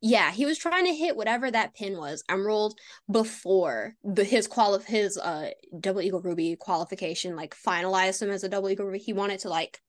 Yeah, 0.00 0.30
he 0.32 0.46
was 0.46 0.56
trying 0.56 0.86
to 0.86 0.94
hit 0.94 1.14
whatever 1.14 1.50
that 1.50 1.74
pin 1.74 1.98
was, 1.98 2.24
Emerald, 2.28 2.78
before 3.10 3.96
the 4.02 4.24
his 4.24 4.46
quali 4.46 4.82
his 4.86 5.18
uh 5.18 5.50
double 5.78 6.00
eagle 6.00 6.22
ruby 6.22 6.56
qualification 6.58 7.36
like 7.36 7.54
finalized 7.54 8.22
him 8.22 8.30
as 8.30 8.44
a 8.44 8.48
double 8.48 8.70
eagle 8.70 8.86
ruby. 8.86 8.98
He 8.98 9.12
wanted 9.12 9.40
to 9.40 9.50
like 9.50 9.82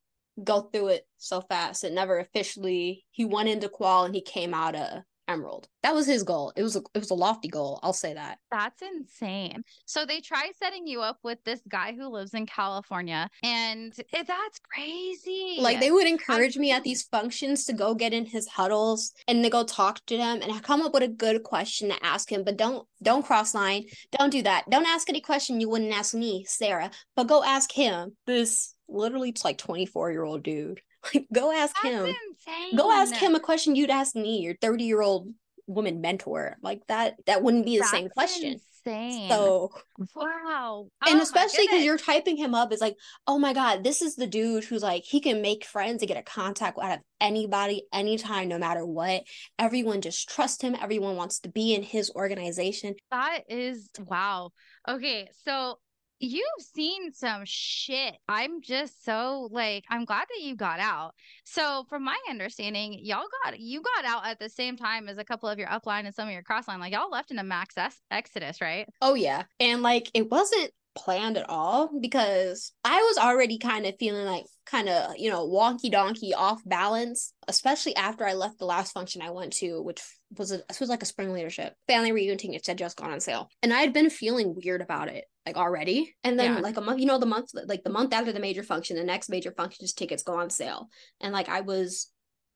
go 0.44 0.62
through 0.62 0.90
it 0.90 1.08
so 1.18 1.42
fast. 1.42 1.84
It 1.84 1.94
never 1.94 2.20
officially 2.20 3.06
he 3.12 3.26
went 3.26 3.50
into 3.50 3.70
qual 3.70 4.06
and 4.06 4.16
he 4.16 4.22
came 4.22 4.54
out 4.54 4.76
of 4.76 5.04
Emerald. 5.28 5.68
That 5.84 5.94
was 5.94 6.06
his 6.06 6.24
goal. 6.24 6.54
It 6.56 6.64
was 6.64 6.76
a 6.76 6.82
it 6.94 7.00
was 7.00 7.10
a 7.10 7.16
lofty 7.16 7.48
goal. 7.48 7.80
I'll 7.84 7.94
say 7.94 8.14
that. 8.14 8.40
That's 8.52 8.82
insane. 8.82 9.64
So 9.86 10.06
they 10.06 10.22
try 10.22 10.52
setting 10.58 10.88
you 10.88 11.02
up 11.02 11.20
with 11.24 11.40
this 11.44 11.62
guy 11.68 11.94
who 11.94 12.08
lives 12.08 12.34
in 12.34 12.46
California, 12.46 13.30
and 13.44 13.94
it, 13.98 14.28
that's 14.28 14.60
crazy. 14.60 15.58
Like 15.60 15.80
they 15.80 15.92
would 15.92 16.08
encourage 16.08 16.58
me 16.58 16.72
at 16.72 16.84
these 16.84 17.04
functions 17.04 17.66
to 17.66 17.74
go 17.74 17.96
get 17.96 18.14
in 18.14 18.26
his 18.26 18.48
huddles 18.48 19.14
and 19.28 19.44
to 19.44 19.50
go 19.50 19.64
talk 19.64 20.06
to 20.08 20.18
them 20.18 20.42
and 20.42 20.64
come 20.64 20.82
up 20.82 20.94
with 20.94 21.04
a 21.04 21.08
good 21.08 21.44
question 21.44 21.90
to 21.90 22.06
ask 22.06 22.32
him. 22.32 22.44
But 22.44 22.58
don't 22.58 22.88
don't 23.02 23.26
cross 23.26 23.54
line. 23.54 23.86
Don't 24.18 24.32
do 24.32 24.44
that. 24.44 24.70
Don't 24.70 24.88
ask 24.88 25.10
any 25.10 25.22
question 25.22 25.62
you 25.62 25.70
wouldn't 25.70 25.94
ask 25.94 26.14
me, 26.14 26.46
Sarah. 26.48 26.92
But 27.16 27.28
go 27.28 27.44
ask 27.44 27.72
him. 27.72 28.16
This 28.26 28.75
literally 28.88 29.30
it's 29.30 29.46
like 29.46 29.58
24 29.58 30.12
year 30.12 30.24
old 30.24 30.44
dude. 30.44 30.82
Like 31.14 31.28
go 31.32 31.52
ask 31.52 31.76
that's 31.84 31.96
him. 31.96 32.06
insane. 32.08 32.76
Go 32.76 32.92
ask 32.92 33.14
him 33.14 33.36
a 33.36 33.40
question 33.40 33.76
you'd 33.76 33.92
ask 33.92 34.16
me, 34.16 34.40
your 34.40 34.56
30 34.60 34.86
year 34.86 35.04
old 35.04 35.32
woman 35.68 36.02
mentor. 36.02 36.58
Like 36.64 36.82
that 36.88 37.18
that 37.28 37.44
wouldn't 37.44 37.66
be 37.66 37.78
the 37.78 37.86
same 37.86 38.10
question. 38.10 38.54
Insane. 38.86 39.30
So 39.30 39.72
wow. 40.16 40.88
and 41.06 41.14
Oh 41.14 41.18
my 41.18 41.24
especially 41.24 41.66
because 41.66 41.84
you're 41.84 41.98
typing 41.98 42.38
him 42.38 42.54
up, 42.54 42.72
it's 42.72 42.82
like, 42.82 42.98
oh 43.26 43.40
my 43.40 43.54
god, 43.54 43.84
this 43.84 44.02
is 44.02 44.16
the 44.16 44.28
dude 44.28 44.64
who's 44.64 44.84
like 44.84 45.04
he 45.04 45.20
can 45.20 45.42
make 45.42 45.66
friends 45.66 46.02
and 46.02 46.08
get 46.08 46.18
a 46.18 46.24
contact 46.24 46.78
out 46.80 46.94
of 46.94 47.00
anybody, 47.20 47.84
anytime, 47.92 48.48
no 48.48 48.60
matter 48.60 48.86
what. 48.86 49.24
Everyone 49.58 50.02
just 50.02 50.30
trusts 50.30 50.62
him. 50.62 50.76
Everyone 50.80 51.16
wants 51.16 51.40
to 51.42 51.50
be 51.50 51.74
in 51.74 51.84
his 51.84 52.12
organization. 52.12 52.96
That 53.12 53.42
is 53.50 53.90
wow. 54.00 54.52
Okay, 54.88 55.30
so 55.44 55.80
you've 56.20 56.46
seen 56.60 57.12
some 57.12 57.44
shit. 57.46 58.16
I'm 58.28 58.62
just 58.62 59.04
so 59.04 59.50
like 59.52 59.86
I'm 59.90 60.06
glad 60.06 60.26
that 60.30 60.44
you 60.44 60.56
got 60.56 60.80
out. 60.80 61.14
So 61.44 61.86
from 61.90 62.04
my 62.04 62.18
understanding, 62.30 63.00
y'all 63.02 63.26
got 63.44 63.60
you 63.60 63.82
got 63.82 64.06
out 64.06 64.26
at 64.26 64.40
the 64.40 64.50
same 64.50 64.78
time 64.78 65.10
as 65.10 65.18
a 65.18 65.26
couple 65.26 65.50
of 65.50 65.60
your 65.60 65.68
upline 65.68 66.06
and 66.06 66.16
some 66.16 66.28
of 66.28 66.34
your 66.34 66.44
crossline. 66.44 66.80
Like 66.80 66.94
y'all 66.94 67.10
left 67.10 67.32
in 67.32 67.40
a 67.40 67.44
max 67.44 67.78
ex- 67.78 68.02
exodus, 68.12 68.62
right? 68.62 68.88
Oh 69.02 69.16
yeah, 69.16 69.44
and 69.60 69.82
like 69.82 70.10
it 70.14 70.30
wasn't 70.30 70.72
planned 70.96 71.36
at 71.36 71.50
all 71.50 71.90
because 72.00 72.72
I 72.86 73.02
was 73.02 73.18
already 73.18 73.58
kind 73.58 73.86
of 73.86 73.96
feeling 74.00 74.26
like 74.26 74.46
kind 74.66 74.88
of 74.88 75.18
you 75.18 75.30
know 75.30 75.48
wonky 75.48 75.92
donkey 75.92 76.34
off 76.34 76.62
balance, 76.66 77.34
especially 77.48 77.96
after 77.96 78.26
I 78.26 78.34
left 78.34 78.60
the 78.60 78.66
last 78.66 78.94
function 78.94 79.22
I 79.22 79.32
went 79.32 79.54
to, 79.54 79.82
which 79.82 80.02
was 80.38 80.52
a 80.52 80.62
this 80.68 80.80
was 80.80 80.90
like 80.90 81.02
a 81.04 81.06
spring 81.06 81.34
leadership 81.34 81.74
family 81.88 82.12
reunion 82.12 82.38
tickets 82.38 82.68
had 82.68 82.78
just 82.78 82.98
gone 82.98 83.12
on 83.12 83.20
sale, 83.20 83.50
and 83.62 83.74
I 83.74 83.80
had 83.82 83.94
been 83.94 84.10
feeling 84.10 84.56
weird 84.56 84.82
about 84.82 85.10
it 85.10 85.26
like 85.46 85.58
already, 85.58 86.16
and 86.24 86.40
then 86.40 86.56
Yeah. 86.56 86.60
like 86.60 86.78
a 86.78 86.82
month, 86.82 87.00
you 87.00 87.06
know, 87.06 87.20
the 87.20 87.26
month 87.26 87.52
like 87.66 87.84
the 87.84 87.90
month 87.90 88.14
after 88.14 88.32
the 88.32 88.40
major 88.40 88.64
function, 88.64 88.98
the 88.98 89.04
next 89.04 89.30
major 89.30 89.52
function's 89.52 89.94
tickets 89.94 90.24
go 90.24 90.34
on 90.40 90.50
sale, 90.50 90.90
and 91.22 91.34
like 91.34 91.50
I 91.50 91.62
was 91.62 92.12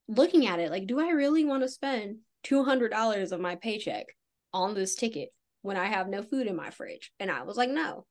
looking 0.07 0.47
at 0.47 0.59
it 0.59 0.71
like, 0.71 0.87
do 0.87 0.99
I 0.99 1.09
really 1.11 1.45
want 1.45 1.63
to 1.63 1.69
spend 1.69 2.17
two 2.43 2.63
hundred 2.63 2.89
dollars 2.89 3.31
of 3.31 3.39
my 3.39 3.55
paycheck 3.55 4.05
on 4.53 4.73
this 4.73 4.95
ticket? 4.95 5.29
when 5.61 5.75
I 5.75 5.87
have 5.87 6.07
no 6.07 6.21
food 6.23 6.47
in 6.47 6.55
my 6.55 6.69
fridge. 6.69 7.11
And 7.19 7.29
I 7.29 7.43
was 7.43 7.57
like, 7.57 7.69
no. 7.69 8.05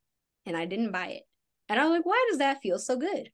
And 0.45 0.55
I 0.55 0.67
didn't 0.67 0.93
buy 0.93 1.07
it. 1.07 1.23
And 1.71 1.81
I 1.81 1.85
was 1.85 1.93
like, 1.93 2.05
why 2.05 2.27
does 2.29 2.41
that 2.41 2.61
feel 2.61 2.79
so 2.79 2.99
good? 2.99 3.31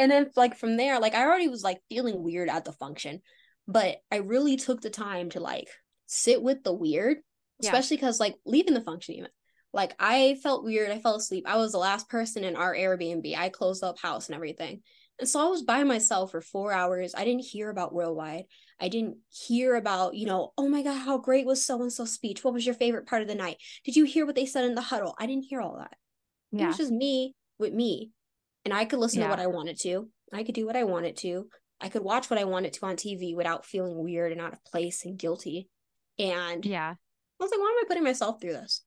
And 0.00 0.10
then 0.10 0.32
like 0.34 0.56
from 0.56 0.76
there, 0.76 0.98
like 0.98 1.14
I 1.14 1.22
already 1.22 1.46
was 1.48 1.62
like 1.62 1.78
feeling 1.88 2.24
weird 2.24 2.48
at 2.48 2.64
the 2.64 2.72
function, 2.72 3.20
but 3.66 3.98
I 4.10 4.16
really 4.16 4.56
took 4.56 4.80
the 4.80 4.90
time 4.90 5.30
to 5.30 5.40
like 5.40 5.68
sit 6.06 6.42
with 6.42 6.62
the 6.64 6.72
weird, 6.72 7.18
Yeah. 7.60 7.70
especially 7.70 7.96
because 7.96 8.20
like 8.20 8.36
leaving 8.44 8.74
the 8.74 8.80
function 8.80 9.14
even. 9.14 9.30
Like 9.72 9.94
I 9.98 10.36
felt 10.42 10.64
weird. 10.64 10.90
I 10.90 10.98
fell 11.00 11.14
asleep. 11.16 11.44
I 11.46 11.56
was 11.56 11.72
the 11.72 11.78
last 11.78 12.08
person 12.08 12.44
in 12.44 12.56
our 12.56 12.74
Airbnb. 12.74 13.36
I 13.36 13.48
closed 13.48 13.82
up 13.82 13.98
house 13.98 14.28
and 14.28 14.34
everything. 14.36 14.82
And 15.18 15.28
so 15.28 15.40
I 15.40 15.48
was 15.48 15.62
by 15.62 15.84
myself 15.84 16.32
for 16.32 16.40
four 16.40 16.72
hours. 16.72 17.14
I 17.16 17.24
didn't 17.24 17.44
hear 17.44 17.70
about 17.70 17.94
Worldwide. 17.94 18.44
I 18.80 18.88
didn't 18.88 19.16
hear 19.30 19.76
about, 19.76 20.14
you 20.14 20.26
know, 20.26 20.52
oh 20.58 20.68
my 20.68 20.82
God, 20.82 20.98
how 20.98 21.18
great 21.18 21.46
was 21.46 21.64
so 21.64 21.80
and 21.80 21.92
so 21.92 22.04
speech? 22.04 22.42
What 22.42 22.52
was 22.54 22.66
your 22.66 22.74
favorite 22.74 23.06
part 23.06 23.22
of 23.22 23.28
the 23.28 23.34
night? 23.34 23.56
Did 23.84 23.94
you 23.96 24.04
hear 24.04 24.26
what 24.26 24.34
they 24.34 24.46
said 24.46 24.64
in 24.64 24.74
the 24.74 24.80
huddle? 24.80 25.14
I 25.18 25.26
didn't 25.26 25.44
hear 25.44 25.60
all 25.60 25.76
that. 25.78 25.94
Yeah. 26.50 26.64
It 26.64 26.68
was 26.68 26.76
just 26.78 26.92
me 26.92 27.34
with 27.58 27.72
me. 27.72 28.10
And 28.64 28.74
I 28.74 28.84
could 28.84 28.98
listen 28.98 29.20
Yeah. 29.20 29.26
to 29.26 29.30
what 29.30 29.40
I 29.40 29.46
wanted 29.46 29.78
to. 29.82 30.08
I 30.32 30.44
could 30.44 30.54
do 30.54 30.66
what 30.66 30.76
I 30.76 30.84
wanted 30.84 31.16
to. 31.18 31.48
I 31.82 31.88
could 31.88 32.02
watch 32.02 32.30
what 32.30 32.38
I 32.38 32.44
wanted 32.44 32.72
to 32.74 32.86
on 32.86 32.96
TV 32.96 33.34
without 33.34 33.66
feeling 33.66 34.02
weird 34.02 34.32
and 34.32 34.40
out 34.40 34.52
of 34.52 34.64
place 34.64 35.04
and 35.04 35.18
guilty. 35.18 35.68
And 36.18 36.64
Yeah. 36.64 36.94
I 36.94 37.44
was 37.44 37.50
like, 37.50 37.60
why 37.60 37.66
am 37.76 37.84
I 37.84 37.88
putting 37.88 38.04
myself 38.04 38.40
through 38.40 38.52
this? 38.52 38.82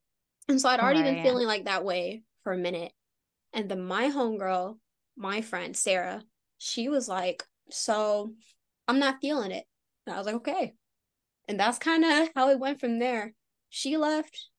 And 0.47 0.61
so 0.61 0.69
I'd 0.69 0.79
already 0.79 1.03
been 1.03 1.23
feeling 1.23 1.47
like 1.47 1.65
that 1.65 1.83
way 1.83 2.23
for 2.43 2.53
a 2.53 2.57
minute. 2.57 2.93
And 3.51 3.69
then 3.69 3.83
my 3.83 4.09
homegirl, 4.09 4.77
my 5.17 5.41
friend 5.41 5.75
Sarah, 5.75 6.23
she 6.57 6.87
was 6.87 7.09
like, 7.09 7.43
So 7.69 8.33
I'm 8.87 8.99
not 8.99 9.19
feeling 9.21 9.51
it. 9.51 9.65
And 10.05 10.15
I 10.15 10.17
was 10.17 10.25
like, 10.25 10.35
Okay. 10.35 10.73
And 11.47 11.59
that's 11.59 11.77
kind 11.79 12.05
of 12.05 12.29
how 12.35 12.49
it 12.49 12.59
went 12.59 12.79
from 12.79 12.99
there. 12.99 13.33
She 13.69 13.97
left. 13.97 14.49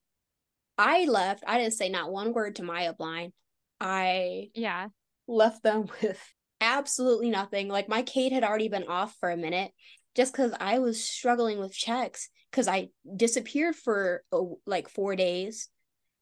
I 0.77 1.05
left. 1.05 1.43
I 1.47 1.57
didn't 1.57 1.73
say 1.73 1.89
not 1.89 2.11
one 2.11 2.33
word 2.33 2.57
to 2.57 2.63
my 2.63 2.83
upline. 2.83 3.31
I 3.79 4.49
Yeah. 4.53 4.89
left 5.27 5.63
them 5.63 5.87
with 6.01 6.21
absolutely 6.61 7.29
nothing. 7.29 7.67
Like 7.67 7.89
my 7.89 8.01
Kate 8.01 8.31
had 8.31 8.43
already 8.43 8.69
been 8.69 8.87
off 8.87 9.15
for 9.19 9.29
a 9.29 9.37
minute 9.37 9.71
just 10.15 10.33
because 10.33 10.53
I 10.59 10.79
was 10.79 11.03
struggling 11.03 11.59
with 11.59 11.73
checks 11.73 12.29
because 12.51 12.67
I 12.67 12.89
disappeared 13.15 13.75
for 13.75 14.23
oh, 14.31 14.59
like 14.65 14.89
four 14.89 15.15
days. 15.15 15.69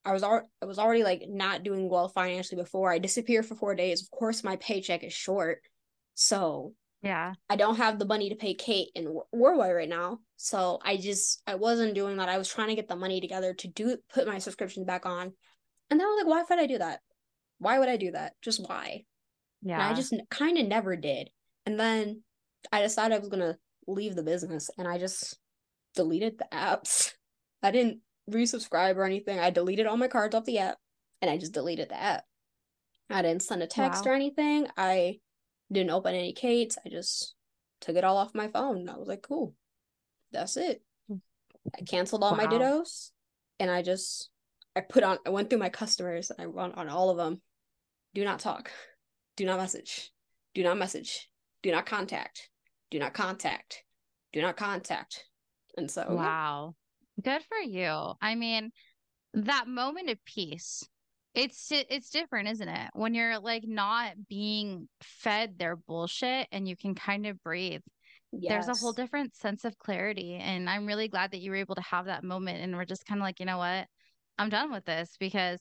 I 0.04 0.12
was 0.12 0.22
al- 0.22 0.48
I 0.62 0.66
was 0.66 0.78
already 0.78 1.02
like 1.02 1.24
not 1.28 1.64
doing 1.64 1.88
well 1.88 2.08
financially 2.08 2.60
before. 2.60 2.92
I 2.92 2.98
disappeared 2.98 3.46
for 3.46 3.56
four 3.56 3.74
days. 3.74 4.02
Of 4.02 4.10
course, 4.10 4.44
my 4.44 4.56
paycheck 4.56 5.02
is 5.02 5.12
short, 5.12 5.62
so 6.14 6.74
Yeah. 7.02 7.34
I 7.48 7.56
don't 7.56 7.76
have 7.76 7.98
the 7.98 8.04
money 8.06 8.28
to 8.28 8.36
pay 8.36 8.54
Kate 8.54 8.90
and 8.94 9.08
War- 9.08 9.26
Warway 9.34 9.74
right 9.74 9.88
now. 9.88 10.18
So 10.36 10.78
I 10.84 10.96
just 10.96 11.42
I 11.46 11.56
wasn't 11.56 11.94
doing 11.94 12.18
that. 12.18 12.28
I 12.28 12.38
was 12.38 12.48
trying 12.48 12.68
to 12.68 12.76
get 12.76 12.88
the 12.88 12.96
money 12.96 13.20
together 13.20 13.54
to 13.54 13.68
do 13.68 13.96
put 14.12 14.28
my 14.28 14.38
subscriptions 14.38 14.86
back 14.86 15.06
on, 15.06 15.32
and 15.90 15.98
then 15.98 16.06
I 16.06 16.10
was 16.10 16.24
like, 16.24 16.30
why 16.30 16.44
would 16.48 16.62
I 16.62 16.66
do 16.66 16.78
that? 16.78 17.00
Why 17.58 17.78
would 17.78 17.88
I 17.88 17.96
do 17.96 18.12
that? 18.12 18.34
Just 18.42 18.60
why? 18.68 19.04
And 19.66 19.80
Yeah. 19.80 19.88
I 19.90 19.94
just 19.94 20.14
kind 20.30 20.58
of 20.58 20.66
never 20.66 20.94
did. 20.94 21.30
And 21.64 21.78
then 21.78 22.22
I 22.70 22.82
decided 22.82 23.16
I 23.16 23.18
was 23.18 23.28
gonna 23.28 23.58
leave 23.88 24.14
the 24.14 24.22
business, 24.22 24.70
and 24.78 24.86
I 24.86 24.96
just 24.98 25.36
deleted 25.94 26.38
the 26.38 26.46
apps. 26.52 27.12
I 27.62 27.72
didn't 27.72 28.00
resubscribe 28.30 28.96
or 28.96 29.04
anything. 29.04 29.40
I 29.40 29.50
deleted 29.50 29.86
all 29.86 29.96
my 29.96 30.06
cards 30.08 30.34
off 30.36 30.44
the 30.44 30.58
app, 30.60 30.78
and 31.20 31.28
I 31.30 31.36
just 31.36 31.52
deleted 31.52 31.88
the 31.88 32.00
app. 32.00 32.24
I 33.10 33.22
didn't 33.22 33.42
send 33.42 33.62
a 33.62 33.66
text 33.66 34.04
Wow. 34.04 34.12
or 34.12 34.14
anything. 34.14 34.68
I 34.76 35.20
didn't 35.72 35.90
open 35.90 36.14
any 36.14 36.32
Kates. 36.32 36.78
I 36.84 36.88
just 36.88 37.34
took 37.80 37.96
it 37.96 38.04
all 38.04 38.16
off 38.16 38.34
my 38.34 38.46
phone. 38.48 38.88
I 38.88 38.96
was 38.96 39.08
like, 39.08 39.22
cool, 39.22 39.54
that's 40.30 40.56
it. 40.56 40.82
I 41.10 41.82
canceled 41.84 42.22
all 42.22 42.36
my 42.36 42.46
dittos, 42.46 43.10
and 43.58 43.68
I 43.68 43.82
just 43.82 44.30
I 44.76 44.80
put 44.82 45.02
on. 45.02 45.18
I 45.26 45.30
went 45.30 45.50
through 45.50 45.58
my 45.58 45.70
customers. 45.70 46.30
and 46.30 46.40
I 46.40 46.46
went 46.46 46.76
on 46.76 46.88
all 46.88 47.10
of 47.10 47.16
them. 47.16 47.40
Do 48.14 48.22
not 48.24 48.38
talk. 48.38 48.70
Do 49.36 49.44
not 49.44 49.58
message. 49.58 50.10
Do 50.54 50.62
not 50.62 50.78
message. 50.78 51.28
Do 51.62 51.70
not 51.70 51.86
contact. 51.86 52.48
Do 52.90 52.98
not 52.98 53.14
contact. 53.14 53.82
Do 54.32 54.40
not 54.40 54.56
contact. 54.56 55.24
And 55.76 55.90
so. 55.90 56.06
Wow. 56.08 56.74
Good 57.22 57.42
for 57.48 57.58
you. 57.58 58.12
I 58.20 58.34
mean, 58.34 58.70
that 59.34 59.68
moment 59.68 60.10
of 60.10 60.24
peace. 60.24 60.86
It's 61.34 61.70
it's 61.70 62.08
different, 62.08 62.48
isn't 62.48 62.68
it? 62.68 62.90
When 62.94 63.12
you're 63.12 63.38
like 63.38 63.64
not 63.66 64.12
being 64.26 64.88
fed 65.02 65.58
their 65.58 65.76
bullshit 65.76 66.48
and 66.50 66.66
you 66.66 66.76
can 66.76 66.94
kind 66.94 67.26
of 67.26 67.42
breathe. 67.42 67.82
There's 68.32 68.68
a 68.68 68.74
whole 68.74 68.92
different 68.92 69.34
sense 69.36 69.64
of 69.64 69.78
clarity. 69.78 70.34
And 70.34 70.68
I'm 70.68 70.86
really 70.86 71.08
glad 71.08 71.32
that 71.32 71.40
you 71.40 71.50
were 71.50 71.58
able 71.58 71.74
to 71.74 71.82
have 71.82 72.06
that 72.06 72.24
moment 72.24 72.62
and 72.62 72.74
we're 72.74 72.86
just 72.86 73.06
kind 73.06 73.20
of 73.20 73.24
like, 73.24 73.40
you 73.40 73.46
know 73.46 73.58
what? 73.58 73.86
I'm 74.38 74.48
done 74.48 74.72
with 74.72 74.84
this 74.84 75.16
because 75.18 75.60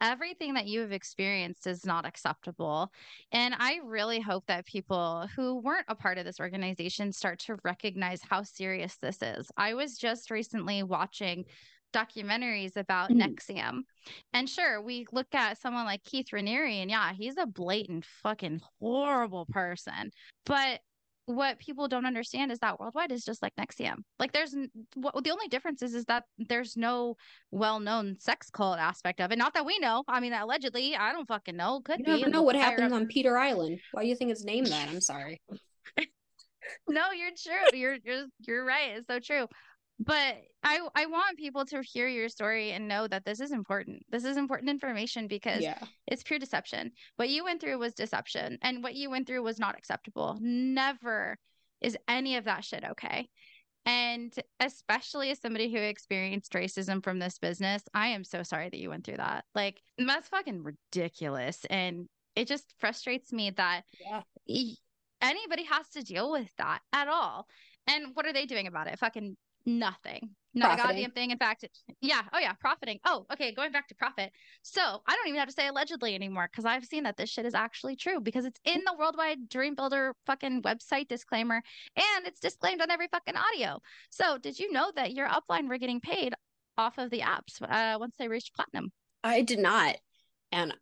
everything 0.00 0.54
that 0.54 0.66
you 0.66 0.80
have 0.80 0.92
experienced 0.92 1.66
is 1.66 1.84
not 1.84 2.06
acceptable. 2.06 2.92
And 3.32 3.54
I 3.58 3.80
really 3.84 4.20
hope 4.20 4.46
that 4.46 4.66
people 4.66 5.28
who 5.36 5.56
weren't 5.60 5.86
a 5.88 5.94
part 5.94 6.18
of 6.18 6.24
this 6.24 6.40
organization 6.40 7.12
start 7.12 7.38
to 7.40 7.56
recognize 7.64 8.22
how 8.22 8.42
serious 8.42 8.96
this 8.96 9.22
is. 9.22 9.50
I 9.56 9.74
was 9.74 9.98
just 9.98 10.30
recently 10.30 10.82
watching 10.82 11.44
documentaries 11.92 12.76
about 12.76 13.10
Mhm. 13.10 13.34
NXIVM. 13.34 13.84
And 14.32 14.48
sure, 14.48 14.80
we 14.80 15.06
look 15.12 15.34
at 15.34 15.58
someone 15.58 15.84
like 15.84 16.04
Keith 16.04 16.28
Raniere, 16.32 16.82
and 16.82 16.90
yeah, 16.90 17.12
he's 17.12 17.36
a 17.36 17.46
blatant 17.46 18.04
fucking 18.04 18.60
horrible 18.78 19.46
person. 19.46 20.12
But 20.46 20.82
what 21.26 21.58
people 21.58 21.86
don't 21.86 22.06
understand 22.06 22.50
is 22.50 22.58
that 22.58 22.80
worldwide 22.80 23.12
is 23.12 23.24
just 23.24 23.42
like 23.42 23.52
NXIVM. 23.56 23.98
Like 24.18 24.32
there's 24.32 24.54
what 24.94 25.22
the 25.22 25.30
only 25.30 25.48
difference 25.48 25.82
is 25.82 25.94
is 25.94 26.04
that 26.06 26.24
there's 26.38 26.76
no 26.76 27.16
well-known 27.50 28.16
sex 28.18 28.50
cult 28.50 28.78
aspect 28.78 29.20
of 29.20 29.30
it. 29.30 29.38
Not 29.38 29.54
that 29.54 29.64
we 29.64 29.78
know. 29.78 30.02
I 30.08 30.20
mean, 30.20 30.32
allegedly, 30.32 30.96
I 30.96 31.12
don't 31.12 31.28
fucking 31.28 31.56
know. 31.56 31.80
Could 31.84 32.00
You 32.00 32.04
be. 32.04 32.10
never 32.18 32.30
know 32.30 32.42
what 32.42 32.56
happens 32.56 32.92
up- 32.92 32.96
on 33.00 33.06
Peter 33.06 33.38
Island. 33.38 33.78
Why 33.92 34.02
do 34.02 34.08
you 34.08 34.16
think 34.16 34.30
it's 34.32 34.44
named 34.44 34.66
that? 34.68 34.88
I'm 34.88 35.00
sorry. 35.12 35.40
No, 36.88 37.10
you're 37.12 37.30
true. 37.36 37.78
You're 37.78 37.96
you're 38.04 38.26
you're 38.46 38.64
right. 38.64 38.90
It's 38.96 39.06
so 39.08 39.18
true. 39.18 39.46
But 40.00 40.38
I 40.62 40.80
I 40.94 41.06
want 41.06 41.36
people 41.36 41.64
to 41.66 41.82
hear 41.82 42.08
your 42.08 42.28
story 42.30 42.72
and 42.72 42.88
know 42.88 43.06
that 43.06 43.24
this 43.24 43.38
is 43.40 43.52
important. 43.52 44.02
This 44.08 44.24
is 44.24 44.36
important 44.38 44.70
information 44.70 45.28
because 45.28 45.62
Yeah. 45.62 45.78
it's 46.06 46.22
pure 46.22 46.38
deception. 46.38 46.92
What 47.16 47.28
you 47.28 47.44
went 47.44 47.60
through 47.60 47.78
was 47.78 47.94
deception, 47.94 48.58
and 48.62 48.82
what 48.82 48.94
you 48.94 49.10
went 49.10 49.26
through 49.26 49.42
was 49.42 49.58
not 49.58 49.76
acceptable. 49.76 50.38
Never 50.40 51.38
is 51.82 51.96
any 52.08 52.36
of 52.36 52.44
that 52.44 52.64
shit 52.64 52.82
okay. 52.84 53.28
And 53.86 54.34
especially 54.58 55.30
as 55.30 55.40
somebody 55.40 55.70
who 55.70 55.78
experienced 55.78 56.52
racism 56.52 57.02
from 57.02 57.18
this 57.18 57.38
business, 57.38 57.82
I 57.94 58.08
am 58.08 58.24
so 58.24 58.42
sorry 58.42 58.68
that 58.68 58.78
you 58.78 58.90
went 58.90 59.04
through 59.04 59.16
that. 59.18 59.44
Like, 59.54 59.80
that's 59.98 60.28
fucking 60.28 60.62
ridiculous. 60.62 61.64
And 61.70 62.06
it 62.36 62.46
just 62.46 62.74
frustrates 62.78 63.32
me 63.32 63.50
that 63.52 63.84
Yeah. 63.98 64.22
anybody 65.22 65.64
has 65.64 65.88
to 65.90 66.02
deal 66.02 66.30
with 66.30 66.54
that 66.56 66.80
at 66.92 67.08
all. 67.08 67.48
And 67.86 68.14
what 68.14 68.26
are 68.26 68.34
they 68.34 68.44
doing 68.44 68.66
about 68.66 68.86
it? 68.86 68.98
Fucking 68.98 69.36
nothing. 69.66 70.30
Not 70.52 70.80
a 70.80 70.82
goddamn 70.82 71.12
thing. 71.12 71.30
In 71.30 71.38
fact, 71.38 71.62
it- 71.62 71.78
yeah. 72.00 72.22
Oh, 72.32 72.38
yeah. 72.38 72.54
Profiting. 72.54 72.98
Oh, 73.04 73.24
okay. 73.32 73.54
Going 73.54 73.70
back 73.70 73.86
to 73.88 73.94
profit. 73.94 74.32
So 74.62 74.80
I 74.82 75.14
don't 75.14 75.28
even 75.28 75.38
have 75.38 75.48
to 75.48 75.54
say 75.54 75.68
allegedly 75.68 76.14
anymore 76.14 76.48
because 76.50 76.64
I've 76.64 76.84
seen 76.84 77.04
that 77.04 77.16
this 77.16 77.30
shit 77.30 77.46
is 77.46 77.54
actually 77.54 77.94
true 77.94 78.20
because 78.20 78.44
it's 78.44 78.58
in 78.64 78.82
the 78.84 78.94
Worldwide 78.98 79.48
Dream 79.48 79.76
Builder 79.76 80.14
fucking 80.26 80.62
website 80.62 81.06
disclaimer 81.06 81.62
and 81.96 82.26
it's 82.26 82.40
disclaimed 82.40 82.82
on 82.82 82.90
every 82.90 83.06
fucking 83.12 83.36
audio. 83.36 83.80
So 84.10 84.38
did 84.38 84.58
you 84.58 84.72
know 84.72 84.90
that 84.96 85.12
your 85.12 85.28
upline 85.28 85.68
were 85.68 85.78
getting 85.78 86.00
paid 86.00 86.34
off 86.76 86.98
of 86.98 87.10
the 87.10 87.20
apps 87.20 87.62
uh, 87.62 87.98
once 88.00 88.14
they 88.18 88.26
reached 88.26 88.54
platinum? 88.54 88.90
I 89.22 89.42
did 89.42 89.60
not. 89.60 89.96
And 90.50 90.74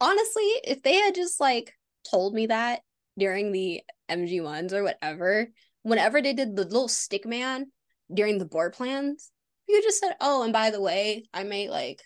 honestly, 0.00 0.50
if 0.64 0.82
they 0.82 0.94
had 0.96 1.14
just 1.14 1.38
like 1.38 1.72
told 2.10 2.34
me 2.34 2.46
that 2.46 2.80
during 3.16 3.52
the 3.52 3.82
MG 4.10 4.42
ones 4.42 4.74
or 4.74 4.82
whatever, 4.82 5.48
whenever 5.82 6.20
they 6.20 6.32
did 6.32 6.56
the 6.56 6.64
little 6.64 6.88
stick 6.88 7.24
man 7.24 7.66
during 8.12 8.38
the 8.38 8.46
board 8.46 8.72
plans, 8.72 9.30
you 9.68 9.82
just 9.82 10.00
said, 10.00 10.16
"Oh, 10.20 10.42
and 10.42 10.52
by 10.52 10.70
the 10.70 10.80
way, 10.80 11.24
I 11.34 11.44
made 11.44 11.70
like 11.70 12.02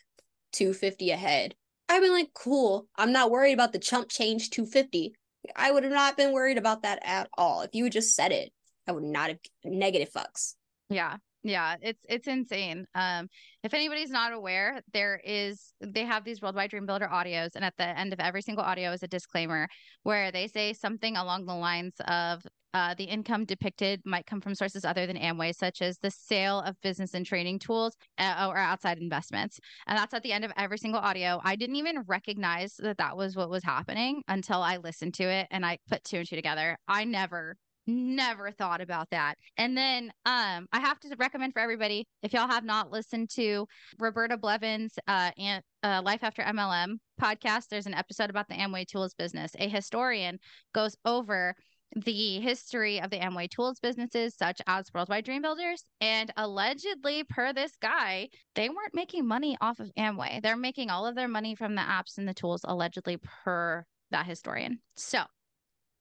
250 0.52 1.10
ahead." 1.10 1.54
I've 1.88 2.02
been 2.02 2.12
like, 2.12 2.32
"Cool. 2.34 2.86
I'm 2.96 3.12
not 3.12 3.30
worried 3.30 3.52
about 3.52 3.72
the 3.72 3.78
chump 3.78 4.08
change 4.08 4.50
250." 4.50 5.14
I 5.56 5.70
would 5.70 5.84
have 5.84 5.92
not 5.92 6.16
been 6.16 6.32
worried 6.32 6.58
about 6.58 6.82
that 6.82 7.00
at 7.02 7.28
all. 7.36 7.62
If 7.62 7.74
you 7.74 7.88
just 7.90 8.14
said 8.14 8.32
it, 8.32 8.52
I 8.86 8.92
would 8.92 9.04
not 9.04 9.28
have 9.30 9.38
negative 9.64 10.10
fucks. 10.12 10.54
Yeah. 10.88 11.16
Yeah, 11.42 11.76
it's 11.80 12.04
it's 12.06 12.28
insane. 12.28 12.86
Um, 12.94 13.28
if 13.62 13.72
anybody's 13.72 14.10
not 14.10 14.32
aware, 14.34 14.82
there 14.92 15.20
is 15.24 15.72
they 15.80 16.04
have 16.04 16.22
these 16.22 16.42
Worldwide 16.42 16.68
Dream 16.68 16.84
Builder 16.84 17.08
audios, 17.10 17.54
and 17.54 17.64
at 17.64 17.74
the 17.78 17.86
end 17.86 18.12
of 18.12 18.20
every 18.20 18.42
single 18.42 18.62
audio 18.62 18.92
is 18.92 19.02
a 19.02 19.08
disclaimer 19.08 19.66
where 20.02 20.30
they 20.32 20.48
say 20.48 20.74
something 20.74 21.16
along 21.16 21.46
the 21.46 21.54
lines 21.54 21.94
of 22.06 22.42
uh, 22.74 22.94
the 22.94 23.04
income 23.04 23.44
depicted 23.44 24.00
might 24.04 24.26
come 24.26 24.40
from 24.40 24.54
sources 24.54 24.84
other 24.84 25.06
than 25.06 25.16
Amway, 25.16 25.54
such 25.54 25.82
as 25.82 25.98
the 25.98 26.10
sale 26.10 26.60
of 26.60 26.80
business 26.82 27.14
and 27.14 27.26
training 27.26 27.58
tools 27.58 27.96
uh, 28.18 28.46
or 28.48 28.56
outside 28.56 28.98
investments. 28.98 29.58
And 29.86 29.98
that's 29.98 30.14
at 30.14 30.22
the 30.22 30.32
end 30.32 30.44
of 30.44 30.52
every 30.56 30.78
single 30.78 31.00
audio. 31.00 31.40
I 31.44 31.56
didn't 31.56 31.76
even 31.76 32.04
recognize 32.06 32.74
that 32.78 32.98
that 32.98 33.16
was 33.16 33.36
what 33.36 33.50
was 33.50 33.64
happening 33.64 34.22
until 34.28 34.62
I 34.62 34.76
listened 34.76 35.14
to 35.14 35.24
it 35.24 35.48
and 35.50 35.64
I 35.64 35.78
put 35.88 36.04
two 36.04 36.18
and 36.18 36.28
two 36.28 36.36
together. 36.36 36.76
I 36.88 37.04
never 37.04 37.56
never 37.86 38.50
thought 38.50 38.80
about 38.80 39.08
that 39.10 39.34
and 39.56 39.76
then 39.76 40.12
um 40.26 40.66
i 40.72 40.78
have 40.78 41.00
to 41.00 41.08
recommend 41.18 41.52
for 41.52 41.60
everybody 41.60 42.06
if 42.22 42.32
y'all 42.32 42.46
have 42.46 42.62
not 42.62 42.92
listened 42.92 43.28
to 43.28 43.66
roberta 43.98 44.36
blevins 44.36 44.92
uh 45.08 45.30
and 45.38 45.62
uh, 45.82 46.00
life 46.04 46.22
after 46.22 46.42
mlm 46.42 46.98
podcast 47.20 47.68
there's 47.68 47.86
an 47.86 47.94
episode 47.94 48.30
about 48.30 48.46
the 48.48 48.54
amway 48.54 48.86
tools 48.86 49.14
business 49.14 49.52
a 49.58 49.68
historian 49.68 50.38
goes 50.74 50.94
over 51.04 51.54
the 51.96 52.40
history 52.40 53.00
of 53.00 53.10
the 53.10 53.18
amway 53.18 53.50
tools 53.50 53.80
businesses 53.80 54.34
such 54.36 54.60
as 54.66 54.90
worldwide 54.94 55.24
dream 55.24 55.42
builders 55.42 55.84
and 56.00 56.32
allegedly 56.36 57.24
per 57.24 57.52
this 57.52 57.72
guy 57.82 58.28
they 58.54 58.68
weren't 58.68 58.94
making 58.94 59.26
money 59.26 59.56
off 59.60 59.80
of 59.80 59.90
amway 59.98 60.40
they're 60.40 60.56
making 60.56 60.88
all 60.88 61.06
of 61.06 61.14
their 61.14 61.28
money 61.28 61.54
from 61.54 61.74
the 61.74 61.82
apps 61.82 62.16
and 62.18 62.28
the 62.28 62.34
tools 62.34 62.60
allegedly 62.64 63.16
per 63.44 63.84
that 64.10 64.26
historian 64.26 64.78
so 64.94 65.18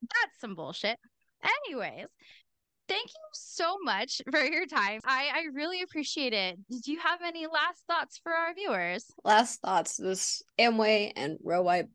that's 0.02 0.40
some 0.40 0.56
bullshit 0.56 0.98
Anyways, 1.68 2.08
thank 2.88 3.08
you 3.08 3.30
so 3.34 3.78
much 3.84 4.22
for 4.32 4.44
your 4.44 4.66
time. 4.66 5.00
I, 5.06 5.30
I 5.34 5.44
really 5.54 5.82
appreciate 5.82 6.34
it. 6.34 6.58
Did 6.70 6.88
you 6.88 7.00
have 7.00 7.20
any 7.26 7.48
last 7.48 7.84
thoughts 7.88 8.20
for 8.22 8.32
our 8.32 8.54
viewers? 8.54 9.06
last 9.24 9.62
thoughts 9.62 9.98
this 9.98 10.42
amway 10.60 11.12
and 11.16 11.38
rowite 11.44 11.88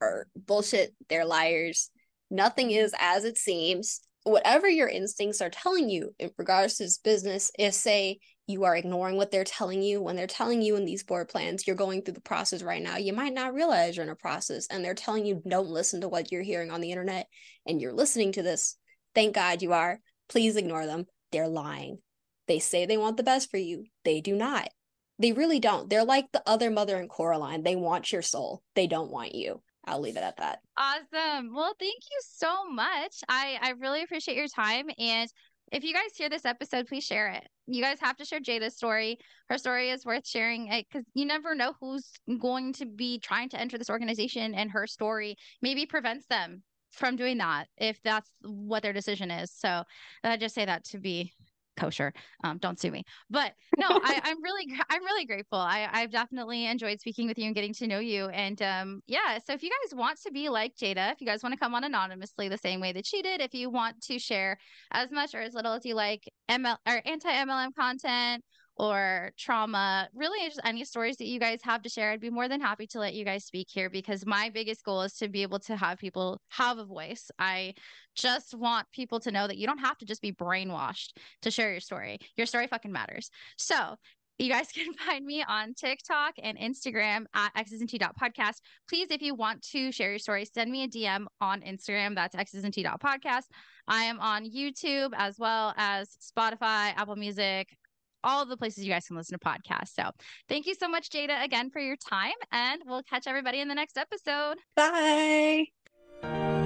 are 0.00 0.26
bullshit 0.36 0.94
they're 1.08 1.24
liars 1.24 1.90
nothing 2.30 2.70
is 2.70 2.94
as 2.98 3.24
it 3.24 3.38
seems 3.38 4.00
whatever 4.24 4.68
your 4.68 4.88
instincts 4.88 5.40
are 5.40 5.50
telling 5.50 5.88
you 5.88 6.14
in 6.18 6.30
regards 6.36 6.76
to 6.76 6.84
this 6.84 6.98
business, 6.98 7.50
if 7.58 7.74
say 7.74 8.18
you 8.46 8.64
are 8.64 8.76
ignoring 8.76 9.16
what 9.16 9.30
they're 9.30 9.44
telling 9.44 9.82
you 9.82 10.00
when 10.02 10.16
they're 10.16 10.26
telling 10.26 10.62
you 10.62 10.76
in 10.76 10.84
these 10.84 11.04
board 11.04 11.28
plans, 11.28 11.66
you're 11.66 11.76
going 11.76 12.02
through 12.02 12.14
the 12.14 12.20
process 12.20 12.62
right 12.62 12.82
now. 12.82 12.96
You 12.96 13.12
might 13.12 13.34
not 13.34 13.54
realize 13.54 13.96
you're 13.96 14.04
in 14.04 14.10
a 14.10 14.16
process 14.16 14.66
and 14.68 14.84
they're 14.84 14.94
telling 14.94 15.26
you 15.26 15.42
don't 15.46 15.68
listen 15.68 16.00
to 16.00 16.08
what 16.08 16.32
you're 16.32 16.42
hearing 16.42 16.70
on 16.70 16.80
the 16.80 16.90
internet 16.90 17.26
and 17.66 17.80
you're 17.80 17.92
listening 17.92 18.32
to 18.32 18.42
this. 18.42 18.76
Thank 19.14 19.34
God 19.34 19.62
you 19.62 19.72
are. 19.72 20.00
Please 20.28 20.56
ignore 20.56 20.86
them. 20.86 21.06
They're 21.32 21.48
lying. 21.48 21.98
They 22.46 22.58
say 22.58 22.86
they 22.86 22.96
want 22.96 23.16
the 23.18 23.22
best 23.22 23.50
for 23.50 23.58
you. 23.58 23.84
They 24.04 24.20
do 24.20 24.34
not. 24.34 24.70
They 25.18 25.32
really 25.32 25.60
don't. 25.60 25.90
They're 25.90 26.04
like 26.04 26.26
the 26.32 26.42
other 26.46 26.70
mother 26.70 26.98
in 26.98 27.08
Coraline. 27.08 27.62
They 27.62 27.76
want 27.76 28.12
your 28.12 28.22
soul. 28.22 28.62
They 28.74 28.86
don't 28.86 29.10
want 29.10 29.34
you. 29.34 29.62
I'll 29.88 30.00
leave 30.00 30.16
it 30.16 30.22
at 30.22 30.36
that. 30.36 30.60
Awesome. 30.76 31.54
Well, 31.54 31.74
thank 31.78 32.02
you 32.10 32.20
so 32.20 32.68
much. 32.70 33.22
I 33.28 33.58
I 33.60 33.70
really 33.78 34.02
appreciate 34.02 34.36
your 34.36 34.48
time 34.48 34.88
and 34.98 35.28
if 35.72 35.84
you 35.84 35.92
guys 35.92 36.16
hear 36.16 36.30
this 36.30 36.44
episode, 36.44 36.86
please 36.86 37.04
share 37.04 37.28
it. 37.28 37.46
You 37.66 37.82
guys 37.82 37.98
have 38.00 38.16
to 38.16 38.24
share 38.24 38.40
Jada's 38.40 38.76
story. 38.76 39.18
Her 39.48 39.58
story 39.58 39.90
is 39.90 40.04
worth 40.04 40.26
sharing 40.26 40.70
eh, 40.70 40.78
it 40.78 40.86
because 40.90 41.06
you 41.14 41.26
never 41.26 41.54
know 41.54 41.74
who's 41.80 42.10
going 42.40 42.72
to 42.74 42.86
be 42.86 43.18
trying 43.18 43.48
to 43.50 43.60
enter 43.60 43.76
this 43.76 43.90
organization, 43.90 44.54
and 44.54 44.70
her 44.70 44.86
story 44.86 45.36
maybe 45.60 45.84
prevents 45.86 46.26
them 46.26 46.62
from 46.92 47.16
doing 47.16 47.38
that 47.38 47.66
if 47.76 48.00
that's 48.02 48.30
what 48.40 48.82
their 48.82 48.92
decision 48.92 49.30
is. 49.30 49.52
So 49.52 49.84
I 50.24 50.36
just 50.36 50.54
say 50.54 50.64
that 50.64 50.84
to 50.86 50.98
be 50.98 51.32
kosher. 51.78 52.12
Um, 52.44 52.58
don't 52.58 52.78
sue 52.78 52.90
me. 52.90 53.04
But 53.30 53.52
no, 53.78 53.86
I, 53.88 54.20
am 54.24 54.42
really, 54.42 54.66
I'm 54.90 55.04
really 55.04 55.24
grateful. 55.24 55.58
I, 55.58 55.88
I've 55.90 56.10
definitely 56.10 56.66
enjoyed 56.66 57.00
speaking 57.00 57.28
with 57.28 57.38
you 57.38 57.46
and 57.46 57.54
getting 57.54 57.72
to 57.74 57.86
know 57.86 58.00
you. 58.00 58.26
And 58.26 58.60
um, 58.62 59.00
yeah, 59.06 59.38
so 59.44 59.52
if 59.52 59.62
you 59.62 59.70
guys 59.70 59.96
want 59.96 60.20
to 60.22 60.32
be 60.32 60.48
like 60.48 60.74
Jada, 60.76 61.12
if 61.12 61.20
you 61.20 61.26
guys 61.26 61.42
want 61.42 61.52
to 61.54 61.58
come 61.58 61.74
on 61.74 61.84
anonymously 61.84 62.48
the 62.48 62.58
same 62.58 62.80
way 62.80 62.92
that 62.92 63.06
she 63.06 63.22
did, 63.22 63.40
if 63.40 63.54
you 63.54 63.70
want 63.70 64.02
to 64.02 64.18
share 64.18 64.58
as 64.90 65.10
much 65.10 65.34
or 65.34 65.40
as 65.40 65.54
little 65.54 65.72
as 65.72 65.84
you 65.84 65.94
like 65.94 66.28
ML 66.50 66.76
or 66.86 67.02
anti 67.04 67.30
MLM 67.30 67.74
content 67.74 68.44
or 68.78 69.32
trauma, 69.36 70.08
really 70.14 70.46
just 70.46 70.60
any 70.64 70.84
stories 70.84 71.16
that 71.16 71.26
you 71.26 71.40
guys 71.40 71.58
have 71.64 71.82
to 71.82 71.88
share, 71.88 72.12
I'd 72.12 72.20
be 72.20 72.30
more 72.30 72.48
than 72.48 72.60
happy 72.60 72.86
to 72.88 73.00
let 73.00 73.14
you 73.14 73.24
guys 73.24 73.44
speak 73.44 73.66
here 73.70 73.90
because 73.90 74.24
my 74.24 74.50
biggest 74.50 74.84
goal 74.84 75.02
is 75.02 75.14
to 75.14 75.28
be 75.28 75.42
able 75.42 75.58
to 75.60 75.76
have 75.76 75.98
people 75.98 76.40
have 76.50 76.78
a 76.78 76.84
voice. 76.84 77.30
I 77.38 77.74
just 78.14 78.54
want 78.54 78.86
people 78.92 79.18
to 79.20 79.32
know 79.32 79.46
that 79.46 79.58
you 79.58 79.66
don't 79.66 79.78
have 79.78 79.98
to 79.98 80.06
just 80.06 80.22
be 80.22 80.32
brainwashed 80.32 81.14
to 81.42 81.50
share 81.50 81.72
your 81.72 81.80
story. 81.80 82.18
Your 82.36 82.46
story 82.46 82.68
fucking 82.68 82.92
matters. 82.92 83.30
So 83.56 83.96
you 84.38 84.48
guys 84.48 84.68
can 84.74 84.92
find 84.94 85.26
me 85.26 85.44
on 85.46 85.74
TikTok 85.74 86.34
and 86.40 86.56
Instagram 86.56 87.24
at 87.34 87.52
xsnt.podcast. 87.56 88.60
Please, 88.88 89.08
if 89.10 89.22
you 89.22 89.34
want 89.34 89.62
to 89.72 89.90
share 89.90 90.10
your 90.10 90.18
story, 90.20 90.44
send 90.44 90.70
me 90.70 90.84
a 90.84 90.88
DM 90.88 91.26
on 91.40 91.62
Instagram. 91.62 92.14
That's 92.14 92.36
xsnt.podcast. 92.36 93.44
I 93.88 94.04
am 94.04 94.20
on 94.20 94.44
YouTube 94.44 95.10
as 95.16 95.38
well 95.38 95.74
as 95.76 96.16
Spotify, 96.20 96.92
Apple 96.96 97.16
Music, 97.16 97.76
all 98.24 98.44
the 98.46 98.56
places 98.56 98.84
you 98.84 98.92
guys 98.92 99.06
can 99.06 99.16
listen 99.16 99.38
to 99.38 99.44
podcasts. 99.44 99.94
So 99.94 100.10
thank 100.48 100.66
you 100.66 100.74
so 100.74 100.88
much, 100.88 101.10
Jada, 101.10 101.42
again 101.44 101.70
for 101.70 101.80
your 101.80 101.96
time. 101.96 102.34
And 102.52 102.82
we'll 102.86 103.02
catch 103.02 103.26
everybody 103.26 103.60
in 103.60 103.68
the 103.68 103.74
next 103.74 103.98
episode. 103.98 104.56
Bye. 104.74 106.57